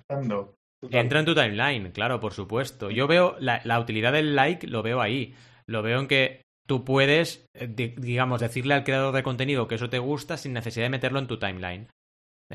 Entra 0.90 1.18
en 1.18 1.24
tu 1.24 1.34
timeline, 1.34 1.90
claro, 1.90 2.20
por 2.20 2.32
supuesto. 2.32 2.90
Yo 2.90 3.08
veo 3.08 3.34
la, 3.40 3.60
la 3.64 3.80
utilidad 3.80 4.12
del 4.12 4.36
like, 4.36 4.68
lo 4.68 4.82
veo 4.82 5.00
ahí. 5.00 5.34
Lo 5.66 5.82
veo 5.82 5.98
en 5.98 6.06
que 6.06 6.42
tú 6.68 6.84
puedes, 6.84 7.48
eh, 7.54 7.66
digamos, 7.66 8.40
decirle 8.40 8.74
al 8.74 8.84
creador 8.84 9.12
de 9.12 9.24
contenido 9.24 9.66
que 9.66 9.74
eso 9.74 9.90
te 9.90 9.98
gusta 9.98 10.36
sin 10.36 10.52
necesidad 10.52 10.84
de 10.84 10.90
meterlo 10.90 11.18
en 11.18 11.26
tu 11.26 11.38
timeline 11.40 11.88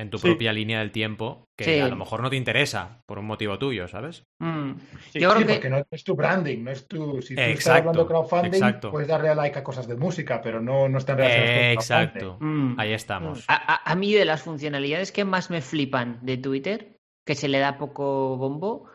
en 0.00 0.08
tu 0.08 0.18
propia 0.18 0.50
línea 0.52 0.78
del 0.78 0.92
tiempo 0.92 1.44
que 1.54 1.82
a 1.82 1.88
lo 1.88 1.96
mejor 1.96 2.22
no 2.22 2.30
te 2.30 2.36
interesa 2.36 3.02
por 3.04 3.18
un 3.18 3.26
motivo 3.26 3.58
tuyo, 3.58 3.86
¿sabes? 3.86 4.24
Mm. 4.38 4.72
Yo 5.12 5.30
creo 5.30 5.46
que... 5.46 5.52
porque 5.52 5.68
no 5.68 5.84
es 5.90 6.04
tu 6.04 6.16
branding, 6.16 6.64
no 6.64 6.70
es 6.70 6.88
tu... 6.88 7.20
Si 7.20 7.34
tú 7.34 7.40
estás 7.40 7.80
hablando 7.80 8.04
de 8.04 8.08
crowdfunding, 8.08 8.90
puedes 8.90 9.08
darle 9.08 9.28
a 9.28 9.34
like 9.34 9.58
a 9.58 9.62
cosas 9.62 9.86
de 9.86 9.96
música, 9.96 10.40
pero 10.40 10.62
no, 10.62 10.88
no 10.88 10.96
están 10.96 11.18
relacionadas 11.18 11.74
Exacto, 11.74 12.38
mm. 12.40 12.80
ahí 12.80 12.94
estamos. 12.94 13.44
A, 13.48 13.90
a, 13.90 13.94
mí 13.94 14.14
de 14.14 14.24
las 14.24 14.40
funcionalidades 14.42 15.12
que 15.12 15.26
más 15.26 15.50
me 15.50 15.60
flipan 15.60 16.18
de 16.22 16.38
Twitter, 16.38 16.96
que 17.26 17.34
se 17.34 17.48
le 17.48 17.58
da 17.58 17.76
poco 17.76 18.38
bombo, 18.38 18.86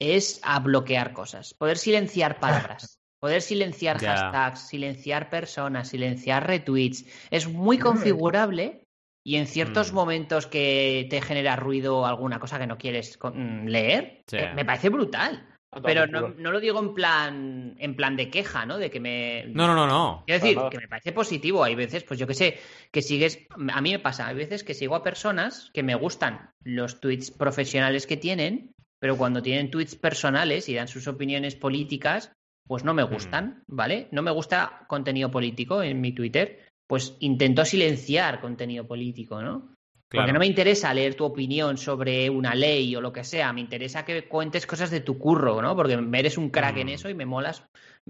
es 0.00 0.40
a 0.44 0.60
bloquear 0.60 1.12
cosas. 1.12 1.52
Poder 1.52 1.76
silenciar 1.76 2.40
palabras. 2.40 2.98
Poder 3.20 3.42
silenciar 3.42 3.98
hashtags, 3.98 4.68
silenciar 4.68 5.28
personas, 5.28 5.88
silenciar 5.88 6.46
retweets. 6.46 7.04
Es 7.30 7.48
muy 7.48 7.76
configurable 7.76 8.87
y 9.28 9.36
en 9.36 9.46
ciertos 9.46 9.92
mm. 9.92 9.94
momentos 9.94 10.46
que 10.46 11.06
te 11.10 11.20
genera 11.20 11.54
ruido 11.54 12.06
alguna 12.06 12.40
cosa 12.40 12.58
que 12.58 12.66
no 12.66 12.78
quieres 12.78 13.18
mm, 13.22 13.66
leer, 13.66 14.22
eh, 14.32 14.52
me 14.54 14.64
parece 14.64 14.88
brutal. 14.88 15.46
Pero 15.84 16.06
no, 16.06 16.30
lo 16.50 16.60
digo 16.60 16.80
en 16.80 16.94
plan, 16.94 17.76
en 17.78 17.94
plan 17.94 18.16
de 18.16 18.30
queja, 18.30 18.64
¿no? 18.64 18.78
De 18.78 18.90
que 18.90 19.00
me. 19.00 19.44
No, 19.48 19.66
no, 19.66 19.74
no, 19.74 19.86
no. 19.86 20.22
Quiero 20.24 20.42
decir, 20.42 20.58
que 20.70 20.78
me 20.78 20.88
parece 20.88 21.12
positivo. 21.12 21.62
Hay 21.62 21.74
veces, 21.74 22.04
pues 22.04 22.18
yo 22.18 22.26
que 22.26 22.32
sé, 22.32 22.58
que 22.90 23.02
sigues. 23.02 23.46
A 23.70 23.82
mí 23.82 23.90
me 23.90 23.98
pasa, 23.98 24.28
hay 24.28 24.34
veces 24.34 24.64
que 24.64 24.72
sigo 24.72 24.94
a 24.94 25.02
personas 25.02 25.70
que 25.74 25.82
me 25.82 25.94
gustan 25.94 26.50
los 26.64 26.98
tweets 26.98 27.30
profesionales 27.30 28.06
que 28.06 28.16
tienen, 28.16 28.72
pero 28.98 29.18
cuando 29.18 29.42
tienen 29.42 29.70
tweets 29.70 29.94
personales 29.94 30.70
y 30.70 30.74
dan 30.74 30.88
sus 30.88 31.06
opiniones 31.06 31.54
políticas, 31.54 32.32
pues 32.66 32.82
no 32.82 32.94
me 32.94 33.04
mm. 33.04 33.10
gustan, 33.10 33.62
¿vale? 33.66 34.08
No 34.10 34.22
me 34.22 34.30
gusta 34.30 34.86
contenido 34.88 35.30
político 35.30 35.82
en 35.82 36.00
mi 36.00 36.12
Twitter 36.12 36.67
pues 36.88 37.16
intentó 37.20 37.64
silenciar 37.64 38.40
contenido 38.40 38.86
político, 38.86 39.42
¿no? 39.42 39.74
Porque 40.10 40.32
no 40.32 40.38
me 40.38 40.46
interesa 40.46 40.94
leer 40.94 41.14
tu 41.14 41.24
opinión 41.24 41.76
sobre 41.76 42.30
una 42.30 42.54
ley 42.54 42.96
o 42.96 43.00
lo 43.02 43.12
que 43.12 43.24
sea, 43.24 43.52
me 43.52 43.60
interesa 43.60 44.06
que 44.06 44.26
cuentes 44.26 44.66
cosas 44.66 44.90
de 44.90 45.00
tu 45.00 45.18
curro, 45.18 45.60
¿no? 45.60 45.76
Porque 45.76 45.98
eres 46.14 46.38
un 46.38 46.48
crack 46.48 46.78
en 46.78 46.86
mm. 46.86 46.90
eso 46.90 47.10
y 47.10 47.14
me 47.14 47.26
molas 47.26 47.62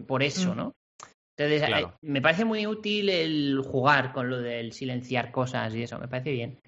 por 0.06 0.22
eso, 0.22 0.54
mm. 0.54 0.56
¿no? 0.56 0.72
Entonces, 1.36 1.68
eh, 1.68 1.86
me 2.02 2.20
parece 2.20 2.44
muy 2.44 2.66
útil 2.66 3.08
el 3.08 3.60
jugar 3.64 4.12
con 4.12 4.30
lo 4.30 4.40
del 4.40 4.72
silenciar 4.72 5.30
cosas 5.32 5.74
y 5.74 5.82
eso, 5.82 5.98
me 5.98 6.08
parece 6.08 6.32
bien. 6.32 6.58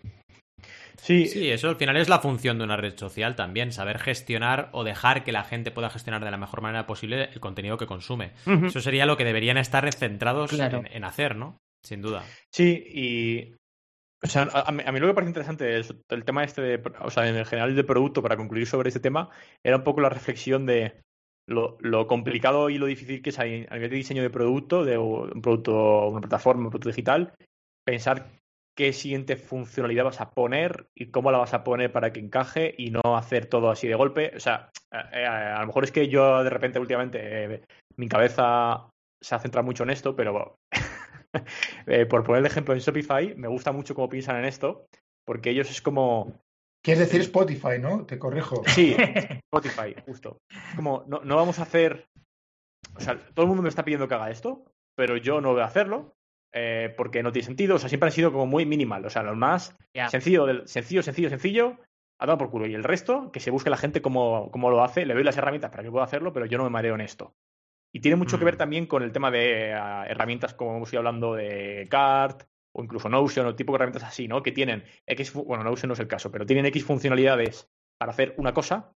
Sí. 0.97 1.27
sí, 1.27 1.51
eso 1.51 1.71
al 1.71 1.77
final 1.77 1.97
es 1.97 2.09
la 2.09 2.19
función 2.19 2.59
de 2.59 2.65
una 2.65 2.77
red 2.77 2.97
social 2.97 3.35
también, 3.35 3.73
saber 3.73 3.99
gestionar 3.99 4.69
o 4.73 4.85
dejar 4.85 5.25
que 5.25 5.33
la 5.33 5.45
gente 5.45 5.71
pueda 5.71 5.91
gestionar 5.91 6.23
de 6.23 6.31
la 6.31 6.37
mejor 6.37 6.61
manera 6.61 6.87
posible 6.87 7.31
el 7.33 7.41
contenido 7.41 7.79
que 7.79 7.87
consume. 7.87 8.33
Eso 8.45 8.81
sería 8.81 9.07
lo 9.07 9.17
que 9.17 9.25
deberían 9.25 9.57
estar 9.57 9.91
centrados 9.95 10.53
en, 10.53 11.05
hacer, 11.05 11.37
¿no? 11.37 11.57
Sin 11.85 12.03
duda. 12.03 12.25
Sí, 12.53 12.85
y. 12.87 13.55
O 14.23 14.27
sea, 14.27 14.43
a, 14.53 14.71
mí, 14.71 15.01
lo 15.01 15.07
que 15.07 15.15
parece 15.15 15.31
interesante 15.31 15.79
es 15.79 15.95
el 16.11 16.25
tema 16.25 16.45
este 16.45 16.61
de. 16.61 16.83
O 17.01 17.11
sea, 17.11 17.29
en 17.29 17.37
el 17.37 17.47
general 17.47 17.75
de 17.75 17.85
producto, 17.85 18.23
para 18.23 18.37
concluir 18.37 18.67
sobre 18.67 18.89
este 18.89 19.01
tema, 19.01 19.31
era 19.65 19.79
un 19.79 19.85
poco 19.85 20.03
la 20.03 20.11
reflexión 20.11 20.67
de 20.67 21.01
lo, 21.49 22.07
complicado 22.07 22.71
y 22.71 22.79
lo 22.79 22.87
difícil 22.87 23.23
que 23.23 23.31
es 23.31 23.39
a, 23.39 23.45
nivel 23.45 23.91
de 23.91 23.97
diseño 23.97 24.23
de 24.23 24.31
producto, 24.31 24.85
de 24.85 24.99
un 24.99 25.41
producto, 25.43 26.09
una 26.09 26.21
plataforma, 26.21 26.65
un 26.65 26.71
producto 26.71 26.91
digital, 26.91 27.33
pensar 27.85 28.31
qué 28.77 28.93
siguiente 28.93 29.37
funcionalidad 29.37 30.05
vas 30.05 30.21
a 30.21 30.31
poner 30.31 30.87
y 30.95 31.11
cómo 31.11 31.33
la 31.33 31.39
vas 31.39 31.55
a 31.55 31.65
poner 31.65 31.91
para 31.91 32.13
que 32.13 32.21
encaje 32.21 32.75
y 32.79 32.91
no 32.91 33.17
hacer 33.17 33.47
todo 33.47 33.71
así 33.71 33.89
de 33.89 33.95
golpe. 33.95 34.33
O 34.37 34.41
sea, 34.41 34.71
a, 34.93 35.57
a 35.57 35.61
lo 35.61 35.67
mejor 35.67 35.85
es 35.85 35.93
que 35.93 36.09
yo 36.09 36.45
de 36.45 36.51
repente 36.51 36.79
últimamente 36.79 37.55
eh, 37.55 37.63
mi 37.97 38.09
cabeza 38.09 38.89
se 39.23 39.35
ha 39.35 39.39
centrado 39.39 39.67
mucho 39.67 39.83
en 39.83 39.91
esto, 39.91 40.15
pero 40.15 40.57
Eh, 41.87 42.07
por 42.07 42.25
poner 42.25 42.41
el 42.41 42.47
ejemplo 42.47 42.75
en 42.75 42.81
Shopify, 42.81 43.35
me 43.37 43.49
gusta 43.49 43.73
mucho 43.73 43.95
cómo 43.95 44.09
piensan 44.09 44.37
en 44.37 44.45
esto, 44.45 44.87
porque 45.25 45.51
ellos 45.51 45.71
es 45.71 45.81
como... 45.81 46.41
Quieres 46.83 47.01
decir 47.01 47.21
Spotify, 47.21 47.79
¿no? 47.81 48.07
Te 48.07 48.19
corrijo. 48.19 48.63
Sí, 48.67 48.97
Spotify, 49.53 49.95
justo. 50.07 50.39
Es 50.51 50.77
como, 50.77 51.05
no, 51.07 51.21
no 51.25 51.37
vamos 51.37 51.59
a 51.59 51.63
hacer... 51.63 52.09
O 52.97 53.01
sea, 53.01 53.19
todo 53.35 53.45
el 53.45 53.49
mundo 53.49 53.63
me 53.63 53.69
está 53.69 53.85
pidiendo 53.85 54.09
que 54.09 54.15
haga 54.15 54.31
esto, 54.31 54.65
pero 54.97 55.17
yo 55.17 55.41
no 55.41 55.53
voy 55.53 55.61
a 55.61 55.67
hacerlo, 55.67 56.15
eh, 56.53 56.93
porque 56.97 57.23
no 57.23 57.33
tiene 57.33 57.47
sentido. 57.47 57.77
O 57.77 57.79
sea, 57.79 57.89
siempre 57.89 58.09
ha 58.09 58.13
sido 58.13 58.33
como 58.33 58.47
muy 58.47 58.67
minimal. 58.67 59.05
O 59.05 59.11
sea, 59.11 59.23
lo 59.23 59.35
más 59.37 59.77
sencillo, 60.09 60.47
del, 60.47 60.67
sencillo, 60.67 61.03
sencillo, 61.03 61.29
sencillo, 61.29 61.79
ha 62.19 62.27
dado 62.27 62.39
por 62.39 62.51
culo. 62.51 62.67
Y 62.67 62.75
el 62.75 62.85
resto, 62.85 63.31
que 63.33 63.41
se 63.41 63.51
busque 63.51 63.71
la 63.71 63.77
gente 63.77 64.03
cómo, 64.03 64.51
cómo, 64.51 64.71
lo 64.71 64.83
hace, 64.83 65.07
le 65.07 65.15
doy 65.15 65.25
las 65.25 65.37
herramientas 65.37 65.71
para 65.71 65.83
que 65.83 65.91
pueda 65.91 66.05
hacerlo, 66.05 66.33
pero 66.33 66.47
yo 66.47 66.59
no 66.59 66.65
me 66.65 66.71
mareo 66.71 66.95
en 66.95 67.01
esto. 67.03 67.35
Y 67.93 68.01
tiene 68.01 68.17
mucho 68.17 68.39
que 68.39 68.45
ver 68.45 68.55
mm. 68.55 68.59
también 68.59 68.87
con 68.87 69.03
el 69.03 69.13
tema 69.13 69.31
de 69.31 69.73
ah, 69.75 70.05
herramientas 70.09 70.55
como 70.55 70.77
hemos 70.77 70.93
ido 70.93 71.01
hablando 71.01 71.35
de 71.35 71.89
Cart 71.91 72.45
o 72.73 72.85
incluso 72.85 73.09
Notion 73.09 73.47
o 73.47 73.57
tipo 73.57 73.73
de 73.73 73.77
herramientas 73.77 74.05
así, 74.05 74.29
¿no? 74.29 74.43
Que 74.43 74.53
tienen 74.53 74.85
X, 75.07 75.33
bueno, 75.33 75.65
Notion 75.65 75.89
no 75.89 75.95
es 75.95 76.01
el 76.01 76.09
caso, 76.09 76.31
pero 76.31 76.47
tienen 76.47 76.67
X 76.67 76.85
funcionalidades 76.85 77.69
para 77.99 78.13
hacer 78.13 78.35
una 78.39 78.55
cosa 78.55 78.93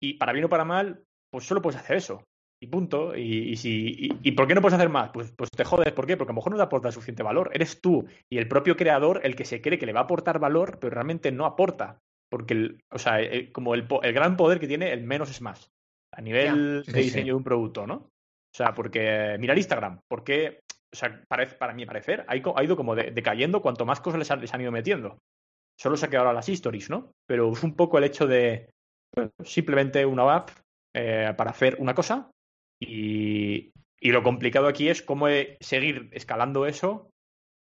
y 0.00 0.14
para 0.14 0.32
bien 0.32 0.46
o 0.46 0.48
para 0.48 0.64
mal, 0.64 1.04
pues 1.30 1.44
solo 1.44 1.60
puedes 1.60 1.80
hacer 1.80 1.96
eso. 1.96 2.24
Y 2.62 2.66
punto. 2.66 3.16
Y, 3.16 3.56
si, 3.56 4.10
y, 4.22 4.32
por 4.32 4.46
qué 4.46 4.54
no 4.54 4.60
puedes 4.60 4.74
hacer 4.74 4.90
más? 4.90 5.10
Pues, 5.10 5.32
pues 5.32 5.50
te 5.50 5.64
jodes. 5.64 5.92
¿Por 5.92 6.06
qué? 6.06 6.18
Porque 6.18 6.32
a 6.32 6.34
lo 6.34 6.36
mejor 6.36 6.52
no 6.52 6.58
te 6.58 6.64
aporta 6.64 6.92
suficiente 6.92 7.22
valor. 7.22 7.50
Eres 7.54 7.80
tú 7.80 8.06
y 8.28 8.36
el 8.36 8.48
propio 8.48 8.76
creador 8.76 9.20
el 9.24 9.34
que 9.34 9.46
se 9.46 9.62
cree 9.62 9.78
que 9.78 9.86
le 9.86 9.94
va 9.94 10.00
a 10.00 10.02
aportar 10.04 10.38
valor, 10.38 10.78
pero 10.78 10.92
realmente 10.92 11.32
no 11.32 11.46
aporta. 11.46 12.02
Porque, 12.28 12.52
el, 12.52 12.84
o 12.90 12.98
sea, 12.98 13.18
como 13.52 13.74
el, 13.74 13.86
el, 14.02 14.12
gran 14.12 14.36
poder 14.36 14.60
que 14.60 14.68
tiene, 14.68 14.92
el 14.92 15.04
menos 15.04 15.30
es 15.30 15.40
más 15.40 15.72
a 16.12 16.20
nivel 16.20 16.84
de 16.84 17.00
diseño 17.00 17.26
de 17.26 17.34
un 17.34 17.44
producto, 17.44 17.86
¿no? 17.86 17.94
O 17.94 18.56
sea, 18.56 18.74
porque 18.74 19.36
mirar 19.38 19.56
Instagram, 19.56 20.00
porque, 20.08 20.60
o 20.92 20.96
sea, 20.96 21.22
parece, 21.28 21.56
para 21.56 21.72
mi 21.72 21.86
parecer, 21.86 22.24
ha, 22.26 22.36
ido 22.36 22.76
como 22.76 22.96
decayendo 22.96 23.62
cuanto 23.62 23.86
más 23.86 24.00
cosas 24.00 24.18
les, 24.40 24.54
han 24.54 24.60
ido 24.60 24.72
metiendo. 24.72 25.18
Solo 25.78 25.96
se 25.96 26.06
ha 26.06 26.10
quedado 26.10 26.26
ahora 26.26 26.38
las 26.38 26.48
stories, 26.48 26.90
¿no? 26.90 27.12
Pero 27.26 27.52
es 27.52 27.62
un 27.62 27.74
poco 27.74 27.98
el 27.98 28.04
hecho 28.04 28.26
de 28.26 28.70
simplemente 29.44 30.04
una 30.04 30.34
app 30.34 30.50
eh, 30.94 31.32
para 31.36 31.50
hacer 31.50 31.76
una 31.78 31.94
cosa 31.94 32.30
y, 32.80 33.70
y, 34.00 34.10
lo 34.10 34.22
complicado 34.22 34.66
aquí 34.66 34.88
es 34.88 35.02
cómo 35.02 35.26
seguir 35.60 36.08
escalando 36.12 36.66
eso 36.66 37.10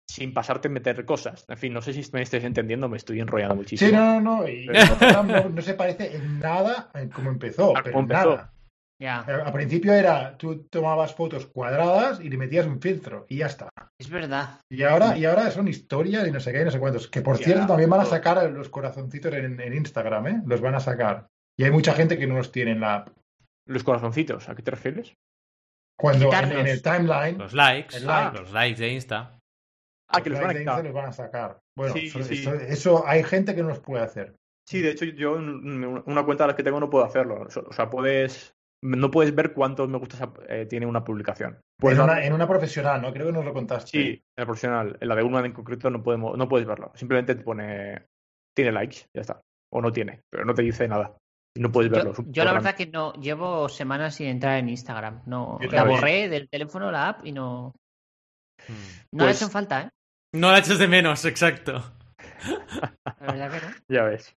sin 0.08 0.34
pasarte 0.34 0.68
en 0.68 0.74
meter 0.74 1.04
cosas. 1.04 1.44
En 1.48 1.56
fin, 1.56 1.72
no 1.72 1.82
sé 1.82 1.92
si 1.92 2.08
me 2.12 2.22
estáis 2.22 2.44
entendiendo, 2.44 2.88
me 2.88 2.96
estoy 2.96 3.20
enrollando 3.20 3.56
muchísimo. 3.56 3.90
Sí, 3.90 3.94
no, 3.96 4.20
no, 4.20 4.42
no. 4.42 4.48
Y 4.48 4.66
no, 4.66 5.62
se 5.62 5.74
parece 5.74 6.16
en 6.16 6.38
nada 6.38 6.90
en 6.94 7.08
cómo 7.08 7.30
empezó. 7.30 7.72
pero 7.82 7.98
empezó. 7.98 8.30
Nada. 8.30 8.52
Yeah. 8.98 9.22
Al 9.22 9.52
principio 9.52 9.92
era, 9.92 10.36
tú 10.36 10.68
tomabas 10.70 11.12
fotos 11.12 11.46
cuadradas 11.46 12.20
y 12.20 12.28
le 12.28 12.36
metías 12.36 12.66
un 12.66 12.80
filtro 12.80 13.26
y 13.28 13.38
ya 13.38 13.46
está. 13.46 13.68
Es 13.98 14.08
verdad. 14.08 14.60
Y 14.70 14.84
ahora, 14.84 15.18
y 15.18 15.24
ahora 15.24 15.50
son 15.50 15.66
historias 15.66 16.28
y 16.28 16.30
no 16.30 16.38
sé 16.38 16.52
qué 16.52 16.60
y 16.60 16.64
no 16.64 16.70
sé 16.70 16.78
cuántos. 16.78 17.08
Que 17.08 17.20
por 17.20 17.38
cierto 17.38 17.66
también 17.66 17.90
van 17.90 18.02
a 18.02 18.04
sacar 18.04 18.48
los 18.52 18.68
corazoncitos 18.68 19.34
en, 19.34 19.58
en, 19.60 19.74
Instagram, 19.74 20.26
¿eh? 20.28 20.42
Los 20.46 20.60
van 20.60 20.76
a 20.76 20.80
sacar. 20.80 21.26
Y 21.58 21.64
hay 21.64 21.72
mucha 21.72 21.94
gente 21.94 22.16
que 22.16 22.28
no 22.28 22.36
los 22.36 22.52
tiene 22.52 22.70
en 22.70 22.80
la 22.80 22.94
app. 22.94 23.08
¿Los 23.66 23.82
corazoncitos? 23.82 24.48
¿A 24.48 24.54
qué 24.54 24.62
te 24.62 24.70
refieres? 24.70 25.16
Cuando 25.98 26.32
en, 26.32 26.66
el 26.66 26.82
timeline. 26.82 27.38
Los 27.38 27.54
likes. 27.54 28.00
Los 28.00 28.52
likes 28.52 28.80
de 28.80 28.88
Insta. 28.88 29.38
Ah, 30.12 30.22
que 30.22 30.30
los 30.30 30.40
van 30.40 30.68
a 30.68 30.92
van 30.92 31.06
a 31.06 31.12
sacar. 31.12 31.60
Bueno, 31.76 31.94
eso, 31.96 33.06
hay 33.06 33.24
gente 33.24 33.54
que 33.54 33.62
no 33.62 33.68
los 33.68 33.80
puede 33.80 34.04
hacer. 34.04 34.36
Sí, 34.66 34.80
de 34.80 34.90
hecho, 34.90 35.04
yo 35.04 35.34
una 35.34 36.24
cuenta 36.24 36.44
de 36.44 36.48
las 36.48 36.56
que 36.56 36.62
tengo 36.62 36.80
no 36.80 36.90
puedo 36.90 37.04
hacerlo. 37.04 37.46
O 37.46 37.72
sea, 37.72 37.90
puedes. 37.90 38.54
No 38.84 39.12
puedes 39.12 39.32
ver 39.32 39.52
cuántos 39.52 39.88
me 39.88 39.98
gusta 39.98 40.32
eh, 40.48 40.66
tiene 40.66 40.86
una 40.86 41.04
publicación. 41.04 41.60
Pues 41.78 41.96
en, 41.96 42.32
una, 42.32 42.48
profesional, 42.48 43.00
¿no? 43.00 43.12
Creo 43.12 43.26
que 43.26 43.32
nos 43.32 43.44
lo 43.44 43.54
contaste. 43.54 43.90
Sí, 43.90 44.08
en 44.08 44.22
la 44.36 44.44
profesional. 44.44 44.98
En 45.00 45.08
la 45.08 45.14
de 45.14 45.22
una 45.22 45.44
en 45.44 45.52
concreto 45.52 45.88
no, 45.88 46.02
podemos, 46.02 46.36
no 46.36 46.48
puedes 46.48 46.66
verlo. 46.66 46.90
Simplemente 46.96 47.36
te 47.36 47.44
pone. 47.44 48.06
Tiene 48.54 48.72
likes, 48.72 49.06
ya 49.14 49.20
está. 49.20 49.40
O 49.72 49.80
no 49.80 49.92
tiene, 49.92 50.22
pero 50.28 50.44
no 50.44 50.52
te 50.52 50.62
dice 50.62 50.88
nada. 50.88 51.16
no 51.56 51.70
puedes 51.70 51.92
verlo. 51.92 52.12
Yo, 52.26 52.44
la 52.44 52.52
verdad 52.52 52.74
que 52.74 52.86
no, 52.86 53.12
llevo 53.14 53.68
semanas 53.68 54.16
sin 54.16 54.26
entrar 54.26 54.58
en 54.58 54.68
Instagram. 54.68 55.22
No, 55.26 55.58
la 55.70 55.84
borré 55.84 56.28
del 56.28 56.48
teléfono, 56.48 56.90
la 56.90 57.08
app, 57.08 57.24
y 57.24 57.30
no. 57.30 57.72
Hmm. 58.66 58.72
No 59.12 59.24
le 59.24 59.30
pues 59.30 59.42
hecho 59.42 59.50
falta, 59.50 59.82
¿eh? 59.82 59.90
No 60.34 60.50
la 60.50 60.58
echas 60.58 60.78
de 60.78 60.88
menos, 60.88 61.24
exacto. 61.24 61.82
La 63.20 63.32
verdad 63.32 63.50
que 63.50 63.66
no. 63.66 63.72
Ya 63.88 64.04
ves. 64.04 64.34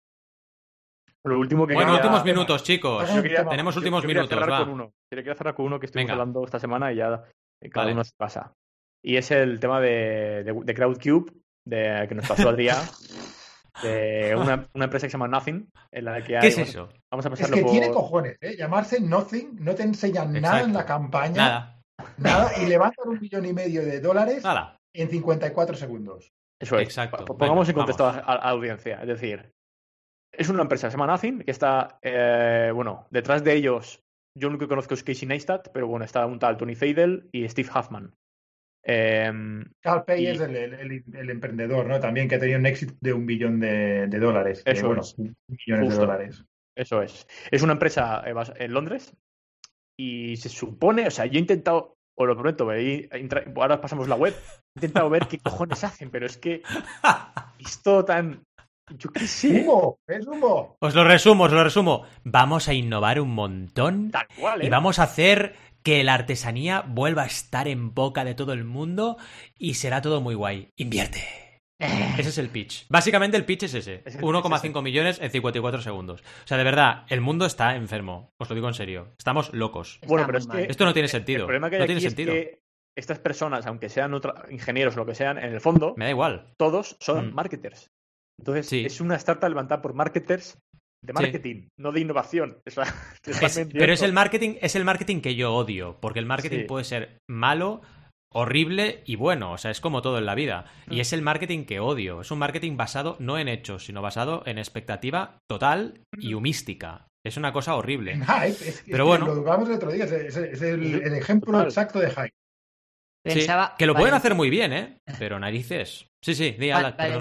Lo 1.24 1.38
último 1.38 1.66
que 1.66 1.74
bueno, 1.74 1.94
últimos 1.94 2.24
minutos, 2.24 2.64
chicos. 2.64 3.08
Tenemos 3.50 3.76
últimos 3.76 4.04
minutos. 4.04 4.28
Cerrar 4.30 4.64
Con 4.64 4.70
uno. 4.70 4.92
Quería 5.10 5.34
cerrar 5.34 5.54
con 5.54 5.66
uno 5.66 5.78
que 5.78 5.86
estuvimos 5.86 6.12
hablando 6.12 6.44
esta 6.44 6.58
semana 6.58 6.92
y 6.92 6.96
ya 6.96 7.22
eh, 7.60 7.70
cada 7.70 7.92
uno 7.92 8.02
se 8.02 8.12
pasa. 8.16 8.52
Y 9.04 9.16
es 9.16 9.30
el 9.30 9.60
tema 9.60 9.80
de, 9.80 10.44
de, 10.44 10.74
Crowdcube, 10.74 11.32
de, 11.64 12.06
que 12.08 12.14
nos 12.14 12.26
pasó 12.26 12.48
Adrián. 12.48 12.78
de 13.82 14.34
una, 14.38 14.68
una, 14.74 14.84
empresa 14.84 15.06
que 15.06 15.10
se 15.10 15.14
llama 15.14 15.28
Nothing, 15.28 15.68
en 15.92 16.04
la 16.04 16.22
que 16.22 16.36
hay, 16.36 16.42
¿Qué 16.42 16.48
es 16.48 16.58
eso? 16.58 16.88
Vamos 17.10 17.26
a 17.26 17.30
pasarlo 17.30 17.56
es 17.56 17.62
que 17.62 17.70
tiene 17.70 17.90
cojones, 17.90 18.36
¿eh? 18.40 18.56
Llamarse 18.56 19.00
Nothing, 19.00 19.56
no 19.60 19.74
te 19.74 19.82
enseñan 19.82 20.32
nada 20.40 20.60
en 20.62 20.72
la 20.72 20.86
campaña. 20.86 21.36
Nada. 21.36 21.82
Nada, 22.16 22.50
y 22.60 22.66
levantan 22.66 23.08
un 23.08 23.20
millón 23.20 23.44
y 23.44 23.52
medio 23.52 23.82
de 23.84 24.00
dólares 24.00 24.42
nada. 24.42 24.76
En 24.94 25.08
54 25.08 25.76
segundos. 25.76 26.32
Eso 26.60 26.78
es. 26.78 26.84
Exacto. 26.84 27.24
Pongamos 27.24 27.68
en 27.68 27.74
contexto 27.74 28.06
a, 28.06 28.12
la 28.12 28.50
audiencia. 28.50 29.00
Es 29.00 29.08
decir, 29.08 29.52
es 30.32 30.48
una 30.48 30.62
empresa 30.62 30.86
que 30.86 30.92
se 30.92 30.96
llama 30.96 31.12
Nothing, 31.12 31.40
que 31.40 31.50
está, 31.50 31.98
eh, 32.02 32.70
bueno, 32.74 33.06
detrás 33.10 33.42
de 33.42 33.54
ellos, 33.54 34.02
yo 34.38 34.48
lo 34.48 34.54
único 34.54 34.66
que 34.66 34.70
conozco 34.70 34.94
es 34.94 35.02
Casey 35.02 35.26
Neistat, 35.26 35.68
pero 35.72 35.88
bueno, 35.88 36.04
está 36.04 36.24
un 36.26 36.38
tal 36.38 36.56
Tony 36.56 36.74
Seidel 36.74 37.28
y 37.32 37.48
Steve 37.48 37.68
Huffman. 37.74 38.14
Eh, 38.84 39.30
Carl 39.80 40.04
Pay 40.04 40.26
es 40.26 40.40
el, 40.40 41.30
emprendedor, 41.30 41.86
¿no? 41.86 42.00
También 42.00 42.28
que 42.28 42.34
ha 42.34 42.40
tenido 42.40 42.58
un 42.58 42.66
éxito 42.66 42.94
de 43.00 43.12
un 43.12 43.26
billón 43.26 43.60
de, 43.60 44.08
dólares. 44.08 44.62
Eso 44.64 44.86
bueno, 44.86 45.02
es. 45.02 45.16
millones 45.18 45.90
de 45.90 45.94
dólares. 45.94 46.44
Eso 46.76 47.02
es. 47.02 47.26
Es 47.50 47.62
una 47.62 47.74
empresa 47.74 48.22
eh, 48.26 48.34
en 48.56 48.72
Londres 48.72 49.14
y 49.98 50.36
se 50.36 50.48
supone, 50.48 51.06
o 51.06 51.10
sea, 51.10 51.26
yo 51.26 51.36
he 51.36 51.40
intentado, 51.40 51.96
o 52.22 52.26
lo 52.26 52.36
prometo, 52.36 52.68
ahora 53.56 53.80
pasamos 53.80 54.08
la 54.08 54.16
web, 54.16 54.34
he 54.74 54.78
intentado 54.78 55.10
ver 55.10 55.26
qué 55.26 55.38
cojones 55.38 55.84
hacen, 55.84 56.10
pero 56.10 56.26
es 56.26 56.36
que 56.36 56.62
esto 57.58 58.04
tan... 58.04 58.44
Yo 58.98 59.10
qué 59.10 59.26
sé. 59.26 59.62
Humo, 59.62 60.00
es 60.06 60.26
humo. 60.26 60.76
Os 60.80 60.94
lo 60.94 61.04
resumo, 61.04 61.44
os 61.44 61.52
lo 61.52 61.64
resumo. 61.64 62.02
Vamos 62.24 62.68
a 62.68 62.74
innovar 62.74 63.20
un 63.20 63.30
montón. 63.30 64.10
Tal 64.10 64.26
cual, 64.38 64.62
Y 64.62 64.66
¿eh? 64.66 64.70
vamos 64.70 64.98
a 64.98 65.04
hacer 65.04 65.54
que 65.82 66.04
la 66.04 66.14
artesanía 66.14 66.84
vuelva 66.86 67.22
a 67.22 67.26
estar 67.26 67.68
en 67.68 67.94
boca 67.94 68.24
de 68.24 68.34
todo 68.34 68.52
el 68.52 68.64
mundo 68.64 69.16
y 69.56 69.74
será 69.74 70.02
todo 70.02 70.20
muy 70.20 70.34
guay. 70.34 70.68
Invierte. 70.76 71.41
Ese 72.18 72.28
es 72.28 72.38
el 72.38 72.48
pitch. 72.48 72.86
Básicamente 72.88 73.36
el 73.36 73.44
pitch 73.44 73.64
es 73.64 73.74
ese. 73.74 74.04
1,5 74.04 74.82
millones 74.82 75.20
en 75.20 75.30
54 75.30 75.82
segundos. 75.82 76.20
O 76.20 76.46
sea, 76.46 76.56
de 76.56 76.64
verdad, 76.64 77.04
el 77.08 77.20
mundo 77.20 77.46
está 77.46 77.76
enfermo. 77.76 78.30
Os 78.40 78.48
lo 78.48 78.54
digo 78.54 78.68
en 78.68 78.74
serio. 78.74 79.08
Estamos 79.18 79.52
locos. 79.52 79.98
bueno, 80.06 80.26
pero 80.26 80.38
es 80.38 80.46
que 80.46 80.64
esto 80.64 80.84
no 80.84 80.92
tiene 80.92 81.08
sentido. 81.08 81.40
El 81.40 81.46
problema 81.46 81.70
que 81.70 81.78
no 81.78 81.86
tiene 81.86 82.00
sentido. 82.00 82.32
Es 82.32 82.44
que 82.44 82.62
estas 82.96 83.18
personas, 83.18 83.66
aunque 83.66 83.88
sean 83.88 84.12
ingenieros 84.50 84.96
o 84.96 85.00
lo 85.00 85.06
que 85.06 85.14
sean, 85.14 85.38
en 85.38 85.52
el 85.52 85.60
fondo, 85.60 85.94
me 85.96 86.06
da 86.06 86.10
igual. 86.10 86.52
Todos 86.58 86.96
son 87.00 87.30
mm. 87.30 87.34
marketers. 87.34 87.90
Entonces, 88.38 88.72
es 88.72 89.00
una 89.00 89.16
startup 89.16 89.48
levantada 89.48 89.82
por 89.82 89.94
marketers 89.94 90.58
de 91.04 91.12
marketing, 91.12 91.68
no 91.78 91.92
de 91.92 92.00
innovación. 92.00 92.58
pero 93.72 93.92
es 93.92 94.02
el 94.02 94.12
marketing, 94.12 94.56
es 94.60 94.76
el 94.76 94.84
marketing 94.84 95.20
que 95.20 95.34
yo 95.34 95.54
odio, 95.54 95.98
porque 96.00 96.18
el 96.18 96.26
marketing 96.26 96.66
puede 96.66 96.84
ser 96.84 97.18
malo, 97.28 97.82
horrible 98.34 99.02
y 99.06 99.16
bueno, 99.16 99.52
o 99.52 99.58
sea, 99.58 99.70
es 99.70 99.80
como 99.80 100.02
todo 100.02 100.18
en 100.18 100.26
la 100.26 100.34
vida. 100.34 100.66
Y 100.88 100.96
mm. 100.96 101.00
es 101.00 101.12
el 101.12 101.22
marketing 101.22 101.64
que 101.64 101.80
odio. 101.80 102.20
Es 102.20 102.30
un 102.30 102.38
marketing 102.38 102.76
basado 102.76 103.16
no 103.18 103.38
en 103.38 103.48
hechos, 103.48 103.86
sino 103.86 104.02
basado 104.02 104.42
en 104.46 104.58
expectativa 104.58 105.38
total 105.48 106.00
y 106.18 106.34
mm. 106.34 106.36
humística. 106.36 107.06
Es 107.24 107.36
una 107.36 107.52
cosa 107.52 107.76
horrible. 107.76 108.20
pero 108.90 109.06
bueno. 109.06 109.26
Lo 109.26 109.42
vamos 109.42 109.68
el 109.68 109.76
otro 109.76 109.92
día, 109.92 110.04
es, 110.04 110.12
el, 110.36 111.14
ejemplo 111.14 111.60
exacto 111.62 112.00
de 112.00 112.10
hype. 112.10 112.34
Pensaba, 113.24 113.76
que 113.78 113.86
lo 113.86 113.94
pueden 113.94 114.14
hacer 114.14 114.34
muy 114.34 114.50
bien, 114.50 114.72
¿eh? 114.72 114.98
Pero 115.18 115.38
narices. 115.38 116.08
Sí, 116.24 116.34
sí, 116.34 116.56
di 116.58 116.70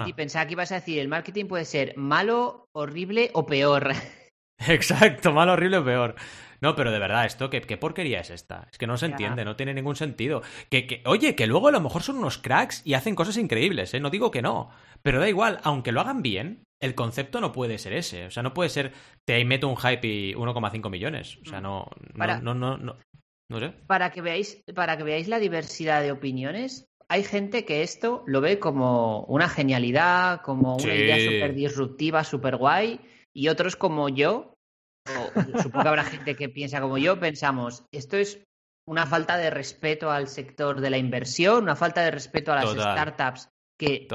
y 0.06 0.12
pensaba 0.14 0.46
que 0.46 0.52
ibas 0.52 0.72
a 0.72 0.76
decir, 0.76 0.98
el 0.98 1.06
marketing 1.06 1.46
puede 1.46 1.64
ser 1.64 1.96
malo, 1.96 2.66
horrible 2.72 3.30
o 3.34 3.46
peor. 3.46 3.92
Exacto, 4.68 5.32
malo, 5.32 5.52
horrible 5.52 5.78
o 5.78 5.84
peor. 5.84 6.14
No, 6.62 6.76
pero 6.76 6.92
de 6.92 6.98
verdad, 6.98 7.26
esto, 7.26 7.50
¿qué, 7.50 7.60
qué 7.60 7.76
porquería 7.76 8.20
es 8.20 8.30
esta? 8.30 8.68
Es 8.70 8.78
que 8.78 8.86
no 8.86 8.96
se 8.96 9.06
entiende, 9.06 9.44
no 9.44 9.56
tiene 9.56 9.74
ningún 9.74 9.96
sentido. 9.96 10.42
Que, 10.70 10.86
que, 10.86 11.02
oye, 11.06 11.34
que 11.34 11.46
luego 11.46 11.68
a 11.68 11.72
lo 11.72 11.80
mejor 11.80 12.02
son 12.02 12.16
unos 12.16 12.38
cracks 12.38 12.82
y 12.86 12.94
hacen 12.94 13.14
cosas 13.14 13.36
increíbles, 13.36 13.92
¿eh? 13.94 14.00
No 14.00 14.10
digo 14.10 14.30
que 14.30 14.42
no. 14.42 14.70
Pero 15.02 15.18
da 15.20 15.28
igual, 15.28 15.58
aunque 15.64 15.92
lo 15.92 16.00
hagan 16.00 16.22
bien, 16.22 16.64
el 16.80 16.94
concepto 16.94 17.40
no 17.40 17.52
puede 17.52 17.78
ser 17.78 17.92
ese. 17.92 18.26
O 18.26 18.30
sea, 18.30 18.42
no 18.42 18.54
puede 18.54 18.70
ser, 18.70 18.92
te 19.24 19.44
meto 19.44 19.68
un 19.68 19.76
hype 19.76 20.06
y 20.06 20.34
1,5 20.34 20.88
millones. 20.88 21.38
O 21.44 21.48
sea, 21.48 21.60
no, 21.60 21.90
no, 22.14 22.54
no, 22.54 22.76
no, 22.78 22.96
para 23.86 24.10
que 24.10 24.22
veáis, 24.22 24.62
para 24.74 24.96
que 24.96 25.02
veáis 25.02 25.28
la 25.28 25.38
diversidad 25.38 26.02
de 26.02 26.12
opiniones, 26.12 26.88
hay 27.08 27.24
gente 27.24 27.64
que 27.64 27.82
esto 27.82 28.22
lo 28.26 28.40
ve 28.40 28.58
como 28.58 29.24
una 29.24 29.48
genialidad, 29.48 30.40
como 30.42 30.76
una 30.76 30.94
idea 30.94 31.18
súper 31.18 31.54
disruptiva, 31.54 32.24
súper 32.24 32.56
guay, 32.56 33.00
y 33.34 33.48
otros 33.48 33.76
como 33.76 34.08
yo, 34.08 34.51
o 35.06 35.62
supongo 35.62 35.82
que 35.82 35.88
habrá 35.88 36.04
gente 36.04 36.36
que 36.36 36.48
piensa 36.48 36.80
como 36.80 36.98
yo, 36.98 37.18
pensamos, 37.18 37.84
esto 37.92 38.16
es 38.16 38.42
una 38.86 39.06
falta 39.06 39.36
de 39.36 39.50
respeto 39.50 40.10
al 40.10 40.28
sector 40.28 40.80
de 40.80 40.90
la 40.90 40.98
inversión, 40.98 41.64
una 41.64 41.76
falta 41.76 42.02
de 42.02 42.10
respeto 42.10 42.52
a 42.52 42.56
las 42.56 42.70
startups 42.70 43.48
que 43.78 44.06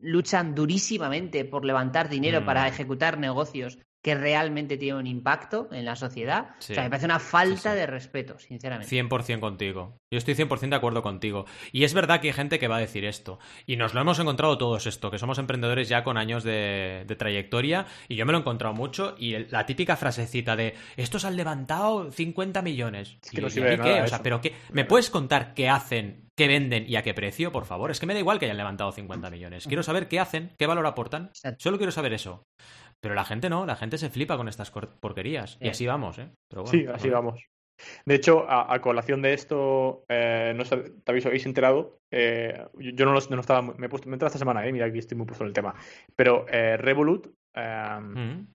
luchan 0.00 0.54
durísimamente 0.54 1.44
por 1.44 1.64
levantar 1.64 2.08
dinero 2.08 2.44
para 2.44 2.64
mm. 2.64 2.66
ejecutar 2.68 3.18
negocios 3.18 3.78
que 4.02 4.14
realmente 4.14 4.78
tiene 4.78 4.98
un 4.98 5.06
impacto 5.06 5.68
en 5.72 5.84
la 5.84 5.94
sociedad. 5.94 6.50
o 6.58 6.62
sea, 6.62 6.84
me 6.84 6.90
parece 6.90 7.06
una 7.06 7.18
falta 7.18 7.74
de 7.74 7.86
respeto, 7.86 8.38
sinceramente. 8.38 8.94
100% 8.96 9.40
contigo. 9.40 9.98
Yo 10.10 10.18
estoy 10.18 10.34
100% 10.34 10.70
de 10.70 10.76
acuerdo 10.76 11.02
contigo. 11.02 11.44
Y 11.70 11.84
es 11.84 11.92
verdad 11.92 12.20
que 12.20 12.28
hay 12.28 12.32
gente 12.32 12.58
que 12.58 12.68
va 12.68 12.76
a 12.76 12.80
decir 12.80 13.04
esto. 13.04 13.38
Y 13.66 13.76
nos 13.76 13.92
lo 13.92 14.00
hemos 14.00 14.18
encontrado 14.18 14.56
todos 14.56 14.86
esto, 14.86 15.10
que 15.10 15.18
somos 15.18 15.38
emprendedores 15.38 15.88
ya 15.88 16.02
con 16.02 16.16
años 16.16 16.44
de, 16.44 17.04
trayectoria. 17.18 17.86
Y 18.08 18.16
yo 18.16 18.24
me 18.24 18.32
lo 18.32 18.38
he 18.38 18.40
encontrado 18.40 18.74
mucho. 18.74 19.14
Y 19.18 19.36
la 19.50 19.66
típica 19.66 19.96
frasecita 19.96 20.56
de, 20.56 20.74
estos 20.96 21.26
han 21.26 21.36
levantado 21.36 22.10
50 22.10 22.62
millones. 22.62 23.18
Es 23.22 23.30
que 23.30 23.42
no 23.42 23.50
sirve 23.50 23.78
qué? 23.78 24.02
O 24.02 24.06
sea, 24.06 24.22
pero 24.22 24.40
qué, 24.40 24.54
¿me 24.72 24.86
puedes 24.86 25.10
contar 25.10 25.52
qué 25.52 25.68
hacen, 25.68 26.30
qué 26.34 26.48
venden 26.48 26.86
y 26.88 26.96
a 26.96 27.02
qué 27.02 27.12
precio, 27.12 27.52
por 27.52 27.66
favor? 27.66 27.90
Es 27.90 28.00
que 28.00 28.06
me 28.06 28.14
da 28.14 28.20
igual 28.20 28.38
que 28.38 28.46
hayan 28.46 28.56
levantado 28.56 28.92
50 28.92 29.28
millones. 29.28 29.66
Quiero 29.66 29.82
saber 29.82 30.08
qué 30.08 30.20
hacen, 30.20 30.54
qué 30.58 30.66
valor 30.66 30.86
aportan. 30.86 31.30
Solo 31.58 31.76
quiero 31.76 31.92
saber 31.92 32.14
eso. 32.14 32.46
Pero 33.00 33.14
la 33.14 33.24
gente 33.24 33.48
no, 33.48 33.66
la 33.66 33.76
gente 33.76 33.98
se 33.98 34.10
flipa 34.10 34.36
con 34.36 34.48
estas 34.48 34.70
porquerías. 34.70 35.56
Y 35.60 35.68
así 35.68 35.86
vamos, 35.86 36.18
¿eh? 36.18 36.30
sí, 36.66 36.86
así 36.86 37.08
vamos. 37.08 37.40
De 38.04 38.14
hecho, 38.14 38.46
a, 38.48 38.78
colación 38.80 39.22
de 39.22 39.32
esto, 39.32 40.04
eh, 40.08 40.52
no 40.56 40.64
sé, 40.64 40.76
te 41.04 41.12
habéis, 41.12 41.46
enterado, 41.46 41.98
eh, 42.10 42.66
yo 42.78 43.06
no, 43.06 43.12
no, 43.12 43.40
estaba, 43.40 43.62
me 43.62 43.86
he, 43.86 43.88
puesto, 43.88 44.08
me 44.08 44.14
he 44.14 44.16
entrado 44.16 44.28
esta 44.28 44.38
semana, 44.38 44.66
eh, 44.66 44.72
mira, 44.72 44.86
aquí 44.86 44.98
estoy 44.98 45.16
muy 45.16 45.26
puesto 45.26 45.44
en 45.44 45.48
el 45.48 45.54
tema, 45.54 45.74
pero 46.16 46.46
eh, 46.48 46.76
Revolut, 46.76 47.28
em, 47.54 48.12
mm. 48.12 48.52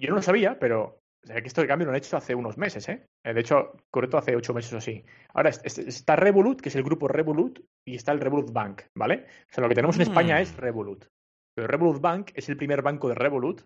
yo 0.00 0.08
no 0.08 0.16
lo 0.16 0.22
sabía, 0.22 0.58
pero 0.58 1.00
que 1.24 1.46
esto 1.46 1.62
de 1.62 1.68
cambio 1.68 1.86
lo 1.86 1.92
han 1.92 1.96
hecho 1.96 2.16
hace 2.16 2.34
unos 2.34 2.58
meses, 2.58 2.86
¿eh? 2.88 3.06
De 3.24 3.40
hecho, 3.40 3.72
correcto, 3.90 4.18
hace 4.18 4.36
ocho 4.36 4.52
meses 4.52 4.74
o 4.74 4.76
así. 4.76 5.02
Ahora 5.32 5.48
está 5.48 6.16
Revolut, 6.16 6.60
que 6.60 6.68
es 6.68 6.76
el 6.76 6.82
grupo 6.82 7.08
Revolut, 7.08 7.60
y 7.86 7.94
está 7.94 8.12
el 8.12 8.20
Revolut 8.20 8.52
Bank, 8.52 8.82
¿vale? 8.94 9.24
O 9.50 9.54
sea, 9.54 9.62
lo 9.62 9.68
que 9.68 9.74
tenemos 9.74 9.96
en 9.96 10.02
España 10.02 10.36
mm. 10.36 10.42
es 10.42 10.56
Revolut. 10.56 11.06
Pero 11.54 11.68
Revolut 11.68 12.00
Bank 12.00 12.30
es 12.34 12.48
el 12.48 12.56
primer 12.56 12.82
banco 12.82 13.08
de 13.08 13.14
Revolut, 13.14 13.62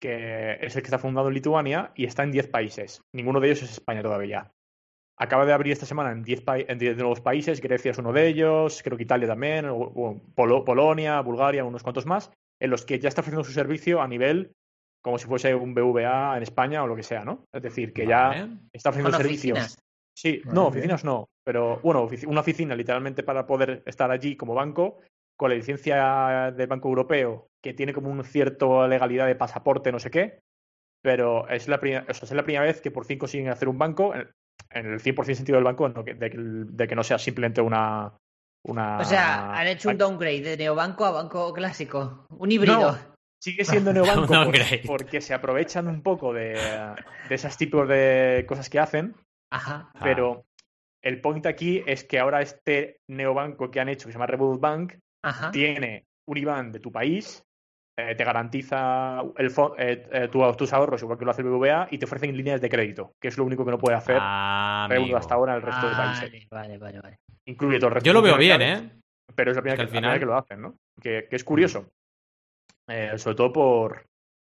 que 0.00 0.58
es 0.60 0.76
el 0.76 0.82
que 0.82 0.86
está 0.86 0.98
fundado 0.98 1.28
en 1.28 1.34
Lituania 1.34 1.92
y 1.94 2.04
está 2.04 2.22
en 2.22 2.32
10 2.32 2.48
países. 2.48 3.02
Ninguno 3.14 3.40
de 3.40 3.48
ellos 3.48 3.62
es 3.62 3.72
España 3.72 4.02
todavía. 4.02 4.50
Acaba 5.18 5.46
de 5.46 5.52
abrir 5.52 5.72
esta 5.72 5.86
semana 5.86 6.12
en 6.12 6.22
10 6.22 6.44
en 6.68 6.96
nuevos 6.98 7.20
países, 7.20 7.60
Grecia 7.62 7.90
es 7.90 7.98
uno 7.98 8.12
de 8.12 8.26
ellos, 8.26 8.82
creo 8.82 8.98
que 8.98 9.04
Italia 9.04 9.26
también, 9.26 9.66
Polonia, 10.34 11.20
Bulgaria, 11.22 11.64
unos 11.64 11.82
cuantos 11.82 12.04
más, 12.04 12.30
en 12.60 12.70
los 12.70 12.84
que 12.84 12.98
ya 12.98 13.08
está 13.08 13.22
ofreciendo 13.22 13.44
su 13.44 13.52
servicio 13.52 14.02
a 14.02 14.08
nivel 14.08 14.52
como 15.02 15.18
si 15.18 15.26
fuese 15.26 15.54
un 15.54 15.72
BVA 15.72 16.36
en 16.36 16.42
España 16.42 16.82
o 16.82 16.86
lo 16.88 16.96
que 16.96 17.04
sea, 17.04 17.24
¿no? 17.24 17.44
Es 17.52 17.62
decir, 17.62 17.92
que 17.92 18.06
ya 18.06 18.48
está 18.72 18.90
ofreciendo 18.90 19.16
servicios. 19.16 19.78
Sí, 20.18 20.42
no, 20.46 20.66
oficinas 20.66 21.04
no, 21.04 21.28
pero 21.44 21.78
bueno, 21.80 22.08
una 22.26 22.40
oficina 22.40 22.74
literalmente 22.74 23.22
para 23.22 23.46
poder 23.46 23.82
estar 23.86 24.10
allí 24.10 24.36
como 24.36 24.54
banco 24.54 24.98
con 25.36 25.50
la 25.50 25.56
licencia 25.56 26.52
del 26.56 26.66
Banco 26.66 26.88
Europeo, 26.88 27.48
que 27.62 27.74
tiene 27.74 27.92
como 27.92 28.10
una 28.10 28.24
cierta 28.24 28.88
legalidad 28.88 29.26
de 29.26 29.34
pasaporte, 29.34 29.92
no 29.92 29.98
sé 29.98 30.10
qué, 30.10 30.40
pero 31.02 31.48
es 31.48 31.68
la, 31.68 31.78
primera, 31.78 32.04
es 32.08 32.30
la 32.32 32.42
primera 32.42 32.64
vez 32.64 32.80
que 32.80 32.90
por 32.90 33.04
fin 33.04 33.18
consiguen 33.18 33.48
hacer 33.48 33.68
un 33.68 33.78
banco, 33.78 34.14
en, 34.14 34.26
el 34.70 35.00
100% 35.00 35.34
sentido 35.34 35.56
del 35.56 35.64
banco, 35.64 35.88
de, 35.88 36.88
que 36.88 36.96
no 36.96 37.04
sea 37.04 37.18
simplemente 37.18 37.60
una, 37.60 38.16
una... 38.64 38.98
O 38.98 39.04
sea, 39.04 39.52
han 39.52 39.66
hecho 39.68 39.90
un 39.90 39.98
downgrade 39.98 40.42
de 40.42 40.56
neobanco 40.56 41.04
a 41.04 41.10
banco 41.10 41.52
clásico, 41.52 42.26
un 42.30 42.50
híbrido. 42.50 42.98
sigue 43.40 43.64
siendo 43.64 43.92
neobanco 43.92 44.32
porque 44.86 45.20
se 45.20 45.34
aprovechan 45.34 45.86
un 45.86 46.02
poco 46.02 46.32
de, 46.32 46.58
de 47.28 47.34
esos 47.34 47.56
tipos 47.56 47.86
de 47.86 48.44
cosas 48.48 48.70
que 48.70 48.80
hacen, 48.80 49.14
Ajá. 49.50 49.90
pero 50.02 50.46
el 51.02 51.20
point 51.20 51.46
aquí 51.46 51.84
es 51.86 52.02
que 52.02 52.18
ahora 52.18 52.42
este 52.42 52.98
neobanco 53.08 53.70
que 53.70 53.78
han 53.78 53.88
hecho, 53.88 54.06
que 54.06 54.12
se 54.12 54.18
llama 54.18 54.26
Revolut 54.26 54.60
Bank, 54.60 54.94
tiene 55.52 56.06
un 56.28 56.38
IBAN 56.38 56.72
de 56.72 56.80
tu 56.80 56.92
país 56.92 57.46
eh, 57.98 58.14
te 58.14 58.24
garantiza 58.24 59.22
el 59.38 59.50
eh, 59.78 60.28
tus 60.30 60.72
ahorros, 60.74 61.00
igual 61.00 61.18
que 61.18 61.24
lo 61.24 61.30
hace 61.30 61.40
el 61.40 61.48
BBVA, 61.48 61.88
y 61.90 61.96
te 61.96 62.04
ofrecen 62.04 62.36
líneas 62.36 62.60
de 62.60 62.68
crédito, 62.68 63.14
que 63.18 63.28
es 63.28 63.38
lo 63.38 63.44
único 63.44 63.64
que 63.64 63.70
no 63.70 63.78
puede 63.78 63.96
hacer 63.96 64.18
ah, 64.20 64.86
hasta 65.16 65.34
ahora 65.34 65.54
el 65.54 65.62
resto 65.62 65.88
de 65.88 65.94
países. 65.94 66.46
Vale, 66.50 66.76
vale, 66.76 67.00
vale. 67.00 67.18
Incluye 67.46 67.78
todo 67.78 67.88
el 67.88 67.94
resto 67.94 68.06
Yo 68.06 68.12
lo 68.12 68.20
veo 68.20 68.36
bien, 68.36 68.60
¿eh? 68.60 68.90
Pero 69.34 69.50
es 69.50 69.56
la 69.56 69.62
primera, 69.62 69.76
que, 69.76 69.82
al 69.82 69.88
final... 69.88 70.18
que 70.18 70.26
lo 70.26 70.36
hacen, 70.36 70.60
¿no? 70.60 70.76
Que, 71.00 71.26
es 71.30 71.42
curioso. 71.42 71.88
sobre 73.16 73.34
todo 73.34 73.50
por 73.50 74.04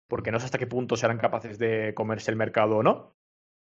porque 0.09 0.31
no 0.31 0.39
sé 0.39 0.47
hasta 0.47 0.59
qué 0.59 0.69
punto 0.69 0.97
serán 0.97 1.19
capaces 1.19 1.59
de 1.59 1.93
comerse 1.95 2.31
el 2.31 2.39
mercado 2.39 2.79
o 2.79 2.83
no. 2.83 3.13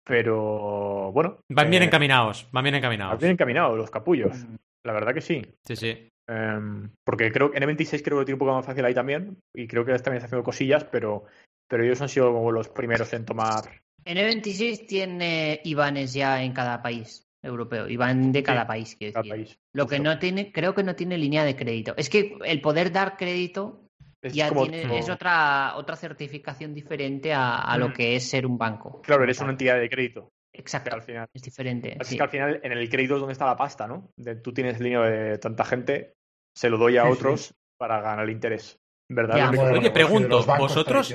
Pero 0.05 1.12
bueno. 1.12 1.39
Van 1.48 1.70
bien 1.70 1.85
encaminados, 1.85 2.47
van 2.52 2.64
bien 2.64 2.74
encaminados. 2.74 3.12
Van 3.12 3.20
bien 3.20 3.32
encaminados 3.32 3.78
los 3.78 3.90
capullos. 3.90 4.36
Mm. 4.36 4.56
La 4.85 4.93
verdad 4.93 5.14
que 5.14 5.20
sí. 5.20 5.47
Sí, 5.64 5.77
sí. 5.77 6.11
Em, 6.28 6.90
porque 7.04 7.32
creo 7.32 7.50
que 7.50 7.58
N26 7.58 8.02
creo 8.02 8.16
que 8.16 8.20
lo 8.20 8.24
tiene 8.24 8.34
un 8.34 8.38
poco 8.38 8.54
más 8.54 8.66
fácil 8.66 8.84
ahí 8.84 8.94
también. 8.94 9.38
Y 9.54 9.66
creo 9.66 9.84
que 9.84 9.92
también 9.92 10.16
está 10.16 10.26
haciendo 10.26 10.44
cosillas, 10.44 10.84
pero, 10.84 11.24
pero 11.68 11.84
ellos 11.84 12.00
han 12.00 12.08
sido 12.08 12.32
como 12.32 12.52
los 12.52 12.68
primeros 12.68 13.12
en 13.12 13.24
tomar. 13.24 13.82
N26 14.04 14.86
tiene 14.86 15.60
IBANes 15.64 16.12
ya 16.12 16.42
en 16.42 16.52
cada 16.52 16.82
país 16.82 17.26
europeo. 17.42 17.88
IBAN 17.88 18.32
de 18.32 18.42
cada 18.42 18.66
país, 18.66 18.96
quiero 18.96 19.20
decir. 19.20 19.32
País, 19.32 19.58
lo 19.72 19.86
que 19.86 19.98
no 19.98 20.18
tiene, 20.18 20.52
creo 20.52 20.74
que 20.74 20.82
no 20.82 20.94
tiene 20.94 21.18
línea 21.18 21.44
de 21.44 21.56
crédito. 21.56 21.94
Es 21.96 22.08
que 22.08 22.36
el 22.44 22.60
poder 22.60 22.92
dar 22.92 23.16
crédito 23.16 23.88
es 24.22 24.34
ya 24.34 24.50
tiene, 24.50 24.98
es 24.98 25.10
otra, 25.10 25.74
otra 25.76 25.96
certificación 25.96 26.72
diferente 26.72 27.32
a, 27.34 27.76
lo 27.76 27.88
mm. 27.88 27.92
que 27.92 28.16
es 28.16 28.28
ser 28.28 28.46
un 28.46 28.56
banco. 28.56 29.02
Claro, 29.02 29.24
eres 29.24 29.40
una 29.40 29.50
entidad 29.50 29.78
de 29.78 29.88
crédito. 29.88 30.30
Exacto. 30.52 30.94
Al 30.94 31.02
final. 31.02 31.28
Es 31.32 31.42
diferente. 31.42 31.96
Así 31.98 32.16
que 32.16 32.22
al 32.22 32.28
final 32.28 32.60
en 32.62 32.72
el 32.72 32.88
crédito 32.88 33.14
es 33.14 33.20
donde 33.20 33.32
está 33.32 33.46
la 33.46 33.56
pasta, 33.56 33.86
¿no? 33.86 34.10
tú 34.42 34.52
tienes 34.52 34.78
dinero 34.78 35.02
de 35.04 35.38
tanta 35.38 35.64
gente, 35.64 36.12
se 36.56 36.68
lo 36.68 36.78
doy 36.78 36.96
a 36.96 37.08
otros 37.08 37.54
para 37.78 38.00
ganar 38.00 38.24
el 38.24 38.30
interés. 38.30 38.78
¿Verdad? 39.10 39.52
Oye, 39.72 39.90
pregunto, 39.90 40.44
¿vosotros 40.44 41.14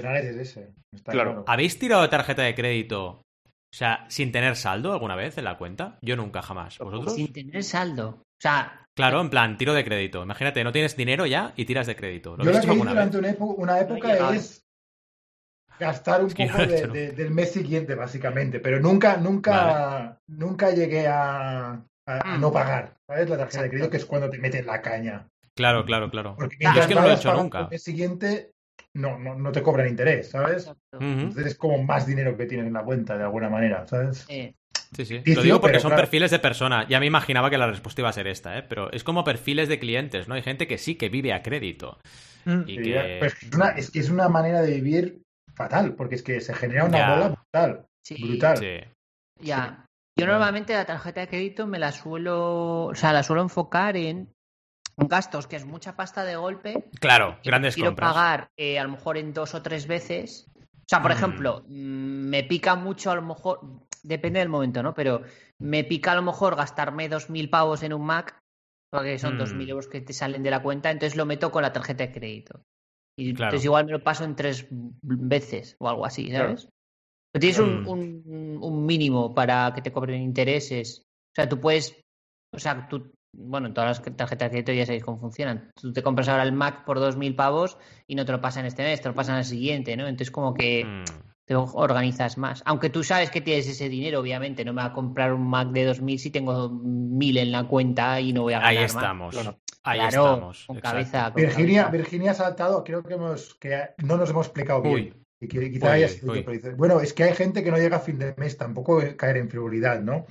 claro. 1.03 1.43
habéis 1.47 1.79
tirado 1.79 2.07
tarjeta 2.09 2.43
de 2.43 2.53
crédito? 2.53 3.21
O 3.73 3.75
sea, 3.75 4.05
sin 4.07 4.31
tener 4.31 4.55
saldo 4.55 4.93
alguna 4.93 5.15
vez 5.15 5.37
en 5.37 5.45
la 5.45 5.57
cuenta? 5.57 5.97
Yo 6.01 6.15
nunca, 6.15 6.41
jamás. 6.41 6.77
¿Vosotros? 6.77 7.15
Sin 7.15 7.33
tener 7.33 7.63
saldo. 7.63 8.09
O 8.09 8.41
sea, 8.41 8.87
Claro, 8.97 9.21
en 9.21 9.29
plan, 9.29 9.57
tiro 9.57 9.75
de 9.75 9.85
crédito. 9.85 10.23
Imagínate, 10.23 10.63
no 10.63 10.71
tienes 10.71 10.97
dinero 10.97 11.27
ya 11.27 11.53
y 11.55 11.65
tiras 11.65 11.85
de 11.85 11.95
crédito. 11.95 12.35
Yo 12.37 12.45
lo 12.45 12.51
que 12.51 12.57
hice 12.57 12.75
durante 12.75 13.17
una, 13.19 13.79
época, 13.79 14.33
es 14.33 14.66
gastar 15.79 16.23
un 16.23 16.31
poco 16.31 16.65
del 16.65 17.31
mes 17.31 17.51
siguiente, 17.51 17.95
básicamente. 17.95 18.59
Pero 18.59 18.79
nunca, 18.79 19.17
nunca, 19.17 20.19
nunca 20.27 20.71
llegué 20.71 21.07
a, 21.07 21.81
mm. 22.05 22.39
no 22.39 22.51
pagar. 22.51 22.95
¿Sabes? 23.07 23.29
La 23.29 23.37
tarjeta 23.37 23.63
de 23.63 23.69
crédito, 23.69 23.89
que 23.89 23.97
es 23.97 24.05
cuando 24.05 24.29
te 24.29 24.37
meten 24.37 24.65
la 24.65 24.81
caña. 24.81 25.27
Claro, 25.55 25.85
claro, 25.85 26.09
claro. 26.09 26.35
Porque 26.37 26.57
es 26.59 26.87
que 26.87 26.95
no 26.95 27.01
lo 27.01 27.09
he 27.09 27.13
hecho 27.13 27.33
nunca. 27.33 27.61
El 27.61 27.69
mes 27.69 27.83
siguiente 27.83 28.51
no, 28.93 29.17
no, 29.17 29.35
no, 29.35 29.51
te 29.51 29.61
cobran 29.61 29.87
interés, 29.87 30.31
¿sabes? 30.31 30.71
Entonces 30.91 31.45
es 31.45 31.55
como 31.55 31.81
más 31.83 32.05
dinero 32.05 32.35
que 32.37 32.45
tienes 32.45 32.67
en 32.67 32.73
la 32.73 32.83
cuenta, 32.83 33.17
de 33.17 33.23
alguna 33.23 33.49
manera, 33.49 33.87
¿sabes? 33.87 34.25
Sí, 34.27 35.05
sí. 35.05 35.21
Lo 35.25 35.43
digo 35.43 35.61
porque 35.61 35.79
son 35.79 35.95
perfiles 35.95 36.31
de 36.31 36.39
persona. 36.39 36.87
Ya 36.87 36.99
me 36.99 37.05
imaginaba 37.05 37.49
que 37.49 37.57
la 37.57 37.67
respuesta 37.67 38.01
iba 38.01 38.09
a 38.09 38.13
ser 38.13 38.27
esta, 38.27 38.57
¿eh? 38.57 38.63
Pero 38.63 38.91
es 38.91 39.03
como 39.03 39.23
perfiles 39.23 39.69
de 39.69 39.79
clientes, 39.79 40.27
¿no? 40.27 40.35
Hay 40.35 40.41
gente 40.41 40.67
que 40.67 40.77
sí 40.77 40.95
que 40.95 41.09
vive 41.09 41.33
a 41.33 41.41
crédito. 41.41 41.99
Mm. 42.45 42.61
Y 42.67 42.81
que... 42.81 43.17
Pues 43.19 43.35
es, 43.41 43.53
una, 43.53 43.69
es, 43.69 43.91
que 43.91 43.99
es 43.99 44.09
una 44.09 44.29
manera 44.29 44.61
de 44.61 44.73
vivir 44.75 45.21
fatal, 45.57 45.95
porque 45.95 46.15
es 46.15 46.23
que 46.23 46.39
se 46.39 46.53
genera 46.53 46.85
una 46.85 47.09
bola 47.09 47.29
brutal. 47.29 47.85
Brutal. 48.21 48.87
Ya. 49.41 49.85
Yo 50.15 50.25
normalmente 50.25 50.73
la 50.73 50.85
tarjeta 50.85 51.21
de 51.21 51.27
crédito 51.27 51.67
me 51.67 51.79
la 51.79 51.91
suelo, 51.91 52.85
o 52.85 52.95
sea, 52.95 53.11
la 53.11 53.23
suelo 53.23 53.41
enfocar 53.41 53.97
en 53.97 54.33
gastos 54.95 55.47
que 55.47 55.57
es 55.57 55.65
mucha 55.65 55.95
pasta 55.95 56.23
de 56.23 56.35
golpe. 56.35 56.85
Claro, 56.99 57.37
grandes 57.43 57.75
quiero 57.75 57.95
pagar 57.95 58.49
eh, 58.57 58.79
a 58.79 58.83
lo 58.83 58.89
mejor 58.89 59.17
en 59.17 59.33
dos 59.33 59.53
o 59.53 59.61
tres 59.61 59.87
veces. 59.87 60.47
O 60.55 60.89
sea, 60.89 61.01
por 61.01 61.11
mm. 61.11 61.17
ejemplo, 61.17 61.65
mm, 61.67 62.29
me 62.29 62.43
pica 62.43 62.75
mucho 62.75 63.11
a 63.11 63.15
lo 63.15 63.21
mejor 63.21 63.59
depende 64.03 64.39
del 64.39 64.49
momento, 64.49 64.81
¿no? 64.81 64.93
Pero 64.93 65.21
me 65.59 65.83
pica 65.83 66.13
a 66.13 66.15
lo 66.15 66.21
mejor 66.21 66.55
gastarme 66.55 67.09
2.000 67.09 67.49
pavos 67.49 67.83
en 67.83 67.93
un 67.93 68.05
Mac, 68.05 68.39
porque 68.91 69.19
son 69.19 69.37
2.000 69.37 69.53
mm. 69.53 69.69
euros 69.69 69.87
que 69.87 70.01
te 70.01 70.13
salen 70.13 70.43
de 70.43 70.51
la 70.51 70.61
cuenta, 70.61 70.89
entonces 70.89 71.17
lo 71.17 71.25
meto 71.25 71.51
con 71.51 71.61
la 71.61 71.73
tarjeta 71.73 72.05
de 72.05 72.13
crédito. 72.13 72.61
Y 73.17 73.31
entonces 73.31 73.65
igual 73.65 73.85
me 73.85 73.93
lo 73.93 74.03
paso 74.03 74.23
en 74.23 74.35
tres 74.35 74.67
veces 74.69 75.75
o 75.79 75.89
algo 75.89 76.05
así, 76.05 76.31
¿sabes? 76.31 76.69
Pero 77.31 77.41
tienes 77.41 77.59
mm. 77.59 77.87
un, 77.87 78.59
un, 78.61 78.85
mínimo 78.85 79.33
para 79.33 79.73
que 79.73 79.81
te 79.81 79.91
cobren 79.91 80.21
intereses. 80.21 81.01
O 81.01 81.35
sea, 81.35 81.49
tú 81.49 81.59
puedes, 81.59 81.99
o 82.53 82.59
sea, 82.59 82.87
tú, 82.87 83.11
bueno, 83.35 83.73
todas 83.73 83.99
las 83.99 84.15
tarjetas 84.15 84.47
de 84.47 84.49
crédito 84.51 84.71
ya 84.71 84.85
sabéis 84.85 85.03
cómo 85.03 85.19
funcionan. 85.19 85.71
Tú 85.75 85.91
te 85.91 86.03
compras 86.03 86.29
ahora 86.29 86.43
el 86.43 86.53
Mac 86.53 86.85
por 86.85 86.99
2.000 86.99 87.35
pavos 87.35 87.77
y 88.07 88.15
no 88.15 88.23
te 88.23 88.31
lo 88.31 88.39
pasan 88.39 88.65
este 88.65 88.83
mes, 88.83 89.01
te 89.01 89.09
lo 89.09 89.15
pasan 89.15 89.35
al 89.35 89.45
siguiente, 89.45 89.97
¿no? 89.97 90.07
Entonces 90.07 90.31
como 90.31 90.53
que... 90.53 90.85
Mm 90.85 91.26
te 91.47 91.55
organizas 91.55 92.37
más. 92.37 92.61
Aunque 92.65 92.89
tú 92.89 93.05
sabes 93.05 93.31
que 93.31 93.39
tienes 93.39 93.67
ese 93.69 93.87
dinero, 93.87 94.19
obviamente, 94.19 94.65
no 94.65 94.73
me 94.73 94.81
va 94.81 94.89
a 94.89 94.93
comprar 94.93 95.31
un 95.31 95.49
Mac 95.49 95.69
de 95.69 95.85
2000 95.85 96.19
si 96.19 96.29
tengo 96.29 96.69
1000 96.69 97.37
en 97.37 97.51
la 97.53 97.63
cuenta 97.63 98.19
y 98.19 98.33
no 98.33 98.41
voy 98.43 98.53
a 98.53 98.59
ganar 98.59 98.77
Ahí 98.77 98.83
estamos. 98.83 99.37
Ahí 99.83 99.99
estamos. 100.01 100.65
Con 100.67 100.79
cabeza, 100.81 101.29
Virginia, 101.29 101.87
Virginia 101.87 102.31
ha 102.31 102.33
saltado, 102.33 102.83
creo 102.83 103.01
que, 103.01 103.13
hemos, 103.13 103.55
que 103.55 103.91
no 104.03 104.17
nos 104.17 104.29
hemos 104.29 104.47
explicado 104.47 104.81
bien. 104.81 105.15
Y 105.39 105.47
quizá 105.47 105.93
haya 105.93 106.09
sido 106.09 106.33
bueno, 106.75 106.99
es 106.99 107.13
que 107.13 107.23
hay 107.23 107.33
gente 107.33 107.63
que 107.63 107.71
no 107.71 107.77
llega 107.77 107.97
a 107.97 108.01
fin 108.01 108.19
de 108.19 108.33
mes, 108.37 108.57
tampoco 108.57 109.01
caer 109.15 109.37
en 109.37 109.49
frivolidad, 109.49 110.01
¿no? 110.01 110.25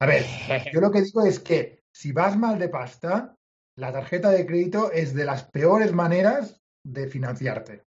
A 0.00 0.06
ver, 0.06 0.24
yo 0.72 0.80
lo 0.80 0.90
que 0.90 1.02
digo 1.02 1.26
es 1.26 1.38
que 1.38 1.80
si 1.94 2.12
vas 2.12 2.38
mal 2.38 2.58
de 2.58 2.70
pasta, 2.70 3.34
la 3.76 3.92
tarjeta 3.92 4.30
de 4.30 4.46
crédito 4.46 4.90
es 4.90 5.14
de 5.14 5.26
las 5.26 5.44
peores 5.44 5.92
maneras 5.92 6.62
de 6.82 7.08
financiarte. 7.08 7.82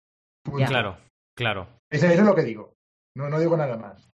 Claro, 0.43 0.97
claro. 1.37 1.67
Eso, 1.91 2.07
es 2.07 2.19
lo 2.19 2.33
que 2.33 2.43
digo. 2.43 2.70
No, 3.15 3.29
no 3.29 3.39
digo 3.39 3.57
nada 3.57 3.77
más. 3.77 4.09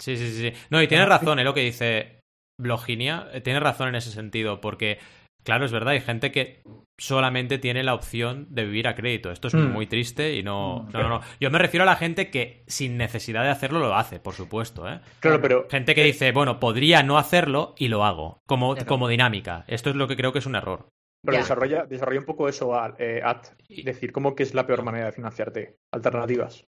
Sí, 0.00 0.16
sí, 0.16 0.30
sí. 0.32 0.52
No, 0.70 0.82
y 0.82 0.88
tienes 0.88 1.08
razón, 1.08 1.38
¿eh? 1.38 1.44
Lo 1.44 1.54
que 1.54 1.60
dice 1.60 2.20
Bloginia. 2.58 3.28
Eh, 3.32 3.40
tiene 3.40 3.60
razón 3.60 3.88
en 3.88 3.96
ese 3.96 4.10
sentido, 4.10 4.60
porque, 4.60 4.98
claro, 5.42 5.64
es 5.64 5.72
verdad, 5.72 5.94
hay 5.94 6.00
gente 6.00 6.32
que 6.32 6.62
solamente 6.98 7.58
tiene 7.58 7.82
la 7.82 7.94
opción 7.94 8.46
de 8.50 8.64
vivir 8.64 8.88
a 8.88 8.94
crédito. 8.94 9.30
Esto 9.30 9.48
es 9.48 9.54
mm. 9.54 9.72
muy 9.72 9.86
triste 9.86 10.34
y 10.34 10.42
no, 10.42 10.86
mm. 10.88 10.92
no, 10.92 11.02
no, 11.02 11.08
no. 11.08 11.20
Yo 11.40 11.50
me 11.50 11.58
refiero 11.58 11.84
a 11.84 11.86
la 11.86 11.96
gente 11.96 12.30
que 12.30 12.64
sin 12.66 12.96
necesidad 12.96 13.42
de 13.42 13.50
hacerlo 13.50 13.78
lo 13.78 13.94
hace, 13.94 14.20
por 14.20 14.34
supuesto, 14.34 14.88
¿eh? 14.88 15.00
Claro, 15.20 15.40
pero... 15.40 15.66
Gente 15.70 15.94
que 15.94 16.04
dice, 16.04 16.32
bueno, 16.32 16.60
podría 16.60 17.02
no 17.02 17.18
hacerlo 17.18 17.74
y 17.78 17.88
lo 17.88 18.04
hago, 18.04 18.40
como, 18.46 18.76
como 18.86 19.08
dinámica. 19.08 19.64
Esto 19.68 19.90
es 19.90 19.96
lo 19.96 20.08
que 20.08 20.16
creo 20.16 20.32
que 20.32 20.40
es 20.40 20.46
un 20.46 20.56
error. 20.56 20.88
Pero 21.24 21.38
desarrolla, 21.38 21.84
desarrolla 21.86 22.20
un 22.20 22.26
poco 22.26 22.48
eso, 22.48 22.72
eh, 22.98 23.20
At, 23.24 23.48
decir 23.84 24.12
cómo 24.12 24.34
que 24.34 24.44
es 24.44 24.54
la 24.54 24.66
peor 24.66 24.82
manera 24.84 25.06
de 25.06 25.12
financiarte. 25.12 25.76
Alternativas. 25.92 26.64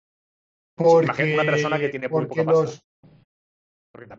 Porque, 0.77 1.33
una 1.33 1.43
persona 1.43 1.79
que 1.79 1.89
tiene 1.89 2.07
porque 2.07 2.43
los, 2.43 2.85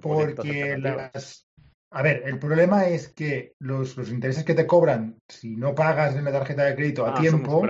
Porque, 0.00 0.76
las, 0.76 1.46
a 1.92 2.02
ver, 2.02 2.22
el 2.26 2.38
problema 2.40 2.88
es 2.88 3.08
que 3.08 3.54
los, 3.60 3.96
los, 3.96 4.10
intereses 4.10 4.44
que 4.44 4.54
te 4.54 4.66
cobran 4.66 5.18
si 5.28 5.54
no 5.54 5.74
pagas 5.74 6.16
en 6.16 6.24
la 6.24 6.32
tarjeta 6.32 6.64
de 6.64 6.74
crédito 6.74 7.06
a 7.06 7.12
ah, 7.12 7.20
tiempo 7.20 7.62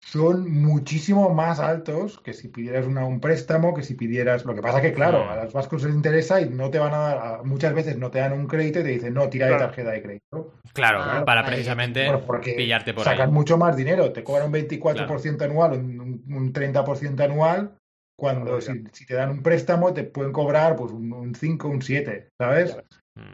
son 0.00 0.50
muchísimo 0.50 1.30
más 1.30 1.60
altos 1.60 2.18
que 2.20 2.32
si 2.32 2.48
pidieras 2.48 2.86
una, 2.86 3.04
un 3.04 3.20
préstamo, 3.20 3.74
que 3.74 3.82
si 3.82 3.94
pidieras. 3.94 4.44
Lo 4.44 4.54
que 4.54 4.62
pasa 4.62 4.80
que, 4.80 4.92
claro, 4.92 5.28
a 5.30 5.44
los 5.44 5.52
vascos 5.52 5.84
les 5.84 5.94
interesa 5.94 6.40
y 6.40 6.48
no 6.48 6.70
te 6.70 6.78
van 6.78 6.94
a 6.94 6.98
dar, 6.98 7.44
muchas 7.44 7.74
veces 7.74 7.98
no 7.98 8.10
te 8.10 8.18
dan 8.18 8.32
un 8.32 8.46
crédito 8.46 8.80
y 8.80 8.84
te 8.84 8.88
dicen, 8.88 9.14
no, 9.14 9.28
tira 9.28 9.48
de 9.48 9.58
tarjeta 9.58 9.90
de 9.90 10.02
crédito. 10.02 10.54
Claro, 10.72 11.24
para 11.24 11.44
precisamente 11.44 12.10
pillarte 12.56 12.94
por 12.94 13.04
sacan 13.04 13.32
mucho 13.32 13.58
más 13.58 13.76
dinero, 13.76 14.12
te 14.12 14.24
cobran 14.24 14.46
un 14.46 14.54
24% 14.54 15.42
anual, 15.42 15.72
un, 15.72 16.24
un 16.26 16.52
30% 16.52 17.20
anual. 17.20 17.76
Cuando 18.20 18.60
si, 18.60 19.06
te 19.06 19.14
dan 19.14 19.30
un 19.30 19.42
préstamo 19.42 19.94
te 19.94 20.04
pueden 20.04 20.30
cobrar 20.30 20.76
pues 20.76 20.92
un 20.92 21.34
5, 21.34 21.68
un 21.68 21.80
7, 21.80 22.28
¿sabes? 22.38 22.76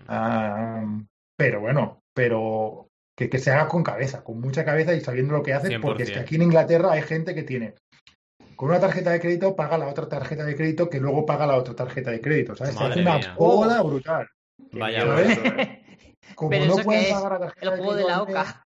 Ah, 0.06 0.84
pero 1.36 1.60
bueno, 1.60 2.02
pero 2.14 2.88
que, 3.16 3.36
se 3.38 3.50
haga 3.50 3.66
con 3.66 3.82
cabeza, 3.82 4.22
con 4.22 4.40
mucha 4.40 4.64
cabeza 4.64 4.94
y 4.94 5.00
sabiendo 5.00 5.34
lo 5.34 5.42
que 5.42 5.54
hace, 5.54 5.80
porque 5.80 6.04
es 6.04 6.12
que 6.12 6.20
aquí 6.20 6.36
en 6.36 6.42
Inglaterra 6.42 6.92
hay 6.92 7.02
gente 7.02 7.34
que 7.34 7.42
tiene 7.42 7.74
con 8.54 8.70
una 8.70 8.78
tarjeta 8.78 9.10
de 9.10 9.20
crédito 9.20 9.56
paga 9.56 9.76
la 9.76 9.88
otra 9.88 10.08
tarjeta 10.08 10.44
de 10.44 10.56
crédito 10.56 10.88
que 10.88 11.00
luego 11.00 11.26
paga 11.26 11.46
la 11.46 11.56
otra 11.56 11.74
tarjeta 11.74 12.12
de 12.12 12.20
crédito, 12.20 12.54
¿sabes? 12.54 12.74
es 12.90 12.96
una 12.96 13.34
boda 13.34 13.82
brutal. 13.82 14.28
Vaya, 14.72 15.04
¿eh? 15.20 15.82
Como 16.36 16.56
no 16.64 16.76
pueden 16.76 17.12
pagar 17.12 17.32
la 17.32 17.38
tarjeta 17.40 17.74
el 17.74 17.76
juego 17.78 17.94
de, 17.94 18.04
la 18.04 18.22
OCA. 18.22 18.66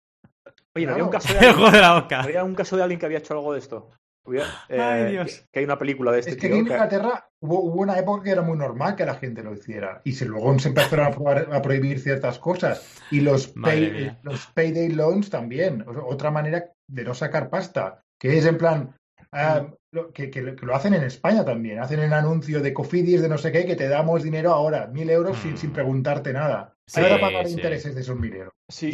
Oye, 0.76 0.90
había 0.90 1.04
un 1.04 1.10
caso 1.10 1.34
de 1.34 1.40
alguien, 1.40 1.72
de 1.72 1.82
la 1.82 1.98
OCA. 1.98 2.22
Había 2.22 2.44
un 2.46 2.56
caso 2.56 2.78
de 2.78 2.84
alguien 2.84 3.00
que 3.00 3.06
había 3.06 3.20
hecho 3.20 3.34
algo 3.34 3.52
de 3.52 3.60
esto. 3.60 3.92
Eh, 4.70 5.26
que 5.52 5.60
hay 5.60 5.66
una 5.66 5.78
película 5.78 6.12
de 6.12 6.20
este 6.20 6.32
Es 6.32 6.38
que 6.38 6.48
en 6.48 6.58
Inglaterra 6.58 7.30
hubo, 7.42 7.60
una 7.60 7.98
época 7.98 8.24
que 8.24 8.32
era 8.32 8.42
muy 8.42 8.58
normal 8.58 8.96
que 8.96 9.06
la 9.06 9.16
gente 9.16 9.44
lo 9.44 9.54
hiciera. 9.54 10.02
Y 10.04 10.14
se, 10.14 10.26
luego 10.26 10.58
se 10.60 10.70
empezaron 10.70 11.14
a, 11.54 11.62
prohibir 11.62 12.00
ciertas 12.00 12.40
cosas. 12.40 13.02
Y 13.12 13.22
los, 13.22 13.54
los 13.56 14.48
payday 14.48 14.90
loans 14.90 15.30
también. 15.30 15.86
Otra 15.88 16.32
manera 16.32 16.72
de 16.88 17.04
no 17.04 17.14
sacar 17.14 17.50
pasta. 17.50 18.02
Que 18.20 18.38
es 18.38 18.46
en 18.46 18.58
plan. 18.58 18.96
Ah, 19.32 19.68
que, 20.14 20.58
lo 20.62 20.76
hacen 20.76 20.94
en 20.94 21.04
España 21.04 21.44
también. 21.46 21.80
Hacen 21.80 22.00
el 22.00 22.14
anuncio 22.14 22.62
de 22.62 22.74
Cofidis, 22.74 23.22
de 23.22 23.30
no 23.30 23.38
sé 23.38 23.52
qué, 23.52 23.66
que 23.66 23.76
te 23.76 23.88
damos 23.88 24.24
dinero 24.24 24.52
ahora, 24.52 24.88
mil 24.88 25.10
euros 25.10 25.38
sin, 25.38 25.54
mm. 25.54 25.58
sin, 25.58 25.72
preguntarte 25.72 26.34
nada. 26.34 26.74
Sí, 26.88 27.02
ahora 27.02 27.20
pagar 27.20 27.48
intereses 27.48 27.96
de 27.96 28.02
esos 28.02 28.18
mil 28.18 28.34
euros. 28.34 28.54
Sí. 28.68 28.92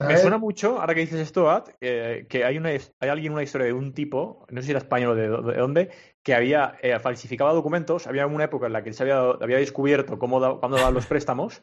Me 0.00 0.16
suena 0.18 0.38
mucho, 0.38 0.80
ahora 0.80 0.94
que 0.94 1.00
dices 1.00 1.20
esto, 1.20 1.50
Ad, 1.50 1.68
que 1.78 2.44
hay, 2.44 2.58
una, 2.58 2.70
hay 2.70 3.08
alguien, 3.08 3.32
una 3.32 3.42
historia 3.42 3.66
de 3.66 3.72
un 3.72 3.94
tipo, 3.94 4.44
no 4.50 4.60
sé 4.60 4.66
si 4.66 4.70
era 4.72 4.78
español 4.78 5.12
o 5.12 5.14
de, 5.14 5.56
dónde, 5.56 5.90
que 6.22 6.34
había 6.34 6.74
eh, 6.82 6.98
falsificado 6.98 7.54
documentos. 7.54 8.06
Había 8.06 8.26
una 8.26 8.44
época 8.44 8.66
en 8.66 8.72
la 8.72 8.82
que 8.82 8.92
se 8.92 9.02
había, 9.02 9.18
había 9.18 9.58
descubierto 9.58 10.18
cómo 10.18 10.40
da, 10.40 10.54
cuándo 10.54 10.76
daban 10.76 10.94
los 10.94 11.06
préstamos 11.06 11.62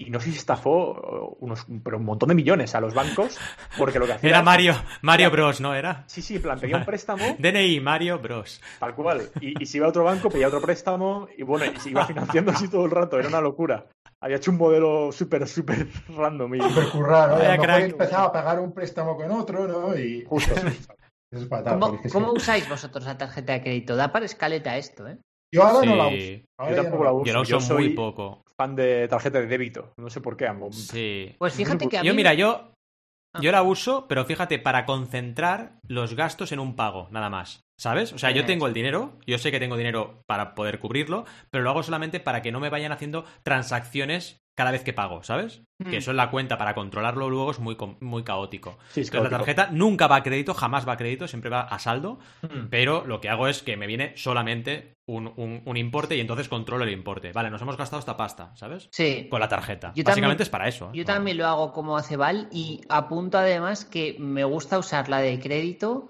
y 0.00 0.10
no 0.10 0.20
sé 0.20 0.30
si 0.30 0.38
estafó 0.38 0.92
uh, 0.92 1.36
unos, 1.40 1.66
pero 1.82 1.98
un 1.98 2.04
montón 2.04 2.28
de 2.28 2.36
millones 2.36 2.74
a 2.76 2.80
los 2.80 2.94
bancos 2.94 3.36
porque 3.76 3.98
lo 3.98 4.06
que 4.06 4.12
hacía 4.12 4.30
era 4.30 4.42
Mario 4.42 4.74
Mario 5.02 5.28
Bros 5.32 5.60
no 5.60 5.74
era 5.74 6.04
sí 6.06 6.22
sí 6.22 6.36
en 6.36 6.42
plan 6.42 6.60
pedía 6.60 6.76
un 6.76 6.84
préstamo. 6.84 7.36
DNI 7.38 7.80
Mario 7.80 8.20
Bros. 8.20 8.62
Tal 8.78 8.94
cual. 8.94 9.28
Y, 9.40 9.66
si 9.66 9.78
iba 9.78 9.86
a 9.86 9.90
otro 9.90 10.04
banco 10.04 10.30
pedía 10.30 10.46
otro 10.46 10.60
préstamo 10.60 11.26
y 11.36 11.42
bueno 11.42 11.64
y 11.64 11.76
se 11.80 11.90
iba 11.90 12.06
financiando 12.06 12.52
así 12.52 12.68
todo 12.68 12.84
el 12.84 12.92
rato. 12.92 13.18
Era 13.18 13.28
una 13.28 13.40
locura 13.40 13.86
había 14.20 14.36
hecho 14.36 14.50
un 14.50 14.58
modelo 14.58 15.12
súper, 15.12 15.46
súper 15.46 15.88
random. 16.16 16.54
Y... 16.54 16.60
Súper 16.60 16.88
currado, 16.90 17.38
¿no? 17.38 17.72
A 17.72 17.80
empezaba 17.80 18.24
a 18.24 18.32
pagar 18.32 18.60
un 18.60 18.72
préstamo 18.72 19.16
con 19.16 19.30
otro, 19.30 19.66
¿no? 19.66 19.98
Y 19.98 20.24
justo. 20.24 20.54
¿Cómo, 22.12 22.32
usáis 22.32 22.66
vosotros 22.68 23.04
la 23.04 23.18
tarjeta 23.18 23.52
de 23.52 23.60
crédito? 23.60 23.96
Da 23.96 24.12
para 24.12 24.24
escaleta 24.24 24.78
esto, 24.78 25.06
¿eh? 25.06 25.18
Yo 25.52 25.62
ahora 25.62 25.86
no 25.86 25.96
la 25.96 26.06
uso. 26.08 26.70
yo 26.70 26.82
tampoco 26.82 27.04
la 27.04 27.12
uso. 27.12 27.24
Yo 27.26 27.32
la 27.34 27.40
uso 27.40 27.60
soy 27.60 27.88
muy 27.88 27.94
poco. 27.94 28.42
fan 28.56 28.74
de 28.74 29.08
tarjeta 29.08 29.40
de 29.40 29.46
débito. 29.46 29.92
No 29.98 30.08
sé 30.08 30.20
por 30.20 30.36
qué, 30.36 30.46
ambos. 30.46 30.76
Sí. 30.76 31.34
Pues 31.38 31.54
fíjate 31.54 31.88
que 31.88 31.98
a 31.98 32.02
mí... 32.02 32.08
Yo, 32.08 32.14
mira, 32.14 32.34
yo, 32.34 32.72
ah. 33.32 33.40
yo 33.40 33.52
la 33.52 33.62
uso, 33.62 34.06
pero 34.08 34.24
fíjate, 34.24 34.58
para 34.58 34.84
concentrar 34.86 35.78
los 35.86 36.14
gastos 36.14 36.52
en 36.52 36.60
un 36.60 36.76
pago, 36.76 37.08
nada 37.10 37.30
más. 37.30 37.64
¿Sabes? 37.76 38.12
O 38.12 38.18
sea, 38.18 38.32
yo 38.32 38.44
tengo 38.44 38.66
el 38.66 38.74
dinero, 38.74 39.20
yo 39.24 39.38
sé 39.38 39.52
que 39.52 39.60
tengo 39.60 39.76
dinero 39.76 40.24
para 40.26 40.56
poder 40.56 40.80
cubrirlo, 40.80 41.26
pero 41.50 41.62
lo 41.62 41.70
hago 41.70 41.84
solamente 41.84 42.18
para 42.18 42.42
que 42.42 42.50
no 42.50 42.58
me 42.58 42.70
vayan 42.70 42.90
haciendo 42.90 43.24
transacciones 43.44 44.42
cada 44.58 44.72
vez 44.72 44.82
que 44.82 44.92
pago, 44.92 45.22
¿sabes? 45.22 45.62
Que 45.78 45.90
mm. 45.90 45.94
eso 45.94 46.10
en 46.10 46.16
la 46.16 46.32
cuenta 46.32 46.58
para 46.58 46.74
controlarlo 46.74 47.30
luego 47.30 47.52
es 47.52 47.60
muy, 47.60 47.76
muy 48.00 48.24
caótico. 48.24 48.76
Sí, 48.88 49.02
Entonces 49.02 49.30
la 49.30 49.38
tarjeta 49.38 49.68
nunca 49.70 50.08
va 50.08 50.16
a 50.16 50.22
crédito, 50.24 50.52
jamás 50.52 50.86
va 50.86 50.94
a 50.94 50.96
crédito, 50.96 51.28
siempre 51.28 51.48
va 51.48 51.60
a 51.60 51.78
saldo, 51.78 52.18
mm. 52.42 52.66
pero 52.68 53.04
lo 53.06 53.20
que 53.20 53.28
hago 53.28 53.46
es 53.46 53.62
que 53.62 53.76
me 53.76 53.86
viene 53.86 54.14
solamente 54.16 54.96
un, 55.06 55.32
un, 55.64 55.76
importe 55.76 56.16
y 56.16 56.20
entonces 56.20 56.48
controlo 56.48 56.82
el 56.82 56.90
importe. 56.90 57.32
Vale, 57.32 57.50
nos 57.50 57.62
hemos 57.62 57.76
gastado 57.76 58.00
esta 58.00 58.16
pasta, 58.16 58.50
¿sabes? 58.56 58.88
Sí. 58.90 59.28
Con 59.30 59.38
la 59.38 59.48
tarjeta. 59.48 59.92
Básicamente 60.04 60.42
es 60.42 60.48
para 60.48 60.66
eso. 60.66 60.86
¿eh? 60.86 60.94
Yo 60.94 61.04
también 61.04 61.38
lo 61.38 61.46
hago 61.46 61.72
como 61.72 61.96
hace 61.96 62.16
Val 62.16 62.48
y 62.50 62.80
apunto 62.88 63.38
además 63.38 63.84
que 63.84 64.16
me 64.18 64.42
gusta 64.42 64.76
usar 64.76 65.08
la 65.08 65.20
de 65.20 65.38
crédito 65.38 66.08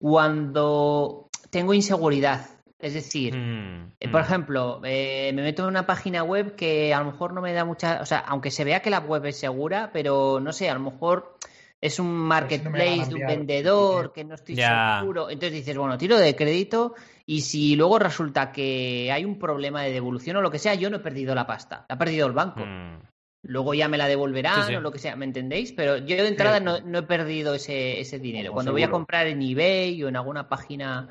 cuando 0.00 1.28
tengo 1.50 1.72
inseguridad. 1.72 2.55
Es 2.78 2.92
decir, 2.92 3.34
mm, 3.34 3.92
eh, 4.00 4.08
por 4.08 4.20
mm. 4.20 4.24
ejemplo, 4.24 4.80
eh, 4.84 5.32
me 5.34 5.42
meto 5.42 5.62
en 5.62 5.68
una 5.68 5.86
página 5.86 6.22
web 6.22 6.54
que 6.56 6.92
a 6.92 6.98
lo 6.98 7.06
mejor 7.06 7.32
no 7.32 7.40
me 7.40 7.52
da 7.54 7.64
mucha, 7.64 8.02
o 8.02 8.06
sea, 8.06 8.18
aunque 8.18 8.50
se 8.50 8.64
vea 8.64 8.80
que 8.80 8.90
la 8.90 9.00
web 9.00 9.24
es 9.24 9.38
segura, 9.38 9.90
pero 9.92 10.40
no 10.40 10.52
sé, 10.52 10.68
a 10.68 10.74
lo 10.74 10.80
mejor 10.80 11.38
es 11.80 11.98
un 11.98 12.12
marketplace 12.12 13.08
de 13.08 13.14
un 13.14 13.26
vendedor 13.26 14.12
que 14.12 14.24
no 14.24 14.34
estoy 14.34 14.56
seguro. 14.56 15.30
Entonces 15.30 15.52
dices, 15.52 15.76
bueno, 15.76 15.96
tiro 15.96 16.18
de 16.18 16.36
crédito 16.36 16.94
y 17.24 17.42
si 17.42 17.76
luego 17.76 17.98
resulta 17.98 18.52
que 18.52 19.10
hay 19.10 19.24
un 19.24 19.38
problema 19.38 19.82
de 19.82 19.92
devolución 19.92 20.36
o 20.36 20.42
lo 20.42 20.50
que 20.50 20.58
sea, 20.58 20.74
yo 20.74 20.90
no 20.90 20.98
he 20.98 21.00
perdido 21.00 21.34
la 21.34 21.46
pasta, 21.46 21.86
la 21.88 21.94
ha 21.94 21.98
perdido 21.98 22.26
el 22.26 22.32
banco. 22.32 22.60
Mm. 22.60 23.00
Luego 23.42 23.74
ya 23.74 23.88
me 23.88 23.96
la 23.96 24.08
devolverán 24.08 24.74
o 24.74 24.80
lo 24.80 24.90
que 24.90 24.98
sea, 24.98 25.14
¿me 25.14 25.24
entendéis? 25.24 25.72
Pero 25.72 25.98
yo 25.98 26.16
de 26.16 26.28
entrada 26.28 26.58
no, 26.60 26.98
he 26.98 27.02
perdido 27.02 27.54
ese, 27.54 28.00
ese 28.00 28.18
dinero. 28.18 28.52
Cuando 28.52 28.72
voy 28.72 28.82
a 28.82 28.90
comprar 28.90 29.28
en 29.28 29.40
eBay 29.40 30.02
o 30.02 30.08
en 30.08 30.16
alguna 30.16 30.48
página 30.48 31.08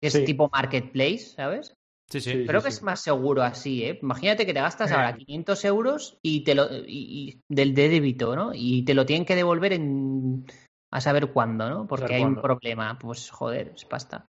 que 0.00 0.08
es 0.08 0.24
tipo 0.24 0.48
marketplace, 0.52 1.18
¿sabes? 1.36 1.74
Sí, 2.10 2.20
sí. 2.20 2.46
Creo 2.46 2.62
que 2.62 2.70
es 2.70 2.82
más 2.82 3.02
seguro 3.02 3.42
así, 3.42 3.84
¿eh? 3.84 3.98
Imagínate 4.00 4.46
que 4.46 4.54
te 4.54 4.60
gastas 4.60 4.90
ahora 4.92 5.14
500 5.14 5.64
euros 5.66 6.18
y 6.22 6.42
te 6.42 6.54
lo, 6.54 6.66
y, 6.72 7.40
del 7.50 7.74
de 7.74 7.90
débito, 7.90 8.34
¿no? 8.34 8.52
Y 8.54 8.84
te 8.84 8.94
lo 8.94 9.04
tienen 9.04 9.26
que 9.26 9.36
devolver 9.36 9.74
en 9.74 10.46
a 10.90 11.00
saber 11.02 11.32
cuándo, 11.32 11.68
¿no? 11.68 11.86
Porque 11.86 12.14
hay 12.14 12.22
un 12.22 12.40
problema. 12.40 12.98
Pues 12.98 13.30
joder, 13.30 13.72
es 13.74 13.84
pasta. 13.84 14.26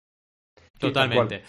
Totalmente. 0.78 1.42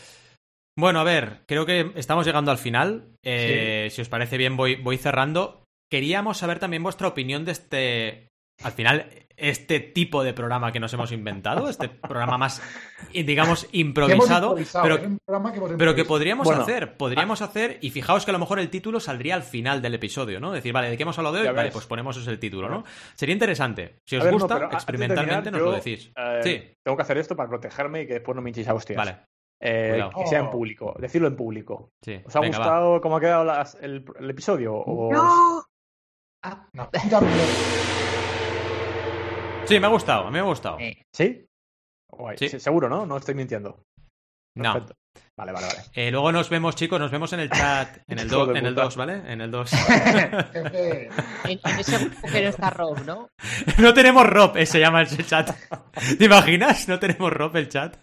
Bueno, 0.77 0.99
a 0.99 1.03
ver, 1.03 1.43
creo 1.45 1.65
que 1.65 1.91
estamos 1.95 2.25
llegando 2.25 2.51
al 2.51 2.57
final. 2.57 3.13
Eh, 3.23 3.89
si 3.91 4.01
os 4.01 4.09
parece 4.09 4.37
bien, 4.37 4.57
voy, 4.57 4.75
voy 4.75 4.97
cerrando. 4.97 5.63
Queríamos 5.91 6.37
saber 6.37 6.59
también 6.59 6.83
vuestra 6.83 7.07
opinión 7.07 7.45
de 7.45 7.51
este. 7.51 8.27
Al 8.63 8.71
final, 8.71 9.09
este 9.37 9.79
tipo 9.79 10.23
de 10.23 10.33
programa 10.33 10.71
que 10.71 10.79
nos 10.79 10.93
hemos 10.93 11.11
inventado, 11.11 11.69
este 11.69 11.89
programa 11.89 12.37
más, 12.37 12.61
digamos, 13.13 13.67
improvisado, 13.73 14.55
pero, 14.81 15.01
que, 15.01 15.09
pero 15.77 15.95
que 15.95 16.05
podríamos 16.05 16.49
hacer, 16.49 16.95
podríamos 16.95 17.41
hacer, 17.41 17.77
y 17.81 17.89
fijaos 17.89 18.25
que 18.25 18.31
a 18.31 18.33
lo 18.33 18.39
mejor 18.39 18.59
el 18.59 18.69
título 18.69 18.99
saldría 18.99 19.35
al 19.35 19.43
final 19.43 19.81
del 19.81 19.95
episodio, 19.95 20.39
¿no? 20.39 20.51
Decir, 20.51 20.73
vale, 20.73 20.89
¿de 20.89 20.97
qué 20.97 21.03
hemos 21.03 21.17
hablado 21.17 21.35
de 21.35 21.49
hoy? 21.49 21.55
Vale, 21.55 21.71
pues 21.71 21.85
ponemos 21.85 22.15
ese 22.17 22.31
el 22.31 22.39
título, 22.39 22.69
¿no? 22.69 22.83
Sería 23.15 23.33
interesante. 23.33 23.99
Si 24.05 24.15
os 24.15 24.31
gusta, 24.31 24.69
experimentalmente 24.71 25.51
nos 25.51 25.61
lo 25.61 25.71
decís. 25.73 26.11
Eh, 26.15 26.39
sí. 26.43 26.77
Tengo 26.83 26.95
que 26.95 27.03
hacer 27.03 27.17
esto 27.17 27.35
para 27.35 27.49
protegerme 27.49 28.03
y 28.03 28.07
que 28.07 28.13
después 28.13 28.35
no 28.35 28.41
me 28.41 28.49
hinchéis 28.49 28.67
a 28.67 28.73
hostias. 28.73 28.97
Vale. 28.97 29.17
Eh, 29.59 30.03
que 30.15 30.27
sea 30.27 30.39
en 30.39 30.49
público, 30.49 30.95
decirlo 30.99 31.27
en 31.27 31.35
público. 31.35 31.91
¿Os 32.25 32.35
ha 32.35 32.39
gustado 32.39 33.01
cómo 33.01 33.17
ha 33.17 33.19
quedado 33.19 33.51
el, 33.81 34.05
episodio? 34.29 34.83
No. 34.85 35.63
Ah. 36.43 36.67
no. 36.73 36.89
Sí, 39.65 39.79
me 39.79 39.87
ha 39.87 39.89
gustado, 39.89 40.23
a 40.23 40.25
mí 40.27 40.33
me 40.33 40.39
ha 40.39 40.43
gustado. 40.43 40.77
¿Sí? 41.13 41.45
Seguro, 42.59 42.89
¿no? 42.89 43.05
No 43.05 43.17
estoy 43.17 43.35
mintiendo. 43.35 43.83
No. 44.57 44.85
Vale, 45.37 45.51
vale, 45.51 45.67
vale. 45.67 45.79
Eh, 45.93 46.11
luego 46.11 46.31
nos 46.31 46.49
vemos, 46.49 46.75
chicos, 46.75 46.97
nos 46.99 47.11
vemos 47.11 47.31
en 47.33 47.41
el 47.41 47.49
chat, 47.49 47.97
en 48.07 48.19
el 48.19 48.29
2, 48.29 48.55
en 48.55 48.65
el 48.65 48.75
2, 48.75 48.95
¿vale? 48.95 49.21
En 49.27 49.41
el 49.41 49.51
2. 49.51 49.71
en, 50.53 51.59
ese 51.79 51.97
grupo 51.97 52.27
que 52.27 52.41
no 52.41 52.49
está 52.49 52.69
Rob, 52.69 53.05
¿no? 53.05 53.29
no 53.79 53.93
tenemos 53.93 54.25
Rob, 54.25 54.57
se 54.65 54.79
llama 54.79 55.01
el 55.01 55.25
chat. 55.25 55.51
¿Te 56.17 56.25
imaginas? 56.25 56.87
No 56.87 56.99
tenemos 56.99 57.31
Rob 57.33 57.55
el 57.57 57.67
chat. 57.67 57.97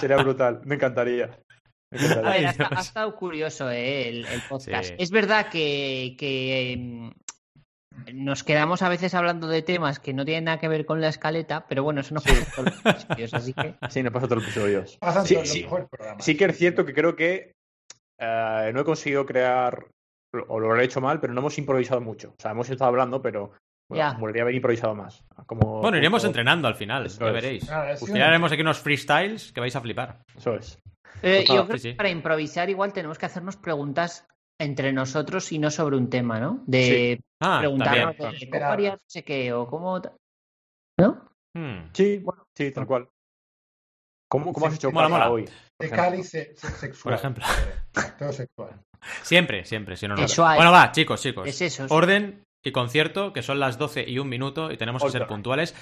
sería 0.00 0.16
brutal, 0.16 0.62
me 0.64 0.74
encantaría. 0.74 1.30
A 1.92 2.30
ver, 2.30 2.46
ha, 2.46 2.80
estado 2.80 3.14
curioso 3.14 3.70
eh, 3.70 4.08
el, 4.08 4.42
podcast. 4.48 4.94
Es 4.98 5.12
verdad 5.12 5.48
que, 5.48 6.16
que 6.18 6.72
em, 6.72 7.12
nos 8.12 8.44
quedamos 8.44 8.82
a 8.82 8.88
veces 8.88 9.14
hablando 9.14 9.48
de 9.48 9.62
temas 9.62 9.98
que 9.98 10.12
no 10.12 10.24
tienen 10.24 10.44
nada 10.44 10.58
que 10.58 10.68
ver 10.68 10.84
con 10.84 11.00
la 11.00 11.08
escaleta, 11.08 11.66
pero 11.68 11.82
bueno, 11.82 12.00
eso 12.00 12.14
no 12.14 12.20
pasa 12.20 12.52
todos 12.54 12.72
los 12.84 13.04
episodios, 13.04 13.34
así 13.34 13.52
que... 13.52 13.74
Sí, 13.90 14.02
no 14.02 14.12
pasa 14.12 14.26
todos 14.26 14.42
los 14.42 14.44
episodios. 14.44 14.98
Sí, 15.24 15.66
sí, 16.18 16.36
que 16.36 16.44
es 16.44 16.58
cierto 16.58 16.84
que 16.84 16.94
creo 16.94 17.16
que 17.16 17.52
eh, 18.18 18.70
no 18.72 18.80
he 18.80 18.84
conseguido 18.84 19.24
crear, 19.26 19.86
o 20.48 20.60
lo 20.60 20.76
he 20.76 20.84
hecho 20.84 21.00
mal, 21.00 21.20
pero 21.20 21.32
no 21.32 21.40
hemos 21.40 21.58
improvisado 21.58 22.00
mucho. 22.00 22.30
O 22.30 22.42
sea, 22.42 22.50
hemos 22.50 22.68
estado 22.68 22.88
hablando, 22.88 23.22
pero 23.22 23.52
bueno, 23.88 24.16
volvería 24.18 24.42
a 24.42 24.44
haber 24.44 24.54
improvisado 24.54 24.94
más. 24.94 25.24
Como, 25.46 25.80
bueno, 25.80 25.98
iremos 25.98 26.24
entrenando 26.24 26.68
al 26.68 26.74
final, 26.74 27.08
ya 27.08 27.26
veréis. 27.26 27.70
Ah, 27.70 27.94
haremos 28.22 28.52
aquí 28.52 28.62
unos 28.62 28.78
freestyles 28.78 29.52
que 29.52 29.60
vais 29.60 29.76
a 29.76 29.80
flipar. 29.80 30.22
Eso 30.36 30.54
es. 30.54 30.78
Eh, 31.22 31.44
yo 31.46 31.66
creo 31.66 31.80
que 31.80 31.94
para 31.94 32.10
improvisar 32.10 32.68
igual 32.68 32.92
tenemos 32.92 33.18
que 33.18 33.26
hacernos 33.26 33.56
preguntas 33.56 34.26
entre 34.64 34.92
nosotros 34.92 35.52
y 35.52 35.58
no 35.58 35.70
sobre 35.70 35.96
un 35.96 36.10
tema, 36.10 36.40
¿no? 36.40 36.62
De 36.66 37.20
ah, 37.40 37.58
preguntarnos 37.60 38.16
cómo 38.50 38.64
harías 38.64 38.94
no 38.94 39.08
sé 39.08 39.24
qué 39.24 39.52
o 39.52 39.66
cómo... 39.66 40.00
¿No? 40.98 41.30
Hmm. 41.56 41.90
Sí, 41.92 42.18
bueno, 42.18 42.46
sí, 42.56 42.70
tal 42.70 42.86
cual. 42.86 43.08
¿Cómo, 44.28 44.52
cómo 44.52 44.66
has 44.66 44.74
hecho 44.74 44.90
mola, 44.90 45.08
mola. 45.08 45.30
hoy? 45.30 45.48
De 45.78 45.90
cáliz 45.90 46.30
sexual. 46.30 47.02
Por 47.02 47.12
ejemplo. 47.12 47.44
Todo 48.18 48.32
sexual. 48.32 48.80
Siempre, 49.22 49.64
siempre, 49.64 49.96
si 49.96 50.08
no, 50.08 50.16
no. 50.16 50.26
Bueno, 50.56 50.72
va, 50.72 50.90
chicos, 50.92 51.20
chicos. 51.20 51.46
Es 51.46 51.60
eso. 51.60 51.86
Orden 51.90 52.42
y 52.64 52.72
concierto, 52.72 53.32
que 53.32 53.42
son 53.42 53.60
las 53.60 53.78
12 53.78 54.08
y 54.08 54.18
un 54.18 54.28
minuto 54.28 54.72
y 54.72 54.76
tenemos 54.76 55.02
que 55.02 55.10
ser 55.10 55.26
puntuales. 55.26 55.74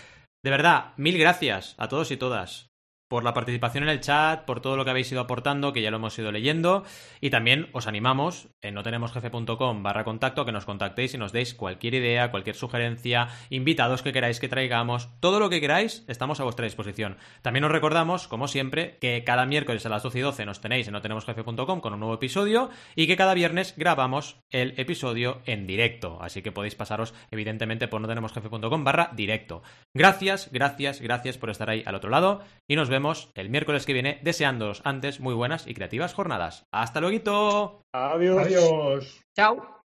De 0.45 0.51
verdad, 0.51 0.93
mil 0.97 1.17
gracias 1.19 1.75
a 1.79 1.89
todos 1.89 2.11
y 2.11 2.17
todas 2.17 2.72
por 3.13 3.25
la 3.25 3.35
participación 3.35 3.85
en 3.85 3.91
el 3.91 4.01
chat, 4.01 4.47
por 4.47 4.63
todo 4.63 4.75
lo 4.75 4.87
que 4.87 4.91
habéis 4.91 5.13
ido 5.13 5.21
aportando, 5.21 5.75
que 5.75 5.83
ya 5.83 5.91
lo 5.91 5.99
hemos 5.99 6.19
ido 6.19 6.33
leyendo. 6.33 6.83
Y 7.21 7.29
también 7.29 7.69
os 7.73 7.87
animamos 7.87 8.49
en 8.63 8.73
notenemosjefe.com 8.73 9.83
barra 9.83 10.03
contacto 10.03 10.47
que 10.47 10.53
nos 10.53 10.65
contactéis 10.65 11.13
y 11.13 11.19
nos 11.19 11.31
deis 11.31 11.53
cualquier 11.53 11.93
idea, 11.93 12.31
cualquier 12.31 12.57
sugerencia, 12.57 13.29
invitados 13.51 14.01
que 14.01 14.15
queráis 14.15 14.41
que 14.41 14.49
traigamos, 14.49 15.11
todo 15.21 15.41
lo 15.41 15.51
que 15.51 15.61
queráis, 15.61 16.07
estamos 16.09 16.41
a 16.41 16.45
vuestra 16.45 16.65
disposición. 16.65 17.19
También 17.43 17.65
os 17.65 17.71
recordamos, 17.71 18.29
como 18.29 18.49
siempre, 18.49 18.97
que 18.99 19.25
cada 19.25 19.45
miércoles 19.45 19.85
a 19.85 19.91
las 19.91 20.03
12 20.03 20.19
y 20.19 20.23
12 20.23 20.47
nos 20.47 20.63
tenéis 20.63 20.87
en 20.87 20.95
notenemosjefe.com 20.95 21.83
con 21.83 21.93
un 21.93 22.01
nuevo 22.01 22.15
episodio 22.15 22.71
y 22.97 23.07
que 23.07 23.19
cada 23.19 23.35
viernes 23.35 23.75
grabamos 23.77 24.39
el 24.49 24.73
episodio 24.79 25.43
en 25.45 25.67
directo. 25.67 26.17
Así 26.23 26.41
que 26.41 26.51
podéis 26.51 26.77
pasaros, 26.77 27.13
evidentemente, 27.31 27.89
por 27.89 28.01
notenemosjefe.com 28.01 28.85
barra 28.85 29.11
directo. 29.15 29.63
Gracias, 29.93 30.49
gracias, 30.51 31.03
gracias 31.03 31.37
por 31.37 31.51
estar 31.51 31.69
ahí 31.69 31.83
al 31.85 31.95
otro 31.95 32.09
lado 32.09 32.41
y 32.67 32.77
nos 32.77 32.89
vemos 33.03 33.33
el 33.35 33.51
miércoles 33.51 33.85
que 33.85 33.95
viene, 33.95 34.21
deseándoos 34.23 34.81
antes 34.85 35.19
muy 35.19 35.35
buenas 35.35 35.67
y 35.67 35.75
creativas 35.75 36.15
jornadas. 36.15 36.69
¡Hasta 36.71 37.01
luego! 37.01 37.83
Adiós. 37.93 38.47
Adiós. 38.47 39.25
Chao. 39.35 39.82